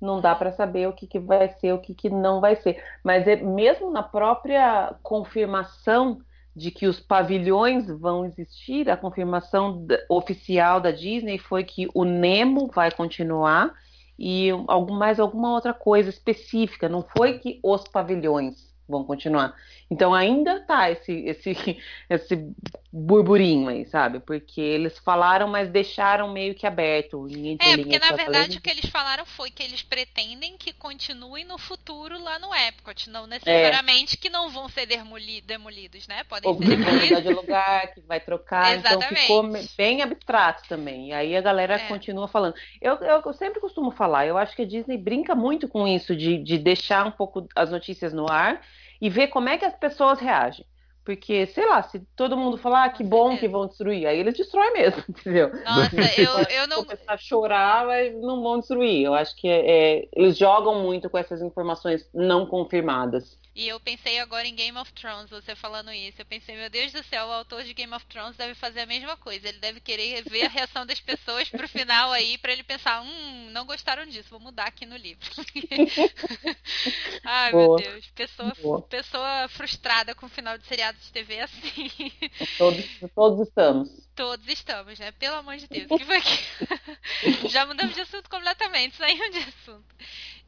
não 0.00 0.20
dá 0.20 0.34
para 0.34 0.50
saber 0.50 0.88
o 0.88 0.92
que, 0.92 1.06
que 1.06 1.20
vai 1.20 1.48
ser, 1.60 1.72
o 1.72 1.78
que, 1.78 1.94
que 1.94 2.10
não 2.10 2.40
vai 2.40 2.56
ser. 2.56 2.82
Mas 3.04 3.28
é, 3.28 3.36
mesmo 3.36 3.92
na 3.92 4.02
própria 4.02 4.96
confirmação 5.00 6.20
de 6.56 6.72
que 6.72 6.88
os 6.88 6.98
pavilhões 6.98 7.86
vão 7.86 8.24
existir, 8.26 8.90
a 8.90 8.96
confirmação 8.96 9.86
oficial 10.08 10.80
da 10.80 10.90
Disney 10.90 11.38
foi 11.38 11.62
que 11.62 11.86
o 11.94 12.04
Nemo 12.04 12.66
vai 12.74 12.90
continuar 12.90 13.72
e 14.18 14.50
algum, 14.66 14.94
mais 14.94 15.20
alguma 15.20 15.52
outra 15.52 15.72
coisa 15.72 16.10
específica. 16.10 16.88
Não 16.88 17.02
foi 17.02 17.38
que 17.38 17.60
os 17.62 17.86
pavilhões 17.86 18.74
vão 18.88 19.04
continuar. 19.04 19.54
Então 19.90 20.14
ainda 20.14 20.60
tá 20.60 20.90
esse, 20.90 21.12
esse, 21.12 21.78
esse 22.08 22.52
burburinho 22.92 23.68
aí, 23.68 23.86
sabe? 23.86 24.20
Porque 24.20 24.60
eles 24.60 24.98
falaram, 24.98 25.46
mas 25.48 25.70
deixaram 25.70 26.32
meio 26.32 26.54
que 26.54 26.66
aberto. 26.66 27.26
É, 27.60 27.76
porque 27.76 27.98
na 27.98 28.12
verdade 28.12 28.58
o 28.58 28.60
que 28.60 28.70
eles 28.70 28.88
falaram 28.90 29.26
foi 29.26 29.50
que 29.50 29.62
eles 29.62 29.82
pretendem 29.82 30.56
que 30.56 30.72
continuem 30.72 31.44
no 31.44 31.58
futuro 31.58 32.22
lá 32.22 32.38
no 32.38 32.54
Epcot. 32.54 33.10
Não 33.10 33.26
necessariamente 33.26 34.16
é. 34.16 34.18
que 34.18 34.30
não 34.30 34.48
vão 34.50 34.68
ser 34.68 34.86
demolidos, 34.86 36.06
né? 36.08 36.24
Podem 36.24 36.50
Ou 36.50 36.58
ser 36.58 36.76
demolidos. 36.76 37.22
de 37.22 37.28
lugar, 37.28 37.92
que 37.92 38.00
vai 38.00 38.20
trocar. 38.20 38.74
Exatamente. 38.74 39.04
Então 39.04 39.16
ficou 39.16 39.74
bem 39.76 40.02
abstrato 40.02 40.62
também. 40.68 41.08
E 41.08 41.12
aí 41.12 41.36
a 41.36 41.40
galera 41.40 41.74
é. 41.74 41.78
continua 41.88 42.28
falando. 42.28 42.54
Eu, 42.80 42.94
eu, 42.96 43.22
eu, 43.24 43.32
sempre 43.32 43.60
costumo 43.60 43.90
falar, 43.90 44.26
eu 44.26 44.38
acho 44.38 44.56
que 44.56 44.62
a 44.62 44.66
Disney 44.66 44.96
brinca 44.96 45.34
muito 45.34 45.68
com 45.68 45.86
isso, 45.86 46.16
de, 46.16 46.38
de 46.38 46.58
deixar 46.58 47.06
um 47.06 47.10
pouco 47.10 47.46
as 47.54 47.70
notícias 47.70 48.12
no 48.12 48.30
ar 48.30 48.60
e 49.00 49.08
ver 49.08 49.28
como 49.28 49.48
é 49.48 49.58
que 49.58 49.64
as 49.64 49.74
pessoas 49.74 50.20
reagem. 50.20 50.64
Porque, 51.08 51.46
sei 51.46 51.66
lá, 51.66 51.82
se 51.82 52.00
todo 52.14 52.36
mundo 52.36 52.58
falar 52.58 52.84
ah, 52.84 52.90
que 52.90 53.02
bom 53.02 53.34
que 53.38 53.48
vão 53.48 53.66
destruir, 53.66 54.06
aí 54.06 54.18
eles 54.18 54.36
destroem 54.36 54.74
mesmo, 54.74 55.02
entendeu? 55.08 55.50
Nossa, 55.64 56.20
eu, 56.20 56.60
eu 56.60 56.68
não. 56.68 56.84
começar 56.84 57.14
a 57.14 57.16
chorar, 57.16 57.86
mas 57.86 58.14
não 58.20 58.42
vão 58.42 58.58
destruir. 58.58 59.04
Eu 59.04 59.14
acho 59.14 59.34
que 59.34 59.48
é, 59.48 59.70
é, 59.70 60.08
eles 60.14 60.36
jogam 60.36 60.82
muito 60.82 61.08
com 61.08 61.16
essas 61.16 61.40
informações 61.40 62.06
não 62.12 62.44
confirmadas. 62.44 63.38
E 63.58 63.66
eu 63.66 63.80
pensei 63.80 64.20
agora 64.20 64.46
em 64.46 64.54
Game 64.54 64.78
of 64.78 64.92
Thrones, 64.92 65.30
você 65.30 65.52
falando 65.56 65.92
isso. 65.92 66.20
Eu 66.20 66.24
pensei, 66.24 66.54
meu 66.54 66.70
Deus 66.70 66.92
do 66.92 67.02
céu, 67.02 67.26
o 67.26 67.32
autor 67.32 67.64
de 67.64 67.74
Game 67.74 67.92
of 67.92 68.06
Thrones 68.06 68.36
deve 68.36 68.54
fazer 68.54 68.82
a 68.82 68.86
mesma 68.86 69.16
coisa. 69.16 69.48
Ele 69.48 69.58
deve 69.58 69.80
querer 69.80 70.22
ver 70.30 70.44
a 70.44 70.48
reação 70.48 70.86
das 70.86 71.00
pessoas 71.00 71.48
pro 71.48 71.66
final 71.68 72.12
aí, 72.12 72.38
para 72.38 72.52
ele 72.52 72.62
pensar, 72.62 73.02
hum, 73.02 73.50
não 73.50 73.66
gostaram 73.66 74.06
disso, 74.06 74.30
vou 74.30 74.38
mudar 74.38 74.66
aqui 74.66 74.86
no 74.86 74.96
livro. 74.96 75.28
Ai, 77.26 77.50
Boa. 77.50 77.80
meu 77.80 77.90
Deus. 77.90 78.06
Pessoa, 78.14 78.82
pessoa 78.82 79.48
frustrada 79.48 80.14
com 80.14 80.26
o 80.26 80.28
final 80.28 80.56
de 80.56 80.64
seriado 80.64 80.96
de 80.96 81.10
TV 81.10 81.34
é 81.34 81.42
assim. 81.42 82.12
Todos, 82.56 82.84
todos 83.12 83.48
estamos. 83.48 83.90
Todos 84.14 84.46
estamos, 84.46 84.98
né? 85.00 85.10
Pelo 85.12 85.34
amor 85.34 85.56
de 85.56 85.66
Deus. 85.66 85.88
Que 85.88 86.04
foi 86.04 86.20
que... 86.20 86.38
Já 87.50 87.66
mudamos 87.66 87.94
de 87.94 88.02
assunto 88.02 88.30
completamente, 88.30 88.96
saímos 88.96 89.30
de 89.32 89.38
assunto. 89.38 89.96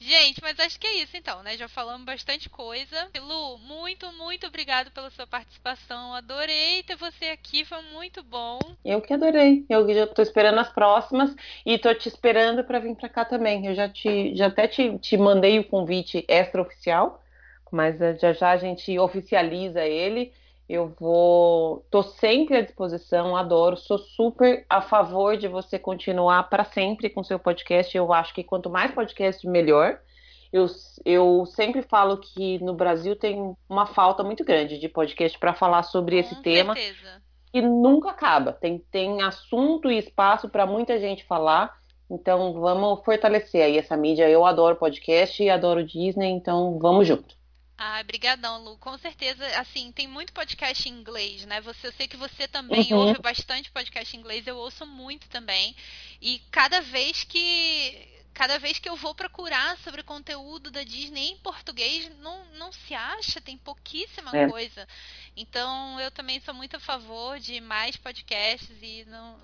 Gente, 0.01 0.43
mas 0.43 0.59
acho 0.59 0.81
que 0.81 0.87
é 0.89 0.95
isso 0.95 1.17
então, 1.17 1.43
né? 1.45 1.57
Já 1.57 1.69
falamos 1.69 2.05
bastante 2.05 2.49
coisa. 2.51 3.09
Lu, 3.17 3.57
muito, 3.59 4.11
muito 4.15 4.47
obrigado 4.49 4.91
pela 4.91 5.11
sua 5.11 5.27
participação. 5.29 6.13
Adorei 6.15 6.83
ter 6.83 6.97
você 6.97 7.27
aqui, 7.27 7.65
foi 7.65 7.81
muito 7.83 8.21
bom. 8.25 8.77
Eu 8.85 9.01
que 9.03 9.13
adorei. 9.13 9.67
Eu 9.69 9.93
já 9.93 10.07
tô 10.07 10.23
esperando 10.23 10.59
as 10.59 10.73
próximas 10.73 11.35
e 11.67 11.79
tô 11.79 11.95
te 11.95 12.09
esperando 12.09 12.65
para 12.65 12.79
vir 12.79 12.97
para 12.97 13.09
cá 13.11 13.25
também. 13.25 13.67
Eu 13.67 13.75
já 13.75 13.89
te 13.89 14.35
já 14.35 14.47
até 14.47 14.67
te, 14.69 14.99
te 14.99 15.17
mandei 15.19 15.59
o 15.59 15.69
convite 15.69 16.25
extraoficial, 16.29 17.23
mas 17.71 18.01
eh, 18.01 18.17
já 18.19 18.33
já 18.33 18.51
a 18.53 18.57
gente 18.57 18.99
oficializa 18.99 19.85
ele. 19.85 20.33
Eu 20.71 20.95
vou, 21.01 21.85
tô 21.91 22.01
sempre 22.01 22.57
à 22.57 22.61
disposição, 22.61 23.37
adoro, 23.37 23.77
sou 23.77 23.99
super 23.99 24.65
a 24.71 24.81
favor 24.81 25.37
de 25.37 25.49
você 25.49 25.81
continuar 25.81 26.45
para 26.45 26.63
sempre 26.63 27.11
com 27.11 27.25
seu 27.25 27.41
podcast. 27.41 27.97
Eu 27.97 28.13
acho 28.13 28.33
que 28.33 28.45
quanto 28.45 28.71
mais 28.71 28.93
podcast, 28.93 29.45
melhor. 29.49 29.99
Eu, 30.53 30.67
eu 31.05 31.45
sempre 31.45 31.83
falo 31.83 32.19
que 32.19 32.61
no 32.61 32.73
Brasil 32.73 33.17
tem 33.17 33.53
uma 33.69 33.85
falta 33.85 34.23
muito 34.23 34.45
grande 34.45 34.79
de 34.79 34.89
podcast 34.89 35.37
para 35.41 35.55
falar 35.55 35.83
sobre 35.83 36.15
com 36.15 36.21
esse 36.21 36.35
certeza. 36.37 36.73
tema. 36.73 37.21
E 37.53 37.61
nunca 37.61 38.11
acaba. 38.11 38.53
Tem, 38.53 38.79
tem 38.93 39.23
assunto 39.23 39.91
e 39.91 39.99
espaço 39.99 40.49
para 40.49 40.67
muita 40.67 41.01
gente 41.01 41.25
falar. 41.25 41.77
Então 42.09 42.53
vamos 42.53 43.05
fortalecer 43.05 43.65
aí 43.65 43.77
essa 43.77 43.97
mídia. 43.97 44.31
Eu 44.31 44.47
adoro 44.47 44.77
podcast 44.77 45.43
e 45.43 45.51
adoro 45.51 45.83
Disney, 45.83 46.31
então 46.31 46.79
vamos 46.79 47.09
junto. 47.09 47.40
Ah, 47.83 48.03
brigadão, 48.03 48.63
Lu. 48.63 48.77
Com 48.77 48.99
certeza, 48.99 49.43
assim, 49.59 49.91
tem 49.91 50.07
muito 50.07 50.35
podcast 50.35 50.87
em 50.87 50.93
inglês, 50.93 51.47
né? 51.47 51.63
Você, 51.63 51.87
eu 51.87 51.93
sei 51.93 52.07
que 52.07 52.17
você 52.17 52.47
também 52.47 52.93
uhum. 52.93 52.99
ouve 52.99 53.23
bastante 53.23 53.71
podcast 53.71 54.15
em 54.15 54.21
inglês, 54.21 54.47
eu 54.47 54.59
ouço 54.59 54.85
muito 54.85 55.27
também. 55.31 55.75
E 56.21 56.43
cada 56.51 56.83
vez 56.83 57.25
que 57.25 58.20
cada 58.41 58.59
vez 58.59 58.79
que 58.79 58.89
eu 58.89 58.97
vou 58.97 59.15
procurar 59.15 59.77
sobre 59.81 60.01
o 60.01 60.05
conteúdo 60.05 60.71
da 60.71 60.83
Disney 60.83 61.33
em 61.33 61.37
português, 61.41 62.11
não, 62.21 62.43
não 62.55 62.73
se 62.73 62.95
acha, 62.95 63.39
tem 63.39 63.59
pouquíssima 63.59 64.35
é. 64.35 64.49
coisa. 64.49 64.89
Então, 65.37 66.01
eu 66.01 66.11
também 66.11 66.41
sou 66.41 66.55
muito 66.55 66.75
a 66.79 66.81
favor 66.81 67.39
de 67.39 67.61
mais 67.61 67.99
podcasts 67.99 68.75
e 68.81 69.05
não 69.11 69.39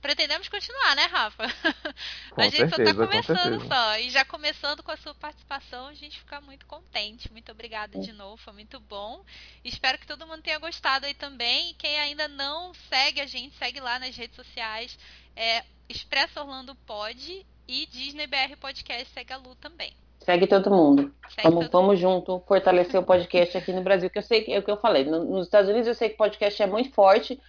pretendemos 0.00 0.48
continuar, 0.48 0.96
né, 0.96 1.04
Rafa? 1.04 1.44
Com 2.32 2.40
a 2.40 2.44
gente 2.44 2.56
certeza, 2.56 2.94
só 2.94 3.00
tá 3.00 3.06
começando 3.06 3.68
só. 3.68 3.98
E 3.98 4.08
já 4.08 4.24
começando 4.24 4.82
com 4.82 4.92
a 4.92 4.96
sua 4.96 5.14
participação, 5.14 5.88
a 5.88 5.94
gente 5.94 6.18
fica 6.18 6.40
muito 6.40 6.64
contente. 6.64 7.30
Muito 7.30 7.52
obrigada 7.52 8.00
de 8.00 8.14
novo, 8.14 8.38
foi 8.38 8.54
muito 8.54 8.80
bom. 8.80 9.26
Espero 9.62 9.98
que 9.98 10.06
todo 10.06 10.26
mundo 10.26 10.40
tenha 10.40 10.58
gostado 10.58 11.04
aí 11.04 11.12
também. 11.12 11.72
E 11.72 11.74
quem 11.74 12.00
ainda 12.00 12.26
não 12.28 12.72
segue 12.88 13.20
a 13.20 13.26
gente, 13.26 13.54
segue 13.58 13.78
lá 13.78 13.98
nas 13.98 14.16
redes 14.16 14.36
sociais. 14.36 14.98
É 15.36 15.66
Expresso 15.86 16.40
Orlando 16.40 16.74
Pod 16.74 17.46
e 17.68 17.86
Disney 17.86 18.26
BR 18.26 18.56
Podcast 18.58 19.10
segue 19.12 19.32
a 19.32 19.36
Lu 19.36 19.54
também. 19.56 19.92
Segue 20.20 20.46
todo 20.46 20.70
mundo. 20.70 21.14
Segue 21.28 21.42
vamos, 21.42 21.64
todo 21.66 21.72
vamos 21.72 22.00
mundo. 22.00 22.00
junto 22.00 22.44
fortalecer 22.46 22.98
o 22.98 23.04
podcast 23.04 23.56
aqui 23.56 23.72
no 23.72 23.82
Brasil, 23.82 24.10
que 24.10 24.18
eu 24.18 24.22
sei 24.22 24.42
que 24.42 24.52
é 24.52 24.58
o 24.58 24.62
que 24.62 24.70
eu 24.70 24.76
falei. 24.76 25.04
Nos 25.04 25.46
Estados 25.46 25.70
Unidos 25.70 25.86
eu 25.86 25.94
sei 25.94 26.08
que 26.08 26.16
podcast 26.16 26.62
é 26.62 26.66
muito 26.66 26.90
forte, 26.92 27.40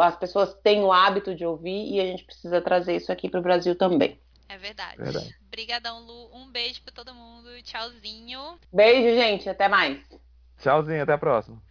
as 0.00 0.16
pessoas 0.16 0.54
têm 0.62 0.82
o 0.82 0.92
hábito 0.92 1.34
de 1.34 1.46
ouvir 1.46 1.94
e 1.94 2.00
a 2.00 2.04
gente 2.04 2.24
precisa 2.24 2.60
trazer 2.60 2.96
isso 2.96 3.10
aqui 3.10 3.28
para 3.28 3.40
o 3.40 3.42
Brasil 3.42 3.76
também. 3.76 4.20
É 4.48 4.58
verdade. 4.58 4.96
verdade. 4.98 5.34
Obrigadão, 5.46 6.00
Lu. 6.04 6.30
Um 6.34 6.50
beijo 6.50 6.82
para 6.82 6.92
todo 6.92 7.14
mundo. 7.14 7.48
Tchauzinho. 7.62 8.58
Beijo, 8.72 9.16
gente. 9.16 9.48
Até 9.48 9.68
mais. 9.68 9.98
Tchauzinho. 10.58 11.02
Até 11.02 11.12
a 11.12 11.18
próxima. 11.18 11.62